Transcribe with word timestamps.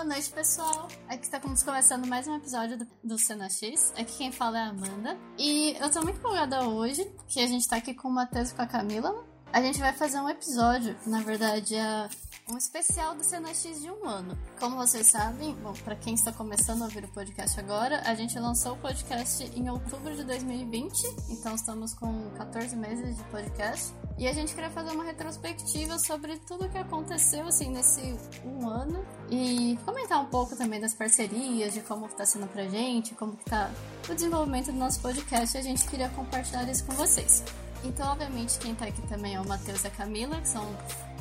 Boa 0.00 0.14
noite, 0.14 0.30
pessoal. 0.30 0.88
Aqui 1.10 1.24
está 1.24 1.38
começando 1.38 2.06
mais 2.06 2.26
um 2.26 2.34
episódio 2.34 2.78
do, 2.78 2.86
do 3.04 3.18
Cena 3.18 3.50
X. 3.50 3.92
Aqui 3.98 4.16
quem 4.16 4.32
fala 4.32 4.58
é 4.58 4.62
a 4.62 4.68
Amanda. 4.70 5.14
E 5.36 5.76
eu 5.78 5.90
tô 5.90 6.00
muito 6.00 6.16
empolgada 6.16 6.66
hoje, 6.66 7.04
que 7.28 7.38
a 7.38 7.46
gente 7.46 7.68
tá 7.68 7.76
aqui 7.76 7.92
com 7.92 8.08
o 8.08 8.10
Matheus 8.10 8.50
e 8.50 8.54
com 8.54 8.62
a 8.62 8.66
Camila. 8.66 9.29
A 9.52 9.60
gente 9.60 9.80
vai 9.80 9.92
fazer 9.92 10.20
um 10.20 10.28
episódio, 10.28 10.94
na 11.04 11.22
verdade 11.22 11.74
é 11.74 12.08
um 12.48 12.56
especial 12.56 13.16
do 13.16 13.24
Cena 13.24 13.48
X 13.48 13.82
de 13.82 13.90
um 13.90 14.06
ano. 14.06 14.38
Como 14.60 14.76
vocês 14.76 15.08
sabem, 15.08 15.54
bom, 15.56 15.72
para 15.84 15.96
quem 15.96 16.14
está 16.14 16.32
começando 16.32 16.82
a 16.82 16.84
ouvir 16.84 17.04
o 17.04 17.08
podcast 17.08 17.58
agora, 17.58 18.00
a 18.06 18.14
gente 18.14 18.38
lançou 18.38 18.74
o 18.74 18.76
podcast 18.76 19.44
em 19.56 19.68
outubro 19.68 20.14
de 20.14 20.22
2020, 20.22 21.02
então 21.30 21.56
estamos 21.56 21.94
com 21.94 22.30
14 22.36 22.76
meses 22.76 23.16
de 23.16 23.24
podcast. 23.24 23.92
E 24.16 24.28
a 24.28 24.32
gente 24.32 24.54
queria 24.54 24.70
fazer 24.70 24.92
uma 24.92 25.02
retrospectiva 25.02 25.98
sobre 25.98 26.36
tudo 26.38 26.66
o 26.66 26.68
que 26.68 26.78
aconteceu 26.78 27.44
assim 27.46 27.70
nesse 27.70 28.16
um 28.44 28.68
ano 28.68 29.04
e 29.30 29.76
comentar 29.84 30.20
um 30.20 30.26
pouco 30.26 30.54
também 30.54 30.80
das 30.80 30.94
parcerias, 30.94 31.74
de 31.74 31.80
como 31.80 32.06
está 32.06 32.24
sendo 32.24 32.46
pra 32.46 32.68
gente, 32.68 33.14
como 33.16 33.34
está 33.34 33.68
o 34.08 34.14
desenvolvimento 34.14 34.66
do 34.66 34.78
nosso 34.78 35.00
podcast. 35.00 35.56
E 35.56 35.60
a 35.60 35.62
gente 35.62 35.88
queria 35.88 36.08
compartilhar 36.10 36.68
isso 36.68 36.84
com 36.84 36.92
vocês. 36.92 37.42
Então, 37.82 38.12
obviamente, 38.12 38.58
quem 38.58 38.74
tá 38.74 38.86
aqui 38.86 39.00
também 39.02 39.34
é 39.34 39.40
o 39.40 39.48
Matheus 39.48 39.84
e 39.84 39.86
a 39.86 39.90
Camila, 39.90 40.40
que 40.40 40.48
são 40.48 40.64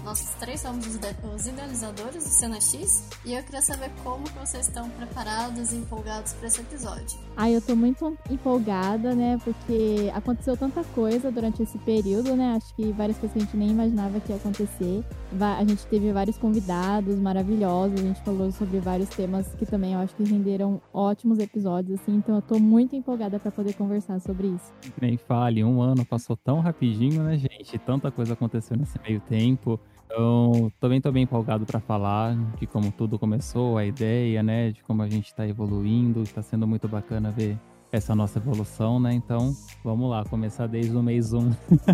nós 0.04 0.22
três 0.40 0.62
somos 0.62 0.86
os 0.88 1.46
idealizadores 1.46 2.24
do 2.24 2.30
Cena 2.30 2.60
X 2.60 3.08
e 3.26 3.34
eu 3.34 3.44
queria 3.44 3.62
saber 3.62 3.92
como 4.04 4.24
que 4.24 4.38
vocês 4.40 4.68
estão 4.68 4.90
preparados 4.90 5.72
e 5.72 5.78
empolgados 5.78 6.34
para 6.34 6.48
esse 6.48 6.62
episódio. 6.62 7.20
Ah, 7.36 7.50
eu 7.50 7.62
tô 7.62 7.76
muito 7.76 8.18
empolgada, 8.30 9.14
né? 9.14 9.38
Porque 9.44 10.12
aconteceu 10.14 10.58
tanta 10.58 10.84
coisa 10.84 11.32
durante 11.32 11.64
esse 11.64 11.78
período, 11.80 12.36
né? 12.36 12.56
Acho 12.56 12.74
que 12.76 12.92
várias 12.92 13.18
coisas 13.18 13.34
que 13.34 13.40
a 13.40 13.46
gente 13.46 13.58
nem 13.58 13.70
imaginava 13.70 14.20
que 14.20 14.32
ia 14.32 14.38
acontecer. 14.38 15.04
A 15.40 15.64
gente 15.64 15.86
teve 15.88 16.12
vários 16.12 16.38
convidados 16.38 17.18
maravilhosos, 17.20 18.00
a 18.00 18.04
gente 18.04 18.22
falou 18.24 18.52
sobre 18.52 18.80
vários 18.80 19.10
temas 19.10 19.48
que 19.56 19.66
também 19.66 19.94
eu 19.94 20.00
acho 20.00 20.16
que 20.16 20.24
renderam 20.24 20.82
ótimos 20.94 21.40
episódios, 21.40 22.00
assim. 22.02 22.16
Então 22.16 22.36
eu 22.36 22.42
tô 22.42 22.60
muito 22.60 22.96
empolgada 22.96 23.40
para 23.40 23.52
poder 23.52 23.74
conversar 23.74 24.20
sobre 24.20 24.48
isso. 24.48 24.74
Nem 25.00 25.18
fale, 25.18 25.64
um 25.64 25.82
ano 25.82 26.06
passou 26.06 26.36
tão 26.36 26.60
rapidinho, 26.60 27.24
né, 27.24 27.38
gente? 27.38 27.78
Tanta 27.80 28.12
coisa 28.12 28.34
aconteceu 28.34 28.76
nesse 28.76 29.00
meio 29.02 29.20
tempo. 29.22 29.80
Então, 30.12 30.72
também 30.80 31.00
tô 31.00 31.12
bem 31.12 31.24
empolgado 31.24 31.68
para 31.68 31.80
falar 31.80 32.36
de 32.58 32.66
como 32.66 32.92
tudo 32.92 33.20
começou, 33.20 33.78
a 33.78 33.86
ideia, 33.86 34.42
né, 34.42 34.72
de 34.72 34.82
como 34.84 35.04
a 35.04 35.08
gente 35.08 35.28
está 35.28 35.48
evoluindo, 35.48 36.24
está 36.24 36.42
sendo 36.42 36.66
muito 36.66 36.88
bacana 36.88 37.30
ver 37.30 37.60
essa 37.92 38.16
nossa 38.16 38.40
evolução, 38.40 39.00
né? 39.00 39.14
Então, 39.14 39.54
vamos 39.84 40.10
lá, 40.10 40.24
começar 40.26 40.66
desde 40.68 40.96
o 40.96 41.04
mês 41.04 41.32
1, 41.32 41.52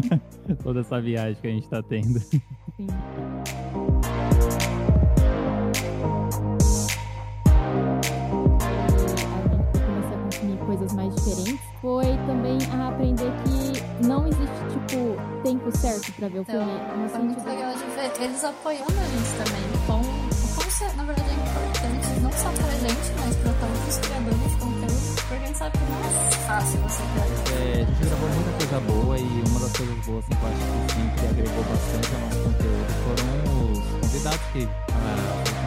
toda 0.63 0.79
essa 0.79 1.01
viagem 1.01 1.35
que 1.41 1.47
a 1.47 1.51
gente 1.51 1.63
está 1.63 1.83
tendo. 1.83 2.19
Sim. 2.19 2.87
coisas 10.65 10.93
mais 10.93 11.15
diferentes 11.15 11.59
foi 11.79 12.05
também 12.25 12.57
a 12.71 12.89
aprender 12.89 13.31
que 13.43 14.05
não 14.05 14.27
existe, 14.27 14.65
tipo, 14.69 15.15
tempo 15.45 15.77
certo 15.77 16.11
pra 16.13 16.27
ver 16.27 16.39
o 16.39 16.41
então, 16.41 16.65
filme. 16.65 17.09
Foi 17.09 17.19
muito 17.19 17.45
legal 17.45 17.71
de 17.73 17.85
ver 17.93 18.23
eles 18.23 18.43
apoiando 18.43 18.99
a 18.99 19.05
gente 19.05 19.31
também. 19.37 19.61
Com, 19.85 20.01
com, 20.01 20.97
na 20.97 21.03
verdade, 21.03 21.29
é 21.29 21.33
importante 21.33 22.19
não 22.19 22.31
só 22.31 22.49
pra 22.49 22.71
gente, 22.81 23.07
mas 23.19 23.35
pra 23.37 23.53
todos 23.53 23.87
os 23.87 23.97
criadores 23.99 24.39
de 24.39 24.55
conteúdo, 24.57 25.15
porque 25.15 25.33
a 25.35 25.47
gente 25.47 25.57
sabe 25.57 25.77
que 25.77 25.83
não 25.85 25.99
é 25.99 26.31
fácil 26.47 26.79
você 26.79 27.03
criar. 27.13 27.25
É, 27.55 27.73
a 27.73 27.85
gente 27.85 28.05
gravou 28.05 28.29
muita 28.29 28.51
coisa 28.57 28.79
boa 28.81 29.19
e 29.19 29.43
uma 29.47 29.59
das 29.59 29.71
coisas 29.77 30.05
boas, 30.05 30.25
assim, 30.25 30.35
que 30.35 30.41
eu 30.41 30.49
acho 30.49 30.57
que 30.57 30.93
sim, 30.93 31.09
que 31.15 31.25
agregou 31.27 31.63
bastante 31.63 32.09
ao 32.15 32.21
nosso 32.21 32.39
conteúdo 32.41 32.91
foram 33.05 33.27
os 33.71 34.01
convidados 34.01 34.45
que 34.51 34.67
ah, 34.89 35.64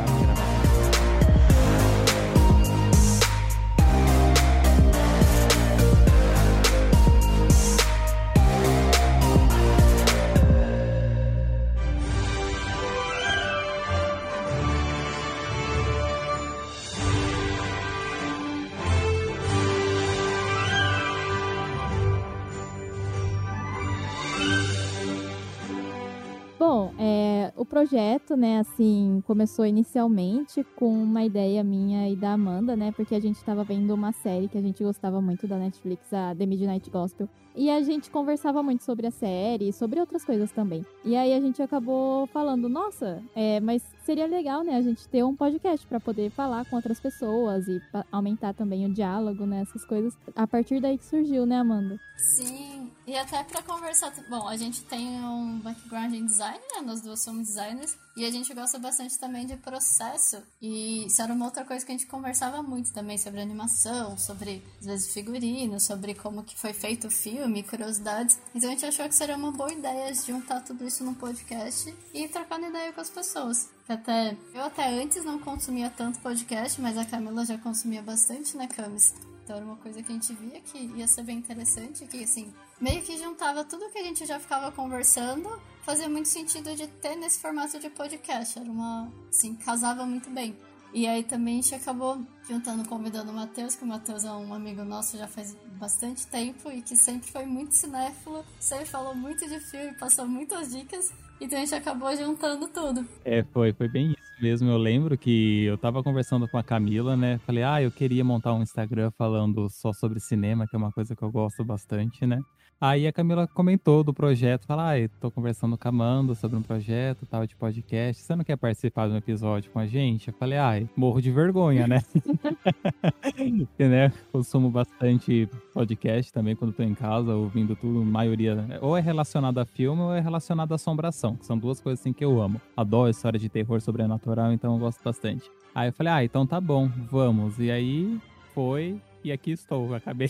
projeto, 27.79 28.37
né, 28.37 28.59
assim, 28.59 29.23
começou 29.25 29.65
inicialmente 29.65 30.65
com 30.75 30.93
uma 31.01 31.25
ideia 31.25 31.63
minha 31.63 32.09
e 32.09 32.17
da 32.17 32.33
Amanda, 32.33 32.75
né, 32.75 32.91
porque 32.91 33.15
a 33.15 33.21
gente 33.21 33.37
estava 33.37 33.63
vendo 33.63 33.95
uma 33.95 34.11
série 34.11 34.49
que 34.49 34.59
a 34.59 34.61
gente 34.61 34.83
gostava 34.83 35.21
muito 35.21 35.47
da 35.47 35.57
Netflix, 35.57 36.13
a 36.13 36.35
The 36.35 36.45
Midnight 36.45 36.91
Gospel. 36.91 37.29
E 37.55 37.71
a 37.71 37.81
gente 37.81 38.11
conversava 38.11 38.65
muito 38.65 38.83
sobre 38.83 39.07
a 39.07 39.13
série 39.13 39.69
e 39.69 39.73
sobre 39.73 40.01
outras 40.01 40.25
coisas 40.25 40.51
também. 40.51 40.85
E 41.05 41.15
aí 41.15 41.33
a 41.33 41.41
gente 41.41 41.63
acabou 41.63 42.27
falando, 42.29 42.69
nossa, 42.69 43.23
é, 43.35 43.61
mas 43.61 43.81
seria 44.03 44.27
legal, 44.27 44.65
né, 44.65 44.75
a 44.75 44.83
gente 44.83 45.09
ter 45.09 45.23
um 45.23 45.37
podcast 45.37 45.87
para 45.87 46.01
poder 46.01 46.31
falar 46.31 46.65
com 46.65 46.75
outras 46.75 46.99
pessoas 46.99 47.69
e 47.69 47.81
aumentar 48.11 48.55
também 48.55 48.87
o 48.87 48.93
diálogo, 48.93 49.47
né, 49.47 49.61
essas 49.61 49.85
coisas. 49.85 50.19
A 50.35 50.49
partir 50.49 50.81
daí 50.81 50.99
que 50.99 51.05
surgiu, 51.05 51.47
né, 51.47 51.59
Amanda? 51.59 51.97
Sim, 52.17 52.78
e 53.09 53.17
até 53.17 53.43
para 53.43 53.63
conversar, 53.63 54.13
bom, 54.29 54.47
a 54.47 54.55
gente 54.55 54.83
tem 54.83 55.19
um 55.25 55.61
background 55.61 56.13
em 56.13 56.27
design, 56.27 56.59
né, 56.75 56.83
nós 56.83 57.01
duas 57.01 57.23
somos 57.23 57.47
designers, 57.49 57.97
e 58.15 58.23
a 58.27 58.31
gente 58.31 58.53
gosta 58.53 58.79
bastante 58.79 59.19
também 59.19 59.47
de 59.47 59.57
processo. 59.57 60.43
E 60.61 61.07
isso 61.07 61.23
era 61.23 61.33
uma 61.33 61.47
outra 61.47 61.65
coisa 61.65 61.87
que 61.87 61.91
a 61.91 61.97
gente 61.97 62.07
conversava 62.07 62.63
muito 62.63 62.93
também 62.93 63.17
sobre 63.17 63.41
animação, 63.41 64.19
sobre, 64.19 64.63
às 64.79 64.85
vezes, 64.85 65.15
figurino, 65.15 65.81
sobre 65.81 66.15
como 66.15 66.43
que 66.43 66.55
foi 66.55 66.75
feito 66.75 67.07
o 67.07 67.11
filme, 67.11 67.63
curiosidades. 67.63 68.39
Então 68.55 68.69
a 68.69 68.73
gente 68.75 68.85
achou 68.85 69.09
que 69.09 69.15
seria 69.15 69.37
uma 69.37 69.53
boa 69.53 69.73
ideia 69.73 70.13
juntar 70.15 70.61
tudo 70.61 70.87
isso 70.87 71.03
num 71.03 71.15
podcast 71.15 71.95
e 72.13 72.25
ir 72.25 72.29
trocando 72.29 72.67
ideia 72.67 72.93
com 72.93 73.01
as 73.01 73.09
pessoas. 73.09 73.71
Até, 73.89 74.37
eu 74.53 74.65
até 74.65 74.87
antes 74.87 75.25
não 75.25 75.39
consumia 75.39 75.89
tanto 75.89 76.19
podcast, 76.19 76.79
mas 76.79 76.99
a 76.99 77.07
Camila 77.07 77.47
já 77.47 77.57
consumia 77.57 78.03
bastante, 78.03 78.55
né, 78.55 78.67
Camis? 78.67 79.15
Então 79.45 79.57
era 79.57 79.65
uma 79.65 79.77
coisa 79.77 80.03
que 80.03 80.13
a 80.13 80.15
gente 80.15 80.31
via 80.35 80.61
que 80.61 80.79
ia 80.79 81.09
ser 81.09 81.23
bem 81.23 81.39
interessante, 81.39 82.05
que 82.07 82.23
assim, 82.23 82.53
meio 82.81 83.03
que 83.03 83.17
juntava 83.17 83.65
tudo 83.65 83.91
que 83.91 83.99
a 83.99 84.05
gente 84.05 84.25
já 84.27 84.39
ficava 84.39 84.71
conversando, 84.73 85.49
fazia 85.83 86.09
muito 86.09 86.29
sentido 86.29 86.75
de 86.75 86.87
ter 86.87 87.17
nesse 87.17 87.41
formato 87.41 87.79
de 87.79 87.91
podcast. 87.91 88.59
Era 88.59 88.71
uma. 88.71 89.13
Assim, 89.29 89.55
casava 89.55 90.05
muito 90.05 90.31
bem. 90.31 90.57
E 90.93 91.07
aí 91.07 91.23
também 91.23 91.59
a 91.59 91.63
gente 91.63 91.75
acabou 91.75 92.19
juntando, 92.49 92.89
convidando 92.89 93.31
o 93.31 93.35
Matheus, 93.35 93.75
que 93.75 93.85
o 93.85 93.87
Matheus 93.87 94.25
é 94.25 94.33
um 94.33 94.55
amigo 94.55 94.85
nosso 94.85 95.19
já 95.19 95.29
faz 95.29 95.55
bastante 95.79 96.27
tempo 96.27 96.71
e 96.71 96.81
que 96.81 96.97
sempre 96.97 97.31
foi 97.31 97.45
muito 97.45 97.75
cinéfilo, 97.75 98.45
sempre 98.59 98.87
falou 98.87 99.15
muito 99.15 99.47
de 99.47 99.61
filme, 99.61 99.93
passou 99.99 100.27
muitas 100.27 100.71
dicas. 100.71 101.13
Então 101.41 101.59
a 101.59 101.61
gente 101.61 101.75
acabou 101.75 102.15
juntando 102.17 102.67
tudo. 102.69 103.07
É, 103.25 103.45
foi, 103.53 103.73
foi 103.73 103.89
bem 103.89 104.13
isso 104.13 104.43
mesmo. 104.43 104.71
Eu 104.71 104.79
lembro 104.79 105.17
que 105.17 105.65
eu 105.65 105.77
tava 105.77 106.03
conversando 106.03 106.49
com 106.49 106.57
a 106.57 106.65
Camila, 106.65 107.17
né? 107.17 107.39
Falei, 107.47 107.63
ah, 107.63 107.83
eu 107.83 107.91
queria 107.91 108.25
montar 108.25 108.55
um 108.55 108.63
Instagram 108.63 109.11
falando 109.17 109.69
só 109.69 109.93
sobre 109.93 110.21
cinema, 110.21 110.67
que 110.67 110.75
é 110.75 110.79
uma 110.79 110.91
coisa 110.91 111.15
que 111.15 111.23
eu 111.23 111.31
gosto 111.31 111.65
bastante, 111.65 112.27
né? 112.27 112.41
Aí 112.81 113.09
a 113.09 113.13
Camila 113.13 113.49
comentou 113.49 114.05
do 114.05 114.15
projeto, 114.15 114.65
fala, 114.65 114.95
ah, 114.95 115.09
tô 115.19 115.33
conversando 115.33 115.77
com 115.77 115.89
a 115.89 115.91
Amanda 115.91 116.37
sobre 116.37 116.57
um 116.57 116.63
projeto 116.63 117.27
tal 117.27 117.45
de 117.45 117.57
podcast. 117.57 118.23
Você 118.23 118.37
não 118.37 118.45
quer 118.45 118.57
participar 118.57 119.09
de 119.09 119.15
um 119.15 119.17
episódio 119.17 119.69
com 119.73 119.81
a 119.81 119.87
gente? 119.87 120.29
Eu 120.29 120.35
falei, 120.35 120.59
ah, 120.59 120.81
morro 120.97 121.21
de 121.21 121.33
vergonha, 121.33 121.89
né? 121.89 122.05
Porque, 123.67 123.89
né, 123.89 124.13
consumo 124.31 124.71
bastante 124.71 125.49
podcast 125.75 126.33
também 126.33 126.55
quando 126.55 126.73
tô 126.73 126.85
em 126.85 126.95
casa, 126.95 127.35
ouvindo 127.35 127.75
tudo, 127.75 128.05
maioria, 128.05 128.65
ou 128.81 128.97
é 128.97 129.01
relacionado 129.01 129.59
a 129.59 129.65
filme 129.65 130.01
ou 130.01 130.15
é 130.15 130.21
relacionado 130.21 130.71
à 130.71 130.77
assombração, 130.77 131.35
que 131.35 131.47
são 131.47 131.59
duas 131.59 131.81
coisas 131.81 131.99
assim 131.99 132.13
que 132.13 132.25
eu 132.25 132.41
amo. 132.41 132.61
Adoro 132.77 133.11
história 133.11 133.41
de 133.41 133.49
terror 133.49 133.81
sobrenatural, 133.81 134.53
então 134.53 134.75
eu 134.75 134.79
gosto 134.79 135.03
bastante. 135.03 135.51
Aí 135.75 135.89
eu 135.89 135.93
falei, 135.93 136.13
ah, 136.13 136.23
então 136.23 136.47
tá 136.47 136.61
bom, 136.61 136.89
vamos. 137.11 137.59
E 137.59 137.73
aí 137.73 138.21
foi, 138.55 139.01
e 139.25 139.33
aqui 139.33 139.51
estou, 139.51 139.97
acabei 139.97 140.29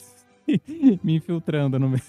me 1.03 1.17
infiltrando 1.17 1.79
no 1.79 1.89
meio. 1.89 2.03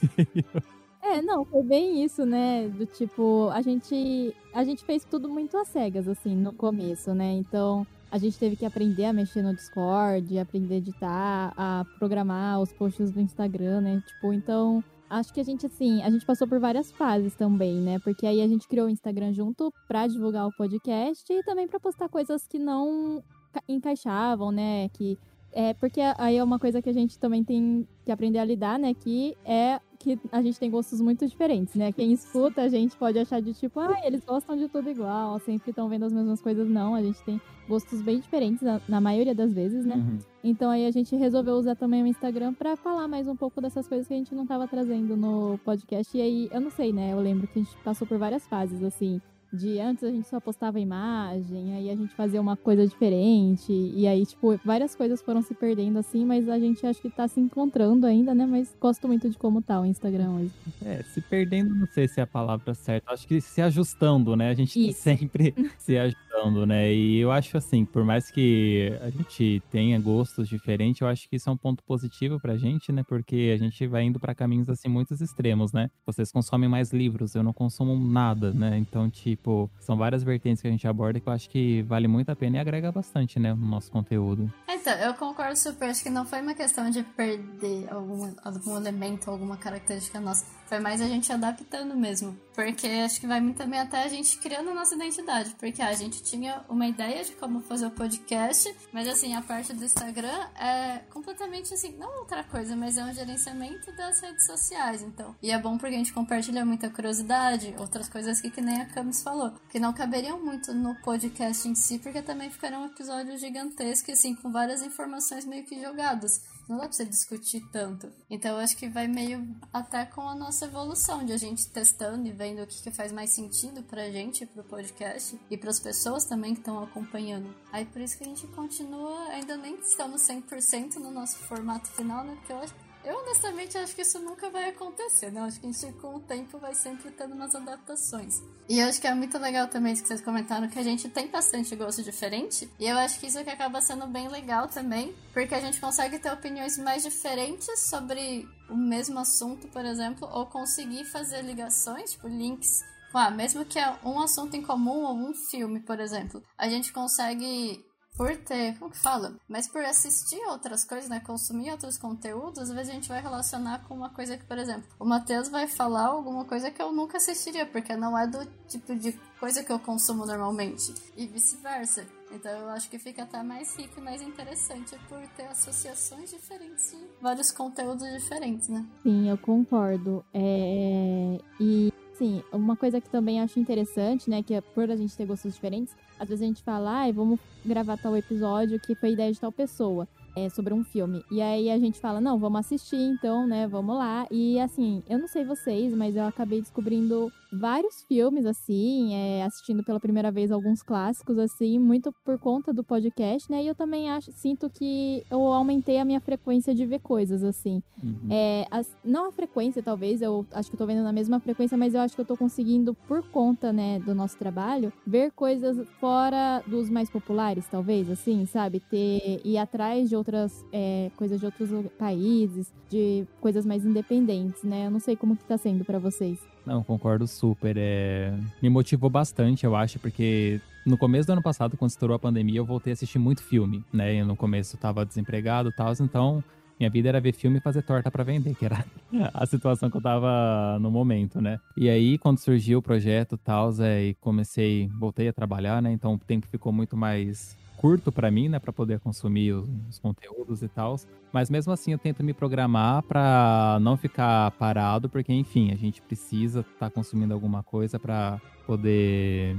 É, 1.02 1.22
não, 1.22 1.46
foi 1.46 1.64
bem 1.64 2.04
isso, 2.04 2.26
né? 2.26 2.68
Do 2.68 2.86
tipo, 2.86 3.50
a 3.52 3.62
gente 3.62 4.36
a 4.54 4.64
gente 4.64 4.84
fez 4.84 5.04
tudo 5.04 5.30
muito 5.30 5.58
às 5.58 5.68
cegas 5.68 6.08
assim 6.08 6.36
no 6.36 6.54
começo, 6.54 7.14
né? 7.14 7.34
Então, 7.34 7.86
a 8.12 8.18
gente 8.18 8.38
teve 8.38 8.56
que 8.56 8.66
aprender 8.66 9.06
a 9.06 9.14
mexer 9.14 9.42
no 9.42 9.54
Discord, 9.54 10.38
aprender 10.38 10.76
a 10.76 10.78
editar, 10.78 11.54
a 11.56 11.86
programar 11.98 12.60
os 12.60 12.72
posts 12.74 13.12
do 13.12 13.22
Instagram, 13.22 13.82
né? 13.82 14.04
Tipo, 14.06 14.34
então, 14.34 14.84
acho 15.10 15.34
que 15.34 15.40
a 15.40 15.44
gente 15.44 15.66
assim, 15.66 16.02
a 16.04 16.10
gente 16.10 16.26
passou 16.26 16.48
por 16.48 16.60
várias 16.60 16.92
fases 16.92 17.34
também, 17.36 17.76
né? 17.76 18.00
Porque 18.00 18.26
aí 18.26 18.42
a 18.42 18.48
gente 18.48 18.68
criou 18.68 18.88
o 18.88 18.90
Instagram 18.90 19.32
junto 19.34 19.72
para 19.88 20.08
divulgar 20.08 20.48
o 20.48 20.56
podcast 20.56 21.32
e 21.32 21.44
também 21.44 21.68
para 21.68 21.80
postar 21.80 22.10
coisas 22.10 22.46
que 22.48 22.60
não 22.60 23.24
encaixavam, 23.68 24.52
né? 24.52 24.90
Que 24.90 25.18
é, 25.52 25.74
porque 25.74 26.00
aí 26.18 26.38
é 26.38 26.44
uma 26.44 26.60
coisa 26.60 26.82
que 26.82 26.90
a 26.90 26.94
gente 26.94 27.18
também 27.18 27.44
tem 27.44 27.88
que 28.06 28.12
aprender 28.12 28.40
a 28.40 28.46
lidar, 28.46 28.78
né? 28.78 28.94
Que 28.94 29.36
é 29.46 29.80
que 29.98 30.18
a 30.32 30.42
gente 30.42 30.58
tem 30.58 30.72
gostos 30.72 31.02
muito 31.02 31.28
diferentes, 31.28 31.76
né? 31.76 31.92
Quem 31.92 32.14
escuta 32.14 32.62
a 32.62 32.70
gente 32.70 32.96
pode 32.96 33.20
achar 33.20 33.42
de 33.42 33.54
tipo, 33.54 33.82
ah, 33.82 34.00
eles 34.06 34.24
gostam 34.24 34.56
de 34.56 34.70
tudo 34.70 34.90
igual, 34.90 35.38
sempre 35.40 35.72
estão 35.72 35.90
vendo 35.90 36.06
as 36.06 36.14
mesmas 36.14 36.42
coisas. 36.42 36.70
Não, 36.70 36.96
a 36.96 37.02
gente 37.02 37.22
tem 37.24 37.42
gostos 37.68 38.02
bem 38.02 38.20
diferentes 38.20 38.62
na, 38.62 38.80
na 38.88 39.02
maioria 39.02 39.36
das 39.36 39.52
vezes, 39.52 39.86
né? 39.86 39.96
Uhum. 39.96 40.20
Então 40.42 40.72
aí 40.72 40.86
a 40.86 40.92
gente 40.92 41.16
resolveu 41.18 41.56
usar 41.56 41.76
também 41.76 42.02
o 42.02 42.08
Instagram 42.08 42.54
para 42.54 42.78
falar 42.78 43.08
mais 43.10 43.28
um 43.28 43.36
pouco 43.36 43.60
dessas 43.60 43.88
coisas 43.88 44.08
que 44.08 44.14
a 44.14 44.18
gente 44.18 44.34
não 44.34 44.46
tava 44.46 44.68
trazendo 44.68 45.18
no 45.18 45.60
podcast. 45.66 46.18
E 46.18 46.22
aí, 46.22 46.50
eu 46.52 46.62
não 46.62 46.70
sei, 46.70 46.94
né? 46.94 47.12
Eu 47.12 47.20
lembro 47.20 47.48
que 47.48 47.60
a 47.60 47.64
gente 47.64 47.76
passou 47.84 48.08
por 48.08 48.18
várias 48.18 48.48
fases, 48.48 48.82
assim 48.82 49.22
de 49.52 49.80
antes 49.80 50.04
a 50.04 50.12
gente 50.12 50.28
só 50.28 50.40
postava 50.40 50.80
imagem, 50.80 51.74
aí 51.74 51.90
a 51.90 51.96
gente 51.96 52.14
fazia 52.14 52.40
uma 52.40 52.56
coisa 52.56 52.86
diferente, 52.86 53.72
e 53.72 54.08
aí, 54.08 54.26
tipo, 54.26 54.60
várias 54.64 54.96
coisas 54.96 55.22
foram 55.22 55.42
se 55.42 55.54
perdendo 55.54 55.98
assim, 56.00 56.24
mas 56.26 56.48
a 56.48 56.60
gente 56.60 56.86
acho 56.86 57.02
que 57.02 57.10
tá 57.10 57.28
se 57.28 57.40
encontrando 57.40 58.06
ainda, 58.06 58.36
né? 58.36 58.46
Mas 58.46 58.76
gosto 58.80 59.08
muito 59.08 59.30
de 59.30 59.38
como 59.38 59.62
tá 59.62 59.82
o 59.82 59.86
Instagram 59.86 60.32
hoje. 60.32 60.52
É, 60.86 61.04
se 61.04 61.22
perdendo, 61.22 61.74
não 61.74 61.88
sei 61.88 62.08
se 62.08 62.20
é 62.20 62.24
a 62.24 62.28
palavra 62.28 62.74
certa, 62.74 63.12
acho 63.12 63.28
que 63.28 63.42
se 63.42 63.62
ajustando, 63.62 64.36
né? 64.36 64.50
A 64.50 64.54
gente 64.54 64.88
tá 64.88 64.94
sempre 64.94 65.54
se 65.78 65.98
ajustando, 65.98 66.29
né? 66.66 66.94
E 66.94 67.20
eu 67.20 67.32
acho 67.32 67.58
assim, 67.58 67.86
por 67.86 68.04
mais 68.04 68.32
que 68.32 68.92
a 69.02 69.10
gente 69.10 69.62
tenha 69.72 70.00
gostos 70.00 70.48
diferentes, 70.48 71.02
eu 71.02 71.08
acho 71.08 71.30
que 71.30 71.36
isso 71.36 71.50
é 71.50 71.54
um 71.54 71.58
ponto 71.58 71.84
positivo 71.84 72.40
pra 72.40 72.58
gente, 72.58 72.92
né? 72.92 73.04
Porque 73.08 73.52
a 73.54 73.58
gente 73.58 73.86
vai 73.88 74.04
indo 74.04 74.20
para 74.20 74.34
caminhos 74.34 74.70
assim 74.70 74.88
muito 74.88 75.14
extremos, 75.14 75.74
né? 75.74 75.90
Vocês 76.06 76.32
consomem 76.32 76.70
mais 76.70 76.92
livros, 76.92 77.36
eu 77.36 77.44
não 77.44 77.54
consumo 77.54 77.98
nada, 77.98 78.52
né? 78.52 78.78
Então, 78.78 79.10
tipo, 79.10 79.70
são 79.80 79.98
várias 79.98 80.24
vertentes 80.24 80.62
que 80.62 80.68
a 80.68 80.72
gente 80.72 80.88
aborda 80.88 81.20
que 81.20 81.28
eu 81.28 81.34
acho 81.34 81.50
que 81.50 81.82
vale 81.84 82.08
muito 82.08 82.30
a 82.30 82.36
pena 82.36 82.58
e 82.58 82.60
agrega 82.60 82.92
bastante, 82.92 83.40
né, 83.40 83.54
no 83.54 83.66
nosso 83.66 83.92
conteúdo. 83.92 84.52
Então, 84.68 84.94
eu 84.94 85.14
concordo 85.14 85.58
super. 85.58 85.90
Acho 85.90 86.04
que 86.04 86.10
não 86.10 86.26
foi 86.26 86.42
uma 86.42 86.54
questão 86.54 86.90
de 86.90 87.04
perder 87.04 87.88
algum, 87.92 88.34
algum 88.44 88.78
elemento, 88.78 89.30
alguma 89.30 89.58
característica 89.58 90.20
nossa. 90.20 90.46
Foi 90.68 90.80
mais 90.80 91.02
a 91.02 91.08
gente 91.08 91.32
adaptando 91.32 91.96
mesmo. 91.96 92.38
Porque 92.60 92.88
acho 92.88 93.22
que 93.22 93.26
vai 93.26 93.40
muito 93.40 93.56
também 93.56 93.80
até 93.80 94.04
a 94.04 94.08
gente 94.10 94.38
criando 94.38 94.72
a 94.72 94.74
nossa 94.74 94.94
identidade. 94.94 95.56
Porque 95.58 95.82
a 95.82 95.94
gente 95.94 96.22
tinha 96.22 96.62
uma 96.68 96.86
ideia 96.86 97.24
de 97.24 97.32
como 97.32 97.62
fazer 97.62 97.86
o 97.86 97.92
podcast, 97.92 98.76
mas 98.92 99.08
assim, 99.08 99.34
a 99.34 99.42
parte 99.42 99.72
do 99.72 99.86
Instagram 99.86 100.46
é 100.60 100.98
completamente 101.10 101.74
assim, 101.74 101.96
não 101.98 102.20
outra 102.20 102.44
coisa, 102.44 102.76
mas 102.76 102.98
é 102.98 103.04
um 103.06 103.14
gerenciamento 103.14 103.90
das 103.94 104.20
redes 104.20 104.46
sociais. 104.46 105.02
Então, 105.02 105.34
e 105.42 105.52
é 105.52 105.58
bom 105.58 105.78
porque 105.78 105.96
a 105.96 105.98
gente 105.98 106.12
compartilha 106.12 106.66
muita 106.66 106.90
curiosidade, 106.90 107.74
outras 107.78 108.10
coisas 108.10 108.42
que, 108.42 108.52
que 108.52 108.60
nem 108.60 108.82
a 108.82 108.86
Camis 108.88 109.24
falou, 109.24 109.54
que 109.70 109.80
não 109.80 109.94
caberiam 109.94 110.44
muito 110.44 110.74
no 110.74 110.96
podcast 110.96 111.66
em 111.66 111.76
si, 111.76 111.98
porque 111.98 112.22
também 112.22 112.50
ficarão 112.50 112.86
episódios 112.88 113.40
gigantescos, 113.40 114.16
assim, 114.16 114.36
com 114.36 114.52
várias 114.52 114.82
informações 114.82 115.46
meio 115.46 115.64
que 115.64 115.82
jogadas. 115.82 116.59
Não 116.70 116.78
dá 116.78 116.84
pra 116.84 116.92
você 116.92 117.04
discutir 117.04 117.68
tanto. 117.72 118.12
Então 118.30 118.58
acho 118.58 118.78
que 118.78 118.88
vai 118.88 119.08
meio 119.08 119.44
até 119.74 120.06
com 120.06 120.22
a 120.22 120.36
nossa 120.36 120.66
evolução, 120.66 121.26
de 121.26 121.34
a 121.34 121.38
gente 121.38 121.68
testando 121.68 122.28
e 122.28 122.32
vendo 122.32 122.62
o 122.62 122.68
que, 122.68 122.84
que 122.84 122.92
faz 122.92 123.12
mais 123.12 123.34
sentido 123.34 123.82
pra 123.82 124.12
gente, 124.12 124.46
pro 124.46 124.64
podcast, 124.64 125.40
e 125.50 125.58
pras 125.58 125.80
pessoas 125.80 126.26
também 126.26 126.54
que 126.54 126.60
estão 126.60 126.84
acompanhando. 126.84 127.54
Aí 127.72 127.86
por 127.86 128.00
isso 128.00 128.16
que 128.16 128.24
a 128.24 128.28
gente 128.28 128.46
continua, 128.48 129.30
ainda 129.30 129.58
nem 129.58 129.80
estamos 129.80 130.22
100% 130.22 130.98
no 130.98 131.10
nosso 131.10 131.38
formato 131.40 131.88
final, 131.90 132.24
né? 132.24 132.36
Porque 132.36 132.54
eu 132.54 132.60
acho 132.60 132.76
eu 133.10 133.18
honestamente 133.18 133.76
acho 133.76 133.96
que 133.96 134.04
isso 134.04 134.20
nunca 134.20 134.52
vai 134.52 134.70
acontecer, 134.70 135.32
né? 135.32 135.42
Acho 135.42 135.60
que 135.60 135.66
a 135.66 135.72
gente 135.72 135.94
com 135.94 136.18
o 136.18 136.20
tempo 136.20 136.60
vai 136.60 136.76
sempre 136.76 137.10
tendo 137.10 137.34
umas 137.34 137.56
adaptações. 137.56 138.40
E 138.70 138.80
eu 138.80 138.88
acho 138.88 139.02
que 139.02 139.08
é 139.08 139.16
muito 139.16 139.36
legal 139.40 139.68
também 139.68 139.94
isso 139.94 140.04
que 140.04 140.08
vocês 140.08 140.22
comentaram, 140.22 140.70
que 140.70 140.78
a 140.78 140.84
gente 140.84 141.10
tem 141.10 141.28
bastante 141.28 141.76
gosto 141.76 142.04
diferente. 142.04 142.70
E 142.80 142.86
eu 142.86 142.96
acho 143.00 143.20
que 143.20 143.26
isso 143.26 143.44
que 143.44 143.50
acaba 143.50 143.82
sendo 143.82 144.06
bem 144.06 144.28
legal 144.28 144.68
também, 144.68 145.16
porque 145.34 145.56
a 145.56 145.60
gente 145.60 145.82
consegue 145.82 146.20
ter 146.20 146.32
opiniões 146.32 146.78
mais 146.78 147.02
diferentes 147.02 147.90
sobre 147.90 148.48
o 148.70 148.78
mesmo 148.78 149.18
assunto, 149.18 149.68
por 149.70 149.84
exemplo, 149.84 150.30
ou 150.32 150.46
conseguir 150.46 151.04
fazer 151.06 151.42
ligações, 151.42 152.12
tipo 152.12 152.28
links 152.28 152.84
ah, 153.12 153.32
mesmo 153.32 153.66
que 153.66 153.80
é 153.80 153.98
um 154.06 154.20
assunto 154.20 154.56
em 154.56 154.62
comum 154.62 155.04
ou 155.04 155.16
um 155.16 155.34
filme, 155.34 155.80
por 155.80 156.00
exemplo, 156.00 156.44
a 156.56 156.70
gente 156.70 156.94
consegue 156.94 157.84
por 158.20 158.36
ter, 158.36 158.78
como 158.78 158.92
que 158.92 158.98
fala? 158.98 159.34
Mas 159.48 159.66
por 159.66 159.82
assistir 159.82 160.42
outras 160.50 160.84
coisas, 160.84 161.10
né? 161.10 161.22
Consumir 161.22 161.72
outros 161.72 161.98
conteúdos, 161.98 162.60
às 162.60 162.70
vezes 162.70 162.90
a 162.90 162.94
gente 162.94 163.08
vai 163.08 163.22
relacionar 163.22 163.86
com 163.88 163.96
uma 163.96 164.10
coisa 164.10 164.36
que, 164.36 164.44
por 164.44 164.58
exemplo, 164.58 164.84
o 165.00 165.06
Matheus 165.06 165.48
vai 165.48 165.70
falar 165.70 166.08
alguma 166.08 166.44
coisa 166.44 166.70
que 166.70 166.82
eu 166.82 166.92
nunca 166.92 167.16
assistiria, 167.16 167.66
porque 167.66 167.96
não 167.96 168.20
é 168.20 168.28
do 168.28 168.46
tipo 168.68 168.94
de 168.94 169.14
coisa 169.40 169.64
que 169.64 169.72
eu 169.72 169.80
consumo 169.80 170.26
normalmente. 170.26 170.94
E 171.16 171.28
vice-versa. 171.28 172.06
Então 172.30 172.52
eu 172.52 172.68
acho 172.72 172.90
que 172.90 173.00
fica 173.00 173.24
até 173.24 173.42
mais 173.42 173.74
rico 173.78 174.02
e 174.02 174.04
mais 174.04 174.22
interessante 174.22 175.00
por 175.08 175.26
ter 175.38 175.48
associações 175.48 176.30
diferentes 176.30 176.92
de 176.92 176.98
vários 177.22 177.54
conteúdos 177.54 178.06
diferentes, 178.12 178.68
né? 178.68 178.86
Sim, 179.02 179.30
eu 179.30 179.38
concordo. 179.38 180.26
É... 180.34 181.40
E 181.58 181.94
Sim, 182.20 182.44
uma 182.52 182.76
coisa 182.76 183.00
que 183.00 183.10
também 183.10 183.40
acho 183.40 183.62
interessante, 183.62 184.30
né, 184.30 184.44
que 184.44 184.54
é 184.54 184.60
por 184.60 184.92
a 184.92 184.96
gente 184.98 185.16
ter 185.16 185.26
gostos 185.26 185.54
diferentes, 185.54 185.96
às 186.20 186.28
vezes 186.28 186.44
a 186.44 186.48
gente 186.48 186.62
fala, 186.64 187.06
ah, 187.06 187.12
vamos 187.12 187.40
gravar 187.66 187.98
tal 187.98 188.16
episódio 188.16 188.80
que 188.80 188.94
foi 188.94 189.14
ideia 189.14 189.32
de 189.32 189.40
tal 189.40 189.52
pessoa 189.52 190.08
é, 190.36 190.50
sobre 190.50 190.74
um 190.74 190.84
filme. 190.84 191.24
E 191.32 191.42
aí 191.42 191.70
a 191.70 191.80
gente 191.80 192.00
fala, 192.00 192.22
não, 192.22 192.38
vamos 192.38 192.60
assistir 192.60 192.98
então, 192.98 193.48
né? 193.48 193.68
Vamos 193.68 193.96
lá. 193.96 194.28
E 194.30 194.60
assim, 194.60 195.04
eu 195.10 195.18
não 195.18 195.28
sei 195.28 195.44
vocês, 195.44 195.94
mas 195.94 196.16
eu 196.16 196.24
acabei 196.24 196.62
descobrindo 196.62 197.32
vários 197.52 198.04
filmes, 198.04 198.46
assim, 198.46 199.14
é, 199.16 199.44
assistindo 199.44 199.84
pela 199.84 200.00
primeira 200.00 200.32
vez 200.32 200.52
alguns 200.52 200.82
clássicos, 200.82 201.38
assim, 201.38 201.80
muito 201.80 202.14
por 202.24 202.38
conta 202.38 202.74
do 202.74 202.84
podcast, 202.84 203.50
né? 203.52 203.64
E 203.64 203.68
eu 203.68 203.76
também 203.76 204.10
acho, 204.10 204.32
sinto 204.32 204.70
que 204.70 205.24
eu 205.30 205.42
aumentei 205.42 206.00
a 206.00 206.06
minha 206.06 206.20
frequência 206.20 206.74
de 206.74 206.86
ver 206.86 207.00
coisas, 207.00 207.44
assim. 207.44 207.82
Uhum. 208.04 208.28
É, 208.30 208.66
as, 208.70 208.96
não 209.04 209.28
a 209.28 209.32
frequência, 209.32 209.82
talvez, 209.82 210.22
eu 210.22 210.46
acho 210.54 210.70
que 210.70 210.76
eu 210.76 210.78
tô 210.78 210.86
vendo 210.86 211.04
na 211.04 211.12
mesma 211.12 211.40
frequência, 211.40 211.78
mas 211.78 211.94
eu 211.94 212.02
acho 212.02 212.16
que 212.16 212.22
eu 212.22 212.26
tô 212.26 212.38
conseguindo, 212.38 212.94
por 213.08 213.24
conta, 213.30 213.74
né, 213.74 214.00
do 214.00 214.14
nosso 214.14 214.38
trabalho, 214.38 214.94
ver 215.06 215.32
coisas 215.32 215.88
fora 216.00 216.64
dos 216.68 216.90
mais 216.90 217.10
populares, 217.10 217.68
talvez, 217.68 218.10
assim, 218.10 218.46
sabe? 218.46 218.80
Ter, 218.80 219.42
ir 219.44 219.58
atrás 219.58 220.10
de 220.10 220.16
outras 220.16 220.66
é, 220.72 221.12
coisas 221.18 221.40
de 221.40 221.46
outros 221.46 221.70
países, 221.98 222.72
de 222.90 223.26
coisas 223.40 223.66
mais 223.66 223.86
independentes, 223.86 224.64
né? 224.64 224.88
Eu 224.88 224.92
não 224.92 225.00
sei 225.00 225.16
como 225.16 225.36
que 225.36 225.44
tá 225.46 225.58
sendo 225.58 225.84
para 225.86 226.00
vocês. 226.00 226.40
Não, 226.66 226.84
concordo 226.84 227.28
super. 227.28 227.76
É... 227.78 228.34
Me 228.62 228.70
motivou 228.70 229.10
bastante, 229.10 229.66
eu 229.66 229.76
acho, 229.76 230.00
porque 230.00 230.62
no 230.86 230.98
começo 230.98 231.28
do 231.28 231.34
ano 231.34 231.42
passado, 231.42 231.78
quando 231.78 231.92
estourou 231.92 232.16
a 232.16 232.20
pandemia, 232.20 232.60
eu 232.60 232.66
voltei 232.66 232.92
a 232.92 232.96
assistir 232.96 233.20
muito 233.20 233.44
filme, 233.44 233.84
né? 233.92 234.16
E 234.16 234.24
no 234.24 234.36
começo 234.36 234.76
eu 234.76 234.80
tava 234.80 235.06
desempregado 235.06 235.70
e 235.70 235.72
tal, 235.72 235.94
então 236.00 236.44
minha 236.80 236.90
vida 236.90 237.10
era 237.10 237.20
ver 237.20 237.34
filme 237.34 237.58
e 237.58 237.62
fazer 237.62 237.82
torta 237.82 238.10
para 238.10 238.24
vender, 238.24 238.56
que 238.56 238.66
era 238.66 238.86
a 239.34 239.46
situação 239.46 239.90
que 239.90 239.98
eu 239.98 240.02
tava 240.02 240.80
no 240.80 240.90
momento, 240.90 241.42
né? 241.42 241.60
E 241.76 241.90
aí, 241.90 242.18
quando 242.18 242.40
surgiu 242.40 242.80
o 242.80 242.82
projeto 242.82 243.36
e 243.36 243.38
tal, 243.38 243.70
é, 243.82 244.06
e 244.06 244.14
comecei, 244.16 244.90
voltei 244.98 245.28
a 245.28 245.34
trabalhar, 245.34 245.82
né? 245.82 245.92
Então 245.92 246.14
o 246.14 246.18
tempo 246.18 246.48
ficou 246.48 246.72
muito 246.72 246.96
mais 246.96 247.58
curto 247.80 248.12
para 248.12 248.30
mim, 248.30 248.50
né, 248.50 248.60
para 248.60 248.74
poder 248.74 249.00
consumir 249.00 249.54
os, 249.54 249.70
os 249.90 250.00
conteúdos 250.00 250.62
e 250.62 250.68
tal. 250.68 250.98
Mas 251.32 251.50
mesmo 251.50 251.72
assim 251.72 251.94
eu 251.94 251.98
tento 251.98 252.22
me 252.22 252.34
programar 252.34 253.02
para 253.04 253.78
não 253.82 253.96
ficar 253.96 254.52
parado, 254.52 255.08
porque 255.08 255.32
enfim, 255.32 255.72
a 255.72 255.76
gente 255.76 256.02
precisa 256.02 256.60
estar 256.60 256.74
tá 256.78 256.90
consumindo 256.90 257.34
alguma 257.34 257.64
coisa 257.64 257.98
para 257.98 258.42
poder 258.68 259.56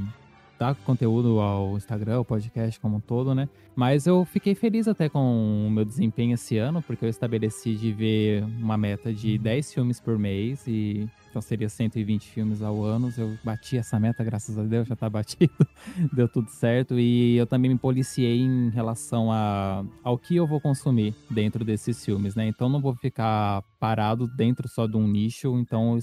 dar 0.58 0.74
conteúdo 0.74 1.40
ao 1.40 1.78
Instagram, 1.78 2.16
ao 2.16 2.24
podcast 2.24 2.78
como 2.78 2.98
um 2.98 3.00
todo, 3.00 3.34
né? 3.34 3.48
Mas 3.74 4.06
eu 4.06 4.26
fiquei 4.26 4.54
feliz 4.54 4.86
até 4.86 5.08
com 5.08 5.66
o 5.66 5.70
meu 5.70 5.86
desempenho 5.86 6.34
esse 6.34 6.58
ano, 6.58 6.82
porque 6.82 7.06
eu 7.06 7.08
estabeleci 7.08 7.74
de 7.74 7.90
ver 7.90 8.44
uma 8.44 8.76
meta 8.76 9.14
de 9.14 9.38
10 9.38 9.72
filmes 9.72 9.98
por 9.98 10.18
mês 10.18 10.66
e 10.66 11.08
então 11.30 11.40
seria 11.40 11.68
120 11.68 12.28
filmes 12.28 12.60
ao 12.60 12.82
ano. 12.82 13.12
Eu 13.16 13.38
bati 13.44 13.78
essa 13.78 13.98
meta, 14.00 14.24
graças 14.24 14.58
a 14.58 14.64
Deus, 14.64 14.88
já 14.88 14.96
tá 14.96 15.08
batido. 15.08 15.52
Deu 16.12 16.28
tudo 16.28 16.50
certo. 16.50 16.98
E 16.98 17.36
eu 17.36 17.46
também 17.46 17.70
me 17.70 17.78
policiei 17.78 18.40
em 18.40 18.68
relação 18.70 19.30
a, 19.30 19.84
ao 20.02 20.18
que 20.18 20.34
eu 20.34 20.46
vou 20.46 20.60
consumir 20.60 21.14
dentro 21.30 21.64
desses 21.64 22.04
filmes, 22.04 22.34
né? 22.34 22.46
Então 22.48 22.68
não 22.68 22.80
vou 22.80 22.94
ficar 22.96 23.62
parado 23.78 24.26
dentro 24.26 24.68
só 24.68 24.86
de 24.86 24.96
um 24.96 25.06
nicho. 25.06 25.56
Então 25.58 25.96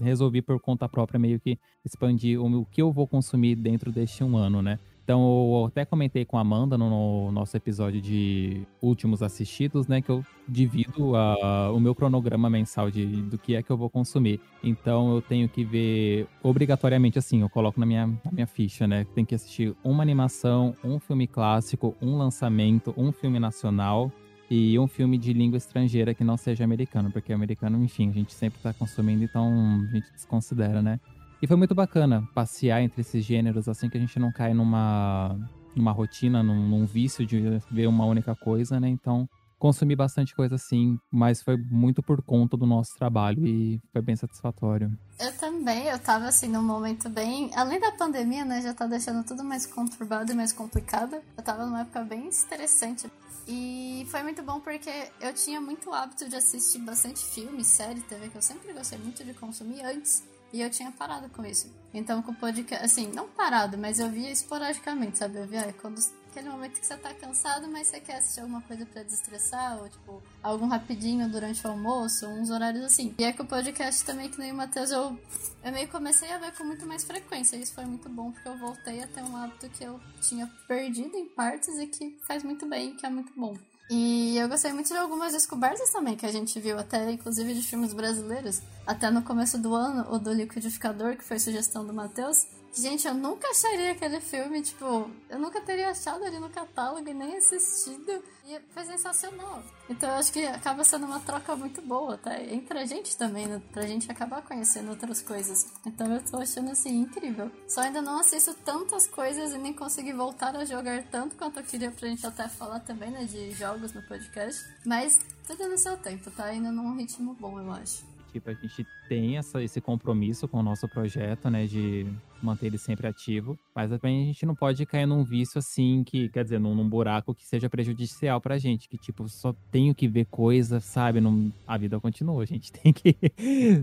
resolvi 0.00 0.42
por 0.42 0.60
conta 0.60 0.88
própria 0.88 1.18
meio 1.18 1.38
que 1.38 1.56
expandir 1.84 2.40
o 2.40 2.66
que 2.66 2.82
eu 2.82 2.92
vou 2.92 3.06
consumir 3.06 3.54
dentro 3.54 3.92
deste 3.92 4.24
um 4.24 4.36
ano, 4.36 4.60
né? 4.60 4.78
Então, 5.04 5.20
eu 5.20 5.66
até 5.66 5.84
comentei 5.84 6.24
com 6.24 6.38
a 6.38 6.40
Amanda 6.40 6.78
no 6.78 7.30
nosso 7.30 7.54
episódio 7.54 8.00
de 8.00 8.62
últimos 8.80 9.22
assistidos, 9.22 9.86
né, 9.86 10.00
que 10.00 10.08
eu 10.08 10.24
divido 10.48 11.12
o 11.12 11.78
meu 11.78 11.94
cronograma 11.94 12.48
mensal 12.48 12.90
de, 12.90 13.04
do 13.04 13.36
que 13.36 13.54
é 13.54 13.62
que 13.62 13.70
eu 13.70 13.76
vou 13.76 13.90
consumir. 13.90 14.40
Então, 14.62 15.14
eu 15.14 15.20
tenho 15.20 15.46
que 15.46 15.62
ver 15.62 16.26
obrigatoriamente 16.42 17.18
assim, 17.18 17.42
eu 17.42 17.50
coloco 17.50 17.78
na 17.78 17.84
minha, 17.84 18.06
na 18.06 18.32
minha 18.32 18.46
ficha, 18.46 18.86
né, 18.86 19.06
tem 19.14 19.26
que 19.26 19.34
assistir 19.34 19.76
uma 19.84 20.02
animação, 20.02 20.74
um 20.82 20.98
filme 20.98 21.26
clássico, 21.26 21.94
um 22.00 22.16
lançamento, 22.16 22.94
um 22.96 23.12
filme 23.12 23.38
nacional 23.38 24.10
e 24.50 24.78
um 24.78 24.86
filme 24.86 25.18
de 25.18 25.34
língua 25.34 25.58
estrangeira 25.58 26.14
que 26.14 26.24
não 26.24 26.38
seja 26.38 26.64
americano, 26.64 27.10
porque 27.10 27.30
americano, 27.30 27.82
enfim, 27.84 28.08
a 28.08 28.12
gente 28.12 28.32
sempre 28.32 28.56
está 28.58 28.72
consumindo, 28.72 29.22
então 29.22 29.82
a 29.86 29.92
gente 29.92 30.10
desconsidera, 30.12 30.80
né? 30.80 30.98
E 31.44 31.46
foi 31.46 31.58
muito 31.58 31.74
bacana 31.74 32.26
passear 32.34 32.80
entre 32.80 33.02
esses 33.02 33.22
gêneros, 33.22 33.68
assim, 33.68 33.90
que 33.90 33.98
a 33.98 34.00
gente 34.00 34.18
não 34.18 34.32
cai 34.32 34.54
numa, 34.54 35.38
numa 35.76 35.92
rotina, 35.92 36.42
num, 36.42 36.66
num 36.66 36.86
vício 36.86 37.26
de 37.26 37.60
ver 37.70 37.86
uma 37.86 38.06
única 38.06 38.34
coisa, 38.34 38.80
né? 38.80 38.88
Então, 38.88 39.28
consumi 39.58 39.94
bastante 39.94 40.34
coisa 40.34 40.54
assim, 40.54 40.98
mas 41.12 41.42
foi 41.42 41.58
muito 41.58 42.02
por 42.02 42.22
conta 42.22 42.56
do 42.56 42.64
nosso 42.64 42.96
trabalho 42.96 43.46
e 43.46 43.78
foi 43.92 44.00
bem 44.00 44.16
satisfatório. 44.16 44.90
Eu 45.20 45.36
também, 45.36 45.84
eu 45.84 45.98
tava 45.98 46.24
assim 46.24 46.48
num 46.48 46.62
momento 46.62 47.10
bem. 47.10 47.50
Além 47.54 47.78
da 47.78 47.92
pandemia, 47.92 48.46
né, 48.46 48.62
já 48.62 48.72
tá 48.72 48.86
deixando 48.86 49.22
tudo 49.22 49.44
mais 49.44 49.66
conturbado 49.66 50.32
e 50.32 50.34
mais 50.34 50.50
complicado. 50.50 51.16
Eu 51.36 51.44
tava 51.44 51.66
numa 51.66 51.82
época 51.82 52.04
bem 52.04 52.26
estressante. 52.26 53.06
E 53.46 54.06
foi 54.10 54.22
muito 54.22 54.42
bom 54.42 54.60
porque 54.60 54.90
eu 55.20 55.34
tinha 55.34 55.60
muito 55.60 55.92
hábito 55.92 56.26
de 56.26 56.36
assistir 56.36 56.78
bastante 56.78 57.22
filme, 57.22 57.62
série, 57.62 58.00
TV, 58.00 58.30
que 58.30 58.38
eu 58.38 58.42
sempre 58.42 58.72
gostei 58.72 58.98
muito 58.98 59.22
de 59.22 59.34
consumir 59.34 59.84
antes. 59.84 60.32
E 60.54 60.62
eu 60.62 60.70
tinha 60.70 60.92
parado 60.92 61.28
com 61.30 61.44
isso. 61.44 61.68
Então, 61.92 62.22
com 62.22 62.30
o 62.30 62.34
podcast, 62.36 62.84
assim, 62.84 63.08
não 63.08 63.26
parado, 63.26 63.76
mas 63.76 63.98
eu 63.98 64.08
via 64.08 64.30
esporadicamente, 64.30 65.18
sabe? 65.18 65.38
Eu 65.38 65.48
via 65.48 65.74
quando 65.82 66.00
aquele 66.30 66.48
momento 66.48 66.78
que 66.78 66.86
você 66.86 66.96
tá 66.96 67.12
cansado, 67.12 67.66
mas 67.66 67.88
você 67.88 67.98
quer 67.98 68.18
assistir 68.18 68.38
alguma 68.38 68.62
coisa 68.62 68.86
para 68.86 69.02
desestressar, 69.02 69.82
ou 69.82 69.88
tipo, 69.88 70.22
algum 70.40 70.68
rapidinho 70.68 71.28
durante 71.28 71.66
o 71.66 71.70
almoço, 71.70 72.28
uns 72.28 72.50
horários 72.50 72.84
assim. 72.84 73.12
E 73.18 73.24
é 73.24 73.32
que 73.32 73.42
o 73.42 73.44
podcast 73.44 74.04
também, 74.04 74.30
que 74.30 74.38
nem 74.38 74.52
o 74.52 74.54
Matheus, 74.54 74.92
eu, 74.92 75.18
eu 75.64 75.72
meio 75.72 75.88
comecei 75.88 76.30
a 76.30 76.38
ver 76.38 76.52
com 76.52 76.62
muito 76.62 76.86
mais 76.86 77.02
frequência. 77.02 77.56
E 77.56 77.62
isso 77.62 77.74
foi 77.74 77.84
muito 77.84 78.08
bom, 78.08 78.30
porque 78.30 78.48
eu 78.48 78.56
voltei 78.56 79.02
a 79.02 79.08
ter 79.08 79.22
um 79.24 79.36
hábito 79.36 79.68
que 79.70 79.82
eu 79.82 80.00
tinha 80.20 80.48
perdido 80.68 81.16
em 81.16 81.28
partes 81.30 81.76
e 81.80 81.88
que 81.88 82.16
faz 82.28 82.44
muito 82.44 82.64
bem, 82.64 82.94
que 82.94 83.04
é 83.04 83.10
muito 83.10 83.32
bom. 83.36 83.56
E 83.90 84.36
eu 84.38 84.48
gostei 84.48 84.72
muito 84.72 84.88
de 84.88 84.96
algumas 84.96 85.32
descobertas 85.32 85.90
também 85.90 86.16
que 86.16 86.24
a 86.24 86.32
gente 86.32 86.58
viu, 86.58 86.78
até 86.78 87.10
inclusive 87.10 87.54
de 87.54 87.62
filmes 87.62 87.92
brasileiros. 87.92 88.62
Até 88.86 89.10
no 89.10 89.22
começo 89.22 89.58
do 89.58 89.74
ano, 89.74 90.06
o 90.10 90.18
do 90.18 90.32
liquidificador, 90.32 91.16
que 91.16 91.24
foi 91.24 91.38
sugestão 91.38 91.86
do 91.86 91.92
Matheus. 91.92 92.46
Gente, 92.76 93.06
eu 93.06 93.14
nunca 93.14 93.48
acharia 93.48 93.92
aquele 93.92 94.20
filme, 94.20 94.60
tipo, 94.60 95.08
eu 95.30 95.38
nunca 95.38 95.60
teria 95.60 95.90
achado 95.90 96.24
ali 96.24 96.40
no 96.40 96.50
catálogo 96.50 97.08
e 97.08 97.14
nem 97.14 97.36
assistido. 97.36 98.20
E 98.46 98.58
foi 98.70 98.84
sensacional. 98.84 99.62
Então 99.88 100.08
eu 100.10 100.16
acho 100.16 100.32
que 100.32 100.44
acaba 100.44 100.82
sendo 100.82 101.06
uma 101.06 101.20
troca 101.20 101.54
muito 101.54 101.80
boa, 101.80 102.18
tá? 102.18 102.42
Entre 102.42 102.76
a 102.76 102.84
gente 102.84 103.16
também, 103.16 103.46
né? 103.46 103.62
pra 103.72 103.86
gente 103.86 104.10
acabar 104.10 104.42
conhecendo 104.42 104.90
outras 104.90 105.22
coisas. 105.22 105.72
Então 105.86 106.12
eu 106.12 106.20
tô 106.22 106.38
achando 106.38 106.72
assim 106.72 107.00
incrível. 107.02 107.50
Só 107.68 107.82
ainda 107.82 108.02
não 108.02 108.18
assisto 108.18 108.52
tantas 108.54 109.06
coisas 109.06 109.52
e 109.52 109.58
nem 109.58 109.72
consegui 109.72 110.12
voltar 110.12 110.56
a 110.56 110.64
jogar 110.64 111.04
tanto 111.04 111.36
quanto 111.36 111.60
eu 111.60 111.64
queria 111.64 111.92
pra 111.92 112.08
gente 112.08 112.26
até 112.26 112.48
falar 112.48 112.80
também, 112.80 113.10
né? 113.10 113.24
De 113.24 113.52
jogos 113.52 113.92
no 113.92 114.02
podcast. 114.02 114.62
Mas 114.84 115.18
tudo 115.46 115.68
no 115.68 115.78
seu 115.78 115.96
tempo, 115.96 116.28
tá? 116.32 116.46
Ainda 116.46 116.72
num 116.72 116.96
ritmo 116.96 117.34
bom, 117.34 117.60
eu 117.60 117.72
acho 117.72 118.14
tipo, 118.34 118.50
a 118.50 118.54
gente 118.54 118.84
tem 119.08 119.38
essa, 119.38 119.62
esse 119.62 119.80
compromisso 119.80 120.48
com 120.48 120.58
o 120.58 120.62
nosso 120.62 120.88
projeto, 120.88 121.48
né, 121.48 121.66
de 121.66 122.04
manter 122.44 122.66
ele 122.66 122.78
sempre 122.78 123.06
ativo, 123.06 123.58
mas 123.74 123.90
também 123.90 124.22
a 124.22 124.26
gente 124.26 124.46
não 124.46 124.54
pode 124.54 124.84
cair 124.86 125.06
num 125.06 125.24
vício 125.24 125.58
assim, 125.58 126.02
que, 126.04 126.28
quer 126.28 126.44
dizer, 126.44 126.60
num, 126.60 126.74
num 126.74 126.88
buraco 126.88 127.34
que 127.34 127.44
seja 127.44 127.68
prejudicial 127.68 128.40
pra 128.40 128.58
gente, 128.58 128.88
que 128.88 128.98
tipo, 128.98 129.28
só 129.28 129.54
tenho 129.70 129.94
que 129.94 130.06
ver 130.06 130.26
coisa, 130.26 130.80
sabe, 130.80 131.20
não, 131.20 131.52
a 131.66 131.76
vida 131.76 131.98
continua, 132.00 132.42
a 132.42 132.46
gente 132.46 132.70
tem 132.72 132.92
que 132.92 133.16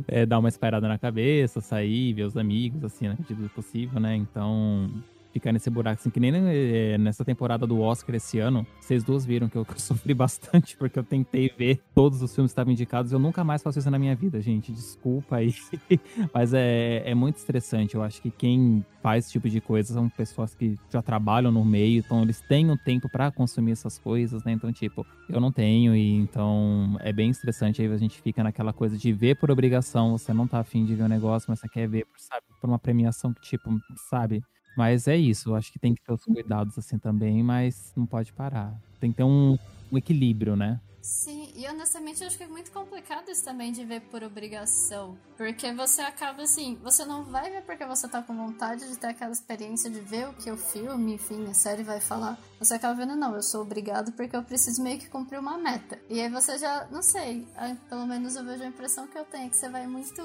é, 0.08 0.26
dar 0.26 0.40
uma 0.40 0.50
esperada 0.50 0.88
na 0.88 0.98
cabeça, 0.98 1.62
sair, 1.62 2.14
ver 2.14 2.24
os 2.24 2.38
amigos, 2.38 2.84
assim, 2.84 3.08
na 3.08 3.16
medida 3.16 3.42
do 3.42 3.50
possível, 3.50 4.00
né, 4.00 4.16
então 4.16 4.90
ficar 5.32 5.52
nesse 5.52 5.70
buraco, 5.70 6.00
assim, 6.00 6.10
que 6.10 6.20
nem 6.20 6.34
é, 6.36 6.98
nessa 6.98 7.24
temporada 7.24 7.66
do 7.66 7.80
Oscar 7.80 8.16
esse 8.16 8.40
ano, 8.40 8.66
vocês 8.80 9.04
duas 9.04 9.26
viram 9.26 9.48
que 9.48 9.58
eu, 9.58 9.64
que 9.66 9.74
eu, 9.74 9.80
sofri 9.80 10.14
bastante, 10.14 10.76
porque 10.78 11.00
eu 11.00 11.04
tentei 11.04 11.52
ver 11.58 11.82
todos 11.94 12.22
os 12.22 12.34
filmes 12.34 12.52
que 12.52 12.54
estavam 12.54 12.72
indicados, 12.72 13.12
eu 13.12 13.20
nunca 13.20 13.44
mais 13.44 13.62
faço 13.62 13.80
isso 13.80 13.90
na 13.90 14.00
minha 14.00 14.16
vida, 14.16 14.42
gente, 14.42 14.72
desculpa 14.72 15.38
aí, 15.38 15.54
mas 16.34 16.54
é, 16.54 17.04
é 17.06 17.16
muito 17.16 17.38
estressante, 17.38 17.96
eu 17.96 18.04
acho 18.04 18.22
que 18.22 18.30
quem 18.30 18.86
faz 19.02 19.26
esse 19.26 19.34
tipo 19.34 19.50
de 19.50 19.60
coisa 19.60 19.94
são 19.94 20.08
pessoas 20.10 20.54
que 20.54 20.78
já 20.90 21.02
trabalham 21.02 21.52
no 21.52 21.66
meio, 21.66 22.00
então 22.00 22.22
eles 22.22 22.42
têm 22.42 22.70
o 22.70 22.78
tempo 22.78 23.10
para 23.10 23.32
consumir 23.32 23.72
essas 23.72 23.98
coisas, 23.98 24.44
né, 24.44 24.52
então, 24.52 24.72
tipo, 24.72 25.06
eu 25.30 25.40
não 25.40 25.52
tenho, 25.52 25.96
e 25.96 26.16
então 26.16 26.98
é 27.00 27.12
bem 27.12 27.30
estressante, 27.30 27.82
aí 27.82 27.92
a 27.92 27.98
gente 27.98 28.22
fica 28.22 28.44
naquela 28.44 28.74
coisa 28.74 28.98
de 28.98 29.12
ver 29.14 29.36
por 29.38 29.50
obrigação, 29.50 30.18
você 30.18 30.34
não 30.34 30.48
tá 30.48 30.60
afim 30.60 30.86
de 30.86 30.96
ver 30.96 31.04
o 31.04 31.06
um 31.06 31.10
negócio, 31.10 31.50
mas 31.50 31.60
você 31.60 31.70
quer 31.70 31.88
ver, 31.88 32.06
sabe, 32.18 32.44
por 32.60 32.70
uma 32.70 32.80
premiação 32.80 33.34
que, 33.34 33.42
tipo, 33.42 33.70
sabe, 34.10 34.44
mas 34.76 35.08
é 35.08 35.16
isso, 35.16 35.50
eu 35.50 35.56
acho 35.56 35.72
que 35.72 35.80
tem 35.80 35.94
que 35.94 36.02
ter 36.02 36.14
os 36.14 36.24
cuidados 36.24 36.78
assim 36.78 36.98
também, 36.98 37.44
mas 37.44 37.92
não 37.96 38.06
pode 38.06 38.32
parar. 38.34 38.74
Tem 39.00 39.12
que 39.12 39.18
ter 39.18 39.24
um, 39.24 39.58
um 39.92 39.98
equilíbrio, 39.98 40.56
né? 40.56 40.80
Sim, 41.02 41.52
e 41.56 41.68
honestamente 41.68 42.22
eu 42.22 42.28
acho 42.28 42.38
que 42.38 42.44
é 42.44 42.48
muito 42.48 42.72
complicado 42.72 43.30
isso 43.30 43.44
também 43.44 43.72
de 43.72 43.84
ver 43.84 44.02
por 44.02 44.24
obrigação. 44.24 45.18
Porque 45.36 45.74
você 45.74 46.02
acaba 46.02 46.44
assim, 46.44 46.78
você 46.84 47.04
não 47.04 47.24
vai 47.24 47.50
ver 47.50 47.64
porque 47.64 47.84
você 47.86 48.08
tá 48.08 48.22
com 48.22 48.36
vontade 48.36 48.88
de 48.88 48.96
ter 48.98 49.08
aquela 49.08 49.32
experiência 49.32 49.90
de 49.90 50.00
ver 50.00 50.30
o 50.30 50.34
que 50.34 50.52
o 50.52 50.58
filme, 50.58 51.16
enfim, 51.16 51.48
a 51.50 51.56
série 51.56 51.82
vai 51.82 52.00
falar. 52.00 52.38
Você 52.60 52.76
acaba 52.76 52.94
vendo, 52.94 53.16
não, 53.16 53.36
eu 53.36 53.42
sou 53.42 53.64
obrigado 53.64 54.12
porque 54.12 54.36
eu 54.36 54.44
preciso 54.44 54.84
meio 54.84 55.00
que 55.00 55.10
cumprir 55.10 55.40
uma 55.40 55.58
meta. 55.58 56.00
E 56.08 56.22
aí 56.22 56.30
você 56.30 56.60
já, 56.60 56.88
não 56.92 57.02
sei, 57.02 57.48
pelo 57.90 58.06
menos 58.06 58.36
eu 58.36 58.46
vejo 58.46 58.64
a 58.64 58.68
impressão 58.68 59.08
que 59.08 59.18
eu 59.18 59.26
tenho, 59.26 59.50
que 59.50 59.58
você 59.58 59.70
vai 59.70 59.88
muito 59.88 60.22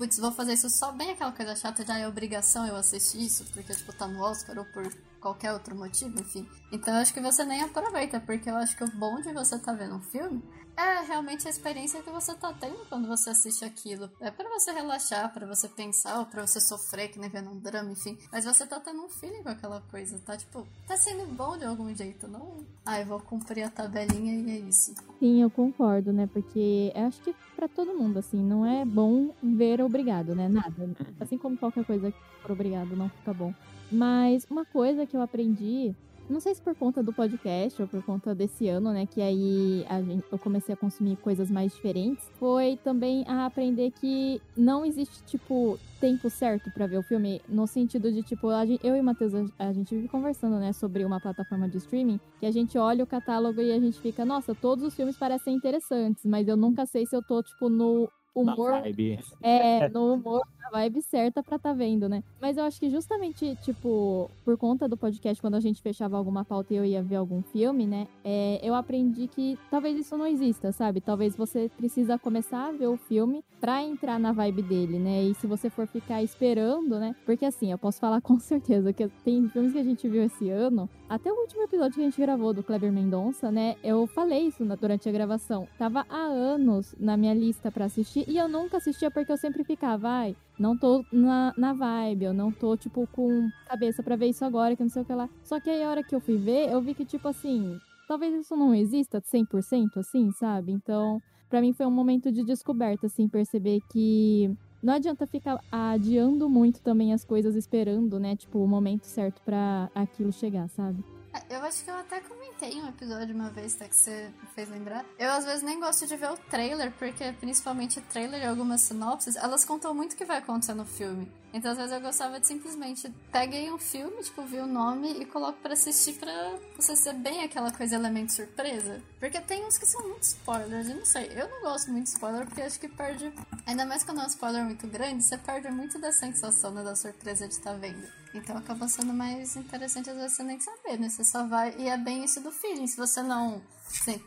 putz, 0.00 0.16
vou 0.18 0.32
fazer 0.32 0.54
isso 0.54 0.70
só 0.70 0.92
bem 0.92 1.10
aquela 1.10 1.30
coisa 1.30 1.54
chata, 1.54 1.84
já 1.84 1.98
é 1.98 2.08
obrigação 2.08 2.66
eu 2.66 2.74
assistir 2.74 3.20
isso, 3.20 3.44
porque, 3.52 3.74
tipo, 3.74 3.92
tá 3.92 4.08
no 4.08 4.22
Oscar 4.22 4.56
ou 4.56 4.64
por 4.64 4.90
qualquer 5.20 5.52
outro 5.52 5.76
motivo, 5.76 6.18
enfim. 6.20 6.48
Então 6.72 6.94
eu 6.94 7.00
acho 7.00 7.12
que 7.12 7.20
você 7.20 7.44
nem 7.44 7.62
aproveita, 7.62 8.20
porque 8.20 8.50
eu 8.50 8.56
acho 8.56 8.76
que 8.76 8.84
o 8.84 8.90
bom 8.96 9.20
de 9.20 9.32
você 9.32 9.58
tá 9.58 9.72
vendo 9.72 9.96
um 9.96 10.00
filme 10.00 10.42
é 10.76 11.02
realmente 11.06 11.46
a 11.46 11.50
experiência 11.50 12.02
que 12.02 12.10
você 12.10 12.34
tá 12.34 12.52
tendo 12.58 12.78
quando 12.88 13.06
você 13.06 13.30
assiste 13.30 13.64
aquilo. 13.64 14.10
É 14.20 14.30
para 14.30 14.48
você 14.48 14.72
relaxar, 14.72 15.32
para 15.32 15.46
você 15.46 15.68
pensar, 15.68 16.18
ou 16.20 16.26
pra 16.26 16.46
você 16.46 16.60
sofrer, 16.60 17.08
que 17.08 17.18
nem 17.18 17.28
vendo 17.28 17.50
um 17.50 17.58
drama, 17.58 17.92
enfim. 17.92 18.16
Mas 18.32 18.44
você 18.44 18.66
tá 18.66 18.80
tendo 18.80 19.02
um 19.02 19.08
feeling 19.08 19.42
com 19.42 19.50
aquela 19.50 19.80
coisa, 19.90 20.18
tá? 20.20 20.36
Tipo, 20.36 20.66
tá 20.86 20.96
sendo 20.96 21.26
bom 21.34 21.56
de 21.58 21.64
algum 21.64 21.94
jeito, 21.94 22.26
não? 22.26 22.64
Ah, 22.84 23.00
eu 23.00 23.06
vou 23.06 23.20
cumprir 23.20 23.64
a 23.64 23.70
tabelinha 23.70 24.34
e 24.34 24.50
é 24.50 24.58
isso. 24.68 24.94
Sim, 25.18 25.42
eu 25.42 25.50
concordo, 25.50 26.12
né? 26.12 26.28
Porque 26.32 26.92
eu 26.94 27.06
acho 27.06 27.20
que 27.20 27.34
para 27.54 27.68
todo 27.68 27.94
mundo, 27.94 28.18
assim, 28.18 28.42
não 28.42 28.64
é 28.64 28.84
bom 28.84 29.34
ver 29.42 29.82
obrigado, 29.82 30.34
né? 30.34 30.48
Nada. 30.48 30.82
Uhum. 30.82 30.94
Assim 31.20 31.36
como 31.36 31.58
qualquer 31.58 31.84
coisa 31.84 32.10
que 32.10 32.18
for 32.42 32.52
obrigado 32.52 32.96
não 32.96 33.10
fica 33.10 33.34
bom. 33.34 33.52
Mas 33.90 34.46
uma 34.50 34.64
coisa 34.64 35.06
que 35.06 35.16
eu 35.16 35.22
aprendi 35.22 35.94
não 36.30 36.38
sei 36.38 36.54
se 36.54 36.62
por 36.62 36.76
conta 36.76 37.02
do 37.02 37.12
podcast 37.12 37.82
ou 37.82 37.88
por 37.88 38.02
conta 38.04 38.32
desse 38.32 38.68
ano, 38.68 38.92
né, 38.92 39.04
que 39.04 39.20
aí 39.20 39.84
gente, 40.06 40.24
eu 40.30 40.38
comecei 40.38 40.72
a 40.72 40.76
consumir 40.76 41.16
coisas 41.16 41.50
mais 41.50 41.74
diferentes, 41.74 42.24
foi 42.38 42.78
também 42.84 43.24
a 43.26 43.46
aprender 43.46 43.90
que 43.90 44.40
não 44.56 44.84
existe, 44.84 45.24
tipo, 45.24 45.76
tempo 46.00 46.30
certo 46.30 46.70
para 46.70 46.86
ver 46.86 46.98
o 46.98 47.02
filme, 47.02 47.42
no 47.48 47.66
sentido 47.66 48.12
de, 48.12 48.22
tipo, 48.22 48.48
gente, 48.64 48.86
eu 48.86 48.96
e 48.96 49.00
o 49.00 49.04
Matheus, 49.04 49.32
a, 49.58 49.72
gente 49.72 49.92
vive 49.94 50.06
conversando, 50.06 50.60
né, 50.60 50.72
sobre 50.72 51.04
uma 51.04 51.20
plataforma 51.20 51.68
de 51.68 51.78
streaming, 51.78 52.20
que 52.38 52.46
a 52.46 52.52
gente 52.52 52.78
olha 52.78 53.02
o 53.02 53.08
catálogo 53.08 53.60
e 53.60 53.72
a 53.72 53.80
gente 53.80 54.00
fica, 54.00 54.24
nossa, 54.24 54.54
todos 54.54 54.84
os 54.84 54.94
filmes 54.94 55.16
parecem 55.16 55.56
interessantes, 55.56 56.24
mas 56.24 56.46
eu 56.46 56.56
nunca 56.56 56.86
sei 56.86 57.04
se 57.06 57.16
eu 57.16 57.22
tô, 57.22 57.42
tipo, 57.42 57.68
no 57.68 58.08
humor. 58.34 58.72
Na 58.72 58.80
vibe. 58.80 59.18
É, 59.42 59.88
no 59.90 60.14
humor 60.14 60.42
vibe 60.70 61.02
certa 61.02 61.42
pra 61.42 61.58
tá 61.58 61.72
vendo, 61.72 62.08
né? 62.08 62.22
Mas 62.40 62.56
eu 62.56 62.64
acho 62.64 62.78
que 62.78 62.88
justamente, 62.88 63.56
tipo, 63.62 64.30
por 64.44 64.56
conta 64.56 64.88
do 64.88 64.96
podcast, 64.96 65.40
quando 65.40 65.56
a 65.56 65.60
gente 65.60 65.82
fechava 65.82 66.16
alguma 66.16 66.44
pauta 66.44 66.72
e 66.72 66.76
eu 66.76 66.84
ia 66.84 67.02
ver 67.02 67.16
algum 67.16 67.42
filme, 67.42 67.86
né? 67.86 68.06
É, 68.24 68.60
eu 68.62 68.74
aprendi 68.74 69.26
que 69.26 69.58
talvez 69.70 69.98
isso 69.98 70.16
não 70.16 70.26
exista, 70.26 70.72
sabe? 70.72 71.00
Talvez 71.00 71.36
você 71.36 71.70
precisa 71.76 72.18
começar 72.18 72.68
a 72.68 72.72
ver 72.72 72.86
o 72.86 72.96
filme 72.96 73.44
pra 73.60 73.82
entrar 73.82 74.18
na 74.18 74.32
vibe 74.32 74.62
dele, 74.62 74.98
né? 74.98 75.22
E 75.24 75.34
se 75.34 75.46
você 75.46 75.68
for 75.68 75.86
ficar 75.86 76.22
esperando, 76.22 76.98
né? 76.98 77.14
Porque 77.26 77.44
assim, 77.44 77.72
eu 77.72 77.78
posso 77.78 78.00
falar 78.00 78.20
com 78.22 78.38
certeza 78.38 78.92
que 78.92 79.08
tem 79.24 79.48
filmes 79.48 79.72
que 79.72 79.78
a 79.78 79.84
gente 79.84 80.08
viu 80.08 80.22
esse 80.22 80.48
ano, 80.48 80.88
até 81.08 81.30
o 81.30 81.40
último 81.40 81.62
episódio 81.62 81.94
que 81.94 82.00
a 82.00 82.04
gente 82.04 82.20
gravou 82.20 82.54
do 82.54 82.62
Kleber 82.62 82.92
Mendonça, 82.92 83.50
né? 83.50 83.76
Eu 83.82 84.06
falei 84.06 84.46
isso 84.46 84.64
durante 84.64 85.08
a 85.08 85.12
gravação. 85.12 85.66
Tava 85.76 86.06
há 86.08 86.22
anos 86.22 86.94
na 86.98 87.16
minha 87.16 87.34
lista 87.34 87.70
para 87.70 87.86
assistir 87.86 88.19
e 88.26 88.36
eu 88.36 88.48
nunca 88.48 88.76
assistia 88.76 89.10
porque 89.10 89.30
eu 89.30 89.36
sempre 89.36 89.64
ficava, 89.64 90.08
ai, 90.08 90.36
não 90.58 90.76
tô 90.76 91.04
na, 91.12 91.54
na 91.56 91.72
vibe, 91.72 92.24
eu 92.24 92.34
não 92.34 92.50
tô, 92.52 92.76
tipo, 92.76 93.06
com 93.12 93.48
cabeça 93.66 94.02
para 94.02 94.16
ver 94.16 94.28
isso 94.28 94.44
agora, 94.44 94.76
que 94.76 94.82
não 94.82 94.90
sei 94.90 95.02
o 95.02 95.04
que 95.04 95.14
lá. 95.14 95.28
Só 95.42 95.60
que 95.60 95.70
aí 95.70 95.82
a 95.82 95.90
hora 95.90 96.02
que 96.02 96.14
eu 96.14 96.20
fui 96.20 96.36
ver, 96.36 96.70
eu 96.70 96.80
vi 96.80 96.94
que, 96.94 97.04
tipo 97.04 97.28
assim, 97.28 97.78
talvez 98.06 98.34
isso 98.34 98.56
não 98.56 98.74
exista 98.74 99.20
100% 99.20 99.98
assim, 99.98 100.30
sabe? 100.32 100.72
Então, 100.72 101.20
para 101.48 101.60
mim 101.60 101.72
foi 101.72 101.86
um 101.86 101.90
momento 101.90 102.30
de 102.30 102.44
descoberta, 102.44 103.06
assim, 103.06 103.28
perceber 103.28 103.80
que 103.90 104.54
não 104.82 104.94
adianta 104.94 105.26
ficar 105.26 105.60
adiando 105.70 106.48
muito 106.48 106.80
também 106.80 107.12
as 107.12 107.24
coisas, 107.24 107.54
esperando, 107.54 108.18
né? 108.18 108.34
Tipo, 108.34 108.58
o 108.60 108.68
momento 108.68 109.04
certo 109.04 109.42
para 109.42 109.90
aquilo 109.94 110.32
chegar, 110.32 110.68
sabe? 110.68 111.04
É, 111.32 111.56
eu 111.56 111.62
acho 111.62 111.84
que 111.84 111.90
eu 111.90 111.94
até 111.94 112.20
comentei 112.20 112.80
um 112.80 112.88
episódio 112.88 113.34
uma 113.34 113.50
vez, 113.50 113.74
tá? 113.74 113.86
Que 113.86 113.94
você 113.94 114.30
fez 114.54 114.68
lembrar. 114.68 115.04
Eu, 115.18 115.30
às 115.30 115.44
vezes, 115.44 115.62
nem 115.62 115.78
gosto 115.78 116.06
de 116.06 116.16
ver 116.16 116.30
o 116.30 116.36
trailer, 116.36 116.92
porque, 116.98 117.32
principalmente, 117.38 118.00
trailer 118.00 118.42
e 118.42 118.46
algumas 118.46 118.80
sinopses, 118.80 119.36
elas 119.36 119.64
contam 119.64 119.94
muito 119.94 120.14
o 120.14 120.16
que 120.16 120.24
vai 120.24 120.38
acontecer 120.38 120.74
no 120.74 120.84
filme. 120.84 121.30
Então, 121.52 121.70
às 121.70 121.78
vezes, 121.78 121.92
eu 121.92 122.00
gostava 122.00 122.40
de 122.40 122.46
simplesmente 122.46 123.12
peguei 123.30 123.70
um 123.70 123.78
filme, 123.78 124.22
tipo, 124.22 124.42
vi 124.42 124.58
o 124.58 124.66
nome 124.66 125.20
e 125.20 125.24
coloco 125.24 125.58
para 125.60 125.72
assistir 125.74 126.14
pra 126.14 126.58
você 126.76 126.96
ser 126.96 127.14
bem 127.14 127.44
aquela 127.44 127.70
coisa 127.72 127.94
elemento 127.94 128.32
surpresa. 128.32 129.00
Porque 129.18 129.40
tem 129.40 129.64
uns 129.64 129.78
que 129.78 129.86
são 129.86 130.08
muito 130.08 130.22
spoilers, 130.22 130.88
eu 130.88 130.96
não 130.96 131.06
sei. 131.06 131.30
Eu 131.34 131.48
não 131.48 131.60
gosto 131.60 131.90
muito 131.90 132.04
de 132.04 132.10
spoiler, 132.10 132.44
porque 132.44 132.62
acho 132.62 132.78
que 132.78 132.88
perde. 132.88 133.32
Ainda 133.66 133.84
mais 133.84 134.02
quando 134.02 134.20
é 134.20 134.24
um 134.24 134.28
spoiler 134.28 134.64
muito 134.64 134.86
grande, 134.88 135.22
você 135.24 135.38
perde 135.38 135.68
muito 135.70 135.98
da 135.98 136.12
sensação, 136.12 136.72
né, 136.72 136.82
da 136.82 136.96
surpresa 136.96 137.46
de 137.46 137.54
estar 137.54 137.72
tá 137.72 137.76
vendo. 137.76 138.19
Então 138.32 138.56
acaba 138.56 138.86
sendo 138.86 139.12
mais 139.12 139.56
interessante 139.56 140.08
às 140.10 140.16
vezes 140.16 140.36
você 140.36 140.42
nem 140.42 140.60
saber, 140.60 140.98
né? 140.98 141.08
Você 141.08 141.24
só 141.24 141.46
vai. 141.46 141.74
E 141.78 141.88
é 141.88 141.96
bem 141.96 142.24
isso 142.24 142.40
do 142.40 142.52
feeling. 142.52 142.86
Se 142.86 142.96
você 142.96 143.22
não. 143.22 143.60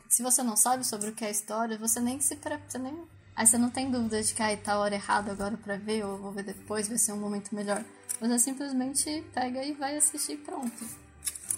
Se 0.10 0.22
você 0.22 0.44
não 0.44 0.58
sabe 0.58 0.86
sobre 0.86 1.10
o 1.10 1.14
que 1.14 1.24
é 1.24 1.30
a 1.30 1.32
história, 1.32 1.78
você 1.78 2.00
nem 2.00 2.20
se 2.20 2.36
você 2.36 2.78
nem 2.78 3.08
Aí 3.36 3.48
você 3.48 3.58
não 3.58 3.70
tem 3.70 3.90
dúvida 3.90 4.22
de 4.22 4.34
que 4.34 4.44
ah, 4.44 4.56
tá 4.56 4.74
a 4.74 4.80
hora 4.80 4.94
errada 4.94 5.32
agora 5.32 5.58
pra 5.58 5.76
ver, 5.76 6.06
ou 6.06 6.18
vou 6.18 6.32
ver 6.32 6.44
depois, 6.44 6.88
vai 6.88 6.98
ser 6.98 7.14
um 7.14 7.20
momento 7.20 7.54
melhor. 7.56 7.84
Você 8.20 8.40
simplesmente 8.40 9.24
pega 9.34 9.64
e 9.64 9.74
vai 9.74 9.98
assistir 9.98 10.38
pronto. 10.38 10.86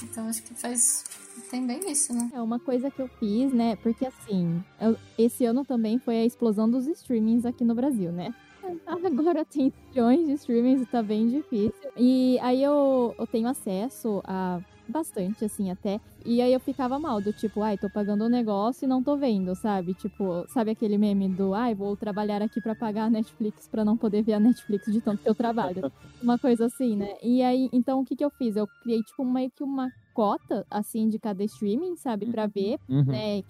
Então 0.02 0.28
acho 0.28 0.42
que 0.44 0.54
faz. 0.54 1.04
Tem 1.52 1.68
bem 1.68 1.92
isso, 1.92 2.14
né? 2.14 2.32
É 2.34 2.42
uma 2.42 2.60
coisa 2.60 2.90
que 2.90 3.02
eu 3.02 3.10
fiz, 3.20 3.54
né? 3.54 3.76
Porque 3.78 4.06
assim, 4.06 4.64
eu, 4.80 4.98
esse 5.18 5.44
ano 5.44 5.66
também 5.66 6.00
foi 6.00 6.16
a 6.16 6.26
explosão 6.26 6.70
dos 6.70 6.88
streamings 6.88 7.46
aqui 7.46 7.66
no 7.66 7.76
Brasil, 7.76 8.12
né? 8.12 8.34
Agora 8.86 9.46
tem 9.46 9.72
milhões 9.90 10.26
de 10.26 10.34
streamings 10.34 10.82
e 10.82 10.86
tá 10.86 11.02
bem 11.02 11.28
difícil. 11.28 11.92
E 11.98 12.38
aí 12.42 12.62
eu, 12.62 13.16
eu 13.18 13.28
tenho 13.28 13.48
acesso 13.48 14.22
a 14.26 14.60
bastante, 14.88 15.44
assim, 15.44 15.72
até. 15.72 16.00
E 16.26 16.42
aí 16.42 16.54
eu 16.54 16.60
ficava 16.60 17.00
mal, 17.00 17.22
do 17.22 17.34
tipo, 17.34 17.62
ai, 17.62 17.78
tô 17.78 17.90
pagando 17.90 18.26
um 18.26 18.30
negócio 18.30 18.86
e 18.86 18.88
não 18.88 19.02
tô 19.02 19.18
vendo, 19.18 19.56
sabe? 19.56 19.94
Tipo, 19.94 20.46
sabe 20.50 20.72
aquele 20.72 20.98
meme 20.98 21.28
do, 21.30 21.54
ai, 21.54 21.74
vou 21.74 21.96
trabalhar 21.96 22.42
aqui 22.42 22.62
para 22.62 22.76
pagar 22.76 23.06
a 23.06 23.10
Netflix 23.10 23.68
para 23.68 23.86
não 23.86 23.98
poder 23.98 24.24
ver 24.24 24.34
a 24.34 24.40
Netflix 24.40 24.92
de 24.92 25.02
tanto 25.02 25.22
que 25.22 25.30
eu 25.30 25.36
trabalho. 25.36 25.92
uma 26.22 26.38
coisa 26.38 26.66
assim, 26.66 26.96
né? 26.96 27.16
E 27.22 27.42
aí, 27.42 27.70
então, 27.72 28.00
o 28.00 28.06
que 28.06 28.16
que 28.16 28.26
eu 28.26 28.30
fiz? 28.30 28.56
Eu 28.56 28.68
criei, 28.82 29.02
tipo, 29.04 29.24
meio 29.26 29.52
que 29.52 29.64
uma 29.64 29.92
cota, 30.14 30.66
assim, 30.70 31.10
de 31.10 31.20
cada 31.20 31.44
streaming, 31.44 31.98
sabe? 31.98 32.26
para 32.28 32.48
ver, 32.48 32.80
uhum, 32.88 33.04
né? 33.04 33.44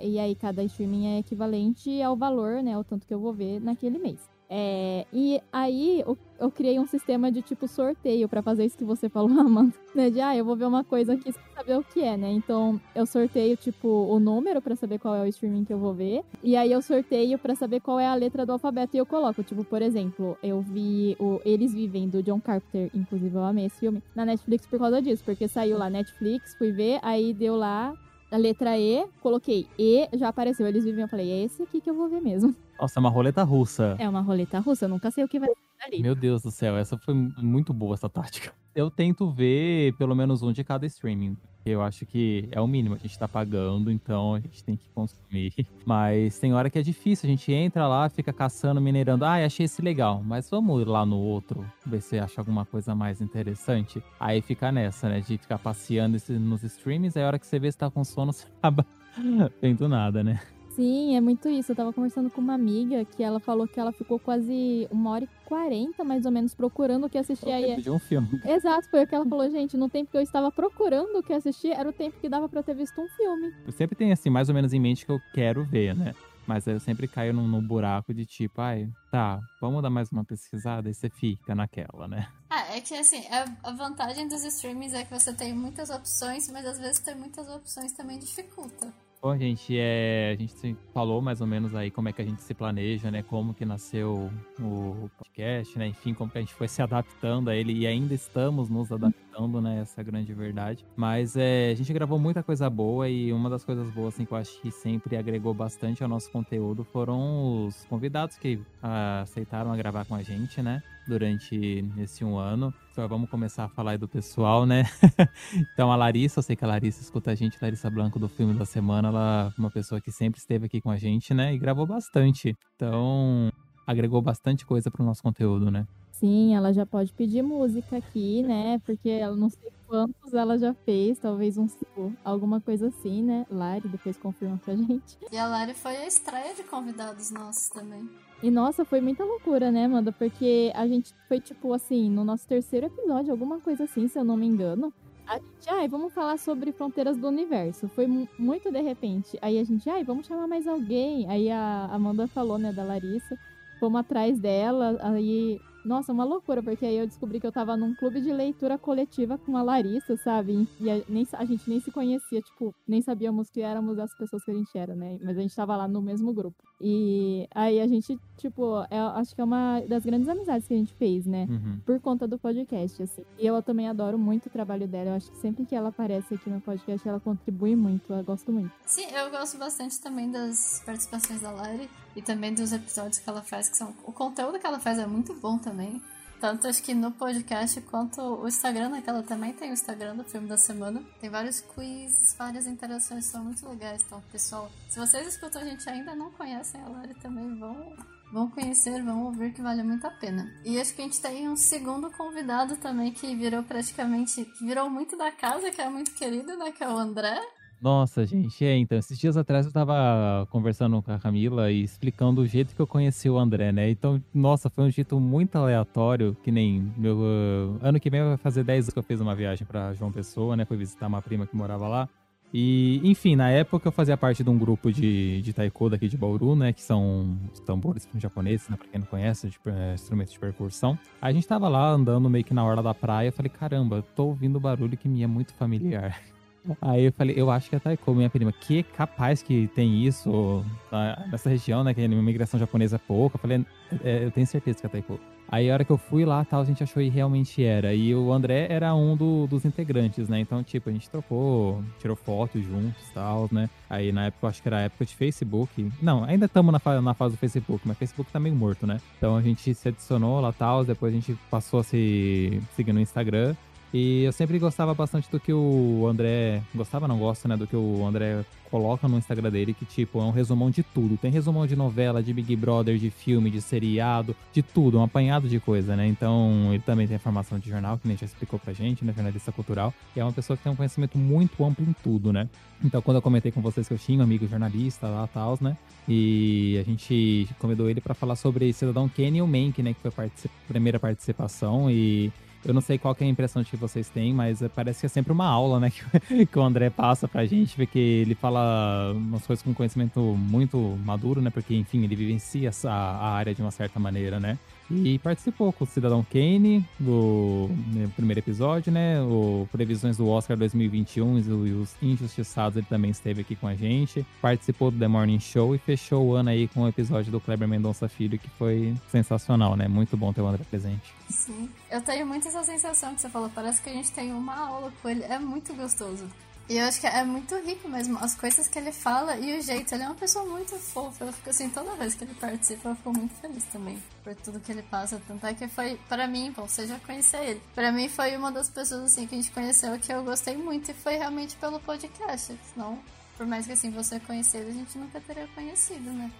E 0.00 0.18
aí, 0.18 0.34
cada 0.34 0.62
streaming 0.64 1.06
é 1.06 1.18
equivalente 1.18 2.00
ao 2.02 2.16
valor, 2.16 2.62
né? 2.62 2.76
O 2.76 2.84
tanto 2.84 3.06
que 3.06 3.14
eu 3.14 3.20
vou 3.20 3.32
ver 3.32 3.60
naquele 3.60 3.98
mês. 3.98 4.28
É, 4.52 5.06
e 5.12 5.40
aí 5.52 6.02
eu, 6.04 6.18
eu, 6.40 6.50
criei 6.50 6.76
um 6.80 6.86
sistema 6.86 7.30
de 7.30 7.40
tipo 7.40 7.68
sorteio 7.68 8.28
para 8.28 8.42
fazer 8.42 8.64
isso 8.64 8.76
que 8.76 8.84
você 8.84 9.08
falou, 9.08 9.30
Amanda. 9.38 9.72
Né? 9.94 10.10
De 10.10 10.20
ah, 10.20 10.36
eu 10.36 10.44
vou 10.44 10.56
ver 10.56 10.64
uma 10.64 10.82
coisa 10.82 11.12
aqui 11.12 11.30
sem 11.30 11.42
saber 11.54 11.78
o 11.78 11.84
que 11.84 12.00
é, 12.00 12.16
né? 12.16 12.32
Então 12.32 12.80
eu 12.92 13.06
sorteio 13.06 13.56
tipo 13.56 13.86
o 13.86 14.18
número 14.18 14.60
para 14.60 14.74
saber 14.74 14.98
qual 14.98 15.14
é 15.14 15.22
o 15.22 15.26
streaming 15.26 15.64
que 15.64 15.72
eu 15.72 15.78
vou 15.78 15.94
ver. 15.94 16.24
E 16.42 16.56
aí 16.56 16.72
eu 16.72 16.82
sorteio 16.82 17.38
para 17.38 17.54
saber 17.54 17.78
qual 17.78 18.00
é 18.00 18.08
a 18.08 18.14
letra 18.14 18.44
do 18.44 18.50
alfabeto 18.50 18.96
e 18.96 18.98
eu 18.98 19.06
coloco, 19.06 19.40
tipo, 19.44 19.62
por 19.62 19.80
exemplo, 19.80 20.36
eu 20.42 20.60
vi 20.60 21.16
o 21.20 21.40
Eles 21.44 21.72
Vivem 21.72 22.08
do 22.08 22.20
John 22.20 22.40
Carpenter, 22.40 22.90
inclusive 22.92 23.36
eu 23.36 23.44
amei 23.44 23.66
esse 23.66 23.78
filme, 23.78 24.02
na 24.16 24.24
Netflix 24.24 24.66
por 24.66 24.80
causa 24.80 25.00
disso, 25.00 25.22
porque 25.24 25.46
saiu 25.46 25.78
lá 25.78 25.88
Netflix, 25.88 26.56
fui 26.56 26.72
ver, 26.72 26.98
aí 27.02 27.32
deu 27.32 27.54
lá 27.54 27.94
a 28.30 28.36
letra 28.36 28.78
E, 28.78 29.06
coloquei 29.20 29.66
E, 29.78 30.08
já 30.14 30.28
apareceu. 30.28 30.66
Eles 30.66 30.84
vivem, 30.84 31.02
eu 31.02 31.08
falei, 31.08 31.30
é 31.30 31.44
esse 31.44 31.62
aqui 31.62 31.80
que 31.80 31.90
eu 31.90 31.94
vou 31.94 32.08
ver 32.08 32.20
mesmo. 32.20 32.54
Nossa, 32.80 32.98
é 32.98 33.00
uma 33.00 33.10
roleta 33.10 33.42
russa. 33.42 33.94
É 33.98 34.08
uma 34.08 34.22
roleta 34.22 34.58
russa, 34.58 34.86
eu 34.86 34.88
nunca 34.88 35.10
sei 35.10 35.22
o 35.22 35.28
que 35.28 35.38
vai 35.38 35.50
ali. 35.84 36.00
Meu 36.00 36.14
Deus 36.14 36.42
do 36.42 36.50
céu, 36.50 36.78
essa 36.78 36.96
foi 36.96 37.12
muito 37.12 37.74
boa 37.74 37.94
essa 37.94 38.08
tática. 38.08 38.52
Eu 38.74 38.90
tento 38.90 39.30
ver 39.30 39.94
pelo 39.96 40.14
menos 40.14 40.42
um 40.42 40.50
de 40.50 40.64
cada 40.64 40.86
streaming. 40.86 41.36
Eu 41.66 41.82
acho 41.82 42.06
que 42.06 42.48
é 42.50 42.58
o 42.58 42.66
mínimo, 42.66 42.94
a 42.94 42.98
gente 42.98 43.18
tá 43.18 43.28
pagando, 43.28 43.90
então 43.90 44.34
a 44.34 44.40
gente 44.40 44.64
tem 44.64 44.76
que 44.76 44.88
consumir. 44.94 45.52
Mas 45.84 46.38
tem 46.38 46.54
hora 46.54 46.70
que 46.70 46.78
é 46.78 46.82
difícil, 46.82 47.28
a 47.28 47.30
gente 47.30 47.52
entra 47.52 47.86
lá, 47.86 48.08
fica 48.08 48.32
caçando, 48.32 48.80
minerando. 48.80 49.26
Ah, 49.26 49.44
achei 49.44 49.66
esse 49.66 49.82
legal, 49.82 50.22
mas 50.24 50.48
vamos 50.48 50.86
lá 50.86 51.04
no 51.04 51.18
outro, 51.18 51.66
ver 51.84 52.00
se 52.00 52.18
acha 52.18 52.40
alguma 52.40 52.64
coisa 52.64 52.94
mais 52.94 53.20
interessante. 53.20 54.02
Aí 54.18 54.40
fica 54.40 54.72
nessa, 54.72 55.08
né, 55.10 55.20
de 55.20 55.36
ficar 55.36 55.58
passeando 55.58 56.16
nos 56.30 56.62
streams, 56.64 57.18
aí 57.18 57.24
a 57.24 57.26
hora 57.26 57.38
que 57.38 57.46
você 57.46 57.58
vê 57.58 57.70
se 57.70 57.76
tá 57.76 57.90
com 57.90 58.02
sono, 58.04 58.32
você 58.32 58.46
acaba 58.58 58.86
vendo 59.60 59.86
nada, 59.86 60.24
né? 60.24 60.40
Sim, 60.80 61.14
é 61.14 61.20
muito 61.20 61.46
isso. 61.46 61.72
Eu 61.72 61.76
tava 61.76 61.92
conversando 61.92 62.30
com 62.30 62.40
uma 62.40 62.54
amiga 62.54 63.04
que 63.04 63.22
ela 63.22 63.38
falou 63.38 63.68
que 63.68 63.78
ela 63.78 63.92
ficou 63.92 64.18
quase 64.18 64.88
uma 64.90 65.10
hora 65.10 65.24
e 65.24 65.28
quarenta, 65.44 66.02
mais 66.02 66.24
ou 66.24 66.32
menos, 66.32 66.54
procurando 66.54 67.04
o 67.04 67.10
que 67.10 67.18
assistir. 67.18 67.52
Aí 67.52 67.82
de 67.82 67.90
um 67.90 67.98
filme. 67.98 68.40
Exato, 68.48 68.88
foi 68.88 69.04
o 69.04 69.06
que 69.06 69.14
ela 69.14 69.26
falou, 69.26 69.50
gente. 69.50 69.76
No 69.76 69.90
tempo 69.90 70.10
que 70.10 70.16
eu 70.16 70.22
estava 70.22 70.50
procurando 70.50 71.18
o 71.18 71.22
que 71.22 71.34
assistir, 71.34 71.72
era 71.72 71.86
o 71.86 71.92
tempo 71.92 72.18
que 72.18 72.30
dava 72.30 72.48
para 72.48 72.62
ter 72.62 72.74
visto 72.74 72.98
um 72.98 73.06
filme. 73.08 73.52
Eu 73.66 73.72
sempre 73.72 73.94
tenho, 73.94 74.10
assim, 74.14 74.30
mais 74.30 74.48
ou 74.48 74.54
menos 74.54 74.72
em 74.72 74.80
mente 74.80 75.04
que 75.04 75.12
eu 75.12 75.20
quero 75.34 75.62
ver, 75.64 75.94
né? 75.94 76.14
Mas 76.46 76.66
eu 76.66 76.80
sempre 76.80 77.06
caio 77.06 77.34
no, 77.34 77.46
no, 77.46 77.60
buraco 77.60 78.14
de 78.14 78.24
tipo, 78.24 78.62
ai, 78.62 78.88
tá, 79.12 79.38
vamos 79.60 79.82
dar 79.82 79.90
mais 79.90 80.10
uma 80.10 80.24
pesquisada 80.24 80.88
e 80.88 80.94
você 80.94 81.10
fica 81.10 81.54
naquela, 81.54 82.08
né? 82.08 82.26
Ah, 82.48 82.74
é 82.74 82.80
que 82.80 82.94
assim, 82.94 83.22
a, 83.62 83.70
vantagem 83.72 84.26
dos 84.26 84.42
streamings 84.44 84.94
é 84.94 85.04
que 85.04 85.12
você 85.12 85.34
tem 85.34 85.52
muitas 85.52 85.90
opções, 85.90 86.50
mas 86.50 86.64
às 86.64 86.78
vezes 86.78 87.00
ter 87.00 87.14
muitas 87.14 87.46
opções 87.48 87.92
também 87.92 88.18
dificulta. 88.18 88.92
Bom, 89.22 89.36
gente, 89.36 89.76
é, 89.78 90.34
a 90.34 90.40
gente 90.40 90.74
falou 90.94 91.20
mais 91.20 91.42
ou 91.42 91.46
menos 91.46 91.74
aí 91.74 91.90
como 91.90 92.08
é 92.08 92.12
que 92.12 92.22
a 92.22 92.24
gente 92.24 92.42
se 92.42 92.54
planeja, 92.54 93.10
né? 93.10 93.22
Como 93.22 93.52
que 93.52 93.66
nasceu 93.66 94.30
o 94.58 95.10
podcast, 95.18 95.78
né? 95.78 95.88
Enfim, 95.88 96.14
como 96.14 96.30
que 96.30 96.38
a 96.38 96.40
gente 96.40 96.54
foi 96.54 96.66
se 96.66 96.80
adaptando 96.80 97.50
a 97.50 97.54
ele 97.54 97.74
e 97.74 97.86
ainda 97.86 98.14
estamos 98.14 98.70
nos 98.70 98.90
adaptando, 98.90 99.29
né? 99.48 99.80
Essa 99.80 100.02
grande 100.02 100.32
verdade. 100.34 100.84
Mas 100.96 101.36
é, 101.36 101.70
a 101.70 101.74
gente 101.74 101.92
gravou 101.92 102.18
muita 102.18 102.42
coisa 102.42 102.68
boa 102.68 103.08
e 103.08 103.32
uma 103.32 103.48
das 103.48 103.64
coisas 103.64 103.90
boas, 103.90 104.14
assim, 104.14 104.24
que 104.24 104.32
eu 104.32 104.38
acho 104.38 104.60
que 104.60 104.70
sempre 104.70 105.16
agregou 105.16 105.54
bastante 105.54 106.02
ao 106.02 106.08
nosso 106.08 106.30
conteúdo 106.30 106.84
foram 106.84 107.66
os 107.66 107.84
convidados 107.86 108.36
que 108.36 108.60
aceitaram 108.82 109.76
gravar 109.76 110.04
com 110.04 110.14
a 110.14 110.22
gente, 110.22 110.60
né? 110.60 110.82
durante 111.06 111.84
esse 111.98 112.24
um 112.24 112.38
ano. 112.38 112.72
Então, 112.92 113.06
vamos 113.08 113.28
começar 113.28 113.64
a 113.64 113.68
falar 113.68 113.92
aí 113.92 113.98
do 113.98 114.08
pessoal, 114.08 114.64
né? 114.64 114.84
então 115.74 115.90
a 115.90 115.96
Larissa, 115.96 116.38
eu 116.38 116.42
sei 116.42 116.54
que 116.54 116.64
a 116.64 116.68
Larissa 116.68 117.02
escuta 117.02 117.32
a 117.32 117.34
gente, 117.34 117.58
Larissa 117.60 117.90
Blanco 117.90 118.18
do 118.18 118.28
filme 118.28 118.54
da 118.54 118.64
semana, 118.64 119.08
ela 119.08 119.52
é 119.56 119.60
uma 119.60 119.70
pessoa 119.70 120.00
que 120.00 120.12
sempre 120.12 120.38
esteve 120.38 120.66
aqui 120.66 120.80
com 120.80 120.90
a 120.90 120.96
gente, 120.96 121.34
né? 121.34 121.52
E 121.52 121.58
gravou 121.58 121.86
bastante. 121.86 122.56
Então 122.76 123.50
agregou 123.86 124.22
bastante 124.22 124.64
coisa 124.64 124.90
para 124.90 125.02
o 125.02 125.06
nosso 125.06 125.22
conteúdo, 125.22 125.70
né? 125.70 125.84
Sim, 126.20 126.54
ela 126.54 126.70
já 126.70 126.84
pode 126.84 127.14
pedir 127.14 127.40
música 127.40 127.96
aqui, 127.96 128.42
né? 128.42 128.78
Porque 128.84 129.08
ela 129.08 129.34
não 129.34 129.48
sei 129.48 129.72
quantos 129.86 130.34
ela 130.34 130.58
já 130.58 130.74
fez, 130.74 131.18
talvez 131.18 131.56
uns 131.56 131.74
alguma 132.22 132.60
coisa 132.60 132.88
assim, 132.88 133.22
né? 133.22 133.46
Lari 133.50 133.88
depois 133.88 134.18
confirma 134.18 134.60
pra 134.62 134.76
gente. 134.76 135.16
E 135.32 135.38
a 135.38 135.48
Lari 135.48 135.72
foi 135.72 135.96
a 135.96 136.06
estreia 136.06 136.54
de 136.54 136.62
convidados 136.62 137.30
nossos 137.30 137.70
também. 137.70 138.06
E 138.42 138.50
nossa, 138.50 138.84
foi 138.84 139.00
muita 139.00 139.24
loucura, 139.24 139.72
né, 139.72 139.86
Amanda? 139.86 140.12
Porque 140.12 140.70
a 140.74 140.86
gente 140.86 141.14
foi, 141.26 141.40
tipo, 141.40 141.72
assim, 141.72 142.10
no 142.10 142.22
nosso 142.22 142.46
terceiro 142.46 142.86
episódio, 142.86 143.30
alguma 143.30 143.58
coisa 143.58 143.84
assim, 143.84 144.06
se 144.06 144.18
eu 144.18 144.24
não 144.24 144.36
me 144.36 144.46
engano. 144.46 144.92
A 145.26 145.38
gente, 145.38 145.68
ai, 145.68 145.88
vamos 145.88 146.12
falar 146.12 146.38
sobre 146.38 146.70
fronteiras 146.70 147.16
do 147.16 147.28
universo. 147.28 147.88
Foi 147.88 148.06
muito 148.38 148.70
de 148.70 148.80
repente. 148.82 149.38
Aí 149.40 149.58
a 149.58 149.64
gente, 149.64 149.88
ai, 149.88 150.04
vamos 150.04 150.26
chamar 150.26 150.46
mais 150.46 150.66
alguém. 150.66 151.26
Aí 151.30 151.50
a 151.50 151.88
Amanda 151.90 152.26
falou, 152.26 152.58
né, 152.58 152.72
da 152.72 152.84
Larissa. 152.84 153.38
Fomos 153.78 154.00
atrás 154.00 154.38
dela. 154.38 154.98
Aí 155.00 155.58
nossa, 155.84 156.12
uma 156.12 156.24
loucura, 156.24 156.62
porque 156.62 156.84
aí 156.84 156.96
eu 156.96 157.06
descobri 157.06 157.40
que 157.40 157.46
eu 157.46 157.52
tava 157.52 157.76
num 157.76 157.94
clube 157.94 158.20
de 158.20 158.32
leitura 158.32 158.78
coletiva 158.78 159.38
com 159.38 159.56
a 159.56 159.62
Larissa, 159.62 160.16
sabe? 160.16 160.68
E 160.80 160.90
a, 160.90 161.02
nem, 161.08 161.26
a 161.32 161.44
gente 161.44 161.68
nem 161.68 161.80
se 161.80 161.90
conhecia, 161.90 162.40
tipo, 162.40 162.74
nem 162.86 163.00
sabíamos 163.00 163.48
que 163.50 163.60
éramos 163.60 163.98
as 163.98 164.14
pessoas 164.16 164.44
que 164.44 164.50
a 164.50 164.54
gente 164.54 164.76
era, 164.76 164.94
né? 164.94 165.18
Mas 165.22 165.38
a 165.38 165.40
gente 165.40 165.54
tava 165.54 165.76
lá 165.76 165.88
no 165.88 166.02
mesmo 166.02 166.32
grupo. 166.32 166.62
E 166.80 167.46
aí 167.54 167.80
a 167.80 167.86
gente, 167.86 168.18
tipo, 168.36 168.82
é, 168.90 168.98
acho 168.98 169.34
que 169.34 169.40
é 169.40 169.44
uma 169.44 169.80
das 169.80 170.04
grandes 170.04 170.28
amizades 170.28 170.66
que 170.66 170.74
a 170.74 170.76
gente 170.76 170.94
fez, 170.94 171.26
né? 171.26 171.46
Uhum. 171.48 171.80
Por 171.84 172.00
conta 172.00 172.26
do 172.26 172.38
podcast, 172.38 173.02
assim. 173.02 173.24
E 173.38 173.46
eu 173.46 173.62
também 173.62 173.88
adoro 173.88 174.18
muito 174.18 174.46
o 174.46 174.50
trabalho 174.50 174.86
dela. 174.86 175.10
Eu 175.10 175.14
acho 175.14 175.30
que 175.30 175.38
sempre 175.38 175.64
que 175.64 175.74
ela 175.74 175.88
aparece 175.88 176.34
aqui 176.34 176.48
no 176.48 176.60
podcast, 176.60 177.06
ela 177.08 177.20
contribui 177.20 177.76
muito. 177.76 178.12
Eu 178.12 178.24
gosto 178.24 178.52
muito. 178.52 178.72
Sim, 178.86 179.06
eu 179.12 179.30
gosto 179.30 179.58
bastante 179.58 180.00
também 180.00 180.30
das 180.30 180.82
participações 180.84 181.42
da 181.42 181.50
Lari 181.50 181.88
e 182.14 182.22
também 182.22 182.54
dos 182.54 182.72
episódios 182.72 183.18
que 183.18 183.28
ela 183.28 183.42
faz, 183.42 183.68
que 183.68 183.76
são. 183.76 183.94
O 184.04 184.12
conteúdo 184.12 184.58
que 184.58 184.66
ela 184.66 184.78
faz 184.78 184.98
é 184.98 185.06
muito 185.06 185.34
bom 185.34 185.58
também. 185.58 186.02
Tanto 186.40 186.66
acho 186.66 186.82
que 186.82 186.94
no 186.94 187.12
podcast 187.12 187.78
quanto 187.82 188.18
o 188.22 188.48
Instagram, 188.48 188.88
né? 188.88 189.02
Que 189.02 189.10
ela 189.10 189.22
também 189.22 189.52
tem 189.52 189.70
o 189.70 189.74
Instagram 189.74 190.16
do 190.16 190.24
filme 190.24 190.48
da 190.48 190.56
semana. 190.56 191.02
Tem 191.20 191.28
vários 191.28 191.60
quizzes, 191.60 192.34
várias 192.34 192.66
interações, 192.66 193.26
são 193.26 193.44
muito 193.44 193.68
legais. 193.68 194.00
Então, 194.06 194.22
pessoal, 194.32 194.70
se 194.88 194.98
vocês 194.98 195.26
escutam 195.26 195.60
a 195.60 195.64
gente 195.66 195.86
ainda 195.88 196.14
não 196.14 196.30
conhecem 196.30 196.80
a 196.80 196.88
Lari, 196.88 197.12
também 197.16 197.58
vão, 197.58 197.94
vão 198.32 198.48
conhecer, 198.48 199.02
vão 199.02 199.26
ouvir 199.26 199.52
que 199.52 199.60
vale 199.60 199.82
muito 199.82 200.06
a 200.06 200.10
pena. 200.10 200.50
E 200.64 200.80
acho 200.80 200.94
que 200.94 201.02
a 201.02 201.04
gente 201.04 201.20
tem 201.20 201.46
um 201.46 201.56
segundo 201.56 202.10
convidado 202.10 202.74
também 202.78 203.12
que 203.12 203.36
virou 203.36 203.62
praticamente. 203.62 204.46
que 204.46 204.64
virou 204.64 204.88
muito 204.88 205.18
da 205.18 205.30
casa, 205.30 205.70
que 205.70 205.82
é 205.82 205.90
muito 205.90 206.12
querido, 206.12 206.56
né? 206.56 206.72
Que 206.72 206.82
é 206.82 206.88
o 206.88 206.96
André. 206.96 207.38
Nossa, 207.80 208.26
gente, 208.26 208.62
é, 208.62 208.76
então, 208.76 208.98
esses 208.98 209.18
dias 209.18 209.38
atrás 209.38 209.64
eu 209.64 209.72
tava 209.72 210.46
conversando 210.50 211.00
com 211.00 211.12
a 211.12 211.18
Camila 211.18 211.72
e 211.72 211.82
explicando 211.82 212.42
o 212.42 212.46
jeito 212.46 212.74
que 212.74 212.80
eu 212.80 212.86
conheci 212.86 213.30
o 213.30 213.38
André, 213.38 213.72
né? 213.72 213.88
Então, 213.88 214.22
nossa, 214.34 214.68
foi 214.68 214.84
um 214.84 214.90
jeito 214.90 215.18
muito 215.18 215.56
aleatório, 215.56 216.36
que 216.42 216.52
nem 216.52 216.92
meu. 216.94 217.16
Uh, 217.16 217.78
ano 217.80 217.98
que 217.98 218.10
vem 218.10 218.22
vai 218.22 218.36
fazer 218.36 218.64
10 218.64 218.84
anos 218.84 218.92
que 218.92 218.98
eu 218.98 219.02
fiz 219.02 219.20
uma 219.20 219.34
viagem 219.34 219.66
para 219.66 219.94
João 219.94 220.12
Pessoa, 220.12 220.56
né? 220.56 220.66
Fui 220.66 220.76
visitar 220.76 221.06
uma 221.06 221.22
prima 221.22 221.46
que 221.46 221.56
morava 221.56 221.88
lá. 221.88 222.08
E, 222.52 223.00
enfim, 223.04 223.36
na 223.36 223.48
época 223.48 223.88
eu 223.88 223.92
fazia 223.92 224.16
parte 224.16 224.42
de 224.42 224.50
um 224.50 224.58
grupo 224.58 224.92
de, 224.92 225.40
de 225.40 225.52
taiko 225.52 225.88
daqui 225.88 226.08
de 226.08 226.18
Bauru, 226.18 226.54
né? 226.54 226.74
Que 226.74 226.82
são 226.82 227.38
os 227.50 227.60
tambores 227.60 228.06
japoneses, 228.16 228.68
né? 228.68 228.76
Pra 228.76 228.88
quem 228.88 229.00
não 229.00 229.06
conhece, 229.06 229.48
de, 229.48 229.58
é, 229.66 229.94
instrumentos 229.94 230.34
de 230.34 230.38
percussão. 230.38 230.98
A 231.22 231.32
gente 231.32 231.46
tava 231.46 231.68
lá 231.68 231.88
andando 231.88 232.28
meio 232.28 232.44
que 232.44 232.52
na 232.52 232.64
orla 232.64 232.82
da 232.82 232.92
praia. 232.92 233.28
Eu 233.28 233.32
falei, 233.32 233.48
caramba, 233.48 234.04
tô 234.14 234.26
ouvindo 234.26 234.60
barulho 234.60 234.98
que 234.98 235.08
me 235.08 235.22
é 235.22 235.26
muito 235.26 235.54
familiar. 235.54 236.20
Aí 236.80 237.04
eu 237.04 237.12
falei, 237.12 237.34
eu 237.36 237.50
acho 237.50 237.68
que 237.68 237.76
é 237.76 237.78
Taiko, 237.78 238.14
minha 238.14 238.30
prima, 238.30 238.52
que 238.52 238.82
capaz 238.82 239.42
que 239.42 239.68
tem 239.74 240.04
isso 240.04 240.64
tá, 240.90 241.26
nessa 241.30 241.48
região, 241.48 241.82
né? 241.82 241.94
Que 241.94 242.00
a 242.00 242.04
imigração 242.04 242.60
japonesa 242.60 242.96
é 242.96 242.98
pouca. 242.98 243.36
Eu 243.36 243.40
falei, 243.40 243.64
é, 244.04 244.24
eu 244.24 244.30
tenho 244.30 244.46
certeza 244.46 244.78
que 244.80 244.86
é 244.86 244.88
Taiko. 244.88 245.18
Aí 245.52 245.68
a 245.68 245.74
hora 245.74 245.84
que 245.84 245.90
eu 245.90 245.98
fui 245.98 246.24
lá, 246.24 246.44
tal, 246.44 246.60
a 246.60 246.64
gente 246.64 246.80
achou 246.80 247.02
e 247.02 247.08
realmente 247.08 247.64
era. 247.64 247.92
E 247.92 248.14
o 248.14 248.32
André 248.32 248.68
era 248.70 248.94
um 248.94 249.16
do, 249.16 249.48
dos 249.48 249.64
integrantes, 249.64 250.28
né? 250.28 250.38
Então, 250.38 250.62
tipo, 250.62 250.88
a 250.88 250.92
gente 250.92 251.10
trocou, 251.10 251.82
tirou 251.98 252.14
fotos 252.14 252.62
juntos, 252.62 253.02
tal, 253.12 253.48
né? 253.50 253.68
Aí 253.88 254.12
na 254.12 254.26
época, 254.26 254.46
acho 254.46 254.62
que 254.62 254.68
era 254.68 254.76
a 254.76 254.82
época 254.82 255.04
de 255.04 255.16
Facebook. 255.16 255.90
Não, 256.00 256.22
ainda 256.22 256.46
estamos 256.46 256.72
na, 256.72 257.02
na 257.02 257.14
fase 257.14 257.34
do 257.34 257.38
Facebook, 257.38 257.82
mas 257.84 257.98
Facebook 257.98 258.30
tá 258.30 258.38
meio 258.38 258.54
morto, 258.54 258.86
né? 258.86 259.00
Então 259.18 259.36
a 259.36 259.42
gente 259.42 259.74
se 259.74 259.88
adicionou 259.88 260.40
lá, 260.40 260.52
tal, 260.52 260.84
depois 260.84 261.12
a 261.12 261.16
gente 261.16 261.36
passou 261.50 261.80
a 261.80 261.82
se 261.82 262.62
seguir 262.76 262.92
no 262.92 263.00
Instagram. 263.00 263.56
E 263.92 264.22
eu 264.22 264.32
sempre 264.32 264.58
gostava 264.58 264.94
bastante 264.94 265.28
do 265.30 265.40
que 265.40 265.52
o 265.52 266.06
André. 266.08 266.62
Gostava, 266.74 267.08
não 267.08 267.18
gosta, 267.18 267.48
né? 267.48 267.56
Do 267.56 267.66
que 267.66 267.74
o 267.74 268.06
André 268.06 268.44
coloca 268.70 269.08
no 269.08 269.18
Instagram 269.18 269.50
dele, 269.50 269.74
que, 269.74 269.84
tipo, 269.84 270.20
é 270.20 270.22
um 270.22 270.30
resumão 270.30 270.70
de 270.70 270.84
tudo. 270.84 271.16
Tem 271.16 271.30
resumão 271.30 271.66
de 271.66 271.74
novela, 271.74 272.22
de 272.22 272.32
Big 272.32 272.54
Brother, 272.54 272.96
de 272.96 273.10
filme, 273.10 273.50
de 273.50 273.60
seriado, 273.60 274.34
de 274.52 274.62
tudo, 274.62 274.98
um 274.98 275.02
apanhado 275.02 275.48
de 275.48 275.58
coisa, 275.58 275.96
né? 275.96 276.06
Então, 276.06 276.68
ele 276.70 276.82
também 276.84 277.08
tem 277.08 277.18
formação 277.18 277.58
de 277.58 277.68
jornal, 277.68 277.98
que 277.98 278.06
nem 278.06 278.16
já 278.16 278.26
explicou 278.26 278.60
pra 278.60 278.72
gente, 278.72 279.04
né? 279.04 279.12
Jornalista 279.12 279.50
cultural. 279.50 279.92
E 280.14 280.20
é 280.20 280.24
uma 280.24 280.32
pessoa 280.32 280.56
que 280.56 280.62
tem 280.62 280.70
um 280.70 280.76
conhecimento 280.76 281.18
muito 281.18 281.64
amplo 281.64 281.84
em 281.84 281.92
tudo, 282.04 282.32
né? 282.32 282.48
Então, 282.82 283.02
quando 283.02 283.16
eu 283.16 283.22
comentei 283.22 283.50
com 283.50 283.60
vocês 283.60 283.88
que 283.88 283.94
eu 283.94 283.98
tinha 283.98 284.20
um 284.20 284.22
amigo 284.22 284.46
jornalista 284.46 285.08
lá 285.08 285.26
tal, 285.26 285.58
né? 285.60 285.76
E 286.08 286.78
a 286.80 286.84
gente 286.84 287.48
convidou 287.58 287.90
ele 287.90 288.00
para 288.00 288.14
falar 288.14 288.36
sobre 288.36 288.72
Cidadão 288.72 289.08
Kane 289.08 289.38
e 289.38 289.42
o 289.42 289.48
Mank, 289.48 289.82
né? 289.82 289.94
Que 289.94 290.00
foi 290.00 290.10
a 290.10 290.12
particip... 290.12 290.50
primeira 290.68 291.00
participação 291.00 291.90
e 291.90 292.32
eu 292.64 292.74
não 292.74 292.80
sei 292.80 292.98
qual 292.98 293.16
é 293.18 293.24
a 293.24 293.26
impressão 293.26 293.64
que 293.64 293.76
vocês 293.76 294.08
têm, 294.08 294.34
mas 294.34 294.62
parece 294.74 295.00
que 295.00 295.06
é 295.06 295.08
sempre 295.08 295.32
uma 295.32 295.46
aula, 295.46 295.80
né? 295.80 295.90
Que, 296.50 296.58
o 296.58 296.62
André 296.62 296.90
passa 296.90 297.26
pra 297.26 297.46
gente, 297.46 297.76
porque 297.76 297.98
ele 297.98 298.34
fala 298.34 299.12
umas 299.14 299.46
coisas 299.46 299.62
com 299.62 299.72
conhecimento 299.72 300.20
muito 300.20 300.78
maduro, 301.04 301.40
né? 301.40 301.50
Porque, 301.50 301.74
enfim, 301.74 302.04
ele 302.04 302.14
vivencia 302.14 302.68
essa, 302.68 302.90
a 302.90 303.32
área 303.32 303.54
de 303.54 303.62
uma 303.62 303.70
certa 303.70 303.98
maneira, 303.98 304.38
né? 304.38 304.58
E 304.90 305.18
participou 305.18 305.72
com 305.72 305.84
o 305.84 305.86
Cidadão 305.86 306.24
Kane 306.30 306.84
do 306.98 307.70
primeiro 308.16 308.40
episódio, 308.40 308.92
né? 308.92 309.20
O 309.22 309.68
Previsões 309.70 310.16
do 310.16 310.28
Oscar 310.28 310.56
2021 310.56 311.38
e 311.38 311.72
os 311.72 311.94
Injustiçados, 312.02 312.76
ele 312.76 312.86
também 312.88 313.10
esteve 313.10 313.42
aqui 313.42 313.54
com 313.54 313.66
a 313.66 313.74
gente. 313.74 314.26
Participou 314.42 314.90
do 314.90 314.98
The 314.98 315.08
Morning 315.08 315.40
Show 315.40 315.74
e 315.74 315.78
fechou 315.78 316.26
o 316.26 316.34
ano 316.34 316.50
aí 316.50 316.68
com 316.68 316.82
o 316.82 316.88
episódio 316.88 317.30
do 317.30 317.40
Kleber 317.40 317.68
Mendonça 317.68 318.08
Filho, 318.08 318.38
que 318.38 318.50
foi 318.50 318.94
sensacional, 319.10 319.76
né? 319.76 319.86
Muito 319.86 320.16
bom 320.16 320.32
ter 320.32 320.40
o 320.40 320.46
André 320.46 320.64
presente. 320.68 321.14
Sim, 321.28 321.68
eu 321.90 322.00
tenho 322.00 322.26
muito 322.26 322.48
essa 322.48 322.62
sensação 322.64 323.14
que 323.14 323.20
você 323.20 323.28
falou. 323.28 323.48
Parece 323.54 323.80
que 323.80 323.90
a 323.90 323.92
gente 323.92 324.10
tem 324.10 324.32
uma 324.32 324.56
aula 324.56 324.92
com 325.00 325.08
ele. 325.08 325.22
É 325.24 325.38
muito 325.38 325.72
gostoso. 325.74 326.26
E 326.70 326.78
eu 326.78 326.84
acho 326.84 327.00
que 327.00 327.06
é 327.08 327.24
muito 327.24 327.56
rico 327.66 327.88
mesmo, 327.88 328.16
as 328.20 328.36
coisas 328.36 328.68
que 328.68 328.78
ele 328.78 328.92
fala 328.92 329.36
e 329.36 329.58
o 329.58 329.60
jeito. 329.60 329.92
Ele 329.92 330.04
é 330.04 330.06
uma 330.06 330.14
pessoa 330.14 330.44
muito 330.44 330.76
fofa. 330.76 331.24
Eu 331.24 331.32
fico 331.32 331.50
assim, 331.50 331.68
toda 331.68 331.96
vez 331.96 332.14
que 332.14 332.22
ele 332.22 332.32
participa, 332.34 332.90
eu 332.90 332.94
fico 332.94 333.12
muito 333.12 333.34
feliz 333.34 333.64
também 333.64 333.98
por 334.22 334.36
tudo 334.36 334.60
que 334.60 334.70
ele 334.70 334.82
passa. 334.82 335.20
Tanto 335.26 335.44
é 335.44 335.52
que 335.52 335.66
foi, 335.66 335.98
para 336.08 336.28
mim, 336.28 336.52
bom, 336.56 336.68
você 336.68 336.86
já 336.86 336.96
conheceu 337.00 337.42
ele. 337.42 337.60
Para 337.74 337.90
mim, 337.90 338.08
foi 338.08 338.36
uma 338.36 338.52
das 338.52 338.70
pessoas 338.70 339.02
assim 339.02 339.26
que 339.26 339.34
a 339.34 339.38
gente 339.38 339.50
conheceu 339.50 339.98
que 339.98 340.12
eu 340.12 340.22
gostei 340.22 340.56
muito 340.56 340.92
e 340.92 340.94
foi 340.94 341.16
realmente 341.16 341.56
pelo 341.56 341.80
podcast. 341.80 342.56
Senão, 342.72 343.00
por 343.36 343.46
mais 343.46 343.66
que 343.66 343.72
assim 343.72 343.90
você 343.90 344.20
conhecer 344.20 344.58
ele, 344.58 344.70
a 344.70 344.74
gente 344.74 344.96
nunca 344.96 345.20
teria 345.20 345.48
conhecido, 345.48 346.08
né? 346.12 346.30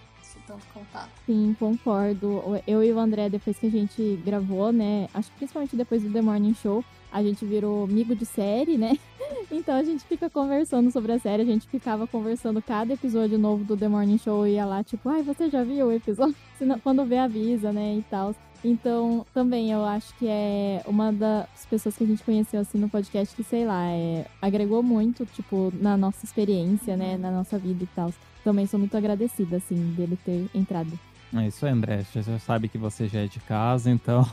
tanto 0.47 0.65
contato. 0.73 1.09
Sim, 1.25 1.53
concordo. 1.59 2.41
Eu 2.65 2.81
e 2.81 2.93
o 2.93 2.99
André, 2.99 3.27
depois 3.29 3.59
que 3.59 3.67
a 3.67 3.69
gente 3.69 4.15
gravou, 4.23 4.71
né? 4.71 5.09
Acho 5.13 5.29
que 5.31 5.39
principalmente 5.39 5.75
depois 5.75 6.01
do 6.01 6.09
The 6.09 6.21
Morning 6.21 6.53
Show, 6.53 6.85
a 7.11 7.21
gente 7.21 7.45
virou 7.45 7.83
amigo 7.83 8.15
de 8.15 8.25
série, 8.25 8.77
né? 8.77 8.97
Então 9.49 9.75
a 9.75 9.83
gente 9.83 10.03
fica 10.05 10.29
conversando 10.29 10.91
sobre 10.91 11.11
a 11.11 11.19
série, 11.19 11.43
a 11.43 11.45
gente 11.45 11.67
ficava 11.67 12.07
conversando 12.07 12.61
cada 12.61 12.93
episódio 12.93 13.37
novo 13.37 13.63
do 13.63 13.75
The 13.75 13.87
Morning 13.87 14.17
Show 14.17 14.47
e 14.47 14.53
ia 14.53 14.65
lá, 14.65 14.83
tipo, 14.83 15.09
ai, 15.09 15.23
você 15.23 15.49
já 15.49 15.63
viu 15.63 15.87
o 15.87 15.91
episódio? 15.91 16.35
Quando 16.83 17.05
vê, 17.05 17.17
avisa, 17.17 17.71
né? 17.71 17.95
E 17.95 18.01
tal. 18.09 18.33
Então, 18.63 19.25
também 19.33 19.71
eu 19.71 19.83
acho 19.83 20.15
que 20.17 20.27
é 20.27 20.83
uma 20.85 21.11
das 21.11 21.65
pessoas 21.69 21.97
que 21.97 22.03
a 22.03 22.07
gente 22.07 22.23
conheceu 22.23 22.61
assim 22.61 22.77
no 22.77 22.89
podcast 22.89 23.35
que, 23.35 23.43
sei 23.43 23.65
lá, 23.65 23.87
é, 23.87 24.25
agregou 24.41 24.83
muito, 24.83 25.25
tipo, 25.25 25.73
na 25.81 25.97
nossa 25.97 26.23
experiência, 26.23 26.95
né? 26.95 27.17
Na 27.17 27.31
nossa 27.31 27.57
vida 27.57 27.83
e 27.83 27.87
tal. 27.87 28.13
Também 28.43 28.67
sou 28.67 28.79
muito 28.79 28.95
agradecida, 28.95 29.57
assim, 29.57 29.75
dele 29.93 30.17
ter 30.23 30.47
entrado. 30.53 30.97
É 31.33 31.47
isso 31.47 31.65
aí, 31.65 31.71
André. 31.71 32.03
Você 32.03 32.21
já 32.21 32.39
sabe 32.39 32.67
que 32.67 32.77
você 32.77 33.07
já 33.07 33.21
é 33.21 33.27
de 33.27 33.39
casa, 33.39 33.89
então 33.89 34.29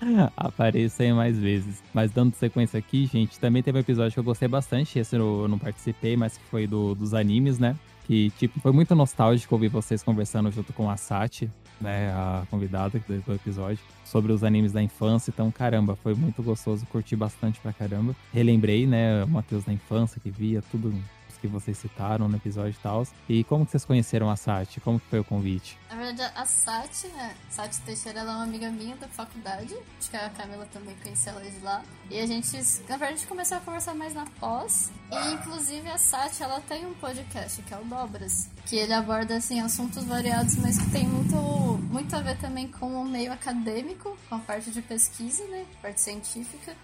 apareça 0.36 1.02
aí 1.02 1.12
mais 1.12 1.36
vezes. 1.38 1.82
Mas 1.92 2.12
dando 2.12 2.34
sequência 2.34 2.78
aqui, 2.78 3.06
gente, 3.06 3.38
também 3.40 3.62
teve 3.62 3.78
um 3.78 3.80
episódio 3.80 4.12
que 4.12 4.20
eu 4.20 4.24
gostei 4.24 4.46
bastante. 4.46 4.98
Esse 4.98 5.16
eu 5.16 5.48
não 5.48 5.58
participei, 5.58 6.16
mas 6.16 6.38
que 6.38 6.44
foi 6.44 6.66
do, 6.66 6.94
dos 6.94 7.12
animes, 7.12 7.58
né? 7.58 7.76
Que, 8.06 8.30
tipo, 8.30 8.58
foi 8.60 8.72
muito 8.72 8.94
nostálgico 8.94 9.54
ouvir 9.54 9.68
vocês 9.68 10.02
conversando 10.02 10.50
junto 10.50 10.72
com 10.72 10.88
a 10.88 10.96
Sati, 10.96 11.50
né? 11.80 12.10
A 12.12 12.44
convidada 12.48 13.02
do, 13.06 13.34
episódio, 13.34 13.80
sobre 14.04 14.32
os 14.32 14.44
animes 14.44 14.72
da 14.72 14.82
infância. 14.82 15.30
Então, 15.30 15.50
caramba, 15.50 15.96
foi 15.96 16.14
muito 16.14 16.42
gostoso, 16.42 16.86
curti 16.86 17.16
bastante 17.16 17.58
pra 17.60 17.72
caramba. 17.72 18.14
Relembrei, 18.32 18.86
né, 18.86 19.24
o 19.24 19.28
Matheus 19.28 19.64
da 19.64 19.72
infância 19.72 20.20
que 20.22 20.30
via 20.30 20.62
tudo 20.70 20.94
que 21.40 21.46
vocês 21.46 21.78
citaram 21.78 22.28
no 22.28 22.36
episódio 22.36 22.70
e 22.78 22.82
tal. 22.82 23.06
E 23.28 23.44
como 23.44 23.64
que 23.64 23.72
vocês 23.72 23.84
conheceram 23.84 24.30
a 24.30 24.36
Sati? 24.36 24.80
Como 24.80 24.98
que 24.98 25.06
foi 25.06 25.20
o 25.20 25.24
convite? 25.24 25.78
Na 25.88 25.96
verdade, 25.96 26.32
a 26.34 26.44
Sati, 26.44 27.08
né? 27.08 27.34
Sati 27.50 27.80
Teixeira, 27.82 28.20
ela 28.20 28.32
é 28.32 28.34
uma 28.36 28.44
amiga 28.44 28.70
minha 28.70 28.96
da 28.96 29.08
faculdade. 29.08 29.76
Acho 29.98 30.10
que 30.10 30.16
a 30.16 30.28
Camila 30.30 30.66
também 30.72 30.94
conheceu 31.02 31.32
ela 31.32 31.50
de 31.50 31.58
lá. 31.60 31.82
E 32.10 32.18
a 32.18 32.26
gente, 32.26 32.52
na 32.52 32.96
verdade, 32.96 33.04
a 33.04 33.16
gente 33.16 33.26
começou 33.26 33.58
a 33.58 33.60
conversar 33.60 33.94
mais 33.94 34.14
na 34.14 34.26
pós. 34.40 34.90
E, 35.10 35.34
inclusive, 35.34 35.88
a 35.88 35.98
Sati, 35.98 36.42
ela 36.42 36.60
tem 36.62 36.86
um 36.86 36.94
podcast, 36.94 37.62
que 37.62 37.72
é 37.72 37.78
o 37.78 37.84
Dobras. 37.84 38.50
Que 38.66 38.76
ele 38.76 38.92
aborda, 38.92 39.36
assim, 39.36 39.60
assuntos 39.60 40.04
variados, 40.04 40.56
mas 40.56 40.78
que 40.78 40.90
tem 40.90 41.06
muito, 41.06 41.36
muito 41.90 42.14
a 42.14 42.20
ver 42.20 42.36
também 42.38 42.68
com 42.68 42.86
o 42.86 43.04
meio 43.04 43.32
acadêmico, 43.32 44.16
com 44.28 44.34
a 44.34 44.38
parte 44.38 44.70
de 44.70 44.82
pesquisa, 44.82 45.44
né? 45.44 45.64
Parte 45.80 46.00
científica 46.00 46.74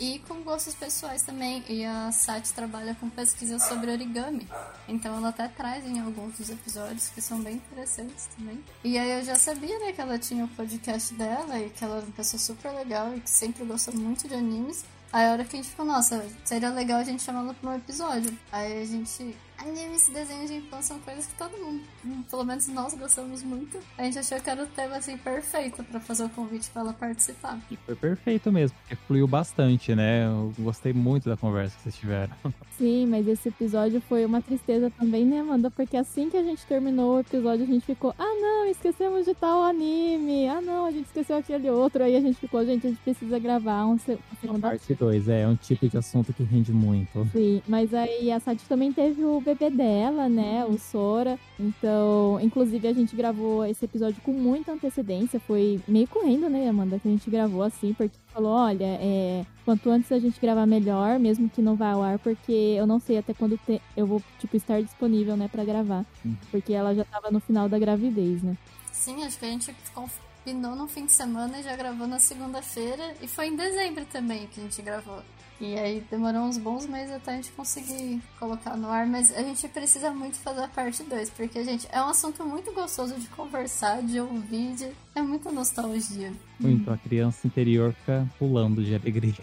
e 0.00 0.18
com 0.20 0.42
gostos 0.42 0.74
pessoais 0.74 1.22
também. 1.22 1.62
E 1.68 1.84
a 1.84 2.10
Sati 2.10 2.52
trabalha 2.52 2.96
com 2.98 3.08
pesquisa 3.10 3.58
sobre 3.58 3.92
origami. 3.92 4.48
Então 4.88 5.16
ela 5.16 5.28
até 5.28 5.46
traz 5.46 5.86
em 5.86 6.00
alguns 6.00 6.38
dos 6.38 6.48
episódios 6.48 7.10
que 7.10 7.20
são 7.20 7.40
bem 7.40 7.56
interessantes 7.56 8.26
também. 8.36 8.64
E 8.82 8.98
aí 8.98 9.10
eu 9.18 9.22
já 9.24 9.34
sabia, 9.34 9.78
né, 9.78 9.92
que 9.92 10.00
ela 10.00 10.18
tinha 10.18 10.44
o 10.44 10.48
podcast 10.48 11.12
dela 11.14 11.60
e 11.60 11.68
que 11.68 11.84
ela 11.84 11.98
era 11.98 12.06
uma 12.06 12.12
pessoa 12.12 12.40
super 12.40 12.72
legal 12.72 13.14
e 13.14 13.20
que 13.20 13.30
sempre 13.30 13.64
gostou 13.64 13.94
muito 13.94 14.26
de 14.26 14.34
animes. 14.34 14.84
Aí 15.12 15.26
a 15.26 15.32
hora 15.32 15.44
que 15.44 15.56
a 15.56 15.62
gente 15.62 15.72
falou, 15.72 15.92
nossa, 15.92 16.24
seria 16.44 16.70
legal 16.70 17.00
a 17.00 17.04
gente 17.04 17.22
chamá-la 17.22 17.52
para 17.52 17.70
um 17.70 17.76
episódio. 17.76 18.36
Aí 18.50 18.82
a 18.82 18.86
gente 18.86 19.36
animes 19.60 20.08
e 20.08 20.12
desenhos 20.12 20.50
de 20.50 20.56
infância 20.56 20.94
são 20.94 20.98
coisas 21.00 21.26
que 21.26 21.34
todo 21.34 21.56
mundo, 21.58 21.82
pelo 22.30 22.44
menos 22.44 22.66
nós 22.68 22.94
gostamos 22.94 23.42
muito. 23.42 23.78
A 23.96 24.04
gente 24.04 24.18
achou 24.18 24.40
que 24.40 24.50
era 24.50 24.62
o 24.62 24.66
tema 24.66 24.96
assim 24.96 25.16
perfeito 25.16 25.84
para 25.84 26.00
fazer 26.00 26.24
o 26.24 26.28
convite 26.30 26.70
para 26.70 26.82
ela 26.82 26.92
participar. 26.92 27.58
E 27.70 27.76
foi 27.76 27.94
perfeito 27.94 28.50
mesmo, 28.50 28.76
porque 28.80 28.96
fluiu 29.06 29.26
bastante, 29.26 29.94
né? 29.94 30.26
Eu 30.26 30.52
gostei 30.58 30.92
muito 30.92 31.28
da 31.28 31.36
conversa 31.36 31.76
que 31.76 31.82
vocês 31.82 31.96
tiveram. 31.96 32.34
Sim, 32.78 33.06
mas 33.06 33.28
esse 33.28 33.48
episódio 33.50 34.00
foi 34.00 34.24
uma 34.24 34.40
tristeza 34.40 34.90
também, 34.98 35.24
né, 35.24 35.40
Amanda? 35.40 35.70
Porque 35.70 35.96
assim 35.96 36.30
que 36.30 36.36
a 36.36 36.42
gente 36.42 36.64
terminou 36.64 37.16
o 37.16 37.20
episódio, 37.20 37.64
a 37.64 37.68
gente 37.68 37.84
ficou, 37.84 38.14
ah 38.18 38.34
não, 38.40 38.66
esquecemos 38.66 39.26
de 39.26 39.34
tal 39.34 39.62
anime, 39.62 40.48
ah 40.48 40.62
não, 40.62 40.86
a 40.86 40.90
gente 40.90 41.06
esqueceu 41.06 41.36
aquele 41.36 41.68
outro. 41.68 42.02
Aí 42.02 42.16
a 42.16 42.20
gente 42.20 42.38
ficou, 42.38 42.64
gente, 42.64 42.86
a 42.86 42.90
gente 42.90 43.02
precisa 43.02 43.38
gravar 43.38 43.84
um, 43.84 43.98
uma 44.44 44.58
parte 44.58 44.94
2, 44.94 45.28
é, 45.28 45.42
é 45.42 45.48
um 45.48 45.56
tipo 45.56 45.88
de 45.88 45.98
assunto 45.98 46.32
que 46.32 46.42
rende 46.42 46.72
muito. 46.72 47.28
Sim, 47.32 47.62
mas 47.68 47.92
aí 47.92 48.32
a 48.32 48.40
Sati 48.40 48.64
também 48.64 48.92
teve 48.92 49.22
o 49.24 49.40
bebê 49.54 49.70
dela, 49.70 50.28
né? 50.28 50.64
O 50.64 50.78
Sora. 50.78 51.38
Então, 51.58 52.38
inclusive, 52.40 52.86
a 52.86 52.92
gente 52.92 53.14
gravou 53.14 53.64
esse 53.64 53.84
episódio 53.84 54.20
com 54.22 54.32
muita 54.32 54.72
antecedência. 54.72 55.40
Foi 55.40 55.80
meio 55.86 56.08
correndo, 56.08 56.48
né, 56.48 56.68
Amanda? 56.68 56.98
Que 56.98 57.08
a 57.08 57.10
gente 57.10 57.30
gravou 57.30 57.62
assim, 57.62 57.92
porque 57.94 58.16
falou: 58.32 58.52
olha, 58.52 58.84
é, 58.84 59.44
quanto 59.64 59.90
antes 59.90 60.10
a 60.12 60.18
gente 60.18 60.40
gravar 60.40 60.66
melhor, 60.66 61.18
mesmo 61.18 61.48
que 61.48 61.62
não 61.62 61.76
vá 61.76 61.92
ao 61.92 62.02
ar, 62.02 62.18
porque 62.18 62.52
eu 62.52 62.86
não 62.86 62.98
sei 62.98 63.18
até 63.18 63.34
quando 63.34 63.58
te, 63.58 63.80
eu 63.96 64.06
vou, 64.06 64.22
tipo, 64.38 64.56
estar 64.56 64.80
disponível, 64.80 65.36
né, 65.36 65.48
pra 65.48 65.64
gravar. 65.64 66.04
Uhum. 66.24 66.36
Porque 66.50 66.72
ela 66.72 66.94
já 66.94 67.04
tava 67.04 67.30
no 67.30 67.40
final 67.40 67.68
da 67.68 67.78
gravidez, 67.78 68.42
né? 68.42 68.56
Sim, 68.92 69.24
acho 69.24 69.38
que 69.38 69.46
a 69.46 69.48
gente 69.48 69.74
combinou 69.94 70.76
no 70.76 70.86
fim 70.86 71.06
de 71.06 71.12
semana 71.12 71.58
e 71.58 71.62
já 71.62 71.74
gravou 71.76 72.06
na 72.06 72.18
segunda-feira. 72.18 73.14
E 73.20 73.28
foi 73.28 73.48
em 73.48 73.56
dezembro 73.56 74.04
também 74.06 74.46
que 74.46 74.60
a 74.60 74.62
gente 74.62 74.82
gravou. 74.82 75.22
E 75.60 75.78
aí 75.78 76.00
demorou 76.10 76.42
uns 76.42 76.56
bons 76.56 76.86
meses 76.86 77.14
até 77.14 77.32
a 77.32 77.36
gente 77.36 77.52
conseguir 77.52 78.22
colocar 78.38 78.76
no 78.78 78.88
ar, 78.88 79.06
mas 79.06 79.30
a 79.36 79.42
gente 79.42 79.68
precisa 79.68 80.10
muito 80.10 80.38
fazer 80.38 80.62
a 80.62 80.68
parte 80.68 81.02
2, 81.02 81.28
porque, 81.30 81.62
gente, 81.62 81.86
é 81.92 82.00
um 82.02 82.08
assunto 82.08 82.44
muito 82.46 82.72
gostoso 82.72 83.14
de 83.14 83.28
conversar, 83.28 84.02
de 84.02 84.18
ouvir, 84.18 84.74
de... 84.74 84.90
é 85.14 85.22
muita 85.22 85.50
nostalgia. 85.50 86.32
Muito, 86.58 86.90
a 86.90 86.96
criança 86.96 87.46
interior 87.46 87.92
fica 87.92 88.26
pulando 88.38 88.82
de 88.82 88.94
alegria. 88.94 89.34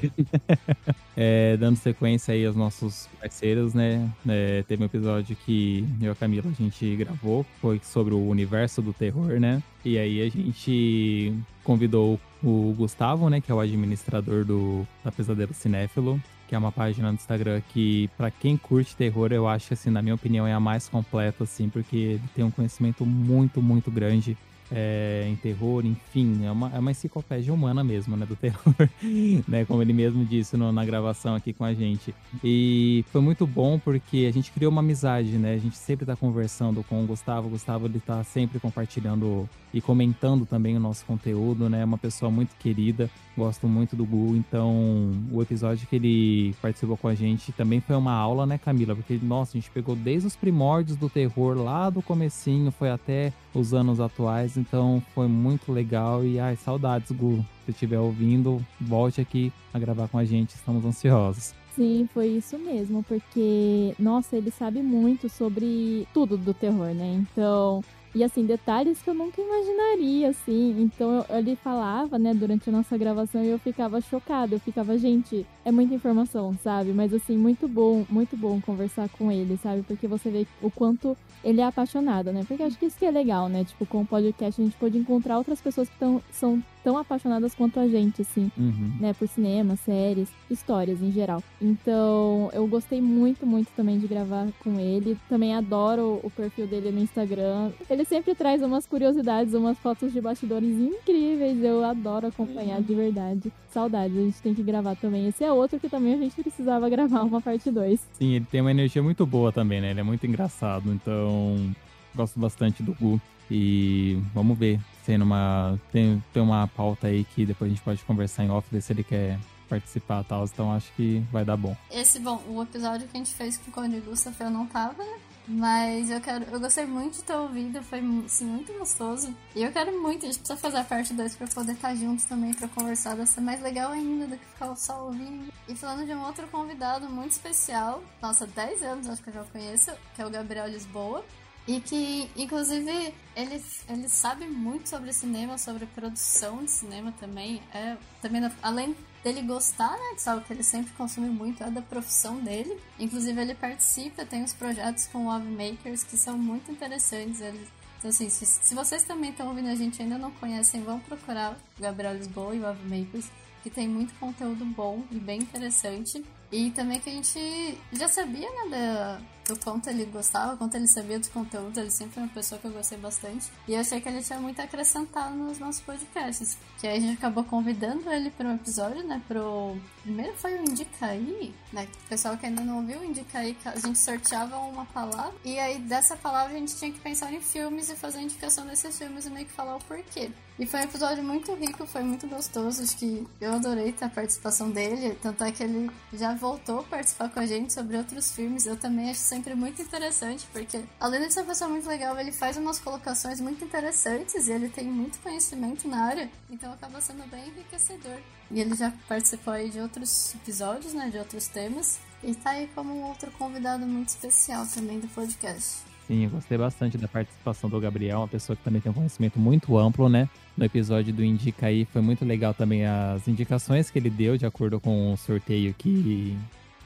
é, 1.15 1.57
dando 1.57 1.77
sequência 1.77 2.33
aí 2.33 2.45
aos 2.45 2.55
nossos 2.55 3.07
parceiros, 3.19 3.73
né? 3.73 4.09
É, 4.27 4.63
teve 4.67 4.83
um 4.83 4.85
episódio 4.85 5.35
que 5.35 5.85
eu 6.01 6.07
e 6.07 6.09
a 6.09 6.15
Camila 6.15 6.49
a 6.49 6.53
gente 6.53 6.95
gravou, 6.95 7.45
foi 7.61 7.81
sobre 7.83 8.13
o 8.13 8.27
universo 8.27 8.81
do 8.81 8.93
terror, 8.93 9.39
né? 9.39 9.61
E 9.83 9.97
aí 9.97 10.21
a 10.21 10.29
gente 10.29 11.33
convidou 11.63 12.19
o 12.43 12.73
Gustavo, 12.77 13.29
né, 13.29 13.41
que 13.41 13.51
é 13.51 13.55
o 13.55 13.59
administrador 13.59 14.45
do 14.45 14.87
da 15.03 15.11
Pesadelo 15.11 15.53
Cinéfilo, 15.53 16.21
que 16.47 16.55
é 16.55 16.57
uma 16.57 16.71
página 16.71 17.09
no 17.09 17.15
Instagram 17.15 17.61
que, 17.69 18.09
para 18.17 18.31
quem 18.31 18.55
curte 18.55 18.95
terror, 18.95 19.33
eu 19.33 19.47
acho, 19.47 19.73
assim, 19.73 19.89
na 19.89 20.01
minha 20.01 20.15
opinião, 20.15 20.47
é 20.47 20.53
a 20.53 20.59
mais 20.59 20.87
completa, 20.87 21.43
assim, 21.43 21.67
porque 21.67 21.95
ele 21.95 22.23
tem 22.33 22.45
um 22.45 22.51
conhecimento 22.51 23.05
muito, 23.05 23.61
muito 23.61 23.91
grande 23.91 24.37
é, 24.71 25.25
em 25.27 25.35
terror, 25.35 25.85
enfim, 25.85 26.45
é 26.45 26.51
uma, 26.51 26.71
é 26.73 26.79
uma 26.79 26.91
enciclopédia 26.91 27.53
humana 27.53 27.83
mesmo, 27.83 28.15
né, 28.17 28.25
do 28.25 28.35
terror, 28.35 28.73
né, 29.47 29.65
como 29.65 29.81
ele 29.81 29.93
mesmo 29.93 30.25
disse 30.25 30.57
no, 30.57 30.71
na 30.71 30.83
gravação 30.83 31.35
aqui 31.35 31.53
com 31.53 31.63
a 31.63 31.73
gente. 31.73 32.13
E 32.43 33.03
foi 33.11 33.21
muito 33.21 33.47
bom 33.47 33.79
porque 33.79 34.27
a 34.29 34.31
gente 34.31 34.51
criou 34.51 34.71
uma 34.71 34.81
amizade, 34.81 35.37
né, 35.37 35.53
a 35.53 35.57
gente 35.57 35.77
sempre 35.77 36.05
tá 36.05 36.15
conversando 36.15 36.83
com 36.83 37.03
o 37.03 37.07
Gustavo, 37.07 37.47
o 37.47 37.51
Gustavo 37.51 37.85
ele 37.85 37.99
tá 37.99 38.23
sempre 38.23 38.59
compartilhando 38.59 39.47
e 39.73 39.81
comentando 39.81 40.45
também 40.45 40.75
o 40.75 40.79
nosso 40.79 41.05
conteúdo, 41.05 41.69
né, 41.69 41.81
é 41.81 41.85
uma 41.85 41.97
pessoa 41.97 42.31
muito 42.31 42.55
querida, 42.57 43.09
gosto 43.37 43.67
muito 43.67 43.95
do 43.95 44.05
Gu, 44.05 44.35
então 44.35 45.11
o 45.31 45.41
episódio 45.41 45.87
que 45.87 45.95
ele 45.95 46.55
participou 46.61 46.97
com 46.97 47.07
a 47.07 47.15
gente 47.15 47.51
também 47.51 47.79
foi 47.79 47.95
uma 47.95 48.13
aula, 48.13 48.45
né, 48.45 48.57
Camila, 48.57 48.95
porque, 48.95 49.19
nossa, 49.21 49.57
a 49.57 49.59
gente 49.59 49.71
pegou 49.71 49.95
desde 49.95 50.27
os 50.27 50.35
primórdios 50.35 50.97
do 50.97 51.09
terror, 51.09 51.55
lá 51.55 51.89
do 51.89 52.01
comecinho, 52.01 52.71
foi 52.71 52.89
até 52.89 53.31
os 53.53 53.73
anos 53.73 53.99
atuais, 53.99 54.56
então 54.59 55.01
foi 55.13 55.27
muito 55.27 55.71
legal 55.71 56.23
e 56.23 56.39
ai, 56.39 56.55
saudades, 56.55 57.11
Gu. 57.11 57.45
Se 57.65 57.71
estiver 57.71 57.99
ouvindo, 57.99 58.63
volte 58.79 59.21
aqui 59.21 59.51
a 59.73 59.79
gravar 59.79 60.07
com 60.07 60.17
a 60.17 60.25
gente, 60.25 60.55
estamos 60.55 60.85
ansiosos. 60.85 61.53
Sim, 61.75 62.09
foi 62.11 62.27
isso 62.27 62.57
mesmo, 62.57 63.03
porque, 63.03 63.93
nossa, 63.99 64.35
ele 64.35 64.49
sabe 64.49 64.81
muito 64.81 65.29
sobre 65.29 66.07
tudo 66.11 66.35
do 66.35 66.51
terror, 66.51 66.87
né? 66.87 67.23
Então, 67.31 67.83
e 68.17 68.23
assim, 68.23 68.45
detalhes 68.45 69.01
que 69.01 69.09
eu 69.09 69.13
nunca 69.13 69.39
imaginaria, 69.39 70.29
assim. 70.29 70.81
Então 70.81 71.25
eu, 71.29 71.37
ele 71.37 71.55
falava, 71.55 72.17
né, 72.17 72.33
durante 72.33 72.67
a 72.69 72.71
nossa 72.71 72.97
gravação 72.97 73.43
e 73.43 73.49
eu 73.49 73.59
ficava 73.59 74.01
chocada. 74.01 74.55
Eu 74.55 74.59
ficava, 74.59 74.97
gente, 74.97 75.45
é 75.63 75.71
muita 75.71 75.93
informação, 75.93 76.57
sabe? 76.63 76.91
Mas 76.93 77.13
assim, 77.13 77.37
muito 77.37 77.67
bom, 77.67 78.05
muito 78.09 78.35
bom 78.35 78.59
conversar 78.59 79.07
com 79.09 79.31
ele, 79.31 79.57
sabe? 79.57 79.83
Porque 79.83 80.07
você 80.07 80.29
vê 80.31 80.47
o 80.61 80.71
quanto 80.71 81.15
ele 81.43 81.61
é 81.61 81.65
apaixonado, 81.65 82.33
né? 82.33 82.43
Porque 82.47 82.63
acho 82.63 82.77
que 82.77 82.87
isso 82.87 82.97
que 82.97 83.05
é 83.05 83.11
legal, 83.11 83.47
né? 83.47 83.63
Tipo, 83.63 83.85
com 83.85 84.01
o 84.01 84.05
podcast 84.05 84.59
a 84.59 84.65
gente 84.65 84.77
pode 84.77 84.97
encontrar 84.97 85.37
outras 85.37 85.61
pessoas 85.61 85.87
que 85.87 85.97
tão, 85.99 86.21
são 86.31 86.63
tão 86.87 86.97
apaixonadas 86.97 87.53
quanto 87.53 87.81
a 87.81 87.87
gente, 87.89 88.21
assim, 88.21 88.49
uhum. 88.57 88.95
né? 89.01 89.13
Por 89.13 89.27
cinema, 89.27 89.75
séries, 89.75 90.29
histórias 90.49 91.01
em 91.01 91.11
geral. 91.11 91.43
Então, 91.61 92.49
eu 92.53 92.65
gostei 92.65 93.01
muito, 93.01 93.45
muito 93.45 93.67
também 93.75 93.99
de 93.99 94.07
gravar 94.07 94.47
com 94.63 94.79
ele. 94.79 95.17
Também 95.27 95.53
adoro 95.53 96.21
o 96.23 96.31
perfil 96.31 96.65
dele 96.65 96.89
no 96.89 97.01
Instagram. 97.01 97.71
Ele 97.89 98.05
sempre 98.05 98.33
traz 98.33 98.61
umas 98.61 98.85
curiosidades, 98.85 99.53
umas 99.53 99.77
fotos 99.79 100.13
de 100.13 100.21
bastidores 100.21 100.79
incríveis. 100.79 101.61
Eu 101.61 101.83
adoro 101.83 102.27
acompanhar 102.27 102.81
de 102.81 102.95
verdade. 102.95 103.51
Saudades, 103.69 104.17
a 104.17 104.21
gente 104.21 104.41
tem 104.41 104.53
que 104.53 104.63
gravar 104.63 104.95
também. 104.95 105.27
Esse 105.27 105.43
é 105.43 105.51
outro 105.51 105.81
que 105.81 105.89
também 105.89 106.13
a 106.13 106.17
gente 106.17 106.41
precisava 106.41 106.87
gravar 106.87 107.23
uma 107.23 107.41
parte 107.41 107.69
2. 107.69 107.99
Sim, 108.13 108.35
ele 108.35 108.45
tem 108.49 108.61
uma 108.61 108.71
energia 108.71 109.03
muito 109.03 109.25
boa 109.25 109.51
também, 109.51 109.81
né? 109.81 109.91
Ele 109.91 109.99
é 109.99 110.03
muito 110.03 110.25
engraçado, 110.25 110.89
então 110.93 111.69
gosto 112.15 112.39
bastante 112.39 112.81
do 112.81 112.93
Gu. 112.93 113.19
E 113.49 114.21
vamos 114.33 114.57
ver 114.57 114.79
se 115.03 115.17
numa, 115.17 115.79
tem, 115.91 116.23
tem 116.33 116.43
uma 116.43 116.67
pauta 116.67 117.07
aí 117.07 117.23
que 117.23 117.45
depois 117.45 117.71
a 117.71 117.73
gente 117.73 117.83
pode 117.83 118.03
conversar 118.03 118.43
em 118.43 118.49
off, 118.49 118.67
ver 118.71 118.81
se 118.81 118.91
ele 118.93 119.03
quer 119.03 119.39
participar 119.67 120.23
tal. 120.23 120.45
Então 120.45 120.71
acho 120.71 120.91
que 120.93 121.23
vai 121.31 121.45
dar 121.45 121.57
bom. 121.57 121.75
Esse, 121.91 122.19
bom, 122.19 122.41
o 122.47 122.61
episódio 122.61 123.07
que 123.07 123.15
a 123.15 123.19
gente 123.19 123.33
fez 123.33 123.57
com 123.57 123.69
o 123.69 123.73
Conde 123.73 123.99
Gustavo 123.99 124.35
eu 124.39 124.49
não 124.49 124.65
tava, 124.65 125.03
né? 125.03 125.19
Mas 125.47 126.09
eu 126.09 126.19
quero. 126.19 126.43
Eu 126.51 126.59
gostei 126.59 126.85
muito 126.85 127.15
de 127.15 127.23
ter 127.23 127.33
ouvido, 127.33 127.81
foi 127.81 127.99
assim, 128.25 128.45
muito 128.45 128.73
gostoso. 128.73 129.33
E 129.55 129.63
eu 129.63 129.71
quero 129.71 129.97
muito, 130.01 130.25
a 130.25 130.27
gente 130.27 130.39
precisa 130.39 130.57
fazer 130.59 130.77
a 130.77 130.83
parte 130.83 131.13
2 131.13 131.35
pra 131.37 131.47
poder 131.47 131.71
estar 131.71 131.95
juntos 131.95 132.25
também 132.25 132.53
pra 132.53 132.67
conversar. 132.67 133.15
Deve 133.15 133.27
ser 133.27 133.39
mais 133.39 133.61
legal 133.61 133.93
ainda 133.93 134.27
do 134.27 134.37
que 134.37 134.45
ficar 134.45 134.75
só 134.75 135.05
ouvindo. 135.05 135.51
E 135.69 135.73
falando 135.73 136.05
de 136.05 136.13
um 136.13 136.21
outro 136.25 136.45
convidado 136.49 137.09
muito 137.09 137.31
especial, 137.31 138.03
nossa, 138.21 138.45
10 138.45 138.83
anos 138.83 139.07
acho 139.07 139.23
que 139.23 139.29
eu 139.29 139.33
já 139.35 139.43
conheço, 139.45 139.91
que 140.13 140.21
é 140.21 140.25
o 140.25 140.29
Gabriel 140.29 140.67
Lisboa. 140.67 141.23
E 141.67 141.81
que, 141.81 142.29
inclusive, 142.37 143.13
ele, 143.35 143.63
ele 143.89 144.07
sabe 144.07 144.47
muito 144.47 144.87
sobre 144.87 145.11
cinema, 145.11 145.57
sobre 145.57 145.85
produção 145.85 146.63
de 146.63 146.71
cinema 146.71 147.13
também. 147.19 147.61
É, 147.73 147.97
também 148.21 148.41
além 148.63 148.95
dele 149.21 149.41
gostar, 149.41 149.91
né, 149.91 150.15
de 150.17 150.29
algo 150.29 150.45
que 150.45 150.53
ele 150.53 150.63
sempre 150.63 150.93
consumiu 150.93 151.33
muito, 151.33 151.61
é 151.61 151.69
da 151.69 151.81
profissão 151.81 152.39
dele. 152.39 152.79
Inclusive, 152.97 153.41
ele 153.41 153.53
participa, 153.53 154.25
tem 154.25 154.43
uns 154.43 154.53
projetos 154.53 155.07
com 155.07 155.25
o 155.25 155.39
Makers 155.39 156.05
que 156.05 156.15
são 156.15 156.37
muito 156.37 156.71
interessantes. 156.71 157.41
Ele, 157.41 157.67
então, 157.99 158.11
assim, 158.11 158.29
se, 158.29 158.45
se 158.45 158.73
vocês 158.73 159.03
também 159.03 159.31
estão 159.31 159.49
ouvindo 159.49 159.67
a 159.67 159.75
gente 159.75 159.99
e 159.99 160.03
ainda 160.03 160.17
não 160.17 160.31
conhecem, 160.31 160.81
vão 160.81 161.01
procurar 161.01 161.57
Gabriel 161.77 162.13
Lisboa 162.13 162.55
e 162.55 162.59
o 162.59 162.75
Makers, 162.85 163.29
que 163.61 163.69
tem 163.69 163.89
muito 163.89 164.13
conteúdo 164.17 164.63
bom 164.63 165.03
e 165.11 165.15
bem 165.15 165.39
interessante. 165.41 166.23
E 166.49 166.71
também 166.71 167.01
que 167.01 167.09
a 167.09 167.13
gente 167.13 167.77
já 167.91 168.07
sabia, 168.07 168.49
né, 168.49 168.69
da, 168.69 169.21
do 169.47 169.57
quanto 169.57 169.89
ele 169.89 170.05
gostava, 170.05 170.57
quanto 170.57 170.75
ele 170.75 170.87
sabia 170.87 171.19
do 171.19 171.29
conteúdo. 171.29 171.79
Ele 171.79 171.89
sempre 171.89 172.15
foi 172.15 172.23
uma 172.23 172.29
pessoa 172.29 172.59
que 172.59 172.67
eu 172.67 172.71
gostei 172.71 172.97
bastante. 172.97 173.51
E 173.67 173.73
eu 173.73 173.79
achei 173.79 174.01
que 174.01 174.09
ele 174.09 174.21
tinha 174.21 174.39
muito 174.39 174.59
a 174.59 174.65
acrescentar 174.65 175.31
nos 175.31 175.57
nossos 175.57 175.81
podcasts. 175.81 176.57
Que 176.79 176.87
aí 176.87 176.97
a 176.97 177.01
gente 177.01 177.17
acabou 177.17 177.43
convidando 177.43 178.11
ele 178.11 178.29
para 178.29 178.47
um 178.47 178.55
episódio, 178.55 179.03
né, 179.03 179.21
pro... 179.27 179.75
Primeiro 180.03 180.33
foi 180.37 180.53
o 180.55 180.61
Indica 180.61 181.07
aí, 181.07 181.53
né, 181.73 181.87
o 182.05 182.09
pessoal 182.09 182.37
que 182.37 182.45
ainda 182.45 182.61
não 182.61 182.77
ouviu, 182.77 183.03
Indica 183.03 183.39
aí, 183.39 183.57
a 183.65 183.77
gente 183.77 183.99
sorteava 183.99 184.57
uma 184.57 184.85
palavra. 184.85 185.33
E 185.43 185.59
aí 185.59 185.79
dessa 185.79 186.15
palavra 186.15 186.55
a 186.55 186.59
gente 186.59 186.75
tinha 186.75 186.91
que 186.91 186.99
pensar 186.99 187.33
em 187.33 187.41
filmes 187.41 187.89
e 187.89 187.95
fazer 187.95 188.19
a 188.19 188.21
indicação 188.21 188.65
desses 188.65 188.97
filmes 188.97 189.25
e 189.25 189.29
meio 189.29 189.45
que 189.45 189.51
falar 189.51 189.75
o 189.75 189.79
porquê. 189.79 190.31
E 190.59 190.65
foi 190.65 190.79
um 190.79 190.83
episódio 190.83 191.23
muito 191.23 191.53
rico, 191.53 191.85
foi 191.85 192.01
muito 192.01 192.27
gostoso. 192.27 192.81
Acho 192.81 192.97
que 192.97 193.27
eu 193.39 193.53
adorei 193.53 193.93
a 194.01 194.09
participação 194.09 194.71
dele. 194.71 195.15
Tanto 195.21 195.43
é 195.43 195.51
que 195.51 195.61
ele 195.61 195.91
já 196.11 196.33
voltou 196.33 196.79
a 196.79 196.83
participar 196.83 197.29
com 197.29 197.39
a 197.39 197.45
gente 197.45 197.71
sobre 197.71 197.95
outros 197.95 198.31
filmes. 198.31 198.65
Eu 198.65 198.75
também 198.75 199.11
acho 199.11 199.19
sempre 199.37 199.53
muito 199.53 199.79
interessante, 199.81 200.47
porque 200.51 200.81
além 200.99 201.27
de 201.27 201.33
ser 201.33 201.41
uma 201.41 201.47
pessoa 201.47 201.69
muito 201.69 201.87
legal, 201.87 202.19
ele 202.19 202.31
faz 202.31 202.57
umas 202.57 202.79
colocações 202.79 203.39
muito 203.39 203.63
interessantes 203.63 204.47
e 204.47 204.51
ele 204.51 204.67
tem 204.67 204.85
muito 204.85 205.19
conhecimento 205.19 205.87
na 205.87 206.05
área. 206.05 206.29
Então 206.49 206.73
acaba 206.73 206.99
sendo 206.99 207.29
bem 207.29 207.47
enriquecedor. 207.49 208.17
E 208.49 208.59
ele 208.59 208.75
já 208.75 208.91
participou 209.07 209.53
aí 209.53 209.69
de 209.69 209.79
outros 209.79 210.33
episódios, 210.33 210.93
né? 210.93 211.09
De 211.09 211.19
outros 211.19 211.47
temas. 211.47 211.99
E 212.23 212.33
tá 212.33 212.51
aí 212.51 212.67
como 212.73 212.91
um 212.91 213.03
outro 213.03 213.29
convidado 213.31 213.85
muito 213.85 214.09
especial 214.09 214.65
também 214.73 214.99
do 214.99 215.07
podcast. 215.09 215.85
Sim, 216.07 216.23
eu 216.23 216.29
gostei 216.31 216.57
bastante 216.57 216.97
da 216.97 217.07
participação 217.07 217.69
do 217.69 217.79
Gabriel, 217.79 218.19
uma 218.19 218.27
pessoa 218.27 218.55
que 218.55 218.63
também 218.63 218.81
tem 218.81 218.91
um 218.91 218.95
conhecimento 218.95 219.37
muito 219.37 219.77
amplo, 219.77 220.09
né? 220.09 220.27
No 220.57 220.65
episódio 220.65 221.13
do 221.13 221.23
Indica 221.23 221.67
aí 221.67 221.85
foi 221.85 222.01
muito 222.01 222.25
legal 222.25 222.53
também 222.53 222.85
as 222.85 223.27
indicações 223.27 223.91
que 223.91 223.99
ele 223.99 224.09
deu 224.09 224.35
de 224.37 224.45
acordo 224.47 224.79
com 224.79 225.13
o 225.13 225.17
sorteio 225.17 225.75
que 225.77 226.35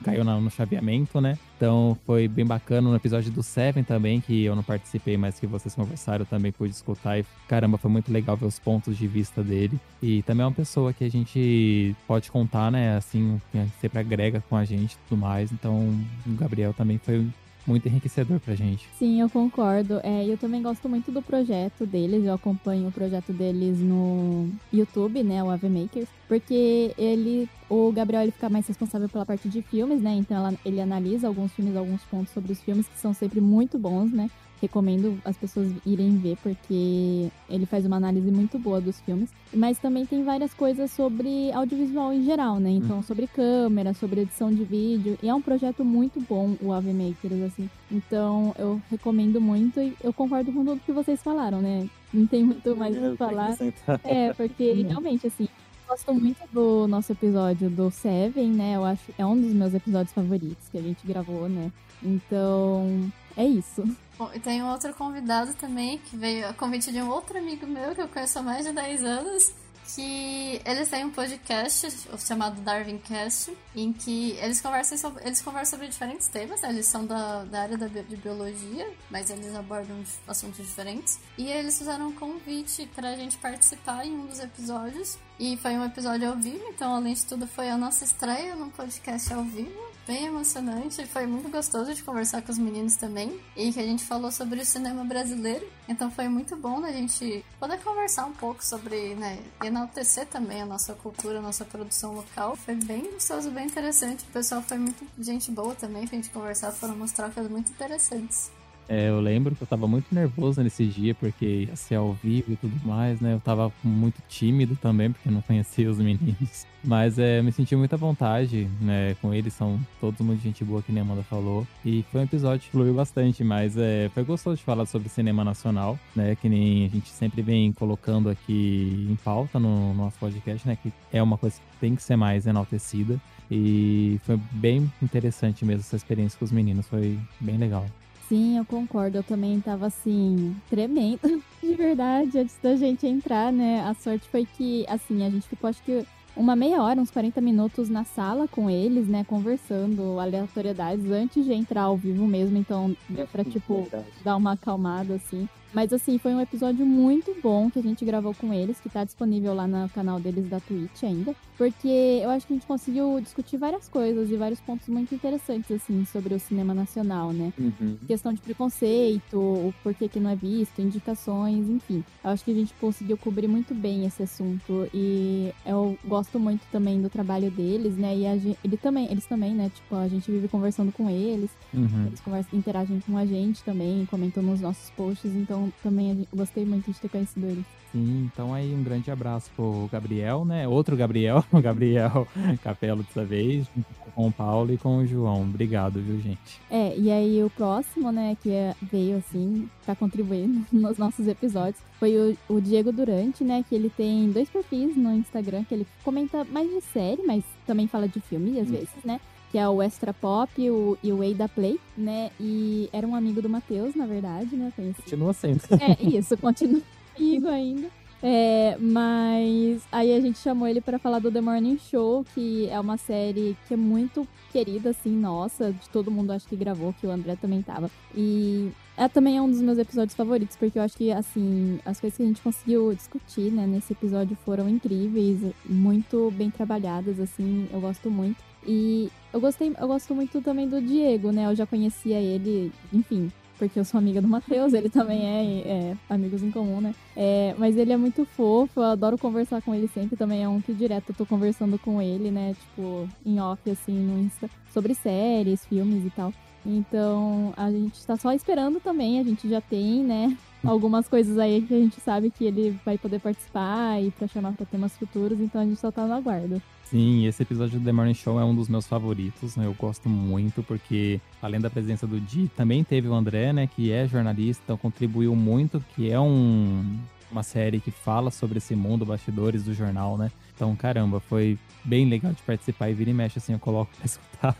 caiu 0.03 0.23
no 0.23 0.49
chaveamento, 0.49 1.21
né? 1.21 1.37
Então 1.57 1.97
foi 2.05 2.27
bem 2.27 2.45
bacana 2.45 2.89
no 2.89 2.95
episódio 2.95 3.31
do 3.31 3.43
Seven 3.43 3.83
também, 3.83 4.19
que 4.19 4.43
eu 4.43 4.55
não 4.55 4.63
participei, 4.63 5.15
mas 5.15 5.39
que 5.39 5.45
vocês 5.45 5.75
conversaram, 5.75 6.25
também 6.25 6.51
pude 6.51 6.73
escutar. 6.73 7.19
E 7.19 7.25
caramba, 7.47 7.77
foi 7.77 7.91
muito 7.91 8.11
legal 8.11 8.35
ver 8.35 8.45
os 8.45 8.59
pontos 8.59 8.97
de 8.97 9.07
vista 9.07 9.43
dele. 9.43 9.79
E 10.01 10.23
também 10.23 10.43
é 10.43 10.47
uma 10.47 10.53
pessoa 10.53 10.91
que 10.91 11.03
a 11.03 11.09
gente 11.09 11.95
pode 12.07 12.31
contar, 12.31 12.71
né? 12.71 12.97
Assim, 12.97 13.39
sempre 13.79 13.99
agrega 13.99 14.43
com 14.49 14.55
a 14.55 14.65
gente 14.65 14.93
e 14.93 14.97
tudo 15.07 15.19
mais. 15.19 15.51
Então 15.51 15.89
o 16.25 16.31
Gabriel 16.33 16.73
também 16.73 16.97
foi 16.97 17.27
muito 17.65 17.87
enriquecedor 17.87 18.39
pra 18.39 18.55
gente. 18.55 18.87
Sim, 18.97 19.21
eu 19.21 19.29
concordo. 19.29 19.99
É, 20.03 20.25
eu 20.25 20.37
também 20.37 20.61
gosto 20.61 20.87
muito 20.89 21.11
do 21.11 21.21
projeto 21.21 21.85
deles. 21.85 22.25
Eu 22.25 22.33
acompanho 22.33 22.87
o 22.87 22.91
projeto 22.91 23.31
deles 23.31 23.79
no 23.79 24.49
YouTube, 24.73 25.23
né? 25.23 25.43
O 25.43 25.49
Ave 25.49 25.69
Makers. 25.69 26.09
Porque 26.27 26.93
ele, 26.97 27.49
o 27.69 27.91
Gabriel, 27.91 28.23
ele 28.23 28.31
fica 28.31 28.49
mais 28.49 28.67
responsável 28.67 29.09
pela 29.09 29.25
parte 29.25 29.49
de 29.49 29.61
filmes, 29.61 30.01
né? 30.01 30.13
Então 30.15 30.37
ela, 30.37 30.53
ele 30.65 30.81
analisa 30.81 31.27
alguns 31.27 31.51
filmes, 31.53 31.75
alguns 31.75 32.01
pontos 32.03 32.33
sobre 32.33 32.51
os 32.51 32.61
filmes 32.61 32.87
que 32.87 32.99
são 32.99 33.13
sempre 33.13 33.41
muito 33.41 33.77
bons, 33.77 34.11
né? 34.11 34.29
Recomendo 34.61 35.19
as 35.25 35.35
pessoas 35.35 35.71
irem 35.85 36.17
ver, 36.17 36.37
porque 36.41 37.29
ele 37.49 37.65
faz 37.65 37.85
uma 37.85 37.97
análise 37.97 38.29
muito 38.31 38.59
boa 38.59 38.79
dos 38.79 38.99
filmes. 39.01 39.29
Mas 39.53 39.79
também 39.79 40.05
tem 40.05 40.23
várias 40.23 40.53
coisas 40.53 40.91
sobre 40.91 41.51
audiovisual 41.51 42.13
em 42.13 42.23
geral, 42.23 42.59
né? 42.59 42.69
Então, 42.69 42.99
hum. 42.99 43.03
sobre 43.03 43.27
câmera, 43.27 43.93
sobre 43.93 44.21
edição 44.21 44.53
de 44.53 44.63
vídeo. 44.63 45.17
E 45.21 45.27
é 45.27 45.33
um 45.33 45.41
projeto 45.41 45.83
muito 45.83 46.21
bom, 46.21 46.55
o 46.61 46.71
Ave 46.71 46.93
Makers, 46.93 47.41
assim. 47.41 47.69
Então, 47.91 48.55
eu 48.57 48.81
recomendo 48.89 49.41
muito 49.41 49.79
e 49.81 49.93
eu 50.03 50.13
concordo 50.13 50.51
com 50.51 50.63
tudo 50.63 50.81
que 50.85 50.91
vocês 50.91 51.21
falaram, 51.21 51.61
né? 51.61 51.89
Não 52.13 52.27
tem 52.27 52.43
muito 52.43 52.75
mais 52.75 52.95
o 52.95 53.11
que 53.11 53.17
falar. 53.17 53.57
É, 54.03 54.33
porque 54.33 54.73
realmente, 54.87 55.27
assim, 55.27 55.47
gosto 55.91 56.13
muito 56.13 56.39
do 56.53 56.87
nosso 56.87 57.11
episódio 57.11 57.69
do 57.69 57.91
Seven, 57.91 58.47
né? 58.51 58.77
Eu 58.77 58.85
acho 58.85 59.13
é 59.17 59.25
um 59.25 59.39
dos 59.39 59.51
meus 59.51 59.73
episódios 59.73 60.13
favoritos 60.13 60.69
que 60.69 60.77
a 60.77 60.81
gente 60.81 61.05
gravou, 61.05 61.49
né? 61.49 61.69
Então, 62.01 63.11
é 63.35 63.45
isso. 63.45 63.83
Bom, 64.17 64.31
e 64.33 64.39
tem 64.39 64.63
um 64.63 64.71
outro 64.71 64.93
convidado 64.93 65.53
também, 65.55 65.97
que 65.97 66.15
veio 66.15 66.47
a 66.47 66.53
convite 66.53 66.93
de 66.93 67.01
um 67.01 67.09
outro 67.09 67.37
amigo 67.37 67.67
meu 67.67 67.93
que 67.93 68.01
eu 68.01 68.07
conheço 68.07 68.39
há 68.39 68.41
mais 68.41 68.65
de 68.65 68.71
10 68.71 69.03
anos, 69.03 69.53
que 69.87 70.61
eles 70.65 70.89
têm 70.89 71.05
um 71.05 71.11
podcast 71.11 71.87
chamado 72.19 72.61
Darwin 72.61 72.97
Cast, 72.97 73.55
em 73.75 73.91
que 73.91 74.31
eles 74.41 74.61
conversam 74.61 74.97
sobre, 74.97 75.23
eles 75.25 75.41
conversam 75.41 75.77
sobre 75.77 75.87
diferentes 75.87 76.27
temas, 76.27 76.61
né? 76.61 76.69
Eles 76.69 76.85
são 76.85 77.05
da, 77.05 77.43
da 77.45 77.61
área 77.61 77.77
da, 77.77 77.87
de 77.87 78.15
biologia, 78.15 78.91
mas 79.09 79.29
eles 79.29 79.53
abordam 79.55 80.03
assuntos 80.27 80.65
diferentes. 80.65 81.19
E 81.37 81.47
eles 81.47 81.77
fizeram 81.77 82.09
um 82.09 82.13
convite 82.13 82.89
pra 82.95 83.15
gente 83.15 83.37
participar 83.37 84.05
em 84.05 84.11
um 84.11 84.25
dos 84.27 84.39
episódios. 84.39 85.17
E 85.39 85.57
foi 85.57 85.71
um 85.73 85.85
episódio 85.85 86.29
ao 86.29 86.35
vivo, 86.35 86.63
então 86.69 86.95
além 86.95 87.13
de 87.13 87.25
tudo 87.25 87.47
foi 87.47 87.69
a 87.69 87.77
nossa 87.77 88.03
estreia 88.03 88.55
num 88.55 88.69
podcast 88.69 89.33
ao 89.33 89.43
vivo 89.43 89.90
bem 90.07 90.25
emocionante. 90.25 91.05
Foi 91.05 91.25
muito 91.25 91.49
gostoso 91.49 91.93
de 91.93 92.03
conversar 92.03 92.41
com 92.41 92.51
os 92.51 92.57
meninos 92.57 92.95
também. 92.95 93.39
E 93.55 93.71
que 93.71 93.79
a 93.79 93.85
gente 93.85 94.03
falou 94.05 94.31
sobre 94.31 94.61
o 94.61 94.65
cinema 94.65 95.03
brasileiro. 95.03 95.67
Então 95.87 96.09
foi 96.11 96.27
muito 96.27 96.55
bom 96.55 96.83
a 96.83 96.91
gente 96.91 97.43
poder 97.59 97.79
conversar 97.79 98.25
um 98.25 98.33
pouco 98.33 98.63
sobre, 98.63 99.15
né, 99.15 99.39
enaltecer 99.63 100.25
também 100.27 100.61
a 100.61 100.65
nossa 100.65 100.93
cultura, 100.93 101.39
a 101.39 101.41
nossa 101.41 101.65
produção 101.65 102.13
local. 102.13 102.55
Foi 102.55 102.75
bem 102.75 103.11
gostoso, 103.11 103.51
bem 103.51 103.65
interessante. 103.65 104.23
O 104.23 104.31
pessoal 104.31 104.61
foi 104.61 104.77
muito 104.77 105.05
gente 105.19 105.51
boa 105.51 105.75
também 105.75 106.07
pra 106.07 106.15
gente 106.15 106.29
conversar. 106.29 106.71
Foram 106.71 106.95
umas 106.95 107.11
trocas 107.11 107.49
muito 107.49 107.71
interessantes. 107.71 108.51
É, 108.87 109.09
eu 109.09 109.21
lembro 109.21 109.55
que 109.55 109.63
eu 109.63 109.67
tava 109.67 109.87
muito 109.87 110.13
nervoso 110.13 110.61
nesse 110.61 110.85
dia, 110.85 111.15
porque 111.15 111.67
ia 111.69 111.75
ser 111.75 111.95
ao 111.95 112.13
vivo 112.13 112.51
e 112.51 112.55
tudo 112.55 112.75
mais, 112.85 113.21
né? 113.21 113.33
Eu 113.33 113.39
tava 113.39 113.71
muito 113.83 114.21
tímido 114.27 114.75
também, 114.75 115.11
porque 115.11 115.29
eu 115.29 115.33
não 115.33 115.41
conhecia 115.41 115.89
os 115.89 115.97
meninos. 115.97 116.65
Mas 116.83 117.19
é, 117.19 117.41
me 117.41 117.51
senti 117.51 117.75
muita 117.75 117.95
vontade, 117.95 118.67
né? 118.81 119.15
Com 119.21 119.33
eles, 119.33 119.53
são 119.53 119.79
todos 119.99 120.19
muito 120.21 120.41
gente 120.41 120.63
boa, 120.63 120.81
que 120.81 120.91
nem 120.91 121.01
a 121.01 121.05
Amanda 121.05 121.23
falou. 121.23 121.65
E 121.85 122.03
foi 122.11 122.21
um 122.21 122.23
episódio 122.23 122.61
que 122.61 122.71
fluiu 122.71 122.93
bastante, 122.93 123.43
mas 123.43 123.77
é, 123.77 124.09
foi 124.15 124.23
gostoso 124.23 124.57
de 124.57 124.63
falar 124.63 124.87
sobre 124.87 125.07
cinema 125.07 125.43
nacional, 125.43 125.97
né? 126.15 126.35
Que 126.35 126.49
nem 126.49 126.85
a 126.85 126.89
gente 126.89 127.09
sempre 127.09 127.43
vem 127.43 127.71
colocando 127.71 128.29
aqui 128.29 129.07
em 129.09 129.15
pauta 129.23 129.59
no, 129.59 129.93
no 129.93 130.03
nosso 130.05 130.17
podcast, 130.17 130.67
né? 130.67 130.75
Que 130.81 130.91
é 131.13 131.21
uma 131.21 131.37
coisa 131.37 131.55
que 131.57 131.77
tem 131.79 131.95
que 131.95 132.01
ser 132.01 132.15
mais 132.15 132.47
enaltecida. 132.47 133.21
E 133.49 134.19
foi 134.23 134.39
bem 134.51 134.91
interessante 135.01 135.63
mesmo 135.65 135.81
essa 135.81 135.97
experiência 135.97 136.39
com 136.39 136.45
os 136.45 136.51
meninos, 136.51 136.87
foi 136.87 137.19
bem 137.39 137.57
legal. 137.57 137.85
Sim, 138.31 138.57
eu 138.57 138.63
concordo. 138.63 139.17
Eu 139.17 139.23
também 139.23 139.59
tava 139.59 139.87
assim, 139.87 140.55
tremendo, 140.69 141.19
de 141.61 141.73
verdade, 141.73 142.39
antes 142.39 142.57
da 142.63 142.77
gente 142.77 143.05
entrar, 143.05 143.51
né? 143.51 143.81
A 143.81 143.93
sorte 143.93 144.25
foi 144.29 144.45
que, 144.45 144.85
assim, 144.87 145.25
a 145.25 145.29
gente 145.29 145.49
ficou, 145.49 145.69
acho 145.69 145.83
que 145.83 146.05
uma 146.33 146.55
meia 146.55 146.81
hora, 146.81 147.01
uns 147.01 147.11
40 147.11 147.41
minutos 147.41 147.89
na 147.89 148.05
sala 148.05 148.47
com 148.47 148.69
eles, 148.69 149.05
né, 149.05 149.25
conversando 149.25 150.17
aleatoriedades 150.17 151.11
antes 151.11 151.43
de 151.43 151.51
entrar 151.51 151.81
ao 151.81 151.97
vivo 151.97 152.25
mesmo, 152.25 152.57
então 152.57 152.95
deu 153.09 153.27
pra, 153.27 153.43
tipo, 153.43 153.85
dar 154.23 154.37
uma 154.37 154.53
acalmada, 154.53 155.15
assim. 155.15 155.49
Mas 155.73 155.93
assim, 155.93 156.17
foi 156.17 156.33
um 156.33 156.41
episódio 156.41 156.85
muito 156.85 157.35
bom 157.41 157.69
que 157.69 157.79
a 157.79 157.81
gente 157.81 158.03
gravou 158.03 158.33
com 158.33 158.53
eles, 158.53 158.79
que 158.79 158.89
tá 158.89 159.03
disponível 159.03 159.53
lá 159.53 159.67
no 159.67 159.89
canal 159.89 160.19
deles 160.19 160.47
da 160.49 160.59
Twitch 160.59 161.03
ainda. 161.03 161.35
Porque 161.57 162.19
eu 162.23 162.29
acho 162.29 162.47
que 162.47 162.53
a 162.53 162.55
gente 162.55 162.65
conseguiu 162.65 163.19
discutir 163.21 163.57
várias 163.57 163.87
coisas 163.87 164.31
e 164.31 164.35
vários 164.35 164.59
pontos 164.59 164.87
muito 164.87 165.13
interessantes, 165.13 165.71
assim, 165.71 166.03
sobre 166.05 166.33
o 166.33 166.39
cinema 166.39 166.73
nacional, 166.73 167.31
né? 167.31 167.53
Uhum. 167.57 167.97
Questão 168.07 168.33
de 168.33 168.41
preconceito, 168.41 169.37
o 169.37 169.73
porquê 169.83 170.07
que 170.07 170.19
não 170.19 170.31
é 170.31 170.35
visto, 170.35 170.81
indicações, 170.81 171.69
enfim. 171.69 172.03
Eu 172.23 172.31
acho 172.31 172.43
que 172.43 172.51
a 172.51 172.55
gente 172.55 172.73
conseguiu 172.81 173.17
cobrir 173.17 173.47
muito 173.47 173.75
bem 173.75 174.05
esse 174.05 174.23
assunto. 174.23 174.89
E 174.93 175.53
eu 175.65 175.97
gosto 176.05 176.39
muito 176.39 176.65
também 176.71 177.01
do 177.01 177.09
trabalho 177.09 177.51
deles, 177.51 177.95
né? 177.95 178.15
E 178.15 178.39
gente, 178.39 178.57
ele 178.63 178.77
também, 178.77 179.11
eles 179.11 179.25
também, 179.25 179.53
né? 179.53 179.71
Tipo, 179.73 179.95
a 179.95 180.07
gente 180.07 180.31
vive 180.31 180.47
conversando 180.47 180.91
com 180.91 181.09
eles, 181.09 181.51
uhum. 181.73 182.07
eles 182.07 182.19
conversam, 182.21 182.57
interagem 182.57 182.99
com 183.01 183.15
a 183.17 183.25
gente 183.25 183.63
também, 183.63 184.05
comentam 184.07 184.41
nos 184.41 184.61
nossos 184.61 184.89
posts, 184.91 185.31
então 185.35 185.60
então 185.61 185.73
também 185.83 186.27
gostei 186.33 186.65
muito 186.65 186.91
de 186.91 186.99
ter 186.99 187.09
conhecido 187.09 187.45
ele. 187.45 187.65
Sim, 187.91 188.29
então 188.31 188.53
aí 188.53 188.73
um 188.73 188.83
grande 188.83 189.11
abraço 189.11 189.51
pro 189.55 189.89
Gabriel, 189.91 190.45
né? 190.45 190.67
Outro 190.67 190.95
Gabriel, 190.95 191.43
o 191.51 191.61
Gabriel 191.61 192.27
Capelo 192.63 193.03
dessa 193.03 193.25
vez, 193.25 193.67
com 194.15 194.27
o 194.27 194.31
Paulo 194.31 194.73
e 194.73 194.77
com 194.77 194.97
o 194.97 195.05
João. 195.05 195.41
Obrigado, 195.41 196.01
viu, 196.01 196.19
gente? 196.19 196.61
É, 196.69 196.97
e 196.97 197.11
aí 197.11 197.43
o 197.43 197.49
próximo, 197.49 198.11
né, 198.11 198.37
que 198.41 198.49
é, 198.49 198.73
veio 198.81 199.17
assim, 199.17 199.69
tá 199.85 199.95
contribuindo 199.95 200.65
nos 200.71 200.97
nossos 200.97 201.27
episódios, 201.27 201.83
foi 201.99 202.15
o, 202.15 202.55
o, 202.55 202.61
Diego 202.61 202.91
Durante, 202.91 203.43
né, 203.43 203.63
que 203.67 203.75
ele 203.75 203.89
tem 203.89 204.31
dois 204.31 204.49
perfis 204.49 204.95
no 204.95 205.13
Instagram, 205.13 205.63
que 205.65 205.73
ele 205.73 205.87
comenta 206.03 206.45
mais 206.45 206.69
de 206.69 206.81
série, 206.81 207.21
mas 207.23 207.43
também 207.67 207.87
fala 207.87 208.07
de 208.07 208.21
filme 208.21 208.59
às 208.59 208.69
vezes, 208.69 208.89
né? 209.03 209.19
Que 209.51 209.57
é 209.57 209.67
o 209.67 209.81
Extra 209.81 210.13
Pop 210.13 210.49
o, 210.69 210.97
e 211.03 211.11
o 211.11 211.21
Ada 211.21 211.49
Play, 211.49 211.77
né? 211.97 212.31
E 212.39 212.89
era 212.93 213.05
um 213.05 213.13
amigo 213.13 213.41
do 213.41 213.49
Matheus, 213.49 213.93
na 213.95 214.05
verdade, 214.05 214.55
né? 214.55 214.71
Conheci. 214.75 215.01
Continua 215.01 215.33
sendo. 215.33 215.61
É, 215.73 216.01
isso, 216.01 216.37
continua 216.37 216.81
amigo 217.19 217.47
ainda. 217.49 217.87
É, 218.23 218.77
mas 218.79 219.81
aí 219.91 220.13
a 220.13 220.21
gente 220.21 220.37
chamou 220.37 220.67
ele 220.67 220.79
para 220.79 220.99
falar 220.99 221.19
do 221.19 221.31
The 221.31 221.41
Morning 221.41 221.79
Show, 221.79 222.23
que 222.35 222.69
é 222.69 222.79
uma 222.79 222.97
série 222.97 223.57
que 223.67 223.73
é 223.73 223.77
muito 223.77 224.27
querida, 224.51 224.91
assim, 224.91 225.09
nossa, 225.09 225.71
de 225.71 225.89
todo 225.89 226.11
mundo 226.11 226.31
acho 226.31 226.47
que 226.47 226.55
gravou, 226.55 226.93
que 226.93 227.07
o 227.07 227.11
André 227.11 227.35
também 227.35 227.61
tava. 227.63 227.89
E 228.15 228.71
é, 228.95 229.07
também 229.07 229.37
é 229.37 229.41
um 229.41 229.49
dos 229.49 229.61
meus 229.61 229.79
episódios 229.79 230.15
favoritos, 230.15 230.55
porque 230.55 230.77
eu 230.77 230.83
acho 230.83 230.95
que, 230.95 231.11
assim, 231.11 231.79
as 231.83 231.99
coisas 231.99 232.17
que 232.17 232.23
a 232.23 232.27
gente 232.27 232.41
conseguiu 232.41 232.93
discutir, 232.93 233.51
né, 233.51 233.65
nesse 233.65 233.93
episódio 233.93 234.37
foram 234.45 234.69
incríveis, 234.69 235.39
muito 235.65 236.31
bem 236.31 236.51
trabalhadas, 236.51 237.19
assim, 237.19 237.67
eu 237.73 237.81
gosto 237.81 238.11
muito. 238.11 238.37
E 238.67 239.09
eu 239.33 239.41
gostei, 239.41 239.73
eu 239.79 239.87
gosto 239.87 240.13
muito 240.13 240.39
também 240.41 240.67
do 240.67 240.79
Diego, 240.79 241.31
né? 241.31 241.47
Eu 241.47 241.55
já 241.55 241.65
conhecia 241.65 242.19
ele, 242.19 242.71
enfim, 242.93 243.31
porque 243.61 243.79
eu 243.79 243.85
sou 243.85 243.99
amiga 243.99 244.19
do 244.19 244.27
Matheus, 244.27 244.73
ele 244.73 244.89
também 244.89 245.23
é, 245.23 245.67
é, 245.67 245.97
amigos 246.09 246.41
em 246.41 246.49
comum, 246.49 246.81
né? 246.81 246.95
É, 247.15 247.53
mas 247.59 247.77
ele 247.77 247.93
é 247.93 247.97
muito 247.97 248.25
fofo, 248.25 248.79
eu 248.79 248.85
adoro 248.85 249.19
conversar 249.19 249.61
com 249.61 249.75
ele 249.75 249.87
sempre, 249.87 250.17
também 250.17 250.43
é 250.43 250.49
um 250.49 250.59
que 250.59 250.73
direto 250.73 251.09
eu 251.09 251.15
tô 251.15 251.27
conversando 251.27 251.77
com 251.77 252.01
ele, 252.01 252.31
né? 252.31 252.55
Tipo, 252.59 253.07
em 253.23 253.39
off, 253.39 253.69
assim, 253.69 253.93
no 253.93 254.17
Insta, 254.17 254.49
sobre 254.73 254.95
séries, 254.95 255.63
filmes 255.63 256.03
e 256.03 256.09
tal. 256.09 256.33
Então, 256.65 257.53
a 257.57 257.71
gente 257.71 258.05
tá 258.05 258.15
só 258.15 258.31
esperando 258.33 258.79
também, 258.79 259.19
a 259.19 259.23
gente 259.23 259.49
já 259.49 259.59
tem, 259.59 260.03
né, 260.03 260.37
algumas 260.63 261.07
coisas 261.07 261.37
aí 261.37 261.61
que 261.61 261.73
a 261.73 261.79
gente 261.79 261.99
sabe 261.99 262.29
que 262.29 262.45
ele 262.45 262.77
vai 262.85 262.97
poder 262.97 263.19
participar 263.19 264.01
e 264.01 264.11
para 264.11 264.27
chamar 264.27 264.53
para 264.53 264.65
temas 264.65 264.95
futuros, 264.95 265.39
então 265.39 265.61
a 265.61 265.65
gente 265.65 265.79
só 265.79 265.91
tá 265.91 266.05
no 266.05 266.13
aguardo. 266.13 266.61
Sim, 266.85 267.25
esse 267.25 267.41
episódio 267.41 267.79
do 267.79 267.85
The 267.85 267.91
Morning 267.93 268.13
Show 268.13 268.37
é 268.37 268.43
um 268.43 268.53
dos 268.53 268.67
meus 268.67 268.85
favoritos, 268.85 269.55
né? 269.55 269.65
Eu 269.65 269.73
gosto 269.73 270.09
muito 270.09 270.61
porque, 270.61 271.21
além 271.41 271.61
da 271.61 271.69
presença 271.69 272.05
do 272.05 272.19
Di, 272.19 272.49
também 272.49 272.83
teve 272.83 273.07
o 273.07 273.13
André, 273.13 273.53
né? 273.53 273.65
Que 273.65 273.93
é 273.93 274.05
jornalista, 274.05 274.61
então 274.65 274.75
contribuiu 274.75 275.33
muito, 275.33 275.81
que 275.95 276.11
é 276.11 276.19
um, 276.19 276.99
uma 277.31 277.43
série 277.43 277.79
que 277.79 277.91
fala 277.91 278.29
sobre 278.29 278.57
esse 278.57 278.75
mundo, 278.75 279.05
bastidores 279.05 279.63
do 279.63 279.73
jornal, 279.73 280.17
né? 280.17 280.29
Então, 280.61 280.75
caramba, 280.75 281.19
foi 281.19 281.57
bem 281.83 282.07
legal 282.07 282.31
de 282.33 282.41
participar 282.43 282.87
e 282.87 282.93
vira 282.93 283.09
e 283.09 283.13
mexe, 283.15 283.39
assim, 283.39 283.53
eu 283.53 283.57
coloco 283.57 283.91
pra 283.95 284.05
escutar 284.05 284.55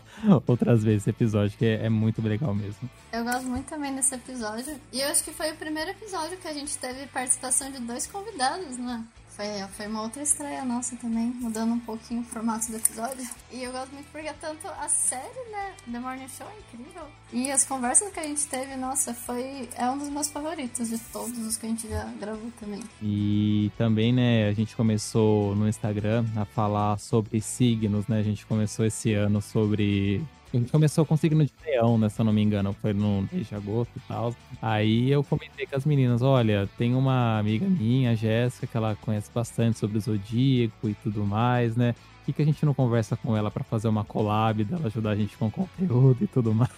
outras 0.48 0.82
vezes 0.82 1.02
esse 1.02 1.10
episódio, 1.10 1.56
que 1.56 1.64
é, 1.64 1.86
é 1.86 1.88
muito 1.88 2.20
legal 2.20 2.52
mesmo. 2.52 2.90
Eu 3.12 3.22
gosto 3.22 3.44
muito 3.44 3.66
também 3.66 3.94
desse 3.94 4.12
episódio. 4.12 4.80
E 4.92 5.00
eu 5.00 5.08
acho 5.08 5.22
que 5.22 5.30
foi 5.30 5.52
o 5.52 5.56
primeiro 5.56 5.92
episódio 5.92 6.36
que 6.38 6.48
a 6.48 6.52
gente 6.52 6.76
teve 6.76 7.06
participação 7.06 7.70
de 7.70 7.78
dois 7.78 8.08
convidados, 8.08 8.76
né? 8.78 9.04
Foi, 9.36 9.46
foi 9.70 9.86
uma 9.86 10.02
outra 10.02 10.22
estreia 10.22 10.62
nossa 10.64 10.94
também, 10.96 11.26
mudando 11.40 11.72
um 11.72 11.80
pouquinho 11.80 12.20
o 12.20 12.24
formato 12.24 12.70
do 12.70 12.76
episódio. 12.76 13.26
E 13.50 13.62
eu 13.62 13.72
gosto 13.72 13.92
muito 13.92 14.06
porque 14.12 14.30
tanto 14.40 14.68
a 14.68 14.88
série, 14.88 15.50
né, 15.50 15.72
The 15.90 15.98
Morning 15.98 16.28
Show 16.28 16.46
é 16.46 16.58
incrível. 16.58 17.04
E 17.32 17.50
as 17.50 17.64
conversas 17.64 18.12
que 18.12 18.20
a 18.20 18.24
gente 18.24 18.46
teve, 18.46 18.76
nossa, 18.76 19.14
foi 19.14 19.70
é 19.76 19.88
um 19.88 19.96
dos 19.96 20.10
meus 20.10 20.28
favoritos 20.28 20.90
de 20.90 20.98
todos 20.98 21.38
os 21.38 21.56
que 21.56 21.64
a 21.64 21.68
gente 21.70 21.88
já 21.88 22.04
gravou 22.20 22.52
também. 22.60 22.82
E 23.00 23.72
também, 23.78 24.12
né, 24.12 24.48
a 24.48 24.52
gente 24.52 24.76
começou 24.76 25.56
no 25.56 25.66
Instagram 25.66 26.26
a 26.36 26.44
falar 26.44 26.98
sobre 26.98 27.40
signos, 27.40 28.06
né? 28.06 28.18
A 28.18 28.22
gente 28.22 28.44
começou 28.44 28.84
esse 28.84 29.14
ano 29.14 29.40
sobre 29.40 30.22
a 30.56 30.60
gente 30.60 30.70
começou 30.70 31.04
com 31.06 31.16
signo 31.16 31.44
de 31.44 31.52
leão, 31.64 31.96
né? 31.96 32.08
Se 32.08 32.20
eu 32.20 32.24
não 32.24 32.32
me 32.32 32.42
engano, 32.42 32.74
foi 32.80 32.92
no 32.92 33.26
mês 33.32 33.48
de 33.48 33.54
agosto 33.54 33.92
e 33.96 34.00
tal. 34.00 34.34
Aí 34.60 35.10
eu 35.10 35.24
comentei 35.24 35.66
com 35.66 35.76
as 35.76 35.84
meninas: 35.84 36.22
olha, 36.22 36.68
tem 36.76 36.94
uma 36.94 37.38
amiga 37.38 37.66
minha, 37.66 38.14
Jéssica, 38.14 38.66
que 38.66 38.76
ela 38.76 38.96
conhece 38.96 39.30
bastante 39.34 39.78
sobre 39.78 39.98
o 39.98 40.00
zodíaco 40.00 40.88
e 40.88 40.94
tudo 40.94 41.24
mais, 41.24 41.76
né? 41.76 41.92
Por 41.92 42.26
que, 42.26 42.32
que 42.34 42.42
a 42.42 42.44
gente 42.44 42.64
não 42.64 42.72
conversa 42.72 43.16
com 43.16 43.36
ela 43.36 43.50
para 43.50 43.64
fazer 43.64 43.88
uma 43.88 44.04
collab, 44.04 44.62
dela 44.62 44.86
ajudar 44.86 45.10
a 45.10 45.16
gente 45.16 45.36
com 45.36 45.50
conteúdo 45.50 46.18
e 46.22 46.26
tudo 46.28 46.54
mais? 46.54 46.70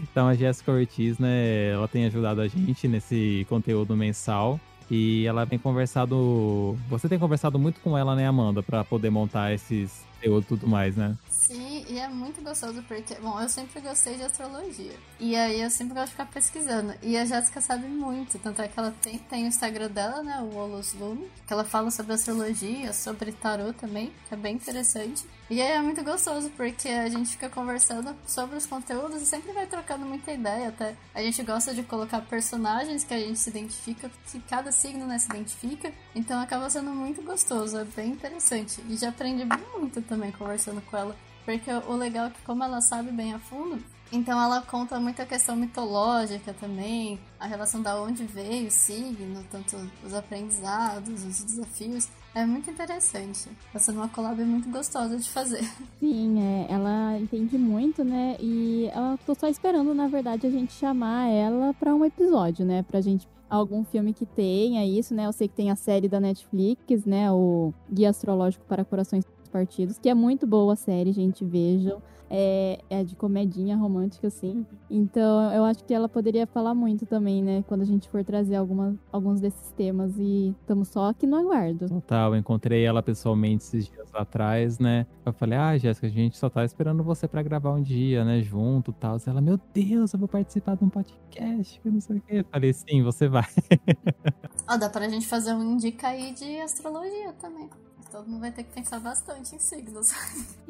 Então 0.00 0.26
a 0.26 0.34
Jéssica 0.34 0.72
Ortiz, 0.72 1.18
né, 1.20 1.70
ela 1.70 1.86
tem 1.86 2.04
ajudado 2.06 2.40
a 2.40 2.48
gente 2.48 2.88
nesse 2.88 3.46
conteúdo 3.48 3.96
mensal. 3.96 4.58
E 4.90 5.26
ela 5.26 5.46
tem 5.46 5.58
conversado. 5.58 6.74
Você 6.88 7.10
tem 7.10 7.18
conversado 7.18 7.58
muito 7.58 7.78
com 7.80 7.96
ela, 7.96 8.16
né, 8.16 8.26
Amanda, 8.26 8.62
para 8.62 8.82
poder 8.82 9.10
montar 9.10 9.52
esses 9.52 10.08
conteúdo 10.18 10.42
e 10.42 10.46
tudo 10.46 10.68
mais, 10.68 10.96
né? 10.96 11.16
Sim, 11.48 11.82
e 11.88 11.98
é 11.98 12.06
muito 12.06 12.42
gostoso 12.42 12.82
porque, 12.82 13.14
bom, 13.14 13.40
eu 13.40 13.48
sempre 13.48 13.80
gostei 13.80 14.16
de 14.16 14.22
astrologia. 14.22 14.92
E 15.18 15.34
aí 15.34 15.62
eu 15.62 15.70
sempre 15.70 15.94
gosto 15.94 16.08
de 16.08 16.10
ficar 16.10 16.26
pesquisando. 16.26 16.92
E 17.02 17.16
a 17.16 17.24
Jéssica 17.24 17.62
sabe 17.62 17.86
muito, 17.86 18.38
tanto 18.38 18.60
é 18.60 18.68
que 18.68 18.78
ela 18.78 18.94
tem, 19.00 19.16
tem 19.16 19.44
o 19.44 19.46
Instagram 19.46 19.88
dela, 19.88 20.22
né, 20.22 20.42
o 20.42 20.54
Olos 20.54 20.92
Lume, 20.92 21.26
que 21.46 21.50
ela 21.50 21.64
fala 21.64 21.90
sobre 21.90 22.12
astrologia, 22.12 22.92
sobre 22.92 23.32
tarô 23.32 23.72
também, 23.72 24.12
que 24.28 24.34
é 24.34 24.36
bem 24.36 24.56
interessante. 24.56 25.24
E 25.48 25.62
aí 25.62 25.72
é 25.72 25.80
muito 25.80 26.04
gostoso 26.04 26.50
porque 26.50 26.90
a 26.90 27.08
gente 27.08 27.30
fica 27.30 27.48
conversando 27.48 28.14
sobre 28.26 28.58
os 28.58 28.66
conteúdos 28.66 29.22
e 29.22 29.24
sempre 29.24 29.50
vai 29.52 29.66
trocando 29.66 30.04
muita 30.04 30.30
ideia. 30.30 30.68
Até 30.68 30.94
a 31.14 31.22
gente 31.22 31.42
gosta 31.42 31.72
de 31.72 31.82
colocar 31.82 32.20
personagens 32.20 33.04
que 33.04 33.14
a 33.14 33.18
gente 33.18 33.38
se 33.38 33.48
identifica, 33.48 34.10
que 34.30 34.38
cada 34.40 34.70
signo 34.70 35.06
né, 35.06 35.18
se 35.18 35.30
identifica. 35.30 35.90
Então 36.14 36.38
acaba 36.38 36.68
sendo 36.68 36.90
muito 36.90 37.22
gostoso, 37.22 37.78
é 37.78 37.84
bem 37.84 38.10
interessante. 38.10 38.82
E 38.86 38.98
já 38.98 39.08
aprendi 39.08 39.46
muito 39.74 40.02
também 40.02 40.30
conversando 40.30 40.82
com 40.82 40.94
ela. 40.94 41.16
Porque 41.48 41.70
o 41.72 41.96
legal 41.96 42.26
é 42.26 42.30
que, 42.30 42.42
como 42.42 42.62
ela 42.62 42.78
sabe 42.82 43.10
bem 43.10 43.32
a 43.32 43.38
fundo, 43.38 43.82
então 44.12 44.38
ela 44.38 44.60
conta 44.60 45.00
muita 45.00 45.24
questão 45.24 45.56
mitológica 45.56 46.52
também, 46.52 47.18
a 47.40 47.46
relação 47.46 47.80
da 47.80 47.98
onde 47.98 48.22
veio 48.24 48.68
o 48.68 48.70
signo, 48.70 49.42
tanto 49.50 49.74
os 50.04 50.12
aprendizados, 50.12 51.24
os 51.24 51.42
desafios. 51.42 52.06
É 52.34 52.44
muito 52.44 52.70
interessante. 52.70 53.48
Tá 53.72 53.78
sendo 53.78 53.96
uma 53.96 54.10
collab 54.10 54.38
muito 54.44 54.68
gostosa 54.68 55.16
de 55.16 55.26
fazer. 55.30 55.64
Sim, 55.98 56.38
é, 56.38 56.66
ela 56.70 57.18
entende 57.18 57.56
muito, 57.56 58.04
né? 58.04 58.36
E 58.38 58.90
eu 58.94 59.18
tô 59.24 59.34
só 59.34 59.48
esperando, 59.48 59.94
na 59.94 60.06
verdade, 60.06 60.46
a 60.46 60.50
gente 60.50 60.74
chamar 60.74 61.28
ela 61.30 61.72
para 61.72 61.94
um 61.94 62.04
episódio, 62.04 62.66
né? 62.66 62.82
Pra 62.82 63.00
gente 63.00 63.26
algum 63.48 63.82
filme 63.86 64.12
que 64.12 64.26
tenha 64.26 64.84
isso, 64.84 65.14
né? 65.14 65.24
Eu 65.24 65.32
sei 65.32 65.48
que 65.48 65.54
tem 65.54 65.70
a 65.70 65.76
série 65.76 66.08
da 66.08 66.20
Netflix, 66.20 67.06
né? 67.06 67.32
O 67.32 67.72
Guia 67.90 68.10
Astrológico 68.10 68.66
para 68.66 68.84
Corações 68.84 69.24
Partidos, 69.48 69.98
que 69.98 70.08
é 70.08 70.14
muito 70.14 70.46
boa 70.46 70.74
a 70.74 70.76
série, 70.76 71.12
gente, 71.12 71.44
vejam 71.44 72.00
é, 72.30 72.78
é 72.90 73.02
de 73.02 73.16
comedinha 73.16 73.76
romântica, 73.76 74.26
assim. 74.26 74.66
Então, 74.90 75.52
eu 75.52 75.64
acho 75.64 75.84
que 75.84 75.94
ela 75.94 76.08
poderia 76.08 76.46
falar 76.46 76.74
muito 76.74 77.06
também, 77.06 77.42
né? 77.42 77.64
Quando 77.66 77.82
a 77.82 77.84
gente 77.84 78.08
for 78.08 78.24
trazer 78.24 78.56
alguma, 78.56 78.98
alguns 79.10 79.40
desses 79.40 79.70
temas. 79.72 80.16
E 80.18 80.54
estamos 80.60 80.88
só 80.88 81.08
aqui 81.08 81.26
no 81.26 81.36
aguardo. 81.36 81.88
Total, 81.88 82.34
eu 82.34 82.38
encontrei 82.38 82.84
ela 82.84 83.02
pessoalmente 83.02 83.64
esses 83.64 83.86
dias 83.86 84.14
atrás, 84.14 84.78
né? 84.78 85.06
Eu 85.24 85.32
falei, 85.32 85.58
ah, 85.58 85.76
Jéssica, 85.78 86.06
a 86.06 86.10
gente 86.10 86.36
só 86.36 86.50
tá 86.50 86.64
esperando 86.64 87.02
você 87.02 87.26
para 87.26 87.42
gravar 87.42 87.72
um 87.72 87.82
dia, 87.82 88.24
né? 88.24 88.42
Junto 88.42 88.90
e 88.90 88.94
tal. 88.94 89.16
Ela, 89.26 89.40
meu 89.40 89.58
Deus, 89.72 90.12
eu 90.12 90.18
vou 90.18 90.28
participar 90.28 90.76
de 90.76 90.84
um 90.84 90.88
podcast, 90.88 91.80
que 91.80 91.90
não 91.90 92.00
sei 92.00 92.18
o 92.18 92.20
quê. 92.20 92.38
Eu 92.40 92.44
falei, 92.50 92.72
sim, 92.72 93.02
você 93.02 93.28
vai. 93.28 93.48
Ó, 94.68 94.74
oh, 94.74 94.78
dá 94.78 94.88
pra 94.88 95.08
gente 95.08 95.26
fazer 95.26 95.54
um 95.54 95.62
indica 95.62 96.08
aí 96.08 96.32
de 96.32 96.58
astrologia 96.60 97.32
também 97.34 97.68
todo 98.10 98.26
mundo 98.26 98.40
vai 98.40 98.52
ter 98.52 98.64
que 98.64 98.72
pensar 98.72 99.00
bastante 99.00 99.54
em 99.54 99.58
signos. 99.58 100.08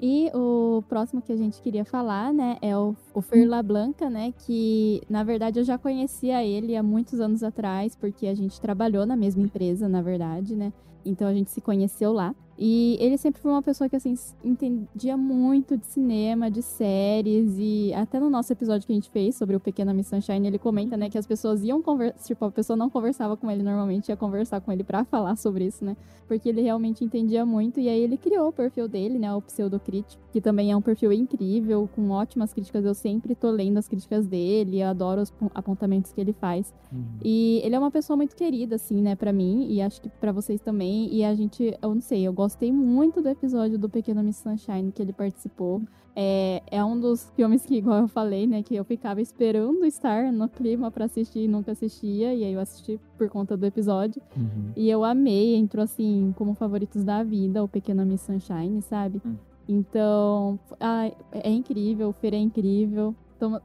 E 0.01 0.31
o 0.33 0.83
próximo 0.89 1.21
que 1.21 1.33
a 1.33 1.37
gente 1.37 1.61
queria 1.61 1.85
falar, 1.85 2.33
né, 2.33 2.57
é 2.63 2.77
o, 2.77 2.95
o 3.19 3.23
Ferla 3.23 3.63
Blanca, 3.63 4.09
né, 4.09 4.33
que 4.47 5.03
na 5.09 5.25
verdade 5.25 5.59
eu 5.59 5.65
já 5.65 5.77
conhecia 5.77 6.45
ele 6.45 6.77
há 6.77 6.83
muitos 6.83 7.21
anos 7.21 7.43
atrás, 7.43 7.97
porque 7.97 8.27
a 8.27 8.35
gente 8.35 8.61
trabalhou 8.61 9.05
na 9.05 9.17
mesma 9.17 9.43
empresa, 9.43 9.89
na 9.89 10.01
verdade, 10.01 10.55
né, 10.55 10.73
então 11.05 11.27
a 11.27 11.35
gente 11.35 11.51
se 11.51 11.61
conheceu 11.61 12.13
lá. 12.13 12.35
E 12.61 12.97
ele 12.99 13.17
sempre 13.17 13.41
foi 13.41 13.53
uma 13.53 13.63
pessoa 13.63 13.89
que, 13.89 13.95
assim, 13.95 14.13
entendia 14.43 15.17
muito 15.17 15.77
de 15.77 15.87
cinema, 15.87 16.51
de 16.51 16.61
séries. 16.61 17.55
E 17.57 17.95
até 17.95 18.19
no 18.19 18.29
nosso 18.29 18.53
episódio 18.53 18.85
que 18.85 18.93
a 18.93 18.97
gente 18.97 19.09
fez 19.11 19.37
sobre 19.37 19.55
o 19.55 19.61
Pequena 19.61 19.95
Miss 19.95 20.09
Sunshine, 20.09 20.49
ele 20.49 20.59
comenta, 20.59 20.97
né, 20.97 21.09
que 21.09 21.17
as 21.17 21.25
pessoas 21.25 21.63
iam 21.63 21.81
conversar. 21.81 22.19
Tipo, 22.25 22.47
a 22.47 22.51
pessoa 22.51 22.77
não 22.77 22.91
conversava 22.91 23.37
com 23.37 23.49
ele 23.49 23.63
normalmente, 23.63 24.09
ia 24.09 24.17
conversar 24.17 24.61
com 24.61 24.73
ele 24.73 24.83
para 24.83 25.05
falar 25.05 25.37
sobre 25.37 25.67
isso, 25.67 25.85
né? 25.85 25.97
Porque 26.27 26.49
ele 26.49 26.61
realmente 26.61 27.05
entendia 27.05 27.47
muito. 27.47 27.79
E 27.79 27.89
aí 27.89 28.01
ele 28.01 28.17
criou 28.17 28.49
o 28.49 28.53
perfil 28.53 28.89
dele, 28.89 29.21
né, 29.21 29.33
o 29.33 29.41
Pseudocrítico, 29.41 30.21
que 30.33 30.41
também 30.41 30.73
é 30.73 30.77
um 30.77 30.83
perfil 30.83 31.13
incrível, 31.13 31.89
com 31.95 32.11
ótimas 32.11 32.53
críticas. 32.53 32.85
Eu 32.85 32.93
sempre 32.93 33.08
tô 33.41 33.51
lendo 33.51 33.79
as 33.79 33.89
críticas 33.89 34.27
dele, 34.27 34.81
eu 34.81 34.89
adoro 34.89 35.21
os 35.21 35.33
apontamentos 35.55 36.13
que 36.13 36.21
ele 36.21 36.33
faz. 36.33 36.75
Uhum. 36.93 37.05
E 37.25 37.61
ele 37.65 37.75
é 37.75 37.79
uma 37.79 37.91
pessoa 37.91 38.17
muito 38.17 38.35
querida, 38.37 38.77
assim, 38.77 39.01
né, 39.01 39.15
para 39.15 39.33
mim, 39.33 39.67
e 39.69 39.81
acho 39.81 40.01
que 40.01 40.09
para 40.09 40.33
vocês 40.33 40.61
também. 40.61 41.13
E 41.13 41.25
a 41.25 41.35
gente, 41.35 41.77
eu 41.81 41.95
não 41.95 42.01
sei, 42.01 42.27
eu 42.27 42.33
gostei 42.33 42.73
muito 42.73 43.23
do 43.23 43.29
episódio 43.29 43.79
do 43.79 43.89
Pequeno 43.89 44.23
Miss 44.23 44.37
Sunshine 44.37 44.93
que 44.93 45.03
ele 45.03 45.13
participou. 45.13 45.83
É, 46.21 46.63
é 46.69 46.85
um 46.85 46.99
dos 46.99 47.31
filmes 47.37 47.65
que, 47.65 47.77
igual 47.77 48.01
eu 48.01 48.09
falei, 48.09 48.45
né, 48.45 48.61
que 48.61 48.75
eu 48.75 48.85
ficava 48.85 49.21
esperando 49.21 49.85
estar 49.85 50.33
no 50.33 50.49
clima 50.49 50.91
para 50.91 51.05
assistir 51.05 51.45
e 51.45 51.49
nunca 51.49 51.71
assistia. 51.71 52.35
E 52.35 52.43
aí 52.43 52.53
eu 52.53 52.61
assisti 52.61 52.99
por 53.17 53.29
conta 53.29 53.57
do 53.57 53.65
episódio. 53.65 54.21
Uhum. 54.37 54.73
E 54.77 54.91
eu 54.91 55.05
amei, 55.05 55.55
entrou 55.55 55.85
assim 55.85 56.35
como 56.37 56.55
favoritos 56.55 57.05
da 57.05 57.23
vida, 57.23 57.63
o 57.63 57.69
Pequeno 57.69 58.05
Miss 58.05 58.23
Sunshine, 58.23 58.83
sabe? 58.83 59.23
Uhum. 59.25 59.37
Então, 59.69 60.59
ah, 60.81 61.11
é 61.31 61.51
incrível, 61.51 62.09
o 62.09 62.13
Fer 62.13 62.35
é 62.35 62.39
incrível 62.39 63.15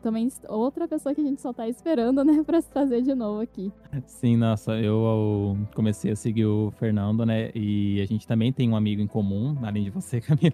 também 0.02 0.30
outra 0.48 0.88
pessoa 0.88 1.14
que 1.14 1.22
a 1.22 1.24
gente 1.24 1.42
só 1.42 1.52
tá 1.52 1.68
esperando, 1.68 2.24
né, 2.24 2.44
pra 2.46 2.62
se 2.62 2.70
trazer 2.70 3.02
de 3.02 3.14
novo 3.16 3.42
aqui. 3.42 3.72
Sim, 4.06 4.38
nossa, 4.38 4.74
eu 4.80 5.58
comecei 5.76 6.12
a 6.12 6.16
seguir 6.16 6.46
o 6.46 6.72
Fernando, 6.78 7.26
né, 7.26 7.52
e 7.56 8.02
a 8.02 8.06
gente 8.06 8.28
também 8.28 8.52
tem 8.52 8.70
um 8.70 8.76
amigo 8.76 9.02
em 9.02 9.08
comum, 9.08 9.58
além 9.64 9.84
de 9.84 9.90
você, 9.90 10.22
Camila. 10.22 10.54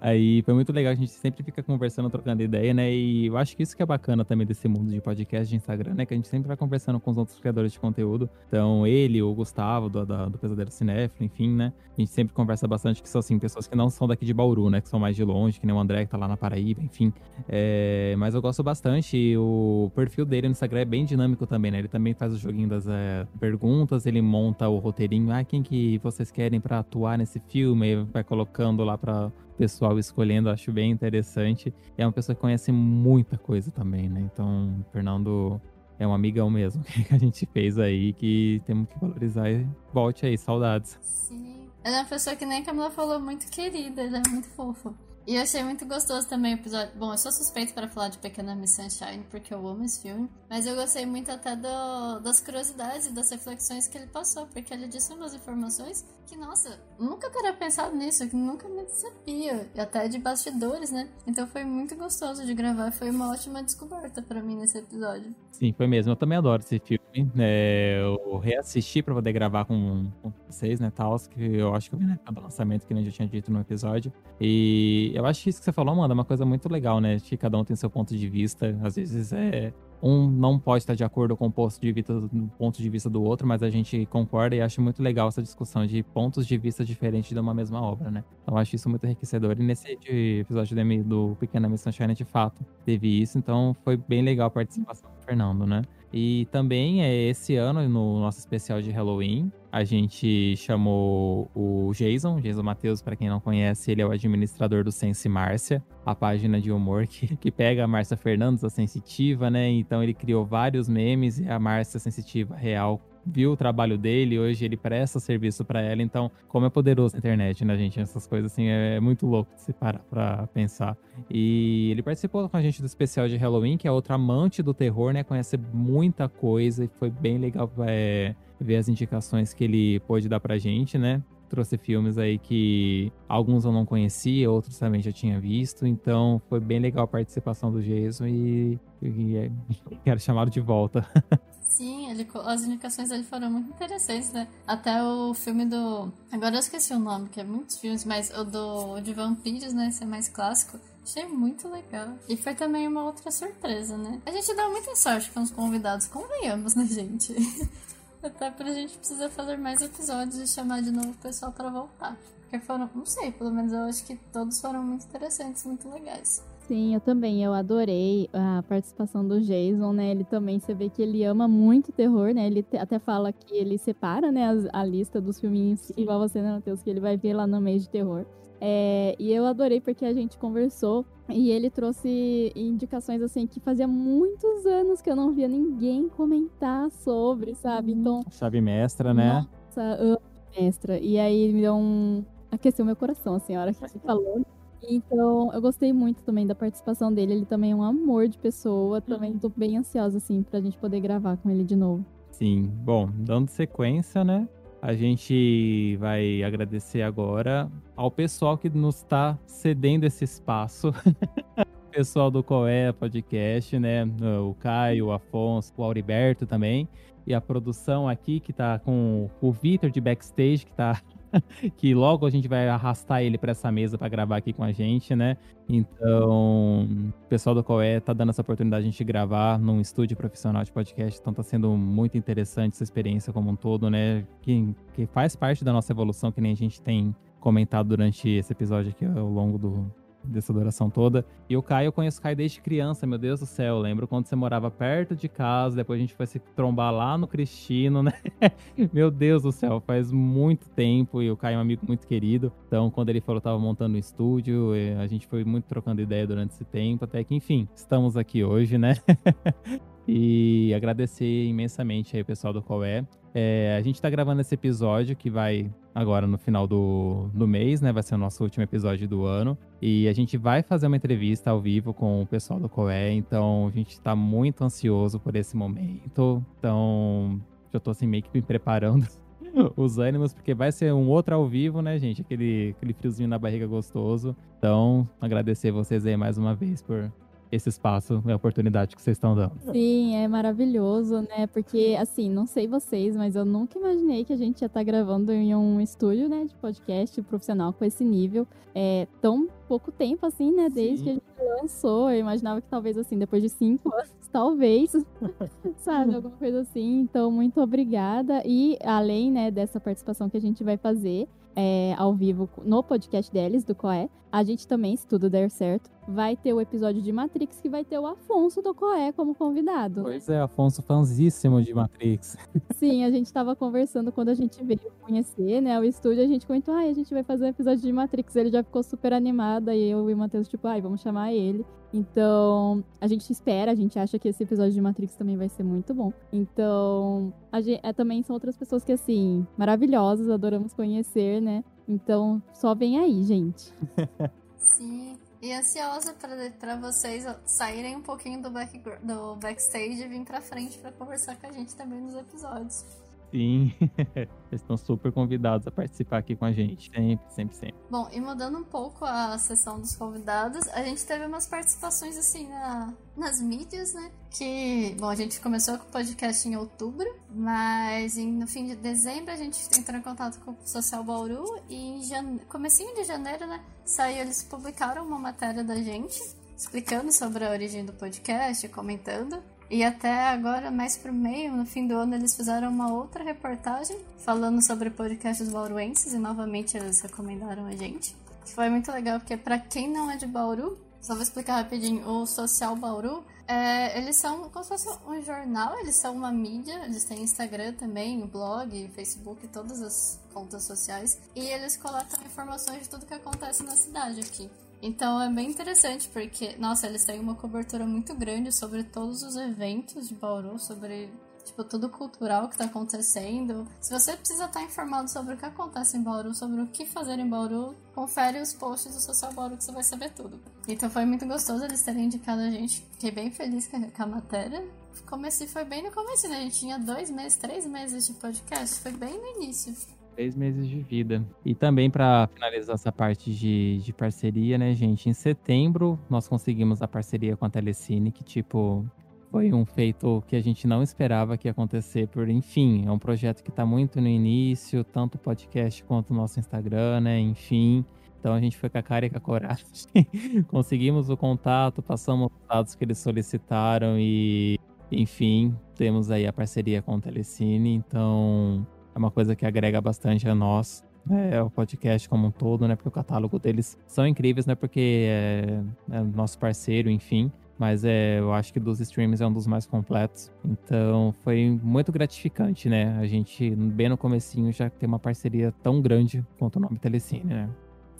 Aí 0.00 0.42
foi 0.42 0.54
muito 0.54 0.72
legal, 0.72 0.92
a 0.92 0.96
gente 0.96 1.10
sempre 1.10 1.42
fica 1.42 1.62
conversando, 1.62 2.08
trocando 2.08 2.42
ideia, 2.42 2.72
né, 2.72 2.92
e 2.92 3.26
eu 3.26 3.36
acho 3.36 3.56
que 3.56 3.62
isso 3.62 3.76
que 3.76 3.82
é 3.82 3.86
bacana 3.86 4.24
também 4.24 4.46
desse 4.46 4.66
mundo 4.68 4.90
de 4.90 5.00
podcast 5.00 5.48
de 5.48 5.56
Instagram, 5.56 5.94
né, 5.94 6.06
que 6.06 6.14
a 6.14 6.16
gente 6.16 6.28
sempre 6.28 6.48
vai 6.48 6.56
conversando 6.56 6.98
com 6.98 7.10
os 7.10 7.18
outros 7.18 7.38
criadores 7.38 7.72
de 7.72 7.80
conteúdo. 7.80 8.28
Então, 8.48 8.86
ele, 8.86 9.22
o 9.22 9.32
Gustavo, 9.34 9.88
do, 9.88 10.06
do, 10.06 10.30
do 10.30 10.38
Pesadelo 10.38 10.70
Cinéfilo, 10.70 11.26
enfim, 11.26 11.54
né, 11.54 11.72
a 11.96 12.00
gente 12.00 12.10
sempre 12.10 12.32
conversa 12.32 12.66
bastante 12.66 13.02
que 13.02 13.08
são, 13.08 13.18
assim, 13.18 13.38
pessoas 13.38 13.66
que 13.66 13.76
não 13.76 13.90
são 13.90 14.06
daqui 14.06 14.24
de 14.24 14.32
Bauru, 14.32 14.70
né, 14.70 14.80
que 14.80 14.88
são 14.88 14.98
mais 14.98 15.14
de 15.14 15.24
longe, 15.24 15.60
que 15.60 15.66
nem 15.66 15.74
o 15.74 15.78
André, 15.78 16.04
que 16.04 16.10
tá 16.10 16.16
lá 16.16 16.28
na 16.28 16.36
Paraíba, 16.36 16.82
enfim. 16.82 17.12
É, 17.48 18.14
mas 18.16 18.34
eu 18.38 18.42
gosto 18.42 18.62
bastante. 18.62 19.16
E 19.16 19.36
o 19.36 19.90
perfil 19.94 20.24
dele 20.24 20.48
no 20.48 20.52
Instagram 20.52 20.80
é 20.80 20.84
bem 20.84 21.04
dinâmico 21.04 21.46
também, 21.46 21.70
né? 21.70 21.78
Ele 21.78 21.88
também 21.88 22.14
faz 22.14 22.32
o 22.32 22.38
joguinho 22.38 22.68
das 22.68 22.86
é, 22.86 23.26
perguntas, 23.38 24.06
ele 24.06 24.22
monta 24.22 24.68
o 24.68 24.78
roteirinho. 24.78 25.32
Ah, 25.32 25.44
quem 25.44 25.62
que 25.62 25.98
vocês 25.98 26.30
querem 26.30 26.60
para 26.60 26.78
atuar 26.78 27.18
nesse 27.18 27.40
filme? 27.40 27.86
E 27.92 27.96
vai 28.04 28.24
colocando 28.24 28.84
lá 28.84 28.96
para 28.96 29.30
pessoal 29.56 29.98
escolhendo, 29.98 30.48
acho 30.48 30.72
bem 30.72 30.90
interessante. 30.90 31.74
É 31.96 32.06
uma 32.06 32.12
pessoa 32.12 32.34
que 32.34 32.40
conhece 32.40 32.70
muita 32.70 33.36
coisa 33.36 33.70
também, 33.70 34.08
né? 34.08 34.20
Então, 34.20 34.76
o 34.80 34.92
Fernando 34.92 35.60
é 35.98 36.06
um 36.06 36.14
amigão 36.14 36.48
mesmo 36.48 36.82
que 37.06 37.12
a 37.12 37.18
gente 37.18 37.44
fez 37.46 37.78
aí, 37.78 38.12
que 38.12 38.62
temos 38.64 38.88
que 38.88 38.98
valorizar. 39.00 39.46
Volte 39.92 40.24
aí, 40.24 40.38
saudades. 40.38 40.96
Sim. 41.00 41.68
Ela 41.82 41.96
é 41.96 42.00
uma 42.00 42.08
pessoa 42.08 42.36
que 42.36 42.46
nem 42.46 42.62
a 42.62 42.64
Camila 42.64 42.90
falou, 42.90 43.18
muito 43.18 43.50
querida, 43.50 44.02
ela 44.02 44.18
é 44.18 44.28
muito 44.28 44.48
fofa. 44.48 44.94
E 45.28 45.34
eu 45.34 45.42
achei 45.42 45.62
muito 45.62 45.84
gostoso 45.84 46.26
também 46.26 46.54
o 46.54 46.56
episódio. 46.56 46.90
Bom, 46.96 47.12
eu 47.12 47.18
sou 47.18 47.30
suspeito 47.30 47.74
para 47.74 47.86
falar 47.86 48.08
de 48.08 48.16
Pequena 48.16 48.54
Miss 48.54 48.74
Sunshine, 48.74 49.26
porque 49.30 49.52
eu 49.52 49.68
amo 49.68 49.84
esse 49.84 50.00
filme. 50.00 50.26
Mas 50.48 50.66
eu 50.66 50.74
gostei 50.74 51.04
muito 51.04 51.30
até 51.30 51.54
do, 51.54 52.18
das 52.20 52.40
curiosidades 52.40 53.08
e 53.08 53.12
das 53.12 53.30
reflexões 53.30 53.86
que 53.86 53.98
ele 53.98 54.06
passou, 54.06 54.46
porque 54.46 54.72
ele 54.72 54.88
disse 54.88 55.12
umas 55.12 55.34
informações 55.34 56.02
que, 56.26 56.34
nossa, 56.34 56.80
nunca 56.98 57.28
teria 57.28 57.52
pensado 57.52 57.94
nisso, 57.94 58.26
que 58.26 58.34
nunca 58.34 58.66
me 58.70 58.88
sabia. 58.88 59.68
E 59.74 59.78
até 59.78 60.08
de 60.08 60.18
bastidores, 60.18 60.90
né? 60.90 61.10
Então 61.26 61.46
foi 61.46 61.62
muito 61.62 61.94
gostoso 61.94 62.46
de 62.46 62.54
gravar, 62.54 62.90
foi 62.90 63.10
uma 63.10 63.30
ótima 63.30 63.62
descoberta 63.62 64.22
para 64.22 64.42
mim 64.42 64.56
nesse 64.56 64.78
episódio. 64.78 65.34
Sim, 65.52 65.74
foi 65.74 65.86
mesmo. 65.86 66.12
Eu 66.12 66.16
também 66.16 66.38
adoro 66.38 66.62
esse 66.62 66.78
filme. 66.78 67.30
É, 67.38 68.00
eu 68.00 68.38
reassisti 68.38 69.02
para 69.02 69.12
poder 69.12 69.32
gravar 69.32 69.66
com, 69.66 70.10
com 70.22 70.32
vocês, 70.46 70.80
né, 70.80 70.90
Tals, 70.90 71.26
que 71.26 71.56
eu 71.56 71.74
acho 71.74 71.90
que 71.90 71.96
eu 71.96 71.98
vi 71.98 72.10
época 72.12 72.32
do 72.32 72.40
lançamento, 72.40 72.86
que 72.86 72.94
a 72.94 72.96
gente 72.96 73.06
já 73.06 73.12
tinha 73.12 73.28
dito 73.28 73.52
no 73.52 73.60
episódio. 73.60 74.10
E 74.40 75.17
eu 75.18 75.26
acho 75.26 75.48
isso 75.48 75.58
que 75.58 75.64
você 75.64 75.72
falou, 75.72 75.96
mano, 75.96 76.12
é 76.12 76.14
uma 76.14 76.24
coisa 76.24 76.46
muito 76.46 76.68
legal, 76.68 77.00
né? 77.00 77.18
Que 77.18 77.36
cada 77.36 77.58
um 77.58 77.64
tem 77.64 77.74
seu 77.74 77.90
ponto 77.90 78.16
de 78.16 78.28
vista. 78.28 78.78
Às 78.82 78.94
vezes 78.94 79.32
é 79.32 79.72
um 80.00 80.30
não 80.30 80.60
pode 80.60 80.84
estar 80.84 80.94
de 80.94 81.02
acordo 81.02 81.36
com 81.36 81.46
o 81.46 81.50
ponto 81.50 81.80
de 81.80 81.92
vista, 81.92 82.14
ponto 82.56 82.80
de 82.80 82.88
vista 82.88 83.10
do 83.10 83.20
outro, 83.20 83.44
mas 83.44 83.60
a 83.60 83.68
gente 83.68 84.06
concorda 84.06 84.54
e 84.54 84.60
acho 84.60 84.80
muito 84.80 85.02
legal 85.02 85.26
essa 85.26 85.42
discussão 85.42 85.84
de 85.84 86.04
pontos 86.04 86.46
de 86.46 86.56
vista 86.56 86.84
diferentes 86.84 87.30
de 87.30 87.40
uma 87.40 87.52
mesma 87.52 87.82
obra, 87.82 88.12
né? 88.12 88.22
Então 88.42 88.56
acho 88.56 88.76
isso 88.76 88.88
muito 88.88 89.04
enriquecedor. 89.06 89.56
E 89.58 89.62
nesse 89.64 89.98
episódio 90.08 90.76
do 91.04 91.36
Pequena 91.40 91.68
Miss 91.68 91.80
Sunshine, 91.80 92.14
de 92.14 92.24
fato, 92.24 92.64
teve 92.84 93.20
isso. 93.20 93.38
Então 93.38 93.74
foi 93.82 93.96
bem 93.96 94.22
legal 94.22 94.46
a 94.46 94.50
participação 94.50 95.10
do 95.10 95.24
Fernando, 95.24 95.66
né? 95.66 95.82
E 96.12 96.46
também 96.50 97.02
é 97.02 97.14
esse 97.28 97.56
ano, 97.56 97.86
no 97.88 98.20
nosso 98.20 98.38
especial 98.38 98.80
de 98.80 98.90
Halloween, 98.90 99.52
a 99.70 99.84
gente 99.84 100.56
chamou 100.56 101.50
o 101.54 101.92
Jason, 101.92 102.40
Jason 102.40 102.62
Matheus, 102.62 103.02
para 103.02 103.14
quem 103.14 103.28
não 103.28 103.38
conhece, 103.40 103.90
ele 103.90 104.00
é 104.00 104.06
o 104.06 104.10
administrador 104.10 104.82
do 104.82 104.90
Sense 104.90 105.28
Márcia, 105.28 105.84
a 106.06 106.14
página 106.14 106.60
de 106.60 106.72
humor 106.72 107.06
que, 107.06 107.36
que 107.36 107.50
pega 107.50 107.84
a 107.84 107.86
Márcia 107.86 108.16
Fernandes, 108.16 108.64
a 108.64 108.70
sensitiva, 108.70 109.50
né? 109.50 109.68
Então 109.68 110.02
ele 110.02 110.14
criou 110.14 110.46
vários 110.46 110.88
memes 110.88 111.38
e 111.38 111.48
a 111.48 111.58
Márcia 111.58 112.00
sensitiva 112.00 112.56
real 112.56 113.00
viu 113.28 113.52
o 113.52 113.56
trabalho 113.56 113.98
dele, 113.98 114.38
hoje 114.38 114.64
ele 114.64 114.76
presta 114.76 115.20
serviço 115.20 115.64
para 115.64 115.80
ela, 115.80 116.02
então 116.02 116.30
como 116.48 116.66
é 116.66 116.70
poderoso 116.70 117.14
a 117.14 117.18
internet, 117.18 117.64
né, 117.64 117.76
gente? 117.76 118.00
Essas 118.00 118.26
coisas 118.26 118.52
assim 118.52 118.66
é 118.66 118.98
muito 119.00 119.26
louco 119.26 119.54
de 119.54 119.60
se 119.60 119.72
parar 119.72 120.00
pra 120.10 120.46
pensar. 120.48 120.96
E 121.30 121.90
ele 121.90 122.02
participou 122.02 122.48
com 122.48 122.56
a 122.56 122.62
gente 122.62 122.80
do 122.80 122.86
especial 122.86 123.28
de 123.28 123.36
Halloween, 123.36 123.76
que 123.76 123.86
é 123.86 123.92
outro 123.92 124.14
amante 124.14 124.62
do 124.62 124.72
terror, 124.72 125.12
né? 125.12 125.22
Conhece 125.22 125.58
muita 125.72 126.28
coisa 126.28 126.84
e 126.84 126.88
foi 126.88 127.10
bem 127.10 127.38
legal 127.38 127.70
é, 127.86 128.34
ver 128.60 128.76
as 128.76 128.88
indicações 128.88 129.52
que 129.52 129.64
ele 129.64 130.00
pôde 130.00 130.28
dar 130.28 130.40
pra 130.40 130.58
gente, 130.58 130.96
né? 130.96 131.22
Trouxe 131.48 131.78
filmes 131.78 132.18
aí 132.18 132.38
que 132.38 133.12
alguns 133.28 133.64
eu 133.64 133.72
não 133.72 133.84
conhecia, 133.84 134.50
outros 134.50 134.78
também 134.78 135.02
já 135.02 135.12
tinha 135.12 135.40
visto, 135.40 135.86
então 135.86 136.40
foi 136.48 136.60
bem 136.60 136.78
legal 136.78 137.04
a 137.04 137.08
participação 137.08 137.72
do 137.72 137.82
Jason 137.82 138.26
e, 138.26 138.78
e 139.02 139.36
é, 139.36 139.50
quero 140.04 140.20
chamá-lo 140.20 140.50
de 140.50 140.60
volta. 140.60 141.06
Sim, 141.68 142.10
ele, 142.10 142.26
as 142.46 142.62
indicações 142.62 143.10
dele 143.10 143.24
foram 143.24 143.50
muito 143.50 143.68
interessantes, 143.70 144.32
né? 144.32 144.48
Até 144.66 145.02
o 145.02 145.34
filme 145.34 145.66
do. 145.66 146.10
Agora 146.32 146.56
eu 146.56 146.60
esqueci 146.60 146.94
o 146.94 146.98
nome, 146.98 147.28
que 147.28 147.40
é 147.40 147.44
muitos 147.44 147.78
filmes, 147.78 148.06
mas 148.06 148.30
o 148.30 148.42
do 148.42 149.00
de 149.00 149.12
vampiros, 149.12 149.74
né? 149.74 149.88
Esse 149.88 150.02
é 150.02 150.06
mais 150.06 150.28
clássico. 150.28 150.80
Achei 151.04 151.26
muito 151.26 151.68
legal. 151.68 152.16
E 152.28 152.36
foi 152.36 152.54
também 152.54 152.88
uma 152.88 153.04
outra 153.04 153.30
surpresa, 153.30 153.96
né? 153.96 154.20
A 154.24 154.30
gente 154.30 154.54
dá 154.54 154.68
muita 154.68 154.96
sorte 154.96 155.30
com 155.30 155.40
os 155.40 155.50
convidados, 155.50 156.06
convenhamos, 156.06 156.74
né, 156.74 156.86
gente? 156.86 157.34
Até 158.22 158.50
pra 158.50 158.72
gente 158.72 158.98
precisar 158.98 159.28
fazer 159.30 159.56
mais 159.56 159.80
episódios 159.80 160.38
e 160.38 160.46
chamar 160.46 160.82
de 160.82 160.90
novo 160.90 161.10
o 161.10 161.14
pessoal 161.14 161.52
para 161.52 161.68
voltar. 161.70 162.16
Porque 162.40 162.58
foram, 162.60 162.88
não 162.94 163.04
sei, 163.04 163.30
pelo 163.30 163.50
menos 163.50 163.72
eu 163.72 163.80
acho 163.80 164.04
que 164.06 164.16
todos 164.32 164.60
foram 164.60 164.82
muito 164.82 165.04
interessantes, 165.04 165.64
muito 165.64 165.88
legais. 165.88 166.42
Sim, 166.66 166.94
eu 166.94 167.00
também. 167.00 167.42
Eu 167.44 167.54
adorei 167.54 168.28
a 168.32 168.62
participação 168.62 169.26
do 169.26 169.40
Jason, 169.40 169.92
né? 169.92 170.10
Ele 170.10 170.24
também, 170.24 170.58
você 170.58 170.74
vê 170.74 170.88
que 170.88 171.00
ele 171.02 171.24
ama 171.24 171.46
muito 171.46 171.92
terror, 171.92 172.34
né? 172.34 172.46
Ele 172.46 172.64
até 172.78 172.98
fala 172.98 173.32
que 173.32 173.54
ele 173.54 173.78
separa, 173.78 174.32
né, 174.32 174.46
a, 174.72 174.80
a 174.80 174.84
lista 174.84 175.20
dos 175.20 175.40
filminhos, 175.40 175.90
igual 175.96 176.18
você, 176.18 176.42
né, 176.42 176.52
Matheus, 176.52 176.82
que 176.82 176.90
ele 176.90 177.00
vai 177.00 177.16
ver 177.16 177.34
lá 177.34 177.46
no 177.46 177.60
mês 177.60 177.82
de 177.82 177.88
terror. 177.88 178.26
É, 178.60 179.14
e 179.18 179.32
eu 179.32 179.46
adorei 179.46 179.80
porque 179.80 180.04
a 180.04 180.12
gente 180.12 180.36
conversou 180.36 181.04
e 181.28 181.50
ele 181.50 181.70
trouxe 181.70 182.52
indicações 182.56 183.22
assim 183.22 183.46
que 183.46 183.60
fazia 183.60 183.86
muitos 183.86 184.66
anos 184.66 185.00
que 185.00 185.10
eu 185.10 185.14
não 185.16 185.32
via 185.32 185.46
ninguém 185.46 186.08
comentar 186.08 186.90
sobre, 186.90 187.54
sabe? 187.54 187.92
Uhum. 187.92 188.00
Então. 188.00 188.22
Chave 188.30 188.60
mestra, 188.60 189.14
né? 189.14 189.46
Nossa, 189.66 189.82
amo 190.02 190.20
mestra. 190.58 190.98
E 190.98 191.18
aí 191.18 191.52
me 191.52 191.60
deu 191.60 191.74
um. 191.74 192.24
aqueceu 192.50 192.84
meu 192.84 192.96
coração, 192.96 193.34
assim, 193.34 193.54
a 193.54 193.60
hora 193.60 193.72
que 193.72 193.80
você 193.80 193.98
falou. 193.98 194.42
Então, 194.82 195.52
eu 195.52 195.60
gostei 195.60 195.92
muito 195.92 196.22
também 196.22 196.46
da 196.46 196.54
participação 196.54 197.12
dele. 197.12 197.34
Ele 197.34 197.46
também 197.46 197.72
é 197.72 197.76
um 197.76 197.82
amor 197.82 198.28
de 198.28 198.38
pessoa. 198.38 199.00
Também 199.00 199.36
tô 199.38 199.48
bem 199.48 199.76
ansiosa, 199.76 200.18
assim, 200.18 200.42
pra 200.42 200.60
gente 200.60 200.78
poder 200.78 201.00
gravar 201.00 201.36
com 201.36 201.50
ele 201.50 201.64
de 201.64 201.76
novo. 201.76 202.04
Sim. 202.30 202.70
Bom, 202.84 203.10
dando 203.12 203.48
sequência, 203.48 204.24
né? 204.24 204.48
A 204.80 204.94
gente 204.94 205.96
vai 205.96 206.42
agradecer 206.42 207.02
agora 207.02 207.70
ao 207.96 208.10
pessoal 208.10 208.56
que 208.56 208.70
nos 208.70 208.96
está 208.96 209.36
cedendo 209.44 210.04
esse 210.04 210.24
espaço. 210.24 210.92
pessoal 211.90 212.30
do 212.30 212.44
Coé 212.44 212.92
Podcast, 212.92 213.76
né? 213.76 214.04
O 214.40 214.54
Caio, 214.54 215.06
o 215.06 215.12
Afonso, 215.12 215.72
o 215.76 215.82
Auriberto 215.82 216.46
também. 216.46 216.88
E 217.26 217.34
a 217.34 217.40
produção 217.40 218.08
aqui, 218.08 218.38
que 218.38 218.52
tá 218.52 218.78
com 218.78 219.28
o 219.40 219.50
Vitor 219.50 219.90
de 219.90 220.00
backstage, 220.00 220.64
que 220.64 220.72
tá 220.72 221.02
que 221.76 221.94
logo 221.94 222.26
a 222.26 222.30
gente 222.30 222.48
vai 222.48 222.68
arrastar 222.68 223.22
ele 223.22 223.38
para 223.38 223.52
essa 223.52 223.70
mesa 223.70 223.98
para 223.98 224.08
gravar 224.08 224.36
aqui 224.36 224.52
com 224.52 224.62
a 224.62 224.72
gente, 224.72 225.14
né? 225.14 225.36
Então, 225.68 226.88
o 227.08 227.28
pessoal 227.28 227.54
do 227.54 227.62
Coé 227.62 228.00
tá 228.00 228.12
dando 228.12 228.30
essa 228.30 228.42
oportunidade 228.42 228.82
de 228.82 228.88
a 228.88 228.90
gente 228.90 229.04
gravar 229.04 229.58
num 229.58 229.80
estúdio 229.80 230.16
profissional 230.16 230.64
de 230.64 230.72
podcast, 230.72 231.20
então 231.20 231.32
tá 231.32 231.42
sendo 231.42 231.70
muito 231.76 232.16
interessante 232.16 232.74
essa 232.74 232.84
experiência 232.84 233.32
como 233.32 233.50
um 233.50 233.56
todo, 233.56 233.90
né? 233.90 234.24
Que, 234.42 234.74
que 234.94 235.06
faz 235.06 235.36
parte 235.36 235.64
da 235.64 235.72
nossa 235.72 235.92
evolução, 235.92 236.32
que 236.32 236.40
nem 236.40 236.52
a 236.52 236.56
gente 236.56 236.80
tem 236.80 237.14
comentado 237.40 237.88
durante 237.88 238.28
esse 238.28 238.52
episódio 238.52 238.90
aqui 238.90 239.04
ao 239.04 239.28
longo 239.28 239.58
do, 239.58 239.92
dessa 240.24 240.52
duração 240.52 240.90
toda. 240.90 241.24
E 241.48 241.56
o 241.56 241.62
Caio, 241.62 241.88
eu 241.88 241.92
conheço 241.92 242.18
o 242.18 242.22
Caio 242.22 242.36
desde 242.36 242.60
criança, 242.60 243.06
meu 243.06 243.18
Deus 243.18 243.40
do 243.40 243.46
céu. 243.46 243.76
Eu 243.76 243.80
lembro 243.80 244.06
quando 244.06 244.26
você 244.26 244.36
morava 244.36 244.70
perto 244.70 245.14
de 245.16 245.28
casa, 245.28 245.76
depois 245.76 245.98
a 245.98 246.00
gente 246.00 246.14
foi 246.14 246.26
se 246.26 246.38
trombar 246.38 246.92
lá 246.92 247.16
no 247.16 247.26
Cristino, 247.26 248.02
né? 248.02 248.12
meu 248.92 249.10
Deus 249.10 249.42
do 249.42 249.52
céu, 249.52 249.80
faz 249.80 250.12
muito 250.12 250.68
tempo 250.70 251.22
e 251.22 251.30
o 251.30 251.36
Caio 251.36 251.54
é 251.54 251.58
um 251.58 251.62
amigo 251.62 251.84
muito 251.86 252.06
querido. 252.06 252.52
Então, 252.66 252.90
quando 252.90 253.08
ele 253.10 253.20
falou 253.20 253.40
tava 253.40 253.58
montando 253.58 253.96
um 253.96 253.98
estúdio, 253.98 254.72
a 255.00 255.06
gente 255.06 255.26
foi 255.26 255.44
muito 255.44 255.64
trocando 255.64 256.00
ideia 256.00 256.26
durante 256.26 256.52
esse 256.52 256.64
tempo, 256.64 257.04
até 257.04 257.22
que, 257.24 257.34
enfim, 257.34 257.68
estamos 257.74 258.16
aqui 258.16 258.44
hoje, 258.44 258.76
né? 258.76 258.96
e 260.08 260.72
agradecer 260.74 261.44
imensamente 261.44 262.16
aí 262.16 262.22
o 262.22 262.24
pessoal 262.24 262.50
do 262.50 262.62
Coé. 262.62 263.04
É, 263.34 263.76
a 263.78 263.82
gente 263.82 263.96
está 263.96 264.08
gravando 264.08 264.40
esse 264.40 264.54
episódio 264.54 265.14
que 265.14 265.28
vai 265.28 265.70
agora 265.94 266.26
no 266.26 266.38
final 266.38 266.66
do, 266.66 267.28
do 267.34 267.46
mês, 267.46 267.82
né? 267.82 267.92
Vai 267.92 268.02
ser 268.02 268.14
o 268.14 268.18
nosso 268.18 268.42
último 268.42 268.64
episódio 268.64 269.06
do 269.06 269.26
ano. 269.26 269.56
E 269.82 270.08
a 270.08 270.12
gente 270.14 270.38
vai 270.38 270.62
fazer 270.62 270.86
uma 270.86 270.96
entrevista 270.96 271.50
ao 271.50 271.60
vivo 271.60 271.92
com 271.92 272.22
o 272.22 272.26
pessoal 272.26 272.58
do 272.58 272.70
Coé, 272.70 273.12
então 273.12 273.66
a 273.66 273.70
gente 273.70 273.90
está 273.90 274.16
muito 274.16 274.64
ansioso 274.64 275.20
por 275.20 275.36
esse 275.36 275.54
momento. 275.54 276.42
Então, 276.58 277.38
já 277.70 277.78
tô 277.78 277.90
assim 277.90 278.06
meio 278.06 278.22
que 278.22 278.30
me 278.32 278.40
preparando 278.40 279.06
os 279.76 279.98
ânimos, 279.98 280.32
porque 280.32 280.54
vai 280.54 280.72
ser 280.72 280.94
um 280.94 281.06
outro 281.08 281.34
ao 281.34 281.46
vivo, 281.46 281.82
né, 281.82 281.98
gente? 281.98 282.22
Aquele, 282.22 282.74
aquele 282.78 282.94
friozinho 282.94 283.28
na 283.28 283.38
barriga 283.38 283.66
gostoso. 283.66 284.34
Então, 284.58 285.06
agradecer 285.20 285.70
vocês 285.70 286.06
aí 286.06 286.16
mais 286.16 286.38
uma 286.38 286.54
vez 286.54 286.80
por 286.80 287.12
esse 287.50 287.68
espaço 287.68 288.22
e 288.26 288.32
a 288.32 288.36
oportunidade 288.36 288.94
que 288.94 289.02
vocês 289.02 289.16
estão 289.16 289.34
dando. 289.34 289.52
Sim, 289.72 290.16
é 290.16 290.28
maravilhoso, 290.28 291.22
né? 291.22 291.46
Porque, 291.46 291.96
assim, 291.98 292.28
não 292.30 292.46
sei 292.46 292.66
vocês, 292.66 293.16
mas 293.16 293.36
eu 293.36 293.44
nunca 293.44 293.78
imaginei 293.78 294.24
que 294.24 294.32
a 294.32 294.36
gente 294.36 294.62
ia 294.62 294.66
estar 294.66 294.80
tá 294.80 294.84
gravando 294.84 295.32
em 295.32 295.54
um 295.54 295.80
estúdio, 295.80 296.28
né, 296.28 296.44
de 296.44 296.54
podcast 296.56 297.20
profissional 297.22 297.72
com 297.72 297.84
esse 297.84 298.04
nível. 298.04 298.46
É 298.74 299.06
tão 299.20 299.48
pouco 299.66 299.90
tempo, 299.90 300.26
assim, 300.26 300.52
né? 300.52 300.68
Desde 300.68 300.98
Sim. 300.98 301.04
que 301.04 301.10
a 301.10 301.12
gente 301.14 301.60
lançou. 301.60 302.10
Eu 302.10 302.20
imaginava 302.20 302.60
que 302.60 302.68
talvez, 302.68 302.96
assim, 302.96 303.18
depois 303.18 303.42
de 303.42 303.48
cinco 303.48 303.92
anos, 303.94 304.10
talvez, 304.30 304.92
sabe? 305.78 306.14
Alguma 306.14 306.36
coisa 306.36 306.60
assim. 306.60 307.00
Então, 307.00 307.30
muito 307.30 307.60
obrigada. 307.60 308.42
E 308.44 308.78
além, 308.84 309.30
né, 309.30 309.50
dessa 309.50 309.80
participação 309.80 310.28
que 310.28 310.36
a 310.36 310.40
gente 310.40 310.62
vai 310.62 310.76
fazer, 310.76 311.28
é, 311.60 311.92
ao 311.98 312.14
vivo 312.14 312.48
no 312.64 312.84
podcast 312.84 313.32
deles, 313.32 313.64
do 313.64 313.74
Coé. 313.74 314.08
A 314.30 314.44
gente 314.44 314.68
também, 314.68 314.94
se 314.94 315.04
tudo 315.06 315.28
der 315.28 315.50
certo, 315.50 315.90
vai 316.06 316.36
ter 316.36 316.52
o 316.52 316.60
episódio 316.60 317.02
de 317.02 317.10
Matrix 317.10 317.60
que 317.60 317.68
vai 317.68 317.84
ter 317.84 317.98
o 317.98 318.06
Afonso 318.06 318.62
do 318.62 318.72
Coé 318.72 319.10
como 319.10 319.34
convidado. 319.34 320.02
Pois 320.02 320.28
é, 320.28 320.38
Afonso 320.38 320.82
fãzíssimo 320.82 321.60
de 321.60 321.74
Matrix. 321.74 322.36
Sim, 322.76 323.04
a 323.04 323.10
gente 323.10 323.26
estava 323.26 323.56
conversando 323.56 324.12
quando 324.12 324.28
a 324.28 324.34
gente 324.34 324.62
veio 324.62 324.92
conhecer, 325.00 325.60
né, 325.60 325.80
o 325.80 325.82
estúdio, 325.82 326.22
a 326.22 326.26
gente 326.26 326.46
comentou, 326.46 326.74
ai, 326.74 326.90
a 326.90 326.94
gente 326.94 327.12
vai 327.12 327.24
fazer 327.24 327.46
um 327.46 327.48
episódio 327.48 327.82
de 327.82 327.92
Matrix. 327.92 328.36
Ele 328.36 328.50
já 328.50 328.62
ficou 328.62 328.82
super 328.84 329.12
animado, 329.12 329.72
e 329.72 329.90
eu 329.90 330.08
e 330.08 330.14
o 330.14 330.16
Matheus, 330.16 330.46
tipo, 330.46 330.68
ai, 330.68 330.80
vamos 330.80 331.00
chamar 331.00 331.32
ele. 331.32 331.66
Então, 331.92 332.84
a 333.00 333.06
gente 333.06 333.30
espera, 333.30 333.72
a 333.72 333.74
gente 333.74 333.98
acha 333.98 334.18
que 334.18 334.28
esse 334.28 334.42
episódio 334.42 334.72
de 334.72 334.80
Matrix 334.80 335.14
também 335.14 335.36
vai 335.36 335.48
ser 335.48 335.62
muito 335.62 335.94
bom. 335.94 336.12
Então, 336.32 337.32
gente, 337.62 337.80
é, 337.82 337.92
também 337.92 338.22
são 338.22 338.34
outras 338.34 338.56
pessoas 338.56 338.84
que, 338.84 338.92
assim, 338.92 339.46
maravilhosas, 339.56 340.28
adoramos 340.28 340.74
conhecer, 340.74 341.40
né? 341.40 341.64
Então, 341.88 342.42
só 342.52 342.74
vem 342.74 342.98
aí, 342.98 343.22
gente. 343.24 343.72
Sim. 344.76 345.16
E 345.40 345.52
ansiosa 345.52 346.14
para 346.58 346.76
vocês 346.76 347.24
saírem 347.58 347.96
um 347.96 348.02
pouquinho 348.02 348.42
do, 348.42 348.50
back, 348.50 348.76
do 349.02 349.36
backstage 349.36 350.02
e 350.02 350.08
vir 350.08 350.24
pra 350.24 350.40
frente 350.40 350.76
para 350.78 350.90
conversar 350.90 351.36
com 351.36 351.46
a 351.46 351.52
gente 351.52 351.76
também 351.76 352.00
nos 352.00 352.14
episódios. 352.14 352.84
Sim, 353.30 353.74
eles 354.16 354.28
estão 354.62 354.76
super 354.76 355.12
convidados 355.12 355.66
a 355.66 355.70
participar 355.70 356.18
aqui 356.18 356.34
com 356.34 356.44
a 356.44 356.52
gente, 356.52 356.90
sempre, 356.90 357.34
sempre, 357.34 357.56
sempre. 357.56 357.74
Bom, 357.90 358.08
e 358.12 358.20
mudando 358.20 358.58
um 358.58 358.64
pouco 358.64 359.04
a 359.04 359.36
sessão 359.38 359.78
dos 359.78 359.94
convidados, 359.96 360.66
a 360.68 360.82
gente 360.82 361.04
teve 361.04 361.26
umas 361.26 361.46
participações 361.46 362.16
assim 362.16 362.48
na, 362.48 362.94
nas 363.16 363.40
mídias, 363.40 363.92
né? 363.92 364.10
Que, 364.30 364.96
bom, 364.98 365.08
a 365.08 365.14
gente 365.14 365.40
começou 365.40 365.78
com 365.78 365.84
o 365.84 365.90
podcast 365.90 366.48
em 366.48 366.56
outubro, 366.56 367.06
mas 367.30 368.16
em, 368.16 368.32
no 368.32 368.46
fim 368.46 368.66
de 368.66 368.76
dezembro 368.76 369.30
a 369.32 369.36
gente 369.36 369.58
entrou 369.78 369.98
em 369.98 370.02
contato 370.02 370.38
com 370.40 370.52
o 370.52 370.56
Social 370.64 371.04
Bauru 371.04 371.44
e 371.68 371.74
em 371.74 372.02
jane... 372.02 372.38
comecinho 372.48 372.94
de 372.94 373.04
janeiro, 373.04 373.46
né? 373.46 373.62
Saiu, 373.84 374.22
eles 374.22 374.42
publicaram 374.42 375.06
uma 375.06 375.18
matéria 375.18 375.62
da 375.62 375.76
gente 375.76 376.18
explicando 376.56 377.12
sobre 377.12 377.44
a 377.44 377.50
origem 377.50 377.84
do 377.84 377.92
podcast, 377.92 378.66
comentando. 378.68 379.40
E 379.70 379.84
até 379.84 380.28
agora, 380.28 380.70
mais 380.70 380.96
pro 380.96 381.12
meio, 381.12 381.52
no 381.52 381.66
fim 381.66 381.86
do 381.86 381.94
ano, 381.94 382.14
eles 382.14 382.34
fizeram 382.34 382.70
uma 382.70 382.90
outra 382.90 383.22
reportagem 383.22 383.98
falando 384.18 384.62
sobre 384.62 384.88
podcasts 384.88 385.48
bauruenses 385.48 386.14
e 386.14 386.18
novamente 386.18 386.76
eles 386.76 387.00
recomendaram 387.00 387.66
a 387.66 387.72
gente. 387.72 388.16
Foi 388.46 388.70
muito 388.70 388.90
legal, 388.90 389.20
porque 389.20 389.36
para 389.36 389.58
quem 389.58 389.90
não 389.90 390.10
é 390.10 390.16
de 390.16 390.26
Bauru, 390.26 390.78
só 391.02 391.12
vou 391.14 391.22
explicar 391.22 391.56
rapidinho, 391.56 392.06
o 392.08 392.26
Social 392.26 392.74
Bauru, 392.76 393.22
é, 393.46 393.98
eles 393.98 394.16
são 394.16 394.48
como 394.50 394.64
se 394.64 394.68
fosse 394.68 394.88
um 395.06 395.22
jornal, 395.22 395.78
eles 395.78 395.96
são 395.96 396.14
uma 396.14 396.32
mídia, 396.32 396.84
eles 396.84 397.04
têm 397.04 397.22
Instagram 397.22 397.74
também, 397.74 398.26
blog, 398.26 398.90
Facebook, 398.94 399.46
todas 399.48 399.80
as 399.82 400.18
contas 400.32 400.64
sociais, 400.64 401.18
e 401.34 401.40
eles 401.40 401.76
coletam 401.76 402.20
informações 402.24 402.82
de 402.82 402.88
tudo 402.88 403.06
que 403.06 403.14
acontece 403.14 403.62
na 403.62 403.76
cidade 403.76 404.20
aqui. 404.20 404.50
Então 404.80 405.20
é 405.20 405.28
bem 405.28 405.50
interessante 405.50 406.08
porque, 406.08 406.56
nossa, 406.56 406.86
eles 406.86 407.04
têm 407.04 407.18
uma 407.18 407.34
cobertura 407.34 407.84
muito 407.84 408.14
grande 408.14 408.52
sobre 408.52 408.84
todos 408.84 409.22
os 409.22 409.36
eventos 409.36 410.08
de 410.08 410.14
Bauru, 410.14 410.58
sobre 410.58 411.10
tipo 411.44 411.64
tudo 411.64 411.88
cultural 411.88 412.46
que 412.46 412.54
está 412.54 412.66
acontecendo. 412.66 413.66
Se 413.80 413.92
você 413.92 414.16
precisa 414.16 414.44
estar 414.44 414.62
informado 414.62 415.10
sobre 415.10 415.34
o 415.34 415.36
que 415.36 415.46
acontece 415.46 415.96
em 415.96 416.02
Bauru, 416.02 416.34
sobre 416.34 416.60
o 416.60 416.66
que 416.68 416.86
fazer 416.86 417.18
em 417.18 417.28
Bauru, 417.28 417.74
confere 417.94 418.40
os 418.40 418.52
posts 418.54 418.94
do 418.94 419.00
Social 419.00 419.32
Bauru 419.32 419.56
que 419.56 419.64
você 419.64 419.72
vai 419.72 419.82
saber 419.82 420.10
tudo. 420.12 420.40
Então 420.68 420.88
foi 420.90 421.04
muito 421.04 421.26
gostoso 421.26 421.64
eles 421.64 421.82
terem 421.82 422.04
indicado 422.04 422.42
a 422.42 422.50
gente. 422.50 422.86
Fiquei 422.92 423.10
bem 423.10 423.30
feliz 423.30 423.66
com 423.66 424.02
a 424.02 424.06
matéria. 424.06 424.64
Comecei, 425.08 425.48
foi 425.48 425.64
bem 425.64 425.82
no 425.82 425.90
começo, 425.90 426.28
né? 426.28 426.38
A 426.38 426.40
gente 426.42 426.58
tinha 426.58 426.78
dois 426.78 427.10
meses, 427.10 427.38
três 427.38 427.66
meses 427.66 428.06
de 428.06 428.12
podcast. 428.14 428.80
Foi 428.80 428.92
bem 428.92 429.18
no 429.18 429.42
início. 429.42 429.74
Três 430.18 430.34
meses 430.34 430.66
de 430.66 430.80
vida. 430.80 431.24
E 431.44 431.54
também 431.54 431.88
para 431.88 432.28
finalizar 432.34 432.74
essa 432.74 432.90
parte 432.90 433.32
de, 433.32 433.78
de 433.78 433.92
parceria, 433.92 434.58
né, 434.58 434.74
gente? 434.74 435.08
Em 435.08 435.12
setembro 435.12 435.96
nós 436.10 436.26
conseguimos 436.26 436.82
a 436.82 436.88
parceria 436.88 437.36
com 437.36 437.44
a 437.44 437.48
Telecine, 437.48 438.10
que 438.10 438.24
tipo 438.24 438.84
foi 439.30 439.52
um 439.52 439.64
feito 439.64 440.20
que 440.26 440.34
a 440.34 440.40
gente 440.40 440.66
não 440.66 440.82
esperava 440.82 441.38
que 441.38 441.46
ia 441.46 441.52
acontecer, 441.52 442.08
por 442.08 442.28
enfim, 442.28 442.84
é 442.84 442.90
um 442.90 442.98
projeto 442.98 443.44
que 443.44 443.50
está 443.50 443.64
muito 443.64 444.00
no 444.00 444.08
início, 444.08 444.82
tanto 444.82 445.14
o 445.14 445.18
podcast 445.18 445.84
quanto 445.84 446.10
o 446.10 446.16
nosso 446.16 446.40
Instagram, 446.40 446.98
né? 446.98 447.20
Enfim. 447.20 447.84
Então 448.18 448.34
a 448.34 448.40
gente 448.40 448.56
foi 448.56 448.68
com 448.68 448.78
a 448.78 448.82
cara 448.82 449.06
e 449.06 449.10
com 449.10 449.18
a 449.18 449.20
coragem. 449.20 449.64
Conseguimos 450.48 451.08
o 451.10 451.16
contato, 451.16 451.80
passamos 451.80 452.26
os 452.26 452.48
dados 452.48 452.74
que 452.74 452.82
eles 452.82 452.98
solicitaram 452.98 453.96
e, 453.96 454.58
enfim, 454.90 455.54
temos 455.76 456.10
aí 456.10 456.26
a 456.26 456.32
parceria 456.32 456.82
com 456.82 456.96
o 456.96 457.00
Telecine. 457.00 457.72
Então 457.72 458.66
é 458.98 459.00
uma 459.00 459.10
coisa 459.10 459.36
que 459.36 459.46
agrega 459.46 459.80
bastante 459.80 460.28
a 460.28 460.34
nós. 460.34 460.84
Né, 461.06 461.40
o 461.40 461.48
podcast 461.48 462.06
como 462.06 462.26
um 462.26 462.30
todo, 462.30 462.68
né? 462.68 462.76
Porque 462.76 462.88
o 462.88 462.92
catálogo 462.92 463.38
deles 463.38 463.78
são 463.86 464.06
incríveis, 464.06 464.44
né? 464.44 464.54
Porque 464.54 465.06
é, 465.08 465.62
é 465.90 466.02
nosso 466.02 466.38
parceiro, 466.38 466.90
enfim. 466.90 467.32
Mas 467.58 467.82
é, 467.82 468.18
eu 468.18 468.32
acho 468.32 468.52
que 468.52 468.60
dos 468.60 468.78
streams 468.78 469.22
é 469.22 469.26
um 469.26 469.32
dos 469.32 469.46
mais 469.46 469.66
completos. 469.66 470.30
Então 470.44 471.14
foi 471.24 471.58
muito 471.62 471.90
gratificante, 471.90 472.68
né? 472.68 472.98
A 472.98 473.06
gente, 473.06 473.48
bem 473.50 473.88
no 473.88 473.96
comecinho, 473.96 474.52
já 474.52 474.68
ter 474.68 474.84
uma 474.84 474.98
parceria 474.98 475.50
tão 475.62 475.80
grande 475.80 476.22
quanto 476.38 476.56
o 476.56 476.60
nome 476.60 476.78
Telecine, 476.78 477.24
né? 477.24 477.48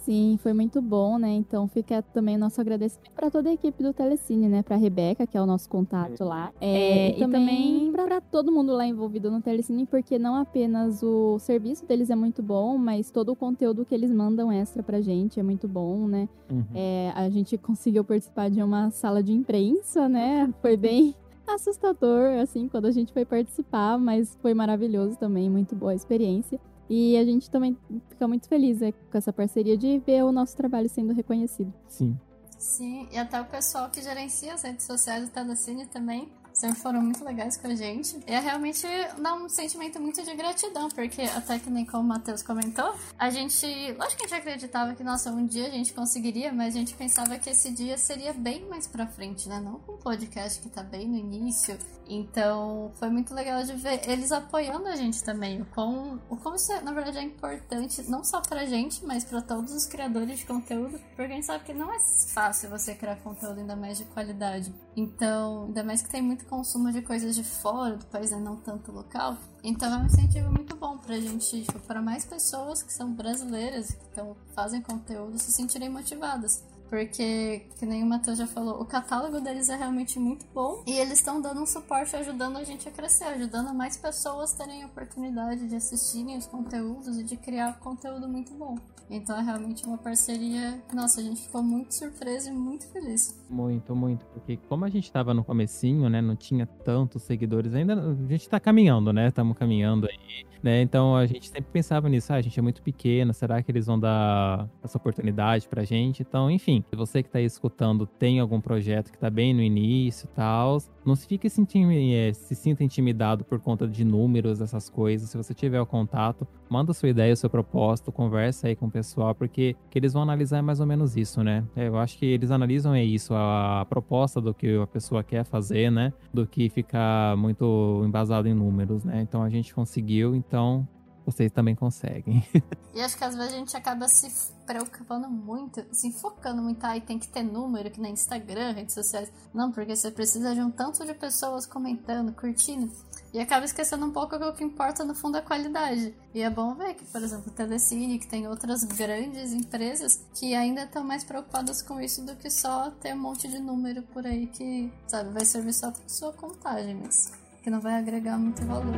Sim, 0.09 0.38
foi 0.42 0.54
muito 0.54 0.80
bom, 0.80 1.18
né? 1.18 1.28
Então 1.34 1.68
fica 1.68 2.00
também 2.00 2.36
o 2.36 2.38
nosso 2.38 2.59
agradecimento 2.59 3.11
para 3.14 3.30
toda 3.30 3.50
a 3.50 3.52
equipe 3.52 3.82
do 3.82 3.92
Telecine, 3.92 4.48
né? 4.48 4.62
Para 4.62 4.76
Rebeca, 4.76 5.26
que 5.26 5.36
é 5.36 5.42
o 5.42 5.44
nosso 5.44 5.68
contato 5.68 6.24
lá. 6.24 6.50
É, 6.62 7.11
e, 7.11 7.22
e 7.22 7.28
também 7.28 7.92
para 7.92 8.18
todo 8.18 8.50
mundo 8.50 8.72
lá 8.72 8.86
envolvido 8.86 9.30
no 9.30 9.42
Telecine, 9.42 9.84
porque 9.84 10.18
não 10.18 10.34
apenas 10.34 11.02
o 11.02 11.38
serviço 11.38 11.84
deles 11.84 12.09
é 12.09 12.16
muito 12.16 12.42
bom, 12.42 12.78
mas 12.78 13.11
todo 13.11 13.32
o 13.32 13.36
conteúdo 13.36 13.84
que 13.84 13.94
eles 13.94 14.11
mandam 14.11 14.50
extra 14.50 14.82
pra 14.82 14.98
gente 15.02 15.38
é 15.38 15.42
muito 15.42 15.68
bom, 15.68 16.09
né? 16.09 16.26
Uhum. 16.50 16.64
É, 16.74 17.12
a 17.14 17.28
gente 17.28 17.59
conseguiu 17.61 18.02
participar 18.02 18.48
de 18.48 18.62
uma 18.62 18.90
sala 18.90 19.22
de 19.22 19.34
imprensa, 19.34 20.09
né? 20.09 20.50
Foi 20.62 20.74
bem 20.74 21.14
assustador, 21.46 22.38
assim, 22.40 22.66
quando 22.66 22.86
a 22.86 22.90
gente 22.90 23.12
foi 23.12 23.24
participar, 23.24 23.98
mas 23.98 24.38
foi 24.40 24.54
maravilhoso 24.54 25.16
também, 25.16 25.50
muito 25.50 25.74
boa 25.74 25.92
a 25.92 25.94
experiência. 25.94 26.59
E 26.89 27.16
a 27.16 27.24
gente 27.24 27.51
também 27.51 27.76
fica 28.09 28.26
muito 28.26 28.49
feliz 28.49 28.80
né, 28.80 28.93
com 28.93 29.18
essa 29.18 29.32
parceria 29.32 29.76
de 29.76 29.99
ver 29.99 30.24
o 30.24 30.32
nosso 30.32 30.57
trabalho 30.57 30.89
sendo 30.89 31.12
reconhecido. 31.12 31.72
Sim. 31.86 32.18
Sim, 32.59 33.09
e 33.12 33.18
até 33.18 33.41
o 33.41 33.45
pessoal 33.45 33.89
que 33.89 34.03
gerencia 34.03 34.55
as 34.55 34.62
redes 34.62 34.84
sociais 34.84 35.28
do 35.28 35.32
Telecine 35.32 35.86
também 35.86 36.28
sempre 36.59 36.80
foram 36.80 37.00
muito 37.00 37.24
legais 37.24 37.56
com 37.56 37.68
a 37.68 37.74
gente. 37.74 38.18
E 38.26 38.32
é 38.32 38.40
realmente 38.40 38.86
dá 39.20 39.34
um 39.34 39.48
sentimento 39.48 40.00
muito 40.00 40.22
de 40.22 40.34
gratidão, 40.34 40.88
porque 40.88 41.22
até 41.22 41.59
que 41.59 41.70
nem 41.70 41.86
como 41.86 42.02
o 42.02 42.06
Matheus 42.06 42.42
comentou, 42.42 42.94
a 43.18 43.30
gente, 43.30 43.66
lógico 43.92 44.18
que 44.18 44.24
a 44.24 44.28
gente 44.28 44.34
acreditava 44.34 44.94
que, 44.94 45.04
nossa, 45.04 45.30
um 45.30 45.46
dia 45.46 45.66
a 45.66 45.70
gente 45.70 45.92
conseguiria, 45.92 46.52
mas 46.52 46.74
a 46.74 46.78
gente 46.78 46.94
pensava 46.94 47.38
que 47.38 47.50
esse 47.50 47.70
dia 47.70 47.96
seria 47.96 48.32
bem 48.32 48.66
mais 48.68 48.86
pra 48.86 49.06
frente, 49.06 49.48
né? 49.48 49.61
Não 49.61 49.78
com 49.78 49.92
o 49.92 49.98
podcast 49.98 50.61
que 50.61 50.68
tá 50.68 50.82
bem 50.82 51.06
no 51.09 51.16
início. 51.16 51.78
Então, 52.09 52.90
foi 52.94 53.11
muito 53.11 53.34
legal 53.34 53.62
de 53.62 53.74
ver 53.74 54.00
eles 54.09 54.32
apoiando 54.32 54.88
a 54.88 54.96
gente 54.96 55.22
também. 55.22 55.61
O 55.61 55.66
como, 55.66 56.18
o 56.28 56.36
como 56.36 56.56
isso, 56.56 56.72
na 56.82 56.92
verdade, 56.92 57.18
é 57.18 57.22
importante, 57.22 58.02
não 58.09 58.24
só 58.24 58.40
pra 58.40 58.64
gente, 58.64 59.04
mas 59.04 59.24
pra 59.24 59.42
todos 59.42 59.72
os 59.72 59.86
criadores 59.86 60.38
de 60.38 60.46
conteúdo, 60.46 60.98
porque 61.14 61.32
a 61.32 61.34
gente 61.34 61.46
sabe 61.46 61.64
que 61.64 61.74
não 61.74 61.92
é 61.92 61.98
fácil 62.32 62.70
você 62.70 62.94
criar 62.94 63.16
conteúdo 63.16 63.61
ainda 63.61 63.76
mais 63.76 63.98
de 63.98 64.04
qualidade. 64.06 64.74
Então, 64.96 65.66
ainda 65.66 65.84
mais 65.84 66.02
que 66.02 66.09
tem 66.09 66.22
muito 66.22 66.46
consumo 66.49 66.90
de 66.90 67.03
coisas 67.03 67.36
de 67.36 67.44
fora 67.44 67.96
do 67.96 68.07
país, 68.07 68.30
né? 68.30 68.38
não 68.38 68.57
tanto 68.57 68.90
local. 68.90 69.36
Então 69.62 69.92
é 69.92 69.99
um 69.99 70.07
incentivo 70.07 70.51
muito 70.51 70.74
bom 70.76 70.99
pra 70.99 71.20
gente, 71.20 71.62
tipo, 71.62 71.78
para 71.80 72.03
mais 72.03 72.24
pessoas 72.24 72.82
que 72.82 72.92
são 72.92 73.12
brasileiras, 73.12 73.90
que 73.92 74.05
tão, 74.14 74.36
fazem 74.55 74.80
conteúdo, 74.80 75.38
se 75.38 75.53
sentirem 75.53 75.88
motivadas. 75.88 76.64
Porque, 76.88 77.66
que 77.78 77.84
nem 77.84 78.03
o 78.03 78.07
Matheus 78.07 78.38
já 78.38 78.46
falou, 78.46 78.80
o 78.80 78.86
catálogo 78.86 79.40
deles 79.40 79.68
é 79.68 79.76
realmente 79.76 80.18
muito 80.18 80.46
bom 80.55 80.82
e 80.86 80.92
eles 80.92 81.18
estão 81.18 81.38
dando 81.38 81.62
um 81.62 81.66
suporte 81.66 82.16
ajudando 82.16 82.57
a 82.57 82.64
gente 82.64 82.88
a 82.88 82.90
crescer, 82.90 83.24
ajudando 83.24 83.74
mais 83.74 83.99
pessoas 83.99 84.55
terem 84.55 84.82
a 84.82 84.86
oportunidade 84.86 85.68
de 85.68 85.76
assistirem 85.76 86.38
os 86.38 86.46
conteúdos 86.46 87.18
e 87.18 87.24
de 87.24 87.36
criar 87.36 87.78
conteúdo 87.78 88.26
muito 88.26 88.55
bom. 88.55 88.78
Então 89.11 89.38
é 89.38 89.42
realmente 89.42 89.84
uma 89.86 89.98
parceria. 89.98 90.82
Nossa, 90.92 91.20
a 91.20 91.24
gente 91.24 91.42
ficou 91.42 91.62
muito 91.62 91.94
surpreso 91.94 92.50
e 92.50 92.52
muito 92.52 92.86
feliz. 92.88 93.38
Muito, 93.48 93.94
muito. 93.94 94.24
Porque 94.26 94.59
como 94.68 94.84
a 94.84 94.88
gente 94.88 95.11
tava 95.11 95.32
no 95.32 95.42
comecinho, 95.42 96.09
né? 96.09 96.20
Não 96.20 96.36
tinha 96.36 96.66
tantos 96.66 97.22
seguidores 97.22 97.74
ainda. 97.74 97.94
A 97.94 98.14
gente 98.28 98.48
tá 98.48 98.61
caminhando, 98.61 99.12
né? 99.12 99.28
Estamos 99.28 99.56
caminhando 99.56 100.06
aí. 100.06 100.48
Né? 100.62 100.82
Então 100.82 101.14
a 101.14 101.24
gente 101.26 101.48
sempre 101.48 101.70
pensava 101.72 102.09
nisso, 102.09 102.32
ah, 102.32 102.36
a 102.36 102.40
gente 102.40 102.59
é 102.59 102.62
muito 102.62 102.82
pequeno, 102.82 103.32
será 103.32 103.62
que 103.62 103.70
eles 103.70 103.86
vão 103.86 103.98
dar 103.98 104.68
essa 104.82 104.98
oportunidade 104.98 105.68
pra 105.68 105.84
gente? 105.84 106.22
Então, 106.22 106.50
enfim, 106.50 106.84
se 106.90 106.96
você 106.96 107.22
que 107.22 107.30
tá 107.30 107.38
aí 107.38 107.44
escutando 107.44 108.06
tem 108.06 108.40
algum 108.40 108.61
projeto 108.61 109.12
que 109.12 109.18
tá 109.18 109.30
bem 109.30 109.54
no 109.54 109.62
início 109.62 110.26
e 110.26 110.34
tal, 110.34 110.78
não 111.04 111.14
se 111.14 111.26
fique 111.26 111.48
se, 111.48 111.64
é, 112.12 112.32
se 112.32 112.54
sinta 112.54 112.82
intimidado 112.82 113.44
por 113.44 113.61
conta 113.61 113.86
de 113.86 114.04
números, 114.04 114.61
essas 114.61 114.90
coisas. 114.90 115.30
Se 115.30 115.36
você 115.36 115.54
tiver 115.54 115.80
o 115.80 115.86
contato, 115.86 116.46
manda 116.68 116.92
sua 116.92 117.09
ideia, 117.09 117.34
seu 117.36 117.48
propósito, 117.48 118.11
conversa 118.11 118.66
aí 118.66 118.74
com 118.74 118.86
o 118.86 118.90
pessoal, 118.99 119.32
porque 119.34 119.76
que 119.88 119.99
eles 119.99 120.12
vão 120.12 120.22
analisar 120.22 120.61
mais 120.61 120.80
ou 120.80 120.86
menos 120.86 121.16
isso, 121.16 121.42
né? 121.42 121.64
É, 121.76 121.86
eu 121.86 121.96
acho 121.99 122.18
que 122.18 122.26
eles 122.26 122.51
analisam 122.51 122.94
é 122.94 123.05
isso, 123.05 123.32
a, 123.32 123.86
proposta 123.88 124.40
do 124.40 124.53
que 124.53 124.76
a 124.76 124.86
pessoa 124.86 125.22
quer 125.22 125.44
fazer, 125.44 125.90
né? 125.90 126.12
Do 126.34 126.46
que 126.46 126.68
ficar 126.68 127.36
muito 127.36 128.03
embasado 128.05 128.49
em 128.49 128.55
números, 128.55 129.05
né? 129.05 129.20
Então 129.22 129.42
a 129.42 129.49
gente 129.49 129.72
conseguiu, 129.72 130.34
então 130.34 130.86
vocês 131.24 131.53
também 131.53 131.74
conseguem. 131.74 132.42
e 132.94 133.01
acho 133.01 133.16
que 133.16 133.24
às 133.24 133.36
vezes 133.36 133.53
a 133.53 133.57
gente 133.57 133.76
acaba 133.76 134.09
se 134.09 134.53
preocupando 134.66 135.28
muito, 135.28 135.84
se 135.92 136.11
focando 136.12 136.61
muito, 136.62 136.84
aí 136.84 137.01
tem 137.01 137.18
que 137.18 137.28
ter 137.28 137.42
número, 137.42 137.90
que 137.90 138.01
nem 138.01 138.12
Instagram, 138.12 138.72
redes 138.72 138.94
sociais. 138.94 139.30
Não, 139.55 139.70
porque 139.70 139.94
você 139.94 140.11
precisa 140.11 140.55
de 140.55 140.61
um 140.61 140.70
tanto 140.70 141.05
de 141.05 141.14
pessoas 141.14 141.66
comentando, 141.66 142.32
curtindo. 142.32 142.90
E 143.33 143.39
acaba 143.39 143.64
esquecendo 143.64 144.07
um 144.07 144.11
pouco 144.11 144.39
que 144.39 144.45
o 144.45 144.53
que 144.55 144.64
importa 144.64 145.05
no 145.05 145.14
fundo 145.14 145.37
é 145.37 145.41
a 145.41 145.43
qualidade. 145.43 146.14
E 146.35 146.41
é 146.41 146.49
bom 146.49 146.74
ver 146.74 146.95
que, 146.95 147.05
por 147.05 147.22
exemplo, 147.22 147.49
o 147.49 147.55
Telecine, 147.55 148.18
que 148.18 148.26
tem 148.26 148.49
outras 148.49 148.83
grandes 148.85 149.53
empresas 149.53 150.24
que 150.35 150.55
ainda 150.55 150.85
estão 150.85 151.05
mais 151.05 151.24
preocupadas 151.24 151.83
com 151.83 152.01
isso 152.01 152.24
do 152.24 152.35
que 152.37 152.51
só 152.51 152.91
ter 152.91 153.14
um 153.14 153.18
monte 153.18 153.47
de 153.47 153.59
número 153.59 154.03
por 154.03 154.26
aí 154.26 154.47
que, 154.47 154.91
sabe, 155.07 155.31
vai 155.31 155.45
servir 155.45 155.74
só 155.74 155.91
para 155.91 156.09
sua 156.09 156.33
contagem, 156.33 156.95
mas 156.95 157.33
que 157.62 157.68
não 157.68 157.81
vai 157.81 157.95
agregar 157.95 158.39
muito 158.39 158.64
valor. 158.64 158.95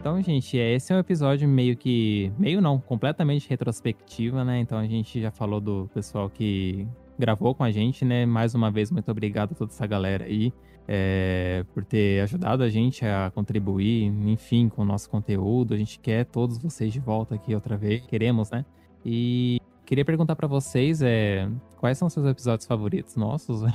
Então, 0.00 0.20
gente, 0.22 0.56
esse 0.56 0.92
é 0.92 0.96
um 0.96 0.98
episódio 0.98 1.46
meio 1.46 1.76
que. 1.76 2.32
meio 2.38 2.60
não, 2.62 2.80
completamente 2.80 3.48
retrospectiva, 3.48 4.42
né? 4.44 4.58
Então 4.58 4.78
a 4.78 4.86
gente 4.86 5.20
já 5.20 5.30
falou 5.30 5.60
do 5.60 5.90
pessoal 5.92 6.30
que 6.30 6.88
gravou 7.20 7.54
com 7.54 7.62
a 7.62 7.70
gente, 7.70 8.04
né? 8.04 8.26
Mais 8.26 8.54
uma 8.54 8.70
vez, 8.70 8.90
muito 8.90 9.10
obrigado 9.10 9.52
a 9.52 9.54
toda 9.54 9.70
essa 9.70 9.86
galera 9.86 10.24
aí 10.24 10.52
é, 10.88 11.64
por 11.72 11.84
ter 11.84 12.20
ajudado 12.22 12.64
a 12.64 12.68
gente 12.68 13.04
a 13.04 13.30
contribuir, 13.32 14.06
enfim, 14.26 14.68
com 14.68 14.82
o 14.82 14.84
nosso 14.84 15.08
conteúdo. 15.08 15.72
A 15.72 15.76
gente 15.76 16.00
quer 16.00 16.24
todos 16.24 16.58
vocês 16.58 16.92
de 16.92 16.98
volta 16.98 17.36
aqui 17.36 17.54
outra 17.54 17.76
vez, 17.76 18.04
queremos, 18.06 18.50
né? 18.50 18.64
E 19.04 19.60
queria 19.86 20.04
perguntar 20.04 20.34
para 20.34 20.48
vocês 20.48 21.00
é, 21.00 21.48
quais 21.78 21.96
são 21.96 22.10
seus 22.10 22.26
episódios 22.26 22.66
favoritos 22.66 23.14
nossos? 23.14 23.60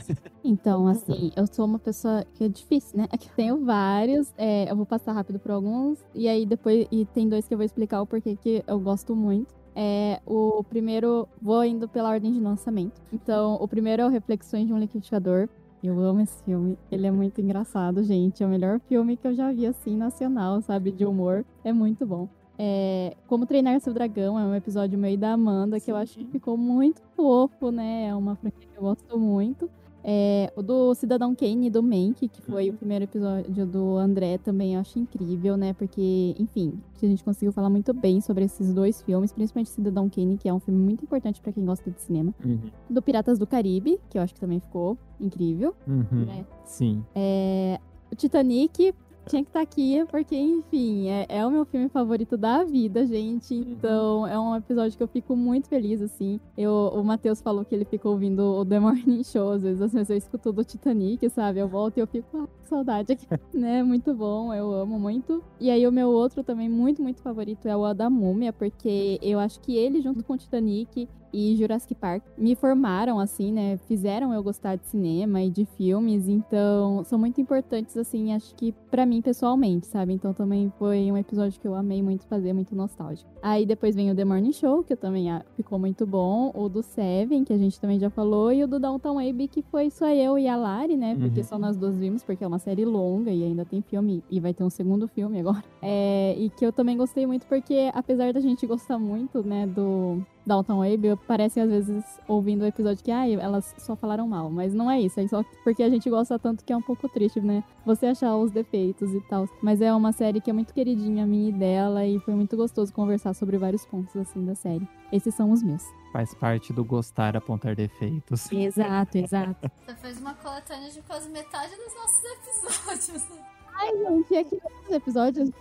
Então, 0.47 0.85
assim, 0.87 1.31
eu 1.35 1.47
sou 1.47 1.65
uma 1.65 1.79
pessoa 1.79 2.23
que 2.35 2.43
é 2.43 2.47
difícil, 2.47 2.99
né? 2.99 3.07
Aqui 3.11 3.27
tenho 3.35 3.65
vários, 3.65 4.31
é, 4.37 4.69
eu 4.69 4.75
vou 4.75 4.85
passar 4.85 5.11
rápido 5.13 5.39
por 5.39 5.49
alguns, 5.49 5.97
e 6.13 6.27
aí 6.27 6.45
depois 6.45 6.85
e 6.91 7.03
tem 7.05 7.27
dois 7.27 7.47
que 7.47 7.53
eu 7.55 7.57
vou 7.57 7.65
explicar 7.65 7.99
o 8.01 8.05
porquê 8.05 8.35
que 8.35 8.63
eu 8.67 8.79
gosto 8.79 9.15
muito. 9.15 9.64
É, 9.75 10.21
o 10.25 10.63
primeiro, 10.63 11.27
vou 11.41 11.63
indo 11.63 11.87
pela 11.87 12.09
ordem 12.09 12.31
de 12.33 12.39
lançamento. 12.39 13.01
Então, 13.11 13.55
o 13.59 13.67
primeiro 13.67 14.03
é 14.03 14.05
o 14.05 14.09
Reflexões 14.09 14.67
de 14.67 14.73
um 14.73 14.79
Liquidificador. 14.79 15.49
Eu 15.83 15.99
amo 15.99 16.21
esse 16.21 16.41
filme. 16.43 16.77
Ele 16.91 17.05
é 17.05 17.11
muito 17.11 17.41
engraçado, 17.41 18.01
gente. 18.03 18.41
É 18.41 18.45
o 18.45 18.49
melhor 18.49 18.79
filme 18.87 19.17
que 19.17 19.27
eu 19.27 19.35
já 19.35 19.51
vi, 19.51 19.67
assim, 19.67 19.95
nacional, 19.95 20.61
sabe? 20.61 20.91
De 20.91 21.05
humor. 21.05 21.45
É 21.63 21.71
muito 21.73 22.05
bom. 22.05 22.27
É, 22.57 23.15
Como 23.27 23.45
Treinar 23.45 23.79
Seu 23.81 23.93
Dragão 23.93 24.39
é 24.39 24.43
um 24.45 24.55
episódio 24.55 24.97
meio 24.97 25.17
da 25.17 25.33
Amanda, 25.33 25.79
que 25.79 25.91
eu 25.91 25.95
acho 25.95 26.17
que 26.17 26.25
ficou 26.25 26.57
muito 26.57 27.01
fofo, 27.15 27.69
né? 27.69 28.07
É 28.07 28.15
uma 28.15 28.35
franquia 28.35 28.67
que 28.71 28.77
eu 28.77 28.83
gosto 28.83 29.19
muito. 29.19 29.69
É, 30.07 30.53
o 30.55 30.61
do 30.61 30.93
Cidadão 30.93 31.33
Kane 31.33 31.65
e 31.65 31.69
do 31.71 31.81
Mank, 31.81 32.27
que 32.27 32.39
foi 32.43 32.69
uhum. 32.69 32.75
o 32.75 32.77
primeiro 32.77 33.05
episódio 33.05 33.65
do 33.65 33.97
André, 33.97 34.37
também 34.37 34.75
eu 34.75 34.79
acho 34.79 34.99
incrível, 34.99 35.57
né? 35.57 35.73
Porque, 35.73 36.35
enfim, 36.37 36.79
a 37.01 37.07
gente 37.07 37.23
conseguiu 37.23 37.51
falar 37.51 37.71
muito 37.71 37.91
bem 37.91 38.21
sobre 38.21 38.45
esses 38.45 38.71
dois 38.71 39.01
filmes, 39.01 39.33
principalmente 39.33 39.71
Cidadão 39.71 40.07
Kane, 40.07 40.37
que 40.37 40.47
é 40.47 40.53
um 40.53 40.59
filme 40.59 40.79
muito 40.79 41.03
importante 41.03 41.41
para 41.41 41.51
quem 41.51 41.65
gosta 41.65 41.89
de 41.89 41.99
cinema. 42.01 42.35
Uhum. 42.45 42.59
Do 42.87 43.01
Piratas 43.01 43.39
do 43.39 43.47
Caribe, 43.47 43.99
que 44.07 44.19
eu 44.19 44.21
acho 44.21 44.35
que 44.35 44.39
também 44.39 44.59
ficou 44.59 44.95
incrível. 45.19 45.75
Uhum. 45.87 46.25
Né? 46.25 46.45
Sim. 46.65 47.03
É, 47.15 47.79
o 48.11 48.15
Titanic, 48.15 48.93
tinha 49.27 49.43
que 49.43 49.49
estar 49.49 49.59
tá 49.59 49.63
aqui, 49.63 50.05
porque, 50.09 50.35
enfim, 50.35 51.09
é, 51.09 51.25
é, 51.29 51.45
o 51.45 51.51
meu 51.51 51.65
filme 51.65 51.89
favorito 51.89 52.37
da 52.37 52.63
vida, 52.63 53.05
gente. 53.05 53.53
Uhum. 53.53 53.65
Então, 53.67 54.27
é 54.27 54.39
um 54.39 54.55
episódio 54.55 54.95
que 54.97 55.03
eu 55.03 55.07
fico 55.07 55.35
muito 55.35 55.67
feliz, 55.67 56.01
assim. 56.01 56.39
Eu, 56.57 56.91
o 56.93 57.03
Matheus 57.03 57.41
falou 57.41 57.65
que 57.65 57.73
ele 57.73 57.85
ficou 57.85 58.13
ouvindo 58.13 58.41
o 58.41 58.65
The 58.65 58.79
Morning 58.79 59.23
Show, 59.23 59.51
às 59.51 59.63
vezes, 59.63 59.81
às 59.81 59.93
vezes 59.93 60.09
eu 60.09 60.17
escuto 60.17 60.51
do 60.51 60.63
Titanic, 60.63 61.29
sabe? 61.29 61.59
Eu 61.59 61.67
volto 61.67 61.97
e 61.97 62.01
eu 62.01 62.07
fico, 62.07 62.27
ah, 62.37 62.47
saudade 62.67 63.13
aqui, 63.13 63.25
né? 63.53 63.83
Muito 63.83 64.13
bom, 64.13 64.53
eu 64.53 64.73
amo 64.73 64.99
muito. 64.99 65.43
E 65.59 65.69
aí 65.69 65.85
o 65.87 65.91
meu 65.91 66.09
outro 66.09 66.43
também 66.43 66.69
muito, 66.69 67.01
muito 67.01 67.21
favorito 67.21 67.67
é 67.67 67.75
o 67.75 67.93
da 67.93 68.09
Múmia, 68.09 68.51
porque 68.51 69.19
eu 69.21 69.39
acho 69.39 69.59
que 69.61 69.75
ele 69.75 70.01
junto 70.01 70.23
com 70.23 70.33
o 70.33 70.37
Titanic 70.37 71.07
e 71.35 71.53
Jurassic 71.57 71.93
Park 71.93 72.23
me 72.37 72.55
formaram, 72.55 73.19
assim, 73.19 73.51
né? 73.51 73.77
Fizeram 73.89 74.33
eu 74.33 74.41
gostar 74.41 74.77
de 74.77 74.85
cinema 74.87 75.41
e 75.41 75.49
de 75.49 75.65
filmes, 75.65 76.29
então 76.29 77.03
são 77.03 77.19
muito 77.19 77.41
importantes, 77.41 77.97
assim, 77.97 78.33
acho 78.33 78.55
que 78.55 78.73
para 78.89 79.05
mim 79.05 79.21
pessoalmente, 79.21 79.85
sabe? 79.85 80.13
Então 80.13 80.33
também 80.33 80.71
foi 80.79 81.11
um 81.11 81.17
episódio 81.17 81.59
que 81.59 81.67
eu 81.67 81.75
amei 81.75 82.01
muito 82.01 82.25
fazer, 82.25 82.53
muito 82.53 82.73
nostálgico. 82.73 83.29
Aí 83.41 83.65
depois 83.65 83.95
vem 83.95 84.09
o 84.09 84.15
The 84.15 84.23
Morning 84.23 84.53
Show, 84.53 84.81
que 84.83 84.95
também 84.95 85.29
ah, 85.29 85.43
ficou 85.57 85.77
muito 85.77 86.05
bom, 86.05 86.53
o 86.55 86.69
do 86.69 86.81
Seven, 86.81 87.43
que 87.43 87.51
a 87.51 87.57
gente 87.57 87.81
também 87.81 87.99
já 87.99 88.09
falou, 88.09 88.53
e 88.53 88.63
o 88.63 88.67
do 88.67 88.79
Downtown 88.79 89.19
Abbey, 89.19 89.49
que 89.49 89.61
foi 89.61 89.89
só 89.89 90.07
eu 90.07 90.39
e 90.39 90.47
a 90.47 90.55
Lari, 90.55 90.95
né? 90.95 91.17
Porque 91.19 91.41
uhum. 91.41 91.45
só 91.45 91.59
nós 91.59 91.75
duas 91.75 91.97
vimos, 91.97 92.23
porque 92.23 92.45
é 92.45 92.47
uma 92.55 92.59
série 92.59 92.85
longa 92.85 93.31
e 93.31 93.43
ainda 93.43 93.65
tem 93.65 93.81
filme, 93.81 94.23
e 94.31 94.39
vai 94.39 94.53
ter 94.53 94.63
um 94.63 94.69
segundo 94.69 95.07
filme 95.07 95.39
agora. 95.39 95.63
É, 95.81 96.35
e 96.37 96.49
que 96.49 96.65
eu 96.65 96.71
também 96.71 96.97
gostei 96.97 97.27
muito, 97.27 97.45
porque 97.45 97.91
apesar 97.93 98.33
da 98.33 98.39
gente 98.39 98.65
gostar 98.65 98.97
muito, 98.97 99.45
né, 99.45 99.67
do 99.67 100.25
Dalton 100.45 100.83
Abe, 100.83 101.15
parece 101.27 101.59
às 101.59 101.69
vezes 101.69 102.03
ouvindo 102.27 102.61
o 102.61 102.65
episódio 102.65 103.03
que 103.03 103.11
ah, 103.11 103.27
elas 103.27 103.73
só 103.77 103.95
falaram 103.95 104.27
mal, 104.27 104.49
mas 104.49 104.73
não 104.73 104.89
é 104.89 105.01
isso, 105.01 105.19
é 105.19 105.27
só 105.27 105.43
porque 105.63 105.83
a 105.83 105.89
gente 105.89 106.09
gosta 106.09 106.37
tanto 106.37 106.63
que 106.63 106.71
é 106.71 106.77
um 106.77 106.81
pouco 106.81 107.09
triste, 107.09 107.41
né? 107.41 107.63
Você 107.85 108.07
achar 108.07 108.35
os 108.35 108.51
defeitos 108.51 109.13
e 109.13 109.21
tal. 109.21 109.47
Mas 109.61 109.81
é 109.81 109.93
uma 109.93 110.11
série 110.11 110.41
que 110.41 110.49
é 110.49 110.53
muito 110.53 110.73
queridinha 110.73 111.25
minha 111.25 111.49
e 111.49 111.51
dela 111.51 112.05
e 112.05 112.19
foi 112.19 112.33
muito 112.33 112.55
gostoso 112.55 112.93
conversar 112.93 113.33
sobre 113.33 113.57
vários 113.57 113.85
pontos 113.85 114.15
assim 114.15 114.43
da 114.45 114.55
série. 114.55 114.87
Esses 115.11 115.33
são 115.33 115.51
os 115.51 115.61
meus. 115.61 115.83
Faz 116.11 116.33
parte 116.33 116.73
do 116.73 116.83
gostar 116.83 117.35
apontar 117.35 117.75
defeitos. 117.75 118.51
Exato, 118.51 119.17
exato. 119.17 119.71
Você 119.85 119.95
fez 119.95 120.19
uma 120.19 120.33
coletânea 120.33 120.89
de 120.89 121.01
quase 121.01 121.29
metade 121.29 121.75
dos 121.75 121.93
nossos 121.95 122.23
episódios. 122.23 123.54
Ai, 123.75 123.97
gente, 123.97 124.35
aqui 124.35 124.59
nos 124.83 124.91
episódios 124.95 125.51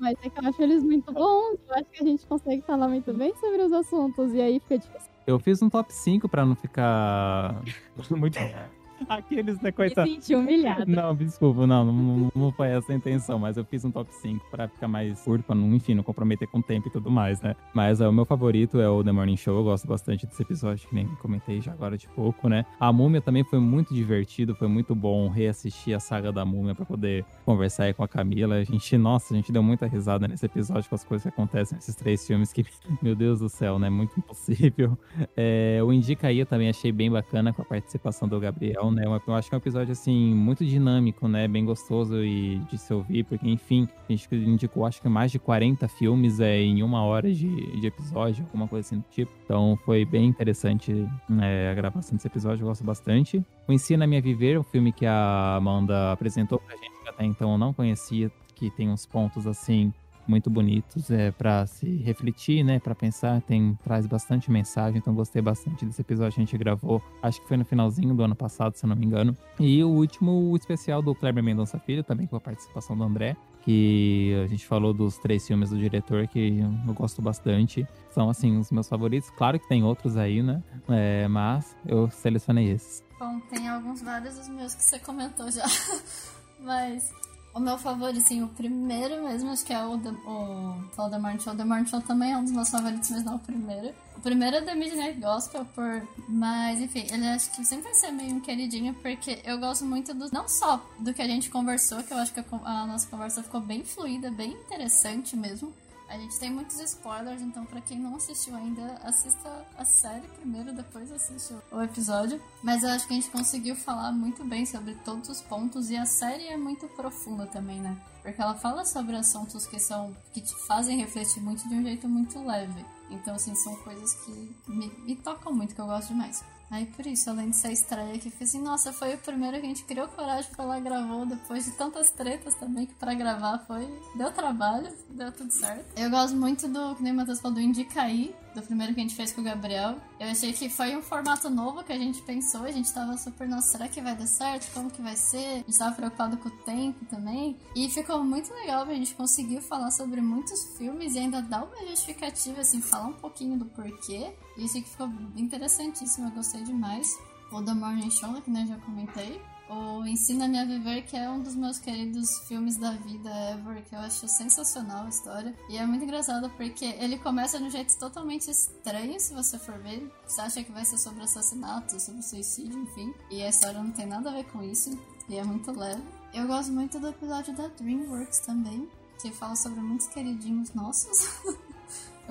mas 0.00 0.16
é 0.22 0.30
que 0.30 0.38
eu 0.38 0.48
acho 0.48 0.62
eles 0.62 0.82
muito 0.82 1.12
bons. 1.12 1.58
Eu 1.68 1.74
acho 1.74 1.84
que 1.90 2.02
a 2.02 2.06
gente 2.06 2.26
consegue 2.26 2.62
falar 2.62 2.88
muito 2.88 3.12
bem 3.12 3.34
sobre 3.36 3.62
os 3.62 3.72
assuntos. 3.72 4.32
E 4.32 4.40
aí 4.40 4.60
fica 4.60 4.78
difícil. 4.78 5.10
Eu 5.26 5.38
fiz 5.38 5.60
um 5.60 5.68
top 5.68 5.92
5 5.92 6.28
pra 6.28 6.44
não 6.44 6.56
ficar 6.56 7.60
muito. 8.10 8.38
Aqueles, 9.08 9.60
né, 9.60 9.72
coitado. 9.72 10.08
Me 10.08 10.14
senti 10.14 10.34
humilhado. 10.34 10.86
Não, 10.86 11.14
desculpa, 11.14 11.66
não, 11.66 11.84
não, 11.84 12.32
não, 12.34 12.52
foi 12.52 12.68
essa 12.68 12.92
a 12.92 12.94
intenção, 12.94 13.38
mas 13.38 13.56
eu 13.56 13.64
fiz 13.64 13.84
um 13.84 13.90
top 13.90 14.12
5 14.14 14.46
pra 14.50 14.68
ficar 14.68 14.88
mais 14.88 15.20
curto, 15.22 15.44
pra 15.44 15.54
não, 15.54 15.74
enfim, 15.74 15.94
não 15.94 16.02
comprometer 16.02 16.48
com 16.48 16.58
o 16.58 16.62
tempo 16.62 16.88
e 16.88 16.90
tudo 16.90 17.10
mais, 17.10 17.40
né? 17.40 17.54
Mas 17.74 18.00
é, 18.00 18.08
o 18.08 18.12
meu 18.12 18.24
favorito 18.24 18.80
é 18.80 18.88
o 18.88 19.02
The 19.02 19.12
Morning 19.12 19.36
Show, 19.36 19.56
eu 19.56 19.64
gosto 19.64 19.86
bastante 19.86 20.26
desse 20.26 20.42
episódio, 20.42 20.88
que 20.88 20.94
nem 20.94 21.06
comentei 21.16 21.60
já 21.60 21.72
agora 21.72 21.96
de 21.96 22.08
pouco, 22.08 22.48
né? 22.48 22.64
A 22.80 22.92
Múmia 22.92 23.20
também 23.20 23.44
foi 23.44 23.58
muito 23.58 23.94
divertido, 23.94 24.54
foi 24.54 24.68
muito 24.68 24.94
bom 24.94 25.28
reassistir 25.28 25.94
a 25.94 26.00
saga 26.00 26.32
da 26.32 26.44
Múmia 26.44 26.74
pra 26.74 26.84
poder 26.84 27.24
conversar 27.44 27.84
aí 27.84 27.94
com 27.94 28.02
a 28.02 28.08
Camila. 28.08 28.56
A 28.56 28.64
gente, 28.64 28.96
nossa, 28.96 29.34
a 29.34 29.36
gente 29.36 29.52
deu 29.52 29.62
muita 29.62 29.86
risada 29.86 30.26
nesse 30.26 30.46
episódio 30.46 30.88
com 30.88 30.94
as 30.94 31.04
coisas 31.04 31.22
que 31.22 31.28
acontecem 31.28 31.76
nesses 31.76 31.94
três 31.94 32.26
filmes 32.26 32.52
que, 32.52 32.64
meu 33.02 33.14
Deus 33.14 33.40
do 33.40 33.48
céu, 33.48 33.78
né? 33.78 33.88
Muito 33.90 34.18
impossível. 34.18 34.98
É, 35.36 35.80
o 35.82 35.92
Indica 35.92 36.28
aí 36.28 36.38
eu 36.38 36.46
também 36.46 36.68
achei 36.68 36.92
bem 36.92 37.10
bacana 37.10 37.52
com 37.52 37.62
a 37.62 37.64
participação 37.64 38.28
do 38.28 38.38
Gabriel 38.40 38.87
né? 38.90 39.04
Eu 39.04 39.34
acho 39.34 39.48
que 39.48 39.54
é 39.54 39.56
um 39.56 39.60
episódio, 39.60 39.92
assim, 39.92 40.34
muito 40.34 40.64
dinâmico, 40.64 41.28
né? 41.28 41.46
Bem 41.48 41.64
gostoso 41.64 42.22
e 42.22 42.58
de 42.70 42.78
se 42.78 42.92
ouvir, 42.92 43.24
porque, 43.24 43.48
enfim, 43.48 43.88
a 44.08 44.12
gente 44.12 44.28
indicou, 44.34 44.86
acho 44.86 45.00
que 45.00 45.08
mais 45.08 45.30
de 45.30 45.38
40 45.38 45.86
filmes 45.88 46.40
é, 46.40 46.58
em 46.60 46.82
uma 46.82 47.02
hora 47.04 47.32
de, 47.32 47.80
de 47.80 47.86
episódio, 47.86 48.44
alguma 48.44 48.68
coisa 48.68 48.86
assim 48.86 48.98
do 48.98 49.04
tipo. 49.10 49.32
Então, 49.44 49.78
foi 49.84 50.04
bem 50.04 50.26
interessante 50.26 51.06
é, 51.40 51.70
a 51.70 51.74
gravação 51.74 52.16
desse 52.16 52.26
episódio, 52.26 52.62
eu 52.62 52.68
gosto 52.68 52.84
bastante. 52.84 53.44
O 53.66 53.72
Ensina 53.72 54.06
Me 54.06 54.16
a 54.16 54.20
Viver, 54.20 54.58
o 54.58 54.62
filme 54.62 54.92
que 54.92 55.06
a 55.06 55.56
Amanda 55.56 56.12
apresentou 56.12 56.58
pra 56.58 56.76
gente, 56.76 57.02
que 57.02 57.08
até 57.08 57.24
então 57.24 57.52
eu 57.52 57.58
não 57.58 57.72
conhecia, 57.72 58.30
que 58.54 58.70
tem 58.70 58.90
uns 58.90 59.06
pontos, 59.06 59.46
assim, 59.46 59.92
muito 60.28 60.50
bonitos 60.50 61.10
é, 61.10 61.30
para 61.30 61.66
se 61.66 61.96
refletir, 61.98 62.62
né, 62.62 62.78
para 62.78 62.94
pensar, 62.94 63.40
tem 63.42 63.76
traz 63.82 64.06
bastante 64.06 64.50
mensagem, 64.50 64.98
então 64.98 65.14
gostei 65.14 65.40
bastante 65.40 65.84
desse 65.84 66.00
episódio 66.00 66.34
que 66.34 66.40
a 66.40 66.44
gente 66.44 66.58
gravou, 66.58 67.02
acho 67.22 67.40
que 67.40 67.48
foi 67.48 67.56
no 67.56 67.64
finalzinho 67.64 68.14
do 68.14 68.22
ano 68.22 68.34
passado, 68.34 68.74
se 68.74 68.86
não 68.86 68.94
me 68.94 69.06
engano. 69.06 69.36
E 69.58 69.82
o 69.82 69.88
último, 69.88 70.50
o 70.50 70.56
especial 70.56 71.00
do 71.00 71.14
Kleber 71.14 71.42
Mendonça 71.42 71.78
Filho, 71.78 72.04
também 72.04 72.26
com 72.26 72.36
a 72.36 72.40
participação 72.40 72.96
do 72.96 73.02
André, 73.02 73.36
que 73.62 74.34
a 74.42 74.46
gente 74.46 74.66
falou 74.66 74.94
dos 74.94 75.18
três 75.18 75.46
filmes 75.46 75.70
do 75.70 75.78
diretor 75.78 76.26
que 76.26 76.58
eu 76.86 76.94
gosto 76.94 77.20
bastante. 77.20 77.86
São, 78.10 78.30
assim, 78.30 78.56
os 78.56 78.70
meus 78.70 78.88
favoritos. 78.88 79.28
Claro 79.30 79.58
que 79.58 79.68
tem 79.68 79.84
outros 79.84 80.16
aí, 80.16 80.42
né? 80.42 80.62
É, 80.88 81.28
mas 81.28 81.76
eu 81.86 82.10
selecionei 82.10 82.70
esses. 82.70 83.04
Bom, 83.18 83.40
tem 83.50 83.68
alguns 83.68 84.00
vários 84.00 84.36
dos 84.36 84.48
meus 84.48 84.74
que 84.74 84.82
você 84.82 84.98
comentou 84.98 85.50
já. 85.50 85.66
mas 86.60 87.12
o 87.58 87.60
meu 87.60 87.76
favorito, 87.76 88.26
sim, 88.26 88.42
o 88.42 88.48
primeiro 88.48 89.22
mesmo, 89.24 89.50
acho 89.50 89.64
que 89.64 89.72
é 89.72 89.84
o, 89.84 89.98
The, 89.98 90.10
o, 90.10 91.18
Morning 91.20 91.40
Show. 91.40 91.54
The 91.54 91.64
Morning 91.64 91.86
Show 91.86 92.00
também 92.00 92.32
é 92.32 92.36
um 92.36 92.44
dos 92.44 92.52
meus 92.52 92.70
favoritos, 92.70 93.10
mas 93.10 93.24
não 93.24 93.34
o 93.36 93.38
primeiro. 93.38 93.94
O 94.16 94.20
primeiro 94.20 94.56
é 94.56 94.62
The 94.62 94.74
Midnight 94.74 95.20
Gospel, 95.20 95.64
por... 95.74 96.08
mas 96.28 96.80
enfim, 96.80 97.06
ele 97.10 97.26
acho 97.26 97.50
que 97.50 97.64
sempre 97.64 97.84
vai 97.84 97.94
ser 97.94 98.12
meio 98.12 98.40
queridinho, 98.40 98.94
porque 98.94 99.40
eu 99.44 99.58
gosto 99.58 99.84
muito 99.84 100.14
do. 100.14 100.32
Não 100.32 100.48
só 100.48 100.84
do 100.98 101.12
que 101.12 101.20
a 101.20 101.26
gente 101.26 101.50
conversou, 101.50 102.02
que 102.02 102.12
eu 102.12 102.18
acho 102.18 102.32
que 102.32 102.40
a, 102.40 102.44
a 102.64 102.86
nossa 102.86 103.06
conversa 103.08 103.42
ficou 103.42 103.60
bem 103.60 103.84
fluida, 103.84 104.30
bem 104.30 104.52
interessante 104.52 105.36
mesmo. 105.36 105.72
A 106.08 106.16
gente 106.16 106.38
tem 106.38 106.50
muitos 106.50 106.80
spoilers, 106.80 107.42
então 107.42 107.66
para 107.66 107.82
quem 107.82 107.98
não 107.98 108.16
assistiu 108.16 108.54
ainda, 108.54 108.98
assista 109.02 109.66
a 109.76 109.84
série 109.84 110.26
primeiro, 110.28 110.72
depois 110.72 111.12
assiste 111.12 111.54
o 111.70 111.82
episódio. 111.82 112.40
Mas 112.62 112.82
eu 112.82 112.88
acho 112.90 113.06
que 113.06 113.12
a 113.12 113.16
gente 113.16 113.30
conseguiu 113.30 113.76
falar 113.76 114.10
muito 114.10 114.42
bem 114.42 114.64
sobre 114.64 114.94
todos 115.04 115.28
os 115.28 115.42
pontos 115.42 115.90
e 115.90 115.96
a 115.96 116.06
série 116.06 116.46
é 116.46 116.56
muito 116.56 116.88
profunda 116.88 117.46
também, 117.46 117.80
né? 117.80 117.96
Porque 118.22 118.40
ela 118.40 118.54
fala 118.54 118.84
sobre 118.84 119.16
assuntos 119.16 119.66
que 119.66 119.78
são 119.78 120.16
que 120.32 120.40
te 120.40 120.54
fazem 120.66 120.98
refletir 120.98 121.42
muito 121.42 121.68
de 121.68 121.74
um 121.74 121.82
jeito 121.82 122.08
muito 122.08 122.42
leve. 122.42 122.84
Então, 123.10 123.34
assim, 123.34 123.54
são 123.54 123.76
coisas 123.76 124.14
que 124.24 124.56
me, 124.66 124.88
me 125.04 125.16
tocam 125.16 125.52
muito, 125.52 125.74
que 125.74 125.80
eu 125.80 125.86
gosto 125.86 126.08
demais. 126.08 126.42
Aí 126.70 126.84
por 126.86 127.06
isso, 127.06 127.30
além 127.30 127.50
de 127.50 127.56
ser 127.56 127.72
estreia, 127.72 128.18
que 128.18 128.30
foi 128.30 128.46
assim, 128.46 128.60
nossa, 128.60 128.92
foi 128.92 129.14
o 129.14 129.18
primeiro 129.18 129.58
que 129.58 129.64
a 129.64 129.68
gente 129.68 129.84
criou 129.84 130.06
coragem 130.08 130.50
pra 130.54 130.64
lá 130.64 130.78
gravou, 130.78 131.24
depois 131.24 131.64
de 131.64 131.70
tantas 131.72 132.10
tretas 132.10 132.54
também, 132.54 132.86
que 132.86 132.94
pra 132.94 133.14
gravar 133.14 133.58
foi. 133.66 133.88
Deu 134.14 134.30
trabalho, 134.30 134.92
deu 135.08 135.32
tudo 135.32 135.50
certo. 135.50 135.84
Eu 135.96 136.10
gosto 136.10 136.36
muito 136.36 136.68
do, 136.68 136.94
que 136.94 137.02
nem 137.02 137.12
o 137.12 137.16
Matheus 137.16 137.40
falou, 137.40 137.54
do 137.54 137.60
Indicaí, 137.60 138.34
do 138.60 138.66
primeiro 138.66 138.94
que 138.94 139.00
a 139.00 139.02
gente 139.02 139.14
fez 139.14 139.32
com 139.32 139.40
o 139.40 139.44
Gabriel. 139.44 139.96
Eu 140.18 140.28
achei 140.28 140.52
que 140.52 140.68
foi 140.68 140.96
um 140.96 141.02
formato 141.02 141.48
novo 141.48 141.82
que 141.84 141.92
a 141.92 141.98
gente 141.98 142.20
pensou, 142.22 142.62
a 142.62 142.70
gente 142.70 142.92
tava 142.92 143.16
super, 143.16 143.48
nossa, 143.48 143.68
será 143.68 143.88
que 143.88 144.00
vai 144.00 144.14
dar 144.14 144.26
certo? 144.26 144.72
Como 144.72 144.90
que 144.90 145.00
vai 145.00 145.16
ser? 145.16 145.38
A 145.38 145.56
gente 145.58 145.78
tava 145.78 145.94
preocupado 145.94 146.36
com 146.36 146.48
o 146.48 146.52
tempo 146.62 147.04
também. 147.06 147.56
E 147.74 147.88
ficou 147.88 148.22
muito 148.24 148.52
legal, 148.52 148.82
a 148.82 148.94
gente 148.94 149.14
conseguiu 149.14 149.60
falar 149.60 149.90
sobre 149.90 150.20
muitos 150.20 150.76
filmes 150.76 151.14
e 151.14 151.18
ainda 151.18 151.40
dar 151.42 151.64
uma 151.64 151.86
justificativa, 151.88 152.60
assim, 152.60 152.80
falar 152.80 153.08
um 153.08 153.14
pouquinho 153.14 153.58
do 153.58 153.66
porquê. 153.66 154.32
E 154.56 154.64
isso 154.64 154.74
que 154.74 154.88
ficou 154.88 155.08
interessantíssimo, 155.36 156.28
eu 156.28 156.32
gostei 156.32 156.62
demais. 156.62 157.16
O 157.50 157.62
The 157.62 157.72
Morning 157.72 158.10
Show, 158.10 158.40
que 158.42 158.50
né, 158.50 158.66
já 158.66 158.76
comentei. 158.78 159.40
O 159.68 160.04
Ensina-me 160.06 160.58
a 160.58 160.64
Viver, 160.64 161.02
que 161.02 161.16
é 161.16 161.28
um 161.28 161.42
dos 161.42 161.54
meus 161.54 161.78
queridos 161.78 162.38
filmes 162.48 162.78
da 162.78 162.92
vida 162.92 163.28
ever, 163.52 163.84
que 163.84 163.94
eu 163.94 163.98
acho 163.98 164.26
sensacional 164.26 165.04
a 165.04 165.08
história. 165.10 165.54
E 165.68 165.76
é 165.76 165.84
muito 165.84 166.04
engraçado 166.04 166.48
porque 166.56 166.86
ele 166.86 167.18
começa 167.18 167.58
de 167.58 167.64
um 167.64 167.70
jeito 167.70 167.98
totalmente 167.98 168.50
estranho, 168.50 169.20
se 169.20 169.34
você 169.34 169.58
for 169.58 169.78
ver. 169.78 170.10
Você 170.26 170.40
acha 170.40 170.64
que 170.64 170.72
vai 170.72 170.86
ser 170.86 170.96
sobre 170.96 171.22
assassinato, 171.22 172.00
sobre 172.00 172.22
suicídio, 172.22 172.78
enfim. 172.78 173.12
E 173.30 173.42
a 173.42 173.50
história 173.50 173.82
não 173.82 173.90
tem 173.90 174.06
nada 174.06 174.30
a 174.30 174.32
ver 174.32 174.44
com 174.44 174.62
isso. 174.62 174.98
E 175.28 175.36
é 175.36 175.44
muito 175.44 175.70
leve. 175.70 176.02
Eu 176.32 176.46
gosto 176.46 176.72
muito 176.72 176.98
do 176.98 177.08
episódio 177.08 177.54
da 177.54 177.68
DreamWorks 177.68 178.38
também, 178.40 178.88
que 179.20 179.30
fala 179.32 179.54
sobre 179.54 179.80
muitos 179.80 180.06
queridinhos 180.06 180.72
nossos. 180.72 181.28
eu 181.44 181.56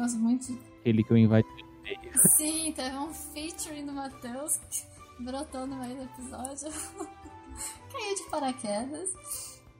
gosto 0.03 0.17
muito. 0.17 0.57
Aquele 0.79 1.03
que 1.03 1.11
eu 1.11 1.17
invadi. 1.17 1.47
Sim, 2.35 2.73
teve 2.75 2.97
um 2.97 3.13
featuring 3.13 3.85
do 3.85 3.93
Matheus 3.93 4.59
brotou 5.19 5.65
no 5.65 5.77
meio 5.77 5.95
do 5.95 6.03
episódio. 6.03 6.67
Caiu 7.91 8.15
de 8.15 8.23
paraquedas. 8.29 9.09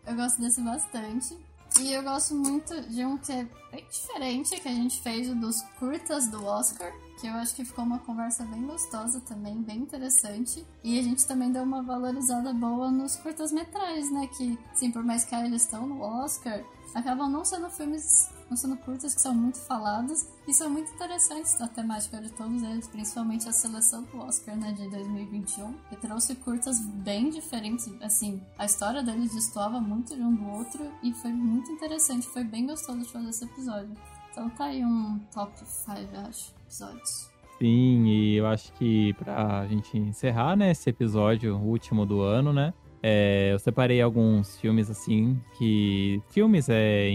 Eu 0.05 0.15
gosto 0.15 0.41
desse 0.41 0.61
bastante. 0.61 1.38
E 1.80 1.93
eu 1.93 2.01
gosto 2.01 2.34
muito 2.34 2.82
de 2.89 3.05
um 3.05 3.17
que 3.17 3.32
é 3.32 3.47
bem 3.71 3.86
diferente, 3.89 4.59
que 4.59 4.67
a 4.67 4.71
gente 4.71 5.01
fez 5.01 5.30
dos 5.36 5.61
curtas 5.78 6.28
do 6.28 6.43
Oscar, 6.43 6.91
que 7.20 7.28
eu 7.28 7.34
acho 7.34 7.55
que 7.55 7.65
ficou 7.65 7.84
uma 7.84 7.99
conversa 7.99 8.45
bem 8.45 8.65
gostosa 8.65 9.20
também, 9.22 9.61
bem 9.61 9.80
interessante. 9.80 10.65
E 10.84 10.99
a 10.99 11.03
gente 11.03 11.26
também 11.26 11.51
deu 11.51 11.63
uma 11.63 11.82
valorizada 11.82 12.53
boa 12.53 12.91
nos 12.91 13.15
curtas-metragens, 13.15 14.11
né? 14.11 14.28
Que, 14.28 14.57
sim, 14.74 14.91
por 14.91 15.03
mais 15.03 15.26
que 15.26 15.36
eles 15.36 15.63
estão 15.63 15.88
no 15.88 16.01
Oscar, 16.01 16.63
acabam 16.93 17.30
não 17.30 17.43
sendo 17.43 17.70
filmes 17.70 18.30
não 18.49 18.55
sendo 18.55 18.78
curtas 18.78 19.13
que 19.13 19.22
são 19.22 19.34
muito 19.34 19.59
faladas 19.59 20.28
e 20.47 20.53
são 20.53 20.70
muito 20.70 20.91
interessantes 20.93 21.59
a 21.59 21.68
temática 21.68 22.22
de 22.22 22.32
todos 22.32 22.63
eles, 22.63 22.88
principalmente 22.88 23.47
a 23.47 23.51
seleção 23.51 24.03
do 24.03 24.20
Oscar 24.20 24.55
né, 24.55 24.72
de 24.72 24.89
2021, 24.89 25.74
que 25.89 25.97
trouxe 25.97 26.36
curtas 26.36 26.80
bem 26.80 27.30
diferentes. 27.30 27.89
Assim, 28.01 28.41
a 28.57 28.65
história 28.65 29.03
deles 29.03 29.34
destoava 29.34 29.80
muito 29.82 30.15
de 30.15 30.22
um 30.22 30.34
do 30.34 30.47
outro 30.49 30.91
e 31.03 31.13
foi 31.13 31.32
muito 31.32 31.72
interessante, 31.72 32.28
foi 32.28 32.43
bem 32.43 32.65
gostoso 32.65 32.99
de 32.99 33.11
fazer 33.11 33.30
esse 33.30 33.45
episódio. 33.45 33.91
Então 34.32 34.49
tá 34.51 34.65
aí 34.65 34.86
um 34.86 35.20
top 35.34 35.51
5, 35.65 35.95
acho, 36.28 36.53
episódios. 36.68 37.30
Sim, 37.57 38.05
e 38.05 38.36
eu 38.36 38.45
acho 38.45 38.72
que 38.74 39.13
pra 39.13 39.65
gente 39.68 39.97
encerrar, 39.97 40.55
né, 40.55 40.70
esse 40.70 40.89
episódio 40.89 41.57
último 41.57 42.05
do 42.05 42.22
ano, 42.22 42.53
né, 42.53 42.74
É, 43.01 43.51
eu 43.53 43.59
separei 43.59 44.01
alguns 44.01 44.59
filmes 44.59 44.89
assim 44.89 45.39
que. 45.57 46.22
Filmes 46.30 46.68
é. 46.68 47.09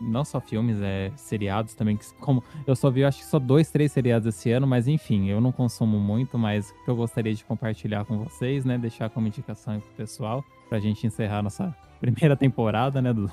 Não 0.00 0.24
só 0.24 0.40
filmes, 0.40 0.78
é 0.80 1.12
seriados 1.16 1.74
também. 1.74 1.96
Que, 1.96 2.06
como 2.20 2.42
eu 2.66 2.74
só 2.74 2.90
vi, 2.90 3.04
acho 3.04 3.18
que 3.18 3.26
só 3.26 3.38
dois, 3.38 3.70
três 3.70 3.92
seriados 3.92 4.26
esse 4.26 4.50
ano, 4.50 4.66
mas 4.66 4.88
enfim, 4.88 5.28
eu 5.28 5.40
não 5.40 5.52
consumo 5.52 5.98
muito, 5.98 6.38
mas 6.38 6.72
que 6.84 6.88
eu 6.90 6.96
gostaria 6.96 7.34
de 7.34 7.44
compartilhar 7.44 8.04
com 8.06 8.24
vocês, 8.24 8.64
né? 8.64 8.78
Deixar 8.78 9.10
como 9.10 9.26
indicação 9.26 9.78
pro 9.80 9.90
pessoal, 9.96 10.42
pra 10.68 10.78
gente 10.78 11.06
encerrar 11.06 11.42
nossa 11.42 11.74
primeira 12.00 12.36
temporada, 12.36 13.02
né, 13.02 13.12
do, 13.12 13.28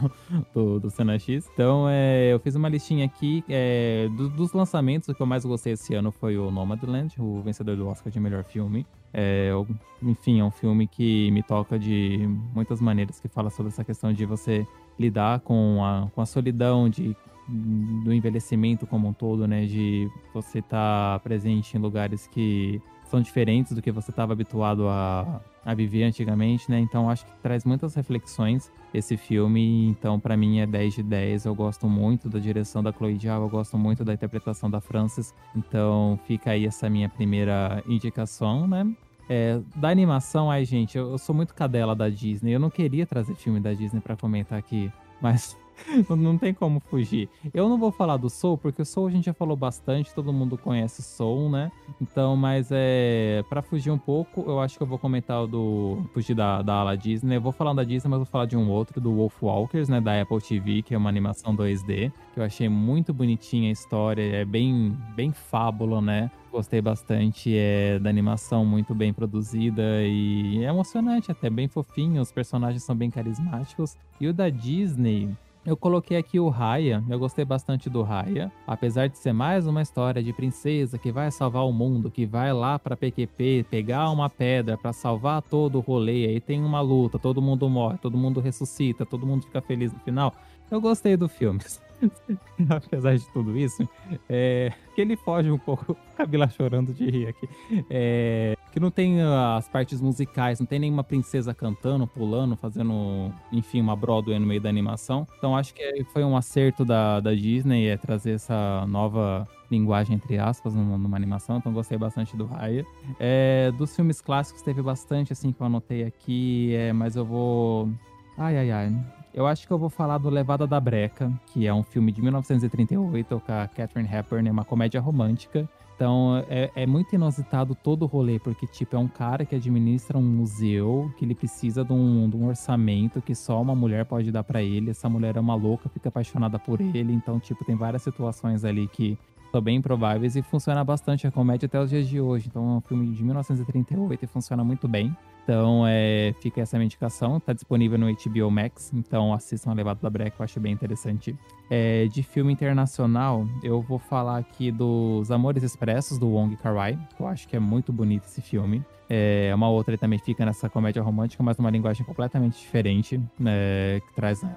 do, 0.54 0.80
do 0.80 0.90
Cena 0.90 1.20
X. 1.20 1.50
Então, 1.54 1.88
é, 1.90 2.34
eu 2.34 2.40
fiz 2.40 2.56
uma 2.56 2.68
listinha 2.68 3.06
aqui 3.06 3.44
é, 3.48 4.10
do, 4.16 4.30
dos 4.30 4.54
lançamentos. 4.54 5.08
O 5.10 5.14
que 5.14 5.22
eu 5.22 5.28
mais 5.28 5.46
gostei 5.46 5.74
esse 5.74 5.94
ano 5.94 6.12
foi 6.12 6.38
o 6.38 6.50
Nomadland, 6.50 7.16
o 7.20 7.42
vencedor 7.42 7.76
do 7.76 7.88
Oscar 7.88 8.12
de 8.12 8.20
melhor 8.20 8.44
filme. 8.44 8.86
É, 9.14 9.50
eu, 9.52 9.68
enfim, 10.02 10.40
é 10.40 10.44
um 10.44 10.52
filme 10.52 10.88
que 10.88 11.30
me 11.32 11.44
toca 11.44 11.78
de 11.78 12.28
muitas 12.54 12.82
maneiras, 12.82 13.20
que 13.20 13.28
fala 13.28 13.50
sobre 13.50 13.72
essa 13.72 13.84
questão 13.84 14.12
de 14.12 14.26
você 14.26 14.66
lidar 15.00 15.42
com 15.42 15.84
a, 15.84 16.10
com 16.14 16.22
a 16.22 16.26
solidão, 16.26 16.90
de 16.90 17.16
do 17.48 18.12
envelhecimento 18.12 18.88
como 18.88 19.08
um 19.08 19.14
todo, 19.14 19.48
né? 19.48 19.66
De 19.66 20.10
você 20.34 20.60
estar 20.60 21.14
tá 21.14 21.20
presente 21.20 21.78
em 21.78 21.80
lugares 21.80 22.28
que 22.28 22.82
são 23.16 23.22
diferentes 23.22 23.72
do 23.72 23.82
que 23.82 23.91
você 23.91 24.11
estava 24.11 24.34
habituado 24.34 24.89
a, 24.89 25.39
a 25.63 25.74
viver 25.74 26.03
antigamente, 26.03 26.70
né? 26.70 26.80
Então 26.80 27.09
acho 27.09 27.26
que 27.26 27.32
traz 27.41 27.63
muitas 27.63 27.95
reflexões 27.95 28.70
esse 28.93 29.16
filme. 29.16 29.88
Então, 29.88 30.20
para 30.20 30.36
mim, 30.36 30.59
é 30.59 30.68
10 30.68 30.95
de 30.95 31.03
10. 31.03 31.45
Eu 31.45 31.55
gosto 31.55 31.88
muito 31.88 32.28
da 32.28 32.39
direção 32.39 32.84
da 32.84 32.91
Chloe 32.91 33.18
Zhao, 33.18 33.43
eu 33.43 33.49
gosto 33.49 33.78
muito 33.78 34.03
da 34.03 34.13
interpretação 34.13 34.70
da 34.70 34.82
Frances. 34.82 35.34
Então, 35.55 36.20
fica 36.28 36.51
aí 36.51 36.66
essa 36.66 36.89
minha 36.89 37.07
primeira 37.07 37.82
indicação, 37.88 38.68
né? 38.68 38.86
É, 39.30 39.59
da 39.78 39.89
animação, 39.89 40.51
ai, 40.51 40.66
gente, 40.66 40.97
eu, 40.97 41.11
eu 41.11 41.18
sou 41.18 41.34
muito 41.34 41.53
cadela 41.53 41.95
da 41.95 42.09
Disney. 42.09 42.51
Eu 42.51 42.59
não 42.59 42.70
queria 42.70 43.05
trazer 43.05 43.34
filme 43.36 43.61
da 43.61 43.74
Disney 43.74 44.01
para 44.01 44.18
comentar 44.18 44.59
aqui, 44.59 44.91
mas 45.22 45.57
não 46.09 46.38
tem 46.38 46.53
como 46.53 46.80
fugir. 46.80 47.30
Eu 47.53 47.69
não 47.69 47.78
vou 47.78 47.91
falar 47.91 48.17
do 48.17 48.30
Soul, 48.30 48.57
porque 48.57 48.82
o 48.82 48.86
Soul 48.86 49.07
a 49.07 49.11
gente 49.11 49.26
já 49.26 49.34
falou 49.34 49.55
bastante, 49.55 50.13
todo 50.13 50.32
mundo 50.32 50.57
conhece 50.57 51.01
Soul, 51.01 51.49
né? 51.49 51.71
Então, 52.01 52.36
mas 52.36 52.69
é. 52.71 53.43
Pra 53.49 53.61
fugir 53.61 53.91
um 53.91 53.97
pouco, 53.97 54.43
eu 54.47 54.59
acho 54.59 54.78
que 54.78 54.84
eu 54.84 54.88
vou 54.88 54.97
comentar 54.97 55.43
o 55.43 55.47
do. 55.47 56.03
Fugir 56.13 56.36
da, 56.36 56.61
da 56.61 56.73
ala 56.76 56.95
Disney. 56.95 57.38
Eu 57.38 57.41
vou 57.41 57.51
falar 57.51 57.73
da 57.73 57.84
Disney, 57.84 58.09
mas 58.09 58.19
vou 58.19 58.26
falar 58.26 58.45
de 58.45 58.57
um 58.57 58.69
outro, 58.69 58.99
do 58.99 59.13
Wolf 59.13 59.41
Walkers, 59.41 59.89
né? 59.89 60.01
Da 60.01 60.21
Apple 60.21 60.41
TV, 60.41 60.82
que 60.82 60.93
é 60.93 60.97
uma 60.97 61.09
animação 61.09 61.55
2D, 61.55 62.11
que 62.34 62.39
eu 62.39 62.43
achei 62.43 62.69
muito 62.69 63.13
bonitinha 63.13 63.69
a 63.69 63.71
história, 63.71 64.21
é 64.21 64.45
bem, 64.45 64.97
bem 65.15 65.32
fábula, 65.32 66.01
né? 66.01 66.32
Gostei 66.55 66.82
bastante 66.82 67.53
é, 67.53 67.99
da 67.99 68.09
animação, 68.09 68.65
muito 68.65 68.95
bem 68.95 69.11
produzida 69.11 69.84
e 70.03 70.63
é 70.63 70.69
emocionante, 70.69 71.30
até 71.30 71.49
bem 71.49 71.67
fofinho. 71.67 72.21
Os 72.21 72.32
personagens 72.32 72.82
são 72.82 72.95
bem 72.95 73.11
carismáticos. 73.11 73.97
E 74.21 74.28
o 74.28 74.34
da 74.34 74.49
Disney, 74.49 75.36
eu 75.66 75.76
coloquei 75.76 76.16
aqui 76.16 76.39
o 76.39 76.47
Raya, 76.47 77.03
eu 77.09 77.18
gostei 77.18 77.43
bastante 77.43 77.89
do 77.89 78.03
Raya, 78.03 78.51
apesar 78.68 79.07
de 79.07 79.18
ser 79.18 79.34
mais 79.34 79.66
uma 79.66 79.82
história 79.82 80.22
de 80.22 80.32
princesa 80.32 80.99
que 80.99 81.11
vai 81.11 81.32
salvar 81.32 81.66
o 81.66 81.74
mundo, 81.74 82.11
que 82.11 82.26
vai 82.26 82.53
lá 82.53 82.78
para 82.78 82.95
PQP 82.95 83.66
pegar 83.70 84.11
uma 84.11 84.30
pedra 84.30 84.78
para 84.78 84.93
salvar 84.93 85.41
todo 85.41 85.78
o 85.78 85.82
rolê, 85.82 86.28
aí 86.28 86.39
tem 86.39 86.63
uma 86.63 86.82
luta, 86.82 87.18
todo 87.18 87.41
mundo 87.41 87.68
morre, 87.68 87.97
todo 87.97 88.16
mundo 88.16 88.39
ressuscita, 88.39 89.05
todo 89.05 89.26
mundo 89.26 89.43
fica 89.43 89.59
feliz 89.59 89.91
no 89.91 89.99
final. 89.99 90.34
Eu 90.70 90.80
gostei 90.80 91.18
do 91.18 91.28
filme. 91.28 91.59
apesar 92.70 93.16
de 93.16 93.28
tudo 93.32 93.58
isso, 93.58 93.88
é, 94.30 94.72
que 94.93 95.01
ele 95.01 95.16
foge 95.16 95.51
um 95.51 95.58
pouco, 95.58 95.95
Camila 96.16 96.47
chorando 96.47 96.93
de 96.93 97.10
rir 97.10 97.28
aqui, 97.28 97.49
é, 97.89 98.56
que 98.72 98.80
não 98.80 98.91
tem 98.91 99.22
as 99.22 99.68
partes 99.68 100.01
musicais, 100.01 100.60
não 100.60 100.66
tem 100.66 100.80
nenhuma 100.80 101.03
princesa 101.03 101.53
cantando, 101.53 102.08
pulando, 102.08 102.56
fazendo, 102.56 103.32
enfim, 103.51 103.82
uma 103.82 103.95
Broadway 103.95 104.39
no 104.39 104.45
meio 104.45 104.62
da 104.62 104.70
animação. 104.70 105.28
Então 105.38 105.56
acho 105.56 105.74
que 105.74 106.03
foi 106.14 106.24
um 106.24 106.36
acerto 106.36 106.84
da, 106.86 107.20
da 107.20 107.34
Disney 107.34 107.88
é 107.88 107.97
trazer 107.97 108.32
essa 108.32 108.86
nova 108.88 109.47
linguagem, 109.70 110.16
entre 110.16 110.38
aspas, 110.38 110.74
numa, 110.74 110.97
numa 110.97 111.18
animação, 111.18 111.58
então 111.58 111.74
gostei 111.74 111.97
bastante 111.97 112.36
do 112.38 112.45
Raya. 112.45 112.86
É, 113.20 113.72
dos 113.78 113.95
filmes 113.95 114.22
clássicos 114.22 114.62
teve 114.62 114.82
bastante, 114.82 115.34
assim, 115.34 115.51
que 115.51 115.62
eu 115.62 115.66
anotei 115.66 116.03
aqui, 116.03 116.74
é, 116.76 116.93
mas 116.93 117.16
eu 117.16 117.26
vou... 117.26 117.89
Ai, 118.38 118.58
ai, 118.58 118.72
ai. 118.72 118.93
Eu 119.36 119.46
acho 119.46 119.68
que 119.68 119.74
eu 119.74 119.78
vou 119.78 119.90
falar 119.90 120.18
do 120.18 120.30
Levada 120.30 120.66
da 120.66 120.80
Breca, 120.80 121.30
que 121.48 121.68
é 121.68 121.74
um 121.74 121.84
filme 121.84 122.10
de 122.10 122.22
1938 122.22 123.42
com 123.46 123.52
a 123.52 123.68
Catherine 123.68 124.10
Hepburn, 124.10 124.48
é 124.48 124.52
uma 124.52 124.64
comédia 124.64 125.02
romântica. 125.02 125.68
Então 125.94 126.42
é, 126.48 126.72
é, 126.74 126.88
muito 126.88 127.14
inusitado 127.14 127.76
todo 127.76 128.04
o 128.04 128.06
rolê, 128.06 128.40
porque 128.40 128.66
tipo, 128.66 128.96
é 128.96 129.00
um 129.00 129.10
cara 129.10 129.44
que 129.44 129.54
administra 129.54 130.18
um 130.18 130.22
museu, 130.22 131.12
que 131.18 131.26
ele 131.26 131.36
precisa 131.36 131.84
de 131.84 131.92
um, 131.92 132.30
de 132.30 132.38
um 132.38 132.48
orçamento 132.48 133.22
que 133.22 133.36
só 133.36 133.62
uma 133.62 133.76
mulher 133.76 134.06
pode 134.06 134.32
dar 134.32 134.46
para 134.46 134.64
ele. 134.64 134.92
Essa 134.92 135.10
mulher 135.10 135.36
é 135.36 135.40
uma 135.42 135.56
louca, 135.56 135.90
fica 135.90 136.08
apaixonada 136.08 136.58
por 136.58 136.80
ele. 136.80 137.12
Então, 137.12 137.38
tipo, 137.38 137.66
tem 137.66 137.76
várias 137.76 138.04
situações 138.04 138.64
ali 138.64 138.88
que 138.88 139.18
são 139.52 139.60
bem 139.60 139.78
improváveis 139.78 140.38
e 140.38 140.42
funciona 140.42 140.82
bastante 140.82 141.28
a 141.28 141.32
comédia 141.32 141.66
até 141.66 141.78
os 141.78 141.90
dias 141.90 142.08
de 142.08 142.22
hoje. 142.22 142.48
Então 142.48 142.76
é 142.76 142.78
um 142.78 142.82
filme 142.82 143.12
de 143.12 143.22
1938 143.22 144.24
e 144.24 144.28
funciona 144.28 144.64
muito 144.64 144.88
bem. 144.88 145.14
Então, 145.46 145.86
é, 145.88 146.34
fica 146.41 146.62
essa 146.62 146.76
minha 146.76 146.86
indicação. 146.86 147.39
Tá 147.39 147.54
disponível 147.54 148.00
no 148.00 148.08
HBO 148.08 148.50
Max. 148.50 148.91
Então, 148.91 149.32
assistam 149.32 149.70
a 149.70 149.74
Levado 149.76 150.02
da 150.02 150.10
Breca, 150.10 150.38
eu 150.39 150.43
acho 150.43 150.60
bem 150.60 150.74
interessante. 150.74 151.38
É, 151.70 152.08
de 152.08 152.24
filme 152.24 152.52
internacional, 152.52 153.48
eu 153.62 153.80
vou 153.80 154.00
falar 154.00 154.39
aqui 154.39 154.72
dos 154.72 155.30
Amores 155.30 155.62
Expressos, 155.62 156.18
do 156.18 156.28
Wong 156.30 156.56
Kar-wai. 156.58 156.98
Eu 157.20 157.28
acho 157.28 157.48
que 157.48 157.56
é 157.56 157.60
muito 157.60 157.93
bonito 157.93 158.24
esse 158.26 158.41
filme. 158.41 158.84
É 159.10 159.53
uma 159.53 159.70
outra 159.70 159.97
também 159.97 160.18
fica 160.18 160.45
nessa 160.45 160.70
comédia 160.70 161.01
romântica, 161.01 161.43
mas 161.43 161.58
numa 161.58 161.70
linguagem 161.70 162.06
completamente 162.06 162.60
diferente, 162.60 163.22
né, 163.39 163.99
que 163.99 164.14
traz 164.16 164.41
né, 164.41 164.56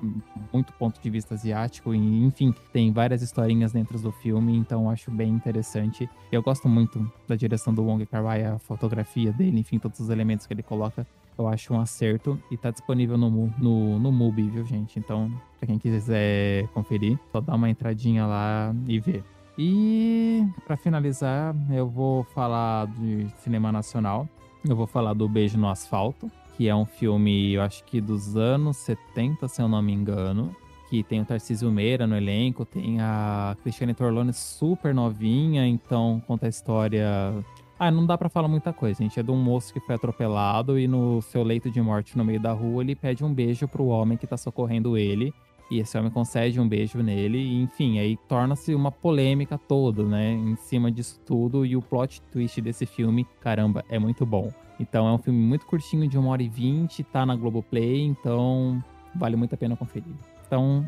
muito 0.52 0.72
ponto 0.72 1.00
de 1.00 1.10
vista 1.10 1.34
asiático 1.34 1.94
e, 1.94 2.24
enfim, 2.24 2.54
tem 2.72 2.92
várias 2.92 3.20
historinhas 3.20 3.72
dentro 3.72 3.98
do 3.98 4.10
filme, 4.10 4.56
então 4.56 4.88
acho 4.88 5.10
bem 5.10 5.28
interessante. 5.28 6.08
Eu 6.32 6.42
gosto 6.42 6.68
muito 6.68 7.10
da 7.26 7.36
direção 7.36 7.74
do 7.74 7.84
Wong 7.84 8.04
Kar-wai, 8.06 8.44
a 8.44 8.58
fotografia 8.58 9.32
dele, 9.32 9.60
enfim, 9.60 9.78
todos 9.78 10.00
os 10.00 10.08
elementos 10.08 10.46
que 10.46 10.54
ele 10.54 10.62
coloca 10.62 11.06
eu 11.38 11.46
acho 11.46 11.72
um 11.72 11.80
acerto 11.80 12.36
e 12.50 12.56
tá 12.56 12.70
disponível 12.70 13.16
no, 13.16 13.30
no, 13.58 13.98
no 13.98 14.10
Mubi, 14.10 14.50
viu, 14.50 14.64
gente? 14.64 14.98
Então, 14.98 15.30
pra 15.58 15.68
quem 15.68 15.78
quiser 15.78 16.66
conferir, 16.74 17.16
só 17.30 17.40
dá 17.40 17.54
uma 17.54 17.70
entradinha 17.70 18.26
lá 18.26 18.74
e 18.88 18.98
ver. 18.98 19.22
E 19.56 20.44
para 20.66 20.76
finalizar, 20.76 21.54
eu 21.70 21.88
vou 21.88 22.24
falar 22.24 22.86
de 22.88 23.28
cinema 23.38 23.70
nacional. 23.70 24.28
Eu 24.66 24.76
vou 24.76 24.86
falar 24.86 25.14
do 25.14 25.28
Beijo 25.28 25.58
no 25.58 25.68
Asfalto, 25.68 26.30
que 26.56 26.68
é 26.68 26.74
um 26.74 26.84
filme, 26.84 27.52
eu 27.52 27.62
acho 27.62 27.84
que 27.84 28.00
dos 28.00 28.36
anos 28.36 28.76
70, 28.78 29.46
se 29.48 29.62
eu 29.62 29.68
não 29.68 29.82
me 29.82 29.92
engano. 29.92 30.54
Que 30.90 31.02
tem 31.02 31.20
o 31.20 31.24
Tarcísio 31.24 31.70
Meira 31.70 32.06
no 32.06 32.16
elenco, 32.16 32.64
tem 32.64 32.98
a 32.98 33.54
Cristiane 33.62 33.92
Torlone 33.92 34.32
super 34.32 34.94
novinha, 34.94 35.66
então 35.66 36.22
conta 36.26 36.46
a 36.46 36.48
história 36.48 37.34
ah, 37.78 37.92
não 37.92 38.04
dá 38.04 38.18
para 38.18 38.28
falar 38.28 38.48
muita 38.48 38.72
coisa, 38.72 39.00
gente. 39.02 39.20
É 39.20 39.22
de 39.22 39.30
um 39.30 39.36
moço 39.36 39.72
que 39.72 39.78
foi 39.78 39.94
atropelado 39.94 40.78
e 40.78 40.88
no 40.88 41.22
seu 41.22 41.44
leito 41.44 41.70
de 41.70 41.80
morte 41.80 42.18
no 42.18 42.24
meio 42.24 42.40
da 42.40 42.52
rua 42.52 42.82
ele 42.82 42.96
pede 42.96 43.24
um 43.24 43.32
beijo 43.32 43.68
pro 43.68 43.86
homem 43.86 44.18
que 44.18 44.26
tá 44.26 44.36
socorrendo 44.36 44.98
ele. 44.98 45.32
E 45.70 45.80
esse 45.80 45.98
homem 45.98 46.10
concede 46.10 46.58
um 46.58 46.66
beijo 46.66 47.02
nele, 47.02 47.38
e 47.38 47.62
enfim, 47.62 47.98
aí 47.98 48.16
torna-se 48.28 48.74
uma 48.74 48.90
polêmica 48.90 49.58
toda, 49.58 50.02
né? 50.02 50.32
Em 50.32 50.56
cima 50.56 50.90
disso 50.90 51.20
tudo. 51.26 51.66
E 51.66 51.76
o 51.76 51.82
plot 51.82 52.22
twist 52.32 52.60
desse 52.60 52.86
filme, 52.86 53.26
caramba, 53.40 53.84
é 53.88 53.98
muito 53.98 54.24
bom. 54.24 54.50
Então 54.80 55.06
é 55.06 55.12
um 55.12 55.18
filme 55.18 55.38
muito 55.38 55.66
curtinho, 55.66 56.08
de 56.08 56.16
uma 56.16 56.30
hora 56.30 56.42
e 56.42 56.48
vinte, 56.48 57.02
tá 57.02 57.26
na 57.26 57.36
Globoplay, 57.36 58.02
então 58.02 58.82
vale 59.14 59.36
muito 59.36 59.54
a 59.54 59.58
pena 59.58 59.76
conferir. 59.76 60.14
Então 60.46 60.86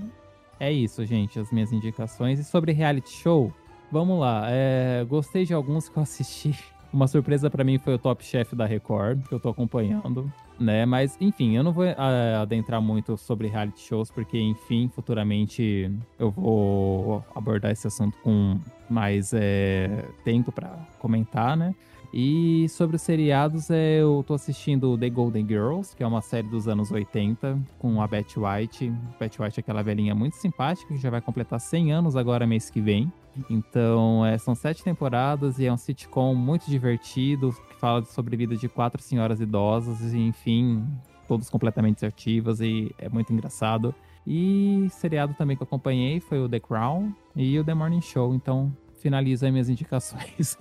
é 0.59 0.73
isso, 0.73 1.05
gente, 1.05 1.39
as 1.39 1.53
minhas 1.53 1.73
indicações. 1.73 2.39
E 2.39 2.45
sobre 2.45 2.73
reality 2.73 3.11
show, 3.11 3.53
vamos 3.93 4.19
lá. 4.19 4.45
É, 4.49 5.05
gostei 5.09 5.45
de 5.45 5.53
alguns 5.53 5.89
que 5.89 5.97
eu 5.99 6.03
assisti. 6.03 6.55
Uma 6.93 7.07
surpresa 7.07 7.49
para 7.49 7.63
mim 7.63 7.79
foi 7.79 7.95
o 7.95 7.99
Top 7.99 8.25
Chef 8.25 8.55
da 8.55 8.67
Record, 8.67 9.25
que 9.29 9.33
eu 9.33 9.39
tô 9.39 9.49
acompanhando, 9.49 10.31
né? 10.59 10.85
Mas, 10.85 11.17
enfim, 11.21 11.57
eu 11.57 11.63
não 11.63 11.73
vou 11.73 11.85
uh, 11.85 12.43
adentrar 12.43 12.83
muito 12.83 13.17
sobre 13.17 13.47
reality 13.47 13.81
shows, 13.81 14.11
porque, 14.11 14.39
enfim, 14.39 14.91
futuramente 14.93 15.91
eu 16.19 16.31
vou 16.33 17.25
abordar 17.35 17.71
esse 17.71 17.87
assunto 17.87 18.19
com 18.25 18.59
mais 18.89 19.33
é, 19.33 20.05
tempo 20.25 20.51
para 20.51 20.69
comentar, 20.99 21.57
né? 21.57 21.75
E 22.13 22.69
sobre 22.69 22.97
os 22.97 23.03
seriados, 23.03 23.71
é, 23.71 24.01
eu 24.01 24.25
tô 24.27 24.35
assistindo 24.35 24.99
The 24.99 25.09
Golden 25.09 25.47
Girls, 25.47 25.95
que 25.95 26.03
é 26.03 26.07
uma 26.07 26.21
série 26.21 26.49
dos 26.49 26.67
anos 26.67 26.91
80, 26.91 27.57
com 27.79 28.03
a 28.03 28.07
Betty 28.09 28.39
White. 28.41 28.93
Betty 29.19 29.41
White 29.41 29.61
é 29.61 29.61
aquela 29.61 29.83
velhinha 29.83 30.13
muito 30.13 30.35
simpática, 30.35 30.93
que 30.93 31.01
já 31.01 31.09
vai 31.09 31.21
completar 31.21 31.61
100 31.61 31.93
anos 31.93 32.17
agora 32.17 32.49
mês 32.49 32.69
que 32.69 32.81
vem. 32.81 33.13
Então, 33.49 34.25
é, 34.25 34.37
são 34.39 34.55
sete 34.55 34.83
temporadas 34.83 35.59
e 35.59 35.67
é 35.67 35.73
um 35.73 35.77
sitcom 35.77 36.35
muito 36.35 36.67
divertido, 36.67 37.55
que 37.69 37.77
fala 37.77 38.05
sobre 38.05 38.35
a 38.35 38.39
vida 38.39 38.57
de 38.57 38.69
quatro 38.69 39.01
senhoras 39.03 39.41
idosas, 39.41 40.13
e 40.13 40.19
enfim, 40.19 40.87
todos 41.29 41.49
completamente 41.49 42.05
ativas 42.05 42.61
e 42.61 42.95
é 42.99 43.09
muito 43.09 43.33
engraçado. 43.33 43.95
E 44.27 44.89
seriado 44.91 45.35
também 45.35 45.57
que 45.57 45.63
eu 45.63 45.67
acompanhei 45.67 46.21
foi 46.21 46.39
o 46.41 46.49
The 46.49 46.61
Crown 46.61 47.13
e 47.35 47.59
o 47.59 47.65
The 47.65 47.75
Morning 47.75 48.01
Show, 48.01 48.35
então 48.35 48.75
finaliza 48.99 49.47
as 49.47 49.53
minhas 49.53 49.69
indicações 49.69 50.59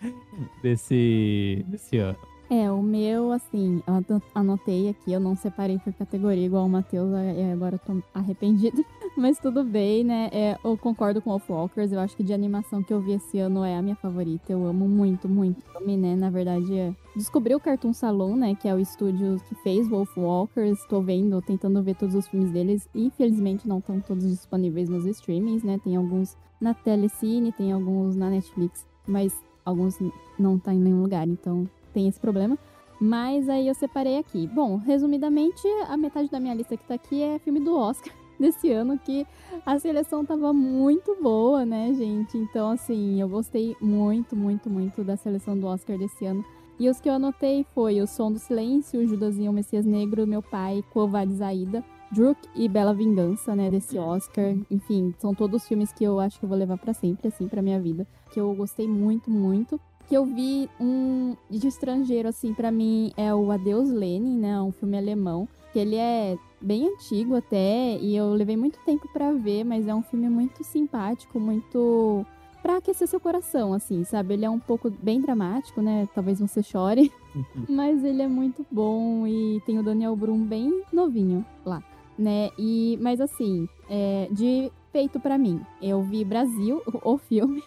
desse, 0.62 1.64
desse 1.68 1.98
ano. 1.98 2.18
É, 2.48 2.70
o 2.70 2.80
meu, 2.80 3.32
assim, 3.32 3.82
eu 3.86 4.22
anotei 4.32 4.88
aqui, 4.90 5.12
eu 5.12 5.18
não 5.18 5.34
separei 5.34 5.78
por 5.80 5.92
categoria 5.92 6.46
igual 6.46 6.64
o 6.64 6.68
Matheus, 6.68 7.10
agora 7.52 7.74
eu 7.74 7.78
tô 7.80 8.02
arrependido. 8.14 8.84
Mas 9.16 9.38
tudo 9.38 9.64
bem, 9.64 10.04
né? 10.04 10.30
É, 10.32 10.56
eu 10.62 10.76
concordo 10.76 11.20
com 11.20 11.30
Wolfwalkers, 11.30 11.90
eu 11.90 11.98
acho 11.98 12.16
que 12.16 12.22
de 12.22 12.32
animação 12.32 12.84
que 12.84 12.92
eu 12.92 13.00
vi 13.00 13.14
esse 13.14 13.38
ano 13.40 13.64
é 13.64 13.76
a 13.76 13.82
minha 13.82 13.96
favorita. 13.96 14.52
Eu 14.52 14.64
amo 14.64 14.86
muito, 14.86 15.28
muito 15.28 15.60
filme, 15.72 15.96
né? 15.96 16.14
Na 16.14 16.30
verdade, 16.30 16.72
é... 16.78 16.94
descobri 17.16 17.52
o 17.52 17.58
Cartoon 17.58 17.92
Salon, 17.92 18.36
né? 18.36 18.54
Que 18.54 18.68
é 18.68 18.74
o 18.74 18.78
estúdio 18.78 19.40
que 19.48 19.54
fez 19.56 19.88
Wolfwalkers. 19.88 20.78
Tô 20.88 21.00
vendo, 21.00 21.42
tentando 21.42 21.82
ver 21.82 21.96
todos 21.96 22.14
os 22.14 22.28
filmes 22.28 22.52
deles. 22.52 22.88
Infelizmente 22.94 23.66
não 23.66 23.78
estão 23.78 24.00
todos 24.00 24.28
disponíveis 24.28 24.88
nos 24.88 25.04
streamings, 25.04 25.64
né? 25.64 25.80
Tem 25.82 25.96
alguns 25.96 26.36
na 26.60 26.74
Telecine, 26.74 27.50
tem 27.52 27.72
alguns 27.72 28.14
na 28.14 28.30
Netflix, 28.30 28.86
mas 29.06 29.34
alguns 29.64 29.98
não 30.38 30.58
tá 30.58 30.72
em 30.72 30.78
nenhum 30.78 31.02
lugar, 31.02 31.26
então 31.26 31.68
tem 31.96 32.08
esse 32.08 32.20
problema. 32.20 32.58
Mas 33.00 33.48
aí 33.48 33.66
eu 33.66 33.74
separei 33.74 34.18
aqui. 34.18 34.46
Bom, 34.46 34.76
resumidamente, 34.76 35.66
a 35.88 35.96
metade 35.96 36.30
da 36.30 36.38
minha 36.38 36.54
lista 36.54 36.76
que 36.76 36.84
tá 36.84 36.94
aqui 36.94 37.22
é 37.22 37.38
filme 37.38 37.58
do 37.58 37.74
Oscar 37.74 38.12
desse 38.38 38.70
ano, 38.70 38.98
que 38.98 39.26
a 39.64 39.78
seleção 39.78 40.24
tava 40.24 40.52
muito 40.52 41.16
boa, 41.22 41.64
né, 41.64 41.94
gente? 41.94 42.36
Então, 42.36 42.70
assim, 42.70 43.18
eu 43.20 43.28
gostei 43.28 43.74
muito, 43.80 44.36
muito, 44.36 44.68
muito 44.68 45.02
da 45.02 45.16
seleção 45.16 45.58
do 45.58 45.66
Oscar 45.66 45.96
desse 45.96 46.26
ano. 46.26 46.44
E 46.78 46.90
os 46.90 47.00
que 47.00 47.08
eu 47.08 47.14
anotei 47.14 47.64
foi 47.74 48.02
O 48.02 48.06
Som 48.06 48.30
do 48.30 48.38
Silêncio, 48.38 49.06
Judasinho, 49.08 49.50
o 49.50 49.54
Messias 49.54 49.86
Negro, 49.86 50.26
Meu 50.26 50.42
Pai, 50.42 50.84
Covades 50.92 51.40
Aida, 51.40 51.82
Druk 52.12 52.38
e 52.54 52.68
Bela 52.68 52.92
Vingança, 52.92 53.56
né, 53.56 53.70
desse 53.70 53.98
Oscar. 53.98 54.54
Enfim, 54.70 55.14
são 55.18 55.34
todos 55.34 55.66
filmes 55.66 55.90
que 55.92 56.04
eu 56.04 56.20
acho 56.20 56.38
que 56.38 56.44
eu 56.44 56.48
vou 56.48 56.58
levar 56.58 56.76
para 56.76 56.92
sempre, 56.92 57.28
assim, 57.28 57.48
pra 57.48 57.62
minha 57.62 57.80
vida. 57.80 58.06
Que 58.30 58.38
eu 58.38 58.54
gostei 58.54 58.86
muito, 58.86 59.30
muito 59.30 59.80
que 60.08 60.14
eu 60.16 60.24
vi 60.24 60.68
um 60.80 61.36
de 61.50 61.66
estrangeiro, 61.66 62.28
assim, 62.28 62.54
para 62.54 62.70
mim 62.70 63.12
é 63.16 63.34
o 63.34 63.50
Adeus 63.50 63.90
Lenin, 63.90 64.38
né? 64.38 64.60
Um 64.60 64.72
filme 64.72 64.96
alemão. 64.96 65.48
Que 65.72 65.80
ele 65.80 65.96
é 65.96 66.38
bem 66.60 66.88
antigo 66.88 67.34
até, 67.34 67.98
e 67.98 68.16
eu 68.16 68.30
levei 68.30 68.56
muito 68.56 68.78
tempo 68.84 69.08
para 69.12 69.32
ver, 69.32 69.64
mas 69.64 69.86
é 69.86 69.94
um 69.94 70.02
filme 70.02 70.28
muito 70.28 70.64
simpático, 70.64 71.38
muito 71.38 72.24
para 72.62 72.78
aquecer 72.78 73.06
seu 73.06 73.20
coração, 73.20 73.72
assim, 73.72 74.02
sabe? 74.02 74.34
Ele 74.34 74.44
é 74.44 74.50
um 74.50 74.58
pouco 74.58 74.90
bem 74.90 75.20
dramático, 75.20 75.80
né? 75.80 76.08
Talvez 76.14 76.40
você 76.40 76.62
chore, 76.62 77.12
uhum. 77.34 77.64
mas 77.68 78.02
ele 78.02 78.22
é 78.22 78.26
muito 78.26 78.66
bom 78.70 79.26
e 79.26 79.60
tem 79.64 79.78
o 79.78 79.84
Daniel 79.84 80.16
Brum 80.16 80.42
bem 80.42 80.82
novinho 80.92 81.44
lá, 81.64 81.82
né? 82.18 82.50
E 82.58 82.98
mas 83.00 83.20
assim, 83.20 83.68
é, 83.88 84.28
de 84.32 84.72
feito 84.90 85.20
para 85.20 85.38
mim, 85.38 85.60
eu 85.80 86.02
vi 86.02 86.24
Brasil, 86.24 86.82
o 87.04 87.18
filme, 87.18 87.62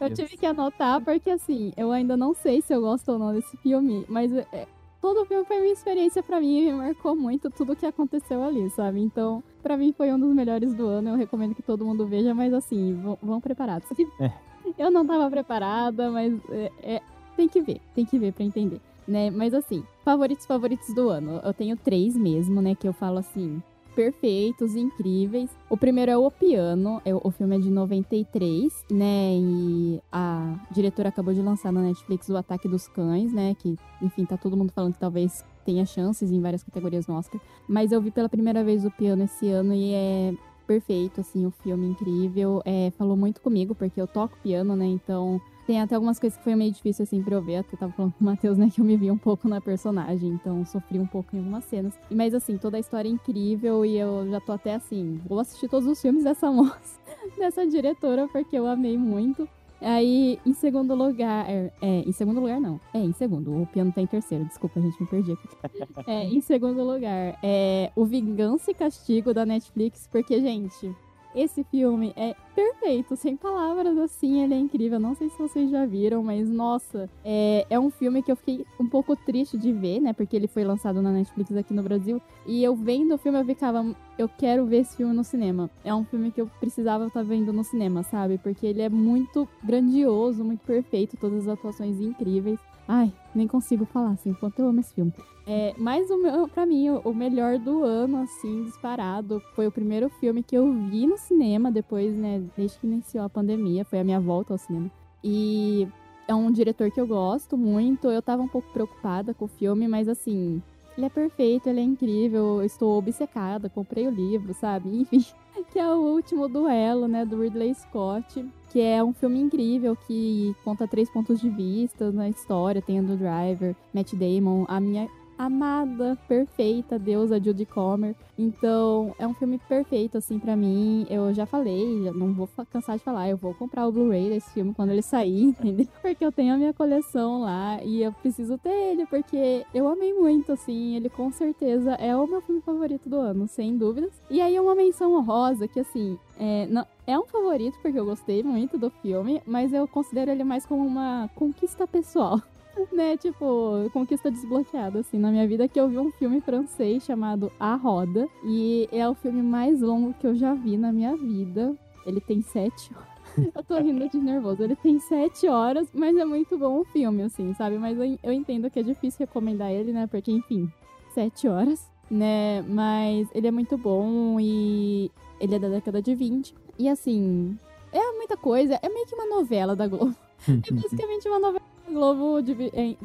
eu 0.00 0.10
tive 0.12 0.36
que 0.36 0.46
anotar 0.46 1.00
porque, 1.00 1.30
assim, 1.30 1.72
eu 1.76 1.90
ainda 1.90 2.16
não 2.16 2.34
sei 2.34 2.60
se 2.60 2.72
eu 2.72 2.80
gosto 2.80 3.12
ou 3.12 3.18
não 3.18 3.32
desse 3.32 3.56
filme, 3.58 4.04
mas 4.08 4.32
é, 4.32 4.66
todo 5.04 5.20
o 5.20 5.26
filme 5.26 5.44
foi 5.44 5.58
uma 5.58 5.66
experiência 5.66 6.22
para 6.22 6.40
mim 6.40 6.60
e 6.60 6.72
me 6.72 6.72
marcou 6.72 7.14
muito 7.14 7.50
tudo 7.50 7.72
o 7.72 7.76
que 7.76 7.84
aconteceu 7.84 8.42
ali, 8.42 8.70
sabe? 8.70 9.00
Então, 9.00 9.42
para 9.62 9.76
mim 9.76 9.92
foi 9.92 10.10
um 10.12 10.18
dos 10.18 10.34
melhores 10.34 10.72
do 10.72 10.86
ano. 10.86 11.10
Eu 11.10 11.16
recomendo 11.16 11.54
que 11.54 11.60
todo 11.62 11.84
mundo 11.84 12.06
veja, 12.06 12.34
mas 12.34 12.54
assim, 12.54 12.98
vão, 13.22 13.40
preparados. 13.40 13.86
É. 14.18 14.32
Eu 14.78 14.90
não 14.90 15.06
tava 15.06 15.28
preparada, 15.30 16.10
mas 16.10 16.32
é, 16.50 16.72
é, 16.82 17.02
tem 17.36 17.46
que 17.46 17.60
ver, 17.60 17.82
tem 17.94 18.06
que 18.06 18.18
ver 18.18 18.32
para 18.32 18.44
entender, 18.44 18.80
né? 19.06 19.30
Mas 19.30 19.52
assim, 19.52 19.84
favoritos, 20.02 20.46
favoritos 20.46 20.94
do 20.94 21.10
ano. 21.10 21.38
Eu 21.44 21.52
tenho 21.52 21.76
três 21.76 22.16
mesmo, 22.16 22.62
né? 22.62 22.74
Que 22.74 22.88
eu 22.88 22.94
falo 22.94 23.18
assim, 23.18 23.62
perfeitos, 23.94 24.76
incríveis. 24.76 25.50
O 25.70 25.76
primeiro 25.76 26.10
é 26.10 26.16
O 26.16 26.30
Piano, 26.30 27.00
é, 27.04 27.14
o 27.14 27.30
filme 27.30 27.56
é 27.56 27.58
de 27.58 27.70
93, 27.70 28.84
né? 28.90 29.34
E 29.34 30.00
a 30.12 30.54
diretora 30.70 31.08
acabou 31.08 31.32
de 31.32 31.40
lançar 31.40 31.72
na 31.72 31.80
Netflix 31.82 32.28
O 32.28 32.36
Ataque 32.36 32.68
dos 32.68 32.88
Cães, 32.88 33.32
né? 33.32 33.54
Que, 33.58 33.76
enfim, 34.02 34.24
tá 34.24 34.36
todo 34.36 34.56
mundo 34.56 34.72
falando 34.72 34.94
que 34.94 35.00
talvez 35.00 35.44
tenha 35.64 35.86
chances 35.86 36.30
em 36.30 36.40
várias 36.40 36.62
categorias 36.62 37.06
no 37.06 37.14
Oscar. 37.14 37.40
Mas 37.68 37.92
eu 37.92 38.00
vi 38.00 38.10
pela 38.10 38.28
primeira 38.28 38.62
vez 38.62 38.84
O 38.84 38.90
Piano 38.90 39.24
esse 39.24 39.48
ano 39.48 39.72
e 39.72 39.92
é 39.92 40.34
perfeito, 40.66 41.20
assim, 41.20 41.46
o 41.46 41.50
filme 41.50 41.86
incrível. 41.86 42.62
É, 42.64 42.92
falou 42.98 43.16
muito 43.16 43.40
comigo, 43.40 43.74
porque 43.74 44.00
eu 44.00 44.06
toco 44.06 44.36
piano, 44.42 44.74
né? 44.74 44.86
Então 44.86 45.40
tem 45.66 45.80
até 45.80 45.94
algumas 45.94 46.18
coisas 46.18 46.36
que 46.36 46.44
foi 46.44 46.54
meio 46.54 46.72
difícil, 46.72 47.02
assim, 47.02 47.22
pra 47.22 47.34
eu 47.34 47.42
ver. 47.42 47.56
Até 47.56 47.76
tava 47.76 47.92
falando 47.92 48.12
com 48.12 48.24
o 48.24 48.26
Matheus, 48.26 48.58
né, 48.58 48.70
que 48.72 48.80
eu 48.80 48.84
me 48.84 48.96
vi 48.96 49.10
um 49.10 49.18
pouco 49.18 49.48
na 49.48 49.60
personagem, 49.60 50.30
então 50.30 50.64
sofri 50.64 50.98
um 50.98 51.06
pouco 51.06 51.34
em 51.34 51.38
algumas 51.38 51.64
cenas. 51.64 51.92
Mas, 52.10 52.34
assim, 52.34 52.56
toda 52.56 52.76
a 52.76 52.80
história 52.80 53.08
é 53.08 53.12
incrível 53.12 53.84
e 53.84 53.96
eu 53.96 54.28
já 54.30 54.40
tô 54.40 54.52
até, 54.52 54.74
assim, 54.74 55.20
vou 55.26 55.38
assistir 55.40 55.68
todos 55.68 55.88
os 55.88 56.00
filmes 56.00 56.24
dessa 56.24 56.50
moça, 56.52 56.98
dessa 57.36 57.66
diretora, 57.66 58.28
porque 58.28 58.56
eu 58.56 58.66
amei 58.66 58.96
muito. 58.96 59.48
Aí, 59.80 60.40
em 60.46 60.54
segundo 60.54 60.94
lugar. 60.94 61.48
É, 61.48 61.70
é, 61.82 62.00
em 62.00 62.12
segundo 62.12 62.40
lugar, 62.40 62.58
não. 62.58 62.80
É, 62.94 62.98
em 62.98 63.12
segundo. 63.12 63.62
O 63.62 63.66
piano 63.66 63.92
tá 63.92 64.00
em 64.00 64.06
terceiro. 64.06 64.44
Desculpa, 64.46 64.80
a 64.80 64.82
gente 64.82 64.98
me 65.00 65.06
perdi 65.06 65.32
aqui. 65.32 65.48
É, 66.06 66.24
em 66.24 66.40
segundo 66.40 66.82
lugar, 66.82 67.38
é 67.42 67.90
o 67.94 68.04
Vingança 68.04 68.70
e 68.70 68.74
Castigo 68.74 69.32
da 69.32 69.44
Netflix, 69.44 70.08
porque, 70.10 70.40
gente, 70.40 70.94
esse 71.34 71.64
filme 71.64 72.12
é 72.16 72.34
perfeito, 72.54 73.16
sem 73.16 73.36
palavras 73.36 73.98
assim, 73.98 74.42
ele 74.42 74.54
é 74.54 74.58
incrível. 74.58 75.00
Não 75.00 75.14
sei 75.14 75.28
se 75.28 75.38
vocês 75.38 75.70
já 75.70 75.84
viram, 75.84 76.22
mas 76.22 76.48
nossa, 76.48 77.10
é, 77.24 77.66
é 77.68 77.78
um 77.78 77.90
filme 77.90 78.22
que 78.22 78.30
eu 78.30 78.36
fiquei 78.36 78.64
um 78.78 78.88
pouco 78.88 79.16
triste 79.16 79.58
de 79.58 79.72
ver, 79.72 80.00
né? 80.00 80.12
Porque 80.12 80.36
ele 80.36 80.46
foi 80.46 80.64
lançado 80.64 81.02
na 81.02 81.10
Netflix 81.10 81.54
aqui 81.56 81.74
no 81.74 81.82
Brasil. 81.82 82.20
E 82.46 82.62
eu 82.62 82.74
vendo 82.74 83.14
o 83.14 83.18
filme, 83.18 83.40
eu 83.40 83.44
ficava, 83.44 83.84
eu 84.16 84.28
quero 84.28 84.66
ver 84.66 84.78
esse 84.78 84.96
filme 84.96 85.14
no 85.14 85.24
cinema. 85.24 85.68
É 85.84 85.94
um 85.94 86.04
filme 86.04 86.30
que 86.30 86.40
eu 86.40 86.46
precisava 86.60 87.06
estar 87.06 87.22
vendo 87.24 87.52
no 87.52 87.64
cinema, 87.64 88.02
sabe? 88.02 88.38
Porque 88.38 88.66
ele 88.66 88.82
é 88.82 88.88
muito 88.88 89.48
grandioso, 89.62 90.44
muito 90.44 90.64
perfeito, 90.64 91.16
todas 91.16 91.48
as 91.48 91.58
atuações 91.58 92.00
incríveis. 92.00 92.60
Ai, 92.86 93.12
nem 93.34 93.46
consigo 93.46 93.84
falar 93.84 94.10
assim, 94.10 94.30
enquanto 94.30 94.58
eu 94.58 94.68
amo 94.68 94.80
esse 94.80 94.94
filme. 94.94 95.12
É, 95.46 95.74
mas 95.78 96.10
o 96.10 96.20
meu, 96.20 96.48
pra 96.48 96.64
mim, 96.64 96.90
o 96.90 97.14
melhor 97.14 97.58
do 97.58 97.82
ano, 97.82 98.22
assim, 98.22 98.64
disparado, 98.64 99.40
foi 99.54 99.66
o 99.66 99.72
primeiro 99.72 100.08
filme 100.08 100.42
que 100.42 100.56
eu 100.56 100.72
vi 100.72 101.06
no 101.06 101.18
cinema 101.18 101.70
depois, 101.70 102.16
né, 102.16 102.42
desde 102.56 102.78
que 102.78 102.86
iniciou 102.86 103.24
a 103.24 103.28
pandemia, 103.28 103.84
foi 103.84 104.00
a 104.00 104.04
minha 104.04 104.20
volta 104.20 104.54
ao 104.54 104.58
cinema. 104.58 104.90
E 105.22 105.88
é 106.28 106.34
um 106.34 106.50
diretor 106.50 106.90
que 106.90 107.00
eu 107.00 107.06
gosto 107.06 107.56
muito, 107.56 108.08
eu 108.08 108.22
tava 108.22 108.42
um 108.42 108.48
pouco 108.48 108.72
preocupada 108.72 109.34
com 109.34 109.44
o 109.44 109.48
filme, 109.48 109.86
mas 109.88 110.08
assim, 110.08 110.62
ele 110.96 111.06
é 111.06 111.10
perfeito, 111.10 111.68
ele 111.68 111.80
é 111.80 111.82
incrível, 111.82 112.58
eu 112.58 112.64
estou 112.64 112.98
obcecada, 112.98 113.68
comprei 113.68 114.06
o 114.06 114.10
livro, 114.10 114.54
sabe? 114.54 115.06
Enfim, 115.12 115.24
que 115.62 115.78
é 115.78 115.86
o 115.86 115.98
último 115.98 116.48
duelo, 116.48 117.06
né, 117.06 117.24
do 117.24 117.40
Ridley 117.40 117.74
Scott 117.74 118.44
que 118.74 118.80
é 118.80 119.02
um 119.04 119.12
filme 119.12 119.38
incrível 119.38 119.94
que 119.94 120.52
conta 120.64 120.88
três 120.88 121.08
pontos 121.08 121.40
de 121.40 121.48
vista 121.48 122.10
na 122.10 122.28
história. 122.28 122.82
Tem 122.82 122.98
o 122.98 123.04
Driver, 123.04 123.76
Matt 123.94 124.14
Damon, 124.14 124.64
a 124.66 124.80
minha 124.80 125.08
amada, 125.38 126.18
perfeita 126.28 126.98
deusa 126.98 127.42
Judy 127.42 127.66
Comer. 127.66 128.14
Então, 128.38 129.14
é 129.18 129.26
um 129.26 129.34
filme 129.34 129.58
perfeito, 129.68 130.18
assim, 130.18 130.38
para 130.38 130.56
mim. 130.56 131.06
Eu 131.08 131.32
já 131.32 131.46
falei, 131.46 132.02
já 132.04 132.12
não 132.12 132.32
vou 132.32 132.48
cansar 132.70 132.96
de 132.96 133.04
falar, 133.04 133.28
eu 133.28 133.36
vou 133.36 133.54
comprar 133.54 133.86
o 133.86 133.92
Blu-ray 133.92 134.30
desse 134.30 134.50
filme 134.52 134.74
quando 134.74 134.90
ele 134.90 135.02
sair, 135.02 135.42
entendeu? 135.54 135.86
Porque 136.02 136.24
eu 136.24 136.32
tenho 136.32 136.54
a 136.54 136.56
minha 136.56 136.72
coleção 136.72 137.40
lá 137.40 137.82
e 137.82 138.02
eu 138.02 138.12
preciso 138.12 138.58
ter 138.58 138.92
ele, 138.92 139.06
porque 139.06 139.64
eu 139.72 139.88
amei 139.88 140.12
muito, 140.12 140.52
assim. 140.52 140.96
Ele 140.96 141.08
com 141.08 141.30
certeza 141.30 141.92
é 141.94 142.16
o 142.16 142.26
meu 142.26 142.40
filme 142.40 142.60
favorito 142.60 143.08
do 143.08 143.16
ano, 143.16 143.46
sem 143.46 143.76
dúvidas. 143.76 144.12
E 144.30 144.40
aí, 144.40 144.58
uma 144.58 144.74
menção 144.74 145.14
honrosa 145.14 145.68
que, 145.68 145.80
assim, 145.80 146.18
é, 146.38 146.66
não, 146.66 146.86
é 147.06 147.18
um 147.18 147.26
favorito 147.26 147.78
porque 147.82 147.98
eu 147.98 148.04
gostei 148.04 148.42
muito 148.42 148.78
do 148.78 148.90
filme, 148.90 149.42
mas 149.46 149.72
eu 149.72 149.86
considero 149.86 150.30
ele 150.30 150.44
mais 150.44 150.66
como 150.66 150.84
uma 150.84 151.28
conquista 151.34 151.86
pessoal. 151.86 152.40
né, 152.92 153.16
tipo, 153.16 153.88
conquista 153.92 154.30
desbloqueada, 154.30 155.00
assim, 155.00 155.18
na 155.18 155.30
minha 155.30 155.46
vida, 155.46 155.68
que 155.68 155.78
eu 155.78 155.88
vi 155.88 155.98
um 155.98 156.10
filme 156.12 156.40
francês 156.40 157.04
chamado 157.04 157.50
A 157.58 157.74
Roda. 157.74 158.28
E 158.44 158.88
é 158.92 159.08
o 159.08 159.14
filme 159.14 159.42
mais 159.42 159.80
longo 159.80 160.14
que 160.14 160.26
eu 160.26 160.34
já 160.34 160.54
vi 160.54 160.76
na 160.76 160.92
minha 160.92 161.16
vida. 161.16 161.74
Ele 162.06 162.20
tem 162.20 162.42
sete 162.42 162.92
horas. 162.94 163.14
Eu 163.54 163.64
tô 163.64 163.76
rindo 163.78 164.08
de 164.08 164.18
nervoso. 164.18 164.62
Ele 164.62 164.76
tem 164.76 165.00
sete 165.00 165.48
horas, 165.48 165.88
mas 165.92 166.16
é 166.16 166.24
muito 166.24 166.56
bom 166.56 166.80
o 166.80 166.84
filme, 166.84 167.22
assim, 167.22 167.52
sabe? 167.54 167.78
Mas 167.78 167.98
eu, 168.22 168.32
entendo 168.32 168.70
que 168.70 168.78
é 168.78 168.82
difícil 168.82 169.26
recomendar 169.26 169.72
ele, 169.72 169.92
né? 169.92 170.06
Porque, 170.06 170.30
enfim, 170.30 170.70
sete 171.12 171.48
horas, 171.48 171.90
né? 172.08 172.62
Mas 172.62 173.28
ele 173.34 173.48
é 173.48 173.50
muito 173.50 173.76
bom 173.76 174.38
e 174.38 175.10
ele 175.40 175.54
é 175.54 175.58
da 175.58 175.68
década 175.68 176.00
de 176.00 176.14
20. 176.14 176.54
E, 176.78 176.88
assim, 176.88 177.58
é 177.90 178.12
muita 178.12 178.36
coisa. 178.36 178.78
É 178.80 178.88
meio 178.88 179.06
que 179.06 179.14
uma 179.16 179.26
novela 179.26 179.74
da 179.74 179.88
Globo. 179.88 180.14
É 180.46 180.72
basicamente 180.72 181.26
uma 181.26 181.38
novela 181.38 181.73
Globo 181.88 182.40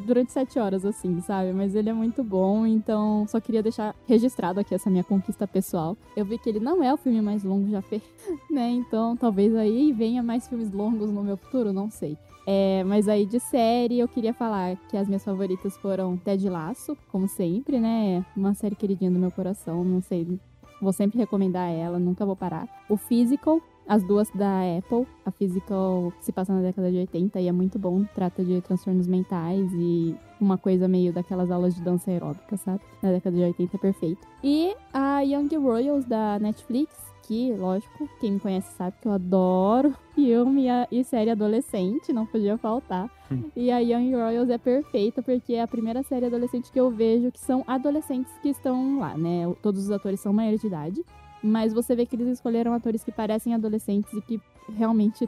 durante 0.05 0.31
sete 0.31 0.57
horas, 0.57 0.85
assim, 0.85 1.19
sabe? 1.21 1.51
Mas 1.51 1.75
ele 1.75 1.89
é 1.89 1.93
muito 1.93 2.23
bom, 2.23 2.65
então 2.65 3.25
só 3.27 3.39
queria 3.39 3.61
deixar 3.61 3.95
registrado 4.07 4.59
aqui 4.59 4.73
essa 4.73 4.89
minha 4.89 5.03
conquista 5.03 5.47
pessoal. 5.47 5.97
Eu 6.15 6.25
vi 6.25 6.37
que 6.37 6.49
ele 6.49 6.59
não 6.59 6.81
é 6.81 6.93
o 6.93 6.97
filme 6.97 7.21
mais 7.21 7.43
longo 7.43 7.69
já 7.69 7.81
fez, 7.81 8.01
né? 8.49 8.69
Então 8.71 9.15
talvez 9.17 9.55
aí 9.55 9.91
venha 9.91 10.23
mais 10.23 10.47
filmes 10.47 10.71
longos 10.71 11.11
no 11.11 11.23
meu 11.23 11.37
futuro, 11.37 11.73
não 11.73 11.89
sei. 11.89 12.17
É, 12.47 12.83
mas 12.83 13.07
aí 13.07 13.25
de 13.25 13.39
série 13.39 13.99
eu 13.99 14.07
queria 14.07 14.33
falar 14.33 14.75
que 14.89 14.97
as 14.97 15.07
minhas 15.07 15.23
favoritas 15.23 15.77
foram 15.77 16.17
Ted 16.17 16.49
Laço, 16.49 16.97
como 17.11 17.27
sempre, 17.27 17.79
né? 17.79 18.25
Uma 18.35 18.53
série 18.53 18.75
queridinha 18.75 19.11
do 19.11 19.19
meu 19.19 19.29
coração, 19.29 19.83
não 19.83 20.01
sei. 20.01 20.39
Vou 20.81 20.93
sempre 20.93 21.19
recomendar 21.19 21.69
ela, 21.69 21.99
nunca 21.99 22.25
vou 22.25 22.35
parar. 22.35 22.67
O 22.89 22.95
Physical, 22.95 23.61
as 23.89 24.03
duas 24.03 24.29
da 24.29 24.61
Apple. 24.77 25.07
A 25.25 25.31
Physical 25.31 26.13
se 26.21 26.31
passa 26.31 26.53
na 26.53 26.61
década 26.61 26.91
de 26.91 26.97
80 26.99 27.41
e 27.41 27.47
é 27.47 27.51
muito 27.51 27.79
bom. 27.79 28.05
Trata 28.13 28.45
de 28.45 28.61
transtornos 28.61 29.07
mentais 29.07 29.67
e 29.73 30.15
uma 30.39 30.57
coisa 30.57 30.87
meio 30.87 31.11
daquelas 31.11 31.49
aulas 31.49 31.73
de 31.73 31.81
dança 31.81 32.11
aeróbica, 32.11 32.55
sabe? 32.55 32.81
Na 33.01 33.11
década 33.11 33.35
de 33.35 33.43
80 33.43 33.75
é 33.75 33.79
perfeito. 33.79 34.27
E 34.43 34.75
a 34.93 35.21
Young 35.21 35.49
Royals 35.57 36.05
da 36.05 36.37
Netflix, 36.37 36.95
que, 37.23 37.51
lógico, 37.53 38.07
quem 38.19 38.33
me 38.33 38.39
conhece 38.39 38.71
sabe 38.75 38.95
que 39.01 39.07
eu 39.07 39.11
adoro 39.11 39.95
filme 40.13 40.67
e 40.91 41.03
série 41.03 41.31
adolescente, 41.31 42.13
não 42.13 42.27
podia 42.27 42.57
faltar. 42.59 43.09
Hum. 43.31 43.49
E 43.55 43.71
a 43.71 43.79
Young 43.79 44.13
Royals 44.13 44.49
é 44.51 44.59
perfeita 44.59 45.23
porque 45.23 45.53
é 45.53 45.63
a 45.63 45.67
primeira 45.67 46.03
série 46.03 46.27
adolescente 46.27 46.71
que 46.71 46.79
eu 46.79 46.91
vejo 46.91 47.31
que 47.31 47.39
são 47.39 47.63
adolescentes 47.65 48.31
que 48.41 48.49
estão 48.49 48.99
lá, 48.99 49.17
né? 49.17 49.51
Todos 49.63 49.85
os 49.85 49.91
atores 49.91 50.19
são 50.19 50.31
maiores 50.31 50.61
de 50.61 50.67
idade. 50.67 51.03
Mas 51.43 51.73
você 51.73 51.95
vê 51.95 52.05
que 52.05 52.15
eles 52.15 52.27
escolheram 52.27 52.73
atores 52.73 53.03
que 53.03 53.11
parecem 53.11 53.53
adolescentes 53.53 54.11
e 54.13 54.21
que 54.21 54.41
realmente 54.75 55.27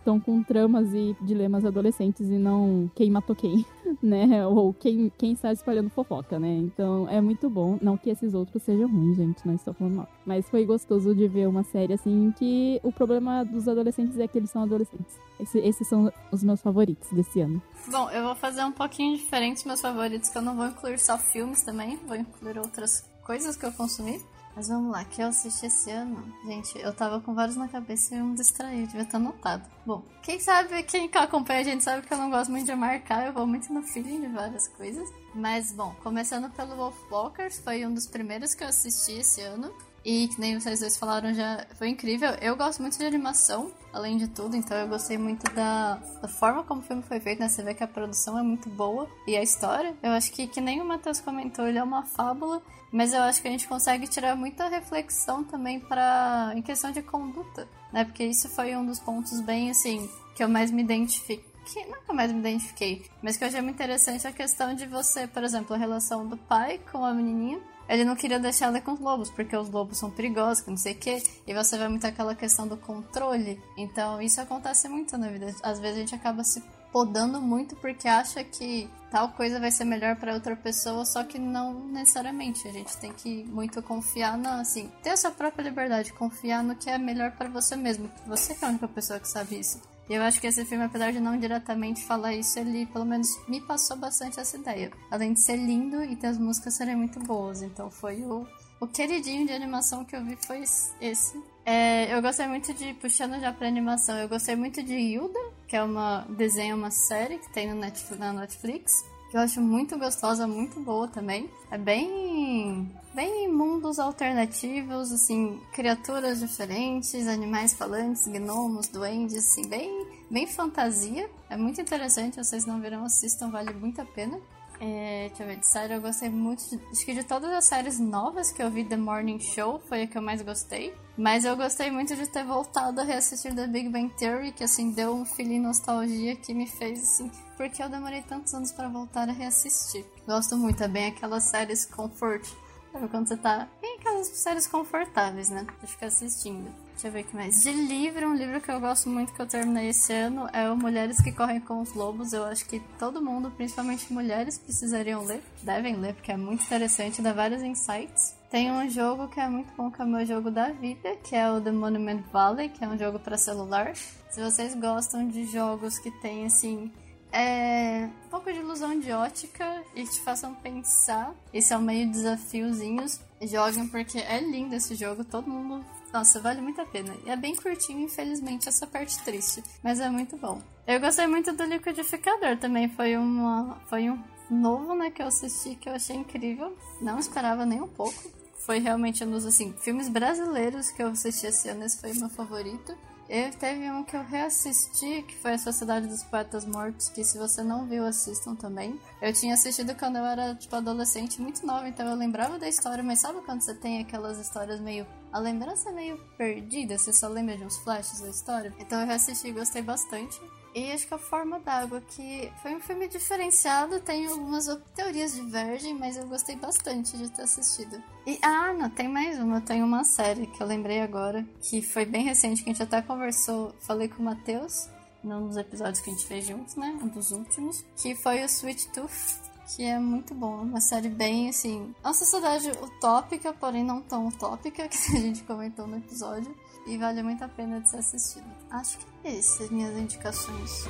estão 0.00 0.18
com 0.18 0.42
tramas 0.42 0.92
e 0.92 1.14
dilemas 1.20 1.64
adolescentes 1.64 2.28
e 2.28 2.38
não 2.38 2.90
quem 2.94 3.10
matou 3.10 3.36
quem, 3.36 3.64
né? 4.02 4.46
Ou 4.46 4.72
quem, 4.72 5.12
quem 5.16 5.32
está 5.32 5.52
espalhando 5.52 5.90
fofoca, 5.90 6.38
né? 6.38 6.48
Então 6.56 7.08
é 7.08 7.20
muito 7.20 7.48
bom. 7.48 7.78
Não 7.80 7.96
que 7.96 8.10
esses 8.10 8.34
outros 8.34 8.62
sejam 8.62 8.88
ruins, 8.88 9.16
gente, 9.16 9.46
não 9.46 9.54
estou 9.54 9.74
falando 9.74 9.96
mal. 9.96 10.08
Mas 10.26 10.48
foi 10.48 10.64
gostoso 10.64 11.14
de 11.14 11.28
ver 11.28 11.46
uma 11.46 11.62
série 11.62 11.92
assim 11.92 12.32
que 12.36 12.80
o 12.82 12.90
problema 12.90 13.44
dos 13.44 13.68
adolescentes 13.68 14.18
é 14.18 14.26
que 14.26 14.38
eles 14.38 14.50
são 14.50 14.62
adolescentes. 14.62 15.18
Esse, 15.38 15.58
esses 15.58 15.86
são 15.86 16.10
os 16.32 16.42
meus 16.42 16.60
favoritos 16.60 17.10
desse 17.12 17.40
ano. 17.40 17.62
Bom, 17.90 18.10
eu 18.10 18.24
vou 18.24 18.34
fazer 18.34 18.64
um 18.64 18.72
pouquinho 18.72 19.16
diferente 19.16 19.66
meus 19.66 19.80
favoritos, 19.80 20.30
que 20.30 20.38
eu 20.38 20.42
não 20.42 20.56
vou 20.56 20.66
incluir 20.66 20.98
só 20.98 21.18
filmes 21.18 21.62
também, 21.62 21.96
vou 22.06 22.16
incluir 22.16 22.58
outras 22.58 23.08
coisas 23.22 23.56
que 23.56 23.64
eu 23.64 23.72
consumi. 23.72 24.20
Mas 24.54 24.68
vamos 24.68 24.90
lá, 24.90 25.04
que 25.04 25.22
eu 25.22 25.28
assisti 25.28 25.66
esse 25.66 25.90
ano. 25.90 26.22
Gente, 26.44 26.78
eu 26.78 26.92
tava 26.92 27.20
com 27.20 27.34
vários 27.34 27.56
na 27.56 27.68
cabeça 27.68 28.14
e 28.14 28.18
eu 28.18 28.24
me 28.24 28.34
distraí, 28.34 28.86
devia 28.86 29.02
estar 29.02 29.18
anotado. 29.18 29.64
Bom, 29.86 30.02
quem 30.22 30.40
sabe, 30.40 30.82
quem 30.82 31.10
acompanha 31.14 31.60
a 31.60 31.64
gente 31.64 31.84
sabe 31.84 32.06
que 32.06 32.12
eu 32.12 32.18
não 32.18 32.30
gosto 32.30 32.50
muito 32.50 32.66
de 32.66 32.74
marcar, 32.74 33.26
eu 33.26 33.32
vou 33.32 33.46
muito 33.46 33.72
no 33.72 33.82
feeling 33.82 34.20
de 34.20 34.28
várias 34.28 34.68
coisas. 34.68 35.08
Mas, 35.34 35.72
bom, 35.72 35.94
começando 36.02 36.50
pelo 36.50 36.76
Wolfwalkers, 36.76 37.60
foi 37.60 37.86
um 37.86 37.94
dos 37.94 38.06
primeiros 38.06 38.54
que 38.54 38.64
eu 38.64 38.68
assisti 38.68 39.12
esse 39.12 39.40
ano. 39.40 39.72
E 40.04 40.28
que 40.28 40.40
nem 40.40 40.58
vocês 40.58 40.80
dois 40.80 40.96
falaram, 40.96 41.34
já 41.34 41.66
foi 41.74 41.88
incrível. 41.88 42.30
Eu 42.40 42.56
gosto 42.56 42.80
muito 42.80 42.96
de 42.96 43.04
animação, 43.04 43.70
além 43.92 44.16
de 44.16 44.28
tudo, 44.28 44.56
então 44.56 44.76
eu 44.76 44.88
gostei 44.88 45.18
muito 45.18 45.44
da, 45.54 45.96
da 46.22 46.28
forma 46.28 46.64
como 46.64 46.80
o 46.80 46.84
filme 46.84 47.02
foi 47.02 47.20
feito, 47.20 47.40
né? 47.40 47.48
Você 47.48 47.62
vê 47.62 47.74
que 47.74 47.84
a 47.84 47.88
produção 47.88 48.38
é 48.38 48.42
muito 48.42 48.68
boa 48.70 49.08
e 49.26 49.36
a 49.36 49.42
história. 49.42 49.94
Eu 50.02 50.12
acho 50.12 50.32
que, 50.32 50.46
que 50.46 50.60
nem 50.60 50.80
o 50.80 50.84
Matheus 50.84 51.20
comentou, 51.20 51.66
ele 51.66 51.78
é 51.78 51.82
uma 51.82 52.02
fábula, 52.02 52.62
mas 52.90 53.12
eu 53.12 53.20
acho 53.22 53.42
que 53.42 53.48
a 53.48 53.50
gente 53.50 53.68
consegue 53.68 54.08
tirar 54.08 54.34
muita 54.34 54.68
reflexão 54.68 55.44
também 55.44 55.78
para 55.78 56.52
em 56.54 56.62
questão 56.62 56.90
de 56.90 57.02
conduta, 57.02 57.68
né? 57.92 58.04
Porque 58.04 58.24
isso 58.24 58.48
foi 58.48 58.74
um 58.74 58.86
dos 58.86 58.98
pontos 58.98 59.40
bem 59.42 59.70
assim 59.70 60.08
que 60.34 60.42
eu 60.42 60.48
mais 60.48 60.70
me 60.70 60.82
identifiquei 60.82 61.50
que 61.62 61.84
nunca 61.84 62.12
mais 62.12 62.32
me 62.32 62.40
identifiquei, 62.40 63.04
mas 63.22 63.36
que 63.36 63.44
eu 63.44 63.48
achei 63.48 63.60
muito 63.60 63.76
interessante 63.76 64.26
a 64.26 64.32
questão 64.32 64.74
de 64.74 64.86
você, 64.86 65.28
por 65.28 65.44
exemplo, 65.44 65.76
a 65.76 65.78
relação 65.78 66.26
do 66.26 66.36
pai 66.36 66.80
com 66.90 67.04
a 67.04 67.14
menininha 67.14 67.60
ele 67.90 68.04
não 68.04 68.14
queria 68.14 68.38
deixar 68.38 68.66
ela 68.66 68.80
com 68.80 68.92
os 68.92 69.00
lobos, 69.00 69.30
porque 69.30 69.56
os 69.56 69.68
lobos 69.68 69.98
são 69.98 70.10
perigosos, 70.10 70.62
que 70.62 70.70
não 70.70 70.76
sei 70.76 70.92
o 70.92 70.96
quê. 70.96 71.22
E 71.44 71.52
você 71.52 71.76
vai 71.76 71.88
muito 71.88 72.06
aquela 72.06 72.36
questão 72.36 72.66
do 72.68 72.76
controle. 72.76 73.60
Então, 73.76 74.22
isso 74.22 74.40
acontece 74.40 74.88
muito 74.88 75.18
na 75.18 75.28
vida. 75.28 75.52
Às 75.62 75.80
vezes 75.80 75.96
a 75.96 76.00
gente 76.00 76.14
acaba 76.14 76.44
se 76.44 76.62
podando 76.92 77.40
muito 77.40 77.74
porque 77.76 78.08
acha 78.08 78.42
que 78.44 78.88
tal 79.10 79.30
coisa 79.30 79.58
vai 79.58 79.70
ser 79.70 79.84
melhor 79.84 80.16
para 80.16 80.34
outra 80.34 80.54
pessoa, 80.54 81.04
só 81.04 81.24
que 81.24 81.38
não 81.38 81.74
necessariamente. 81.86 82.66
A 82.68 82.72
gente 82.72 82.96
tem 82.96 83.12
que 83.12 83.44
muito 83.44 83.82
confiar 83.82 84.38
na, 84.38 84.60
assim, 84.60 84.90
ter 85.02 85.10
a 85.10 85.16
sua 85.16 85.32
própria 85.32 85.64
liberdade, 85.64 86.12
confiar 86.12 86.62
no 86.62 86.76
que 86.76 86.88
é 86.88 86.96
melhor 86.96 87.32
para 87.32 87.48
você 87.48 87.74
mesmo. 87.74 88.08
Você 88.26 88.54
que 88.54 88.64
é 88.64 88.68
a 88.68 88.70
única 88.70 88.86
pessoa 88.86 89.18
que 89.18 89.28
sabe 89.28 89.58
isso. 89.58 89.80
Eu 90.10 90.22
acho 90.22 90.40
que 90.40 90.48
esse 90.48 90.64
filme, 90.64 90.84
apesar 90.84 91.12
de 91.12 91.20
não 91.20 91.38
diretamente 91.38 92.02
falar 92.04 92.34
isso, 92.34 92.58
ele 92.58 92.84
pelo 92.86 93.04
menos 93.04 93.28
me 93.46 93.60
passou 93.60 93.96
bastante 93.96 94.40
essa 94.40 94.56
ideia. 94.56 94.90
Além 95.08 95.32
de 95.32 95.40
ser 95.40 95.56
lindo 95.56 96.02
e 96.02 96.18
as 96.26 96.36
músicas 96.36 96.74
serem 96.74 96.96
muito 96.96 97.20
boas. 97.20 97.62
Então 97.62 97.88
foi 97.88 98.20
o, 98.22 98.44
o 98.80 98.86
queridinho 98.88 99.46
de 99.46 99.52
animação 99.52 100.04
que 100.04 100.16
eu 100.16 100.24
vi 100.24 100.36
foi 100.44 100.64
esse. 101.00 101.40
É, 101.64 102.12
eu 102.12 102.20
gostei 102.20 102.48
muito 102.48 102.74
de, 102.74 102.92
puxando 102.94 103.38
já 103.38 103.52
pra 103.52 103.68
animação, 103.68 104.18
eu 104.18 104.28
gostei 104.28 104.56
muito 104.56 104.82
de 104.82 104.94
Hilda, 104.94 105.38
que 105.68 105.76
é 105.76 105.82
uma 105.82 106.26
desenho, 106.30 106.74
uma 106.74 106.90
série 106.90 107.38
que 107.38 107.52
tem 107.52 107.68
no 107.68 107.76
Netflix, 107.76 108.18
na 108.18 108.32
Netflix 108.32 109.04
que 109.30 109.36
eu 109.36 109.40
acho 109.40 109.60
muito 109.60 109.96
gostosa, 109.96 110.46
muito 110.46 110.80
boa 110.80 111.06
também. 111.06 111.48
É 111.70 111.78
bem 111.78 112.90
bem 113.14 113.48
mundos 113.48 113.98
alternativos, 113.98 115.12
assim, 115.12 115.60
criaturas 115.72 116.40
diferentes, 116.40 117.26
animais 117.26 117.72
falantes, 117.72 118.26
gnomos, 118.26 118.88
duendes, 118.88 119.36
assim, 119.36 119.68
bem 119.68 120.06
bem 120.28 120.46
fantasia. 120.46 121.30
É 121.48 121.56
muito 121.56 121.80
interessante, 121.80 122.36
vocês 122.36 122.66
não 122.66 122.80
viram, 122.80 123.04
assistam, 123.04 123.50
vale 123.50 123.72
muito 123.72 124.00
a 124.00 124.04
pena. 124.04 124.38
É, 124.80 125.28
deixa 125.28 125.42
eu 125.42 125.46
ver, 125.46 125.56
de 125.56 125.66
série 125.66 125.92
eu 125.92 126.00
gostei 126.00 126.30
muito. 126.30 126.64
De, 126.68 126.80
acho 126.90 127.04
que 127.04 127.12
de 127.12 127.22
todas 127.22 127.52
as 127.52 127.66
séries 127.66 128.00
novas 128.00 128.50
que 128.50 128.62
eu 128.62 128.70
vi, 128.70 128.82
The 128.82 128.96
Morning 128.96 129.38
Show 129.38 129.78
foi 129.80 130.02
a 130.02 130.06
que 130.06 130.16
eu 130.16 130.22
mais 130.22 130.40
gostei. 130.40 130.94
Mas 131.18 131.44
eu 131.44 131.54
gostei 131.54 131.90
muito 131.90 132.16
de 132.16 132.26
ter 132.26 132.44
voltado 132.44 132.98
a 132.98 133.04
reassistir 133.04 133.54
The 133.54 133.66
Big 133.66 133.90
Bang 133.90 134.08
Theory, 134.18 134.52
que 134.52 134.64
assim 134.64 134.90
deu 134.92 135.14
um 135.14 135.26
feeling 135.26 135.60
nostalgia 135.60 136.34
que 136.34 136.54
me 136.54 136.66
fez 136.66 137.02
assim. 137.02 137.30
Porque 137.58 137.82
eu 137.82 137.90
demorei 137.90 138.22
tantos 138.22 138.54
anos 138.54 138.72
para 138.72 138.88
voltar 138.88 139.28
a 139.28 139.32
reassistir. 139.32 140.06
Gosto 140.26 140.56
muito, 140.56 140.82
é 140.82 140.88
bem 140.88 141.08
aquelas 141.08 141.44
séries 141.44 141.84
comfort. 141.84 142.46
Sabe 142.90 143.06
quando 143.08 143.28
você 143.28 143.36
tá. 143.36 143.68
Bem 143.82 143.96
aquelas 144.00 144.28
séries 144.28 144.66
confortáveis, 144.66 145.50
né? 145.50 145.66
Pra 145.78 145.86
ficar 145.86 146.06
assistindo. 146.06 146.74
Deixa 147.00 147.08
eu 147.08 147.12
ver 147.12 147.26
o 147.26 147.30
que 147.30 147.34
mais. 147.34 147.62
De 147.62 147.72
livro, 147.72 148.28
um 148.28 148.34
livro 148.34 148.60
que 148.60 148.70
eu 148.70 148.78
gosto 148.78 149.08
muito 149.08 149.32
que 149.32 149.40
eu 149.40 149.46
terminei 149.46 149.88
esse 149.88 150.12
ano 150.12 150.46
é 150.52 150.70
o 150.70 150.76
Mulheres 150.76 151.18
que 151.18 151.32
Correm 151.32 151.58
com 151.58 151.80
os 151.80 151.94
Lobos. 151.94 152.34
Eu 152.34 152.44
acho 152.44 152.66
que 152.66 152.78
todo 152.98 153.22
mundo, 153.22 153.50
principalmente 153.50 154.12
mulheres, 154.12 154.58
precisariam 154.58 155.24
ler. 155.24 155.42
Devem 155.62 155.96
ler, 155.96 156.12
porque 156.12 156.30
é 156.30 156.36
muito 156.36 156.62
interessante, 156.62 157.22
dá 157.22 157.32
vários 157.32 157.62
insights. 157.62 158.36
Tem 158.50 158.70
um 158.70 158.86
jogo 158.90 159.28
que 159.28 159.40
é 159.40 159.48
muito 159.48 159.72
bom, 159.74 159.90
que 159.90 160.02
é 160.02 160.04
o 160.04 160.08
meu 160.08 160.26
jogo 160.26 160.50
da 160.50 160.72
vida, 160.72 161.16
que 161.24 161.34
é 161.34 161.50
o 161.50 161.58
The 161.58 161.72
Monument 161.72 162.20
Valley, 162.30 162.68
que 162.68 162.84
é 162.84 162.88
um 162.88 162.98
jogo 162.98 163.18
para 163.18 163.38
celular. 163.38 163.94
Se 163.96 164.42
vocês 164.42 164.74
gostam 164.74 165.26
de 165.26 165.46
jogos 165.46 165.98
que 165.98 166.10
tem 166.20 166.44
assim 166.44 166.92
é 167.32 168.08
um 168.26 168.28
pouco 168.28 168.52
de 168.52 168.58
ilusão 168.58 168.98
de 168.98 169.12
ótica 169.12 169.82
e 169.94 170.04
te 170.04 170.20
façam 170.20 170.54
pensar. 170.54 171.32
E 171.52 171.62
são 171.62 171.80
meio 171.80 172.10
desafiozinhos. 172.10 173.20
Joguem 173.42 173.86
porque 173.88 174.18
é 174.18 174.40
lindo 174.40 174.74
esse 174.74 174.94
jogo, 174.94 175.24
todo 175.24 175.48
mundo 175.48 175.84
nossa, 176.12 176.40
vale 176.40 176.60
muito 176.60 176.80
a 176.80 176.86
pena. 176.86 177.14
E 177.24 177.30
é 177.30 177.36
bem 177.36 177.54
curtinho, 177.54 178.00
infelizmente, 178.00 178.68
essa 178.68 178.86
parte 178.86 179.22
triste. 179.24 179.62
Mas 179.82 180.00
é 180.00 180.10
muito 180.10 180.36
bom. 180.36 180.60
Eu 180.86 181.00
gostei 181.00 181.26
muito 181.26 181.52
do 181.52 181.64
liquidificador 181.64 182.56
também. 182.58 182.88
Foi 182.88 183.16
uma. 183.16 183.80
Foi 183.88 184.10
um 184.10 184.22
novo, 184.50 184.94
né, 184.94 185.10
que 185.10 185.22
eu 185.22 185.26
assisti 185.26 185.76
que 185.76 185.88
eu 185.88 185.94
achei 185.94 186.16
incrível. 186.16 186.76
Não 187.00 187.18
esperava 187.18 187.64
nem 187.64 187.80
um 187.80 187.88
pouco. 187.88 188.40
Foi 188.66 188.78
realmente 188.78 189.24
um 189.24 189.30
dos 189.30 189.46
assim, 189.46 189.72
filmes 189.78 190.08
brasileiros 190.08 190.90
que 190.90 191.02
eu 191.02 191.08
assisti 191.08 191.46
esse 191.46 191.68
ano, 191.68 191.84
esse 191.84 192.00
foi 192.00 192.12
meu 192.12 192.28
favorito. 192.28 192.94
Eu 193.32 193.52
teve 193.52 193.88
um 193.88 194.02
que 194.02 194.16
eu 194.16 194.24
reassisti, 194.24 195.22
que 195.22 195.36
foi 195.36 195.52
A 195.52 195.58
Sociedade 195.58 196.08
dos 196.08 196.24
Poetas 196.24 196.64
Mortos, 196.64 197.10
que 197.10 197.22
se 197.22 197.38
você 197.38 197.62
não 197.62 197.86
viu, 197.86 198.04
assistam 198.04 198.56
também. 198.56 199.00
Eu 199.22 199.32
tinha 199.32 199.54
assistido 199.54 199.94
quando 199.94 200.16
eu 200.16 200.26
era, 200.26 200.52
tipo, 200.56 200.74
adolescente, 200.74 201.40
muito 201.40 201.64
nova, 201.64 201.88
então 201.88 202.08
eu 202.08 202.16
lembrava 202.16 202.58
da 202.58 202.68
história, 202.68 203.04
mas 203.04 203.20
sabe 203.20 203.40
quando 203.42 203.60
você 203.60 203.72
tem 203.72 204.00
aquelas 204.00 204.36
histórias 204.40 204.80
meio... 204.80 205.06
A 205.32 205.38
lembrança 205.38 205.90
é 205.90 205.92
meio 205.92 206.18
perdida, 206.36 206.98
você 206.98 207.12
só 207.12 207.28
lembra 207.28 207.56
de 207.56 207.62
uns 207.62 207.78
flashes 207.78 208.20
da 208.20 208.28
história? 208.28 208.74
Então 208.80 209.00
eu 209.00 209.06
reassisti 209.06 209.46
e 209.46 209.52
gostei 209.52 209.80
bastante. 209.80 210.36
E 210.74 210.92
acho 210.92 211.06
que 211.06 211.14
a 211.14 211.18
Forma 211.18 211.58
d'Água, 211.58 212.00
que 212.00 212.50
foi 212.62 212.74
um 212.74 212.80
filme 212.80 213.08
diferenciado, 213.08 214.00
tem 214.00 214.26
algumas 214.26 214.66
teorias 214.94 215.34
divergem, 215.34 215.94
mas 215.94 216.16
eu 216.16 216.26
gostei 216.26 216.54
bastante 216.54 217.16
de 217.16 217.28
ter 217.28 217.42
assistido. 217.42 218.00
E, 218.26 218.38
ah, 218.42 218.72
não, 218.72 218.88
tem 218.88 219.08
mais 219.08 219.38
uma, 219.38 219.60
tem 219.60 219.82
uma 219.82 220.04
série 220.04 220.46
que 220.46 220.62
eu 220.62 220.66
lembrei 220.66 221.00
agora, 221.00 221.44
que 221.60 221.82
foi 221.82 222.04
bem 222.04 222.24
recente, 222.24 222.62
que 222.62 222.70
a 222.70 222.72
gente 222.72 222.82
até 222.82 223.02
conversou, 223.02 223.74
falei 223.80 224.08
com 224.08 224.22
o 224.22 224.24
Matheus, 224.24 224.88
num 225.24 225.48
dos 225.48 225.56
episódios 225.56 226.00
que 226.00 226.10
a 226.10 226.12
gente 226.12 226.26
fez 226.26 226.46
juntos, 226.46 226.76
né, 226.76 226.98
um 227.02 227.08
dos 227.08 227.32
últimos, 227.32 227.84
que 227.96 228.14
foi 228.14 228.42
o 228.42 228.46
Sweet 228.46 228.88
Tooth, 228.92 229.40
que 229.74 229.84
é 229.84 229.98
muito 229.98 230.34
bom, 230.34 230.62
uma 230.62 230.80
série 230.80 231.08
bem, 231.08 231.48
assim, 231.48 231.94
uma 232.02 232.14
sociedade 232.14 232.70
utópica, 232.70 233.52
porém 233.52 233.84
não 233.84 234.00
tão 234.00 234.28
utópica, 234.28 234.86
que 234.88 234.96
a 234.96 235.20
gente 235.20 235.42
comentou 235.44 235.86
no 235.86 235.98
episódio, 235.98 236.54
e 236.86 236.96
vale 236.96 237.22
muito 237.22 237.42
a 237.44 237.48
pena 237.48 237.80
de 237.80 237.90
ser 237.90 237.98
assistido. 237.98 238.46
Acho 238.70 238.98
que 238.98 239.06
é 239.24 239.38
essas 239.38 239.70
minhas 239.70 239.96
indicações. 239.96 240.86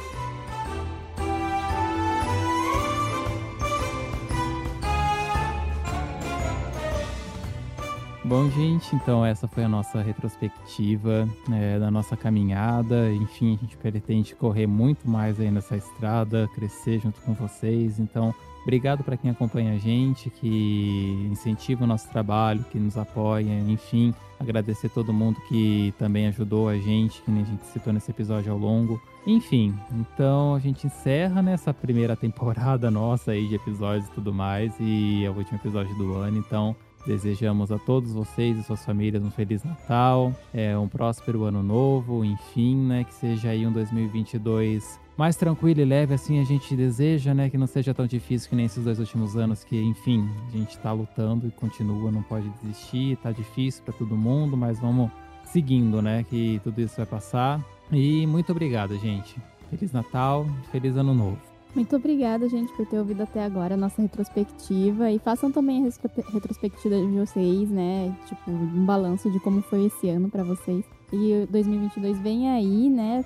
Bom, 8.30 8.48
gente, 8.48 8.94
então 8.94 9.26
essa 9.26 9.48
foi 9.48 9.64
a 9.64 9.68
nossa 9.68 10.00
retrospectiva 10.00 11.28
é, 11.52 11.80
da 11.80 11.90
nossa 11.90 12.16
caminhada. 12.16 13.12
Enfim, 13.12 13.56
a 13.56 13.60
gente 13.60 13.76
pretende 13.76 14.36
correr 14.36 14.68
muito 14.68 15.10
mais 15.10 15.40
aí 15.40 15.50
nessa 15.50 15.76
estrada, 15.76 16.48
crescer 16.54 17.00
junto 17.00 17.20
com 17.22 17.34
vocês. 17.34 17.98
Então, 17.98 18.32
Obrigado 18.62 19.02
para 19.02 19.16
quem 19.16 19.30
acompanha 19.30 19.74
a 19.74 19.78
gente, 19.78 20.28
que 20.28 21.28
incentiva 21.30 21.84
o 21.84 21.86
nosso 21.86 22.08
trabalho, 22.10 22.64
que 22.70 22.78
nos 22.78 22.96
apoia, 22.96 23.58
enfim. 23.60 24.14
Agradecer 24.38 24.88
todo 24.88 25.12
mundo 25.12 25.40
que 25.48 25.94
também 25.98 26.26
ajudou 26.28 26.68
a 26.68 26.76
gente, 26.76 27.22
que 27.22 27.30
nem 27.30 27.42
a 27.42 27.46
gente 27.46 27.64
citou 27.66 27.92
nesse 27.92 28.10
episódio 28.10 28.52
ao 28.52 28.58
longo. 28.58 29.00
Enfim, 29.26 29.74
então 29.92 30.54
a 30.54 30.58
gente 30.58 30.86
encerra 30.86 31.42
nessa 31.42 31.74
primeira 31.74 32.16
temporada 32.16 32.90
nossa 32.90 33.32
aí 33.32 33.46
de 33.48 33.54
episódios 33.54 34.06
e 34.08 34.12
tudo 34.12 34.32
mais. 34.32 34.74
E 34.80 35.24
é 35.24 35.30
o 35.30 35.34
último 35.34 35.58
episódio 35.58 35.94
do 35.96 36.14
ano, 36.14 36.38
então 36.38 36.76
Desejamos 37.06 37.72
a 37.72 37.78
todos 37.78 38.12
vocês 38.12 38.58
e 38.58 38.62
suas 38.62 38.84
famílias 38.84 39.22
um 39.22 39.30
Feliz 39.30 39.64
Natal, 39.64 40.34
é, 40.52 40.76
um 40.76 40.88
próspero 40.88 41.44
ano 41.44 41.62
novo, 41.62 42.24
enfim, 42.24 42.76
né? 42.76 43.04
Que 43.04 43.14
seja 43.14 43.48
aí 43.48 43.66
um 43.66 43.72
2022 43.72 45.00
mais 45.20 45.36
tranquilo 45.36 45.82
e 45.82 45.84
leve, 45.84 46.14
assim 46.14 46.40
a 46.40 46.44
gente 46.44 46.74
deseja, 46.74 47.34
né? 47.34 47.50
Que 47.50 47.58
não 47.58 47.66
seja 47.66 47.92
tão 47.92 48.06
difícil 48.06 48.48
que 48.48 48.56
nem 48.56 48.64
esses 48.64 48.82
dois 48.82 48.98
últimos 48.98 49.36
anos, 49.36 49.62
que, 49.62 49.78
enfim, 49.78 50.26
a 50.48 50.56
gente 50.56 50.78
tá 50.78 50.92
lutando 50.92 51.46
e 51.46 51.50
continua, 51.50 52.10
não 52.10 52.22
pode 52.22 52.48
desistir, 52.62 53.18
tá 53.18 53.30
difícil 53.30 53.84
para 53.84 53.92
todo 53.92 54.16
mundo, 54.16 54.56
mas 54.56 54.80
vamos 54.80 55.10
seguindo, 55.44 56.00
né? 56.00 56.24
Que 56.24 56.58
tudo 56.64 56.80
isso 56.80 56.96
vai 56.96 57.04
passar. 57.04 57.62
E 57.92 58.26
muito 58.26 58.50
obrigado, 58.50 58.96
gente. 58.98 59.36
Feliz 59.68 59.92
Natal, 59.92 60.46
feliz 60.72 60.96
Ano 60.96 61.14
Novo. 61.14 61.49
Muito 61.74 61.94
obrigada, 61.94 62.48
gente, 62.48 62.72
por 62.72 62.84
ter 62.84 62.98
ouvido 62.98 63.22
até 63.22 63.44
agora 63.44 63.74
a 63.74 63.76
nossa 63.76 64.02
retrospectiva. 64.02 65.10
E 65.10 65.18
façam 65.20 65.52
também 65.52 65.80
a 65.80 65.84
retrospectiva 66.32 66.96
de 66.96 67.18
vocês, 67.18 67.70
né? 67.70 68.14
Tipo, 68.26 68.50
um 68.50 68.84
balanço 68.84 69.30
de 69.30 69.38
como 69.40 69.62
foi 69.62 69.86
esse 69.86 70.08
ano 70.08 70.28
para 70.28 70.42
vocês. 70.42 70.84
E 71.12 71.46
2022 71.50 72.18
vem 72.18 72.50
aí, 72.50 72.88
né? 72.88 73.24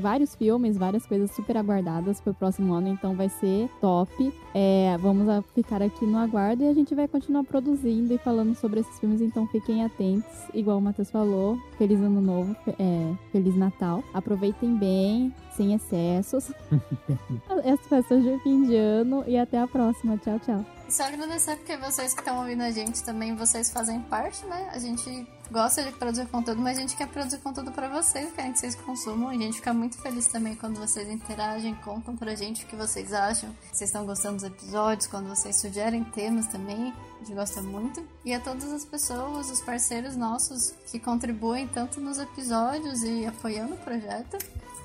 Vários 0.00 0.34
filmes, 0.34 0.76
várias 0.76 1.06
coisas 1.06 1.30
super 1.30 1.56
aguardadas 1.56 2.20
pro 2.20 2.34
próximo 2.34 2.72
ano, 2.74 2.88
então 2.88 3.14
vai 3.14 3.28
ser 3.28 3.68
top. 3.80 4.32
É, 4.54 4.96
vamos 5.00 5.44
ficar 5.54 5.82
aqui 5.82 6.04
no 6.06 6.18
aguardo 6.18 6.62
e 6.62 6.68
a 6.68 6.74
gente 6.74 6.94
vai 6.94 7.06
continuar 7.06 7.44
produzindo 7.44 8.12
e 8.12 8.18
falando 8.18 8.54
sobre 8.54 8.80
esses 8.80 8.98
filmes, 8.98 9.20
então 9.20 9.46
fiquem 9.46 9.84
atentos. 9.84 10.30
Igual 10.52 10.78
o 10.78 10.82
Matheus 10.82 11.10
falou, 11.10 11.58
feliz 11.78 12.00
ano 12.00 12.20
novo, 12.20 12.56
é, 12.78 13.14
feliz 13.32 13.56
Natal. 13.56 14.02
Aproveitem 14.12 14.76
bem, 14.76 15.34
sem 15.56 15.74
excessos. 15.74 16.50
As 17.64 17.80
festas 17.86 18.22
de 18.22 18.38
fim 18.42 18.64
de 18.64 18.76
ano 18.76 19.24
e 19.26 19.36
até 19.36 19.58
a 19.58 19.66
próxima. 19.66 20.16
Tchau, 20.18 20.38
tchau. 20.40 20.64
Só 20.88 21.04
agradecer 21.04 21.56
porque 21.56 21.76
vocês 21.76 22.12
que 22.12 22.20
estão 22.20 22.40
ouvindo 22.40 22.62
a 22.62 22.70
gente 22.70 23.02
também, 23.04 23.36
vocês 23.36 23.70
fazem 23.70 24.00
parte, 24.00 24.44
né? 24.46 24.70
A 24.72 24.78
gente 24.78 25.24
gosta 25.50 25.84
de 25.84 25.92
produzir 25.92 26.26
conteúdo, 26.26 26.60
mas 26.60 26.78
a 26.78 26.80
gente 26.80 26.96
quer 26.96 27.06
produzir 27.06 27.38
conteúdo 27.38 27.70
para 27.70 27.88
vocês, 27.88 28.32
querem 28.32 28.52
que 28.52 28.58
vocês 28.58 28.74
consumam. 28.74 29.32
E 29.32 29.36
a 29.36 29.40
gente 29.40 29.59
fica 29.60 29.74
muito 29.74 29.98
feliz 29.98 30.26
também 30.26 30.54
quando 30.54 30.80
vocês 30.80 31.06
interagem, 31.06 31.74
contam 31.84 32.16
pra 32.16 32.34
gente 32.34 32.64
o 32.64 32.66
que 32.66 32.74
vocês 32.74 33.12
acham. 33.12 33.54
Vocês 33.70 33.90
estão 33.90 34.06
gostando 34.06 34.36
dos 34.36 34.44
episódios, 34.44 35.06
quando 35.06 35.28
vocês 35.28 35.60
sugerem 35.60 36.02
temas 36.02 36.46
também. 36.46 36.94
A 37.20 37.24
gente 37.24 37.34
gosta 37.34 37.60
muito. 37.60 38.02
E 38.24 38.32
a 38.32 38.40
todas 38.40 38.72
as 38.72 38.86
pessoas, 38.86 39.50
os 39.50 39.60
parceiros 39.60 40.16
nossos 40.16 40.70
que 40.90 40.98
contribuem 40.98 41.68
tanto 41.68 42.00
nos 42.00 42.18
episódios 42.18 43.02
e 43.02 43.26
apoiando 43.26 43.74
o 43.74 43.76
projeto. 43.76 44.38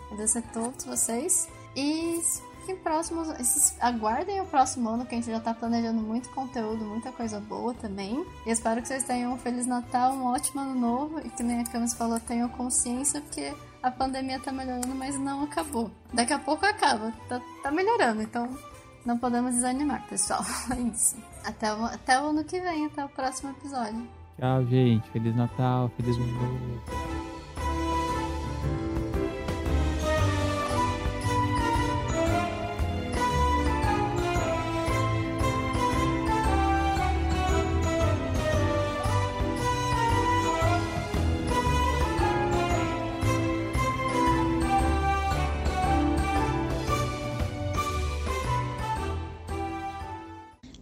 Agradecer 0.08 0.40
a 0.40 0.54
todos 0.54 0.84
vocês. 0.84 1.48
E 1.74 2.22
fiquem 2.60 2.76
próximos, 2.76 3.30
aguardem 3.80 4.42
o 4.42 4.46
próximo 4.46 4.90
ano, 4.90 5.06
que 5.06 5.16
a 5.16 5.18
gente 5.18 5.32
já 5.32 5.40
tá 5.40 5.54
planejando 5.54 6.02
muito 6.02 6.28
conteúdo, 6.32 6.84
muita 6.84 7.14
coisa 7.14 7.40
boa 7.40 7.74
também. 7.76 8.26
E 8.46 8.50
espero 8.50 8.82
que 8.82 8.90
vocês 8.90 9.06
tenham 9.06 9.34
um 9.34 9.38
Feliz 9.38 9.66
Natal, 9.66 10.12
um 10.12 10.26
ótimo 10.26 10.60
ano 10.60 10.76
novo 10.76 11.20
e 11.20 11.30
que 11.30 11.44
nem 11.44 11.62
a 11.62 11.64
Camis 11.64 11.94
falou, 11.94 12.20
tenham 12.20 12.50
consciência, 12.50 13.22
porque 13.22 13.54
a 13.86 13.92
pandemia 13.92 14.40
tá 14.40 14.52
melhorando, 14.52 14.96
mas 14.96 15.18
não 15.20 15.44
acabou. 15.44 15.92
Daqui 16.12 16.34
a 16.34 16.40
pouco 16.40 16.66
acaba, 16.66 17.14
tá, 17.30 17.40
tá 17.62 17.70
melhorando, 17.70 18.24
então 18.24 18.50
não 19.06 19.16
podemos 19.20 19.54
desanimar, 19.54 20.04
pessoal. 20.08 20.44
É 20.76 20.82
isso. 20.82 21.16
Até 21.46 21.72
o, 21.72 21.86
até 21.86 22.20
o 22.20 22.26
ano 22.30 22.44
que 22.44 22.60
vem, 22.60 22.88
até 22.88 23.06
o 23.06 23.10
próximo 23.10 23.52
episódio. 23.52 24.08
Tchau, 24.40 24.66
gente. 24.66 25.08
Feliz 25.12 25.36
Natal, 25.36 25.92
feliz 25.96 26.18
ano 26.18 26.26
novo. 26.26 27.35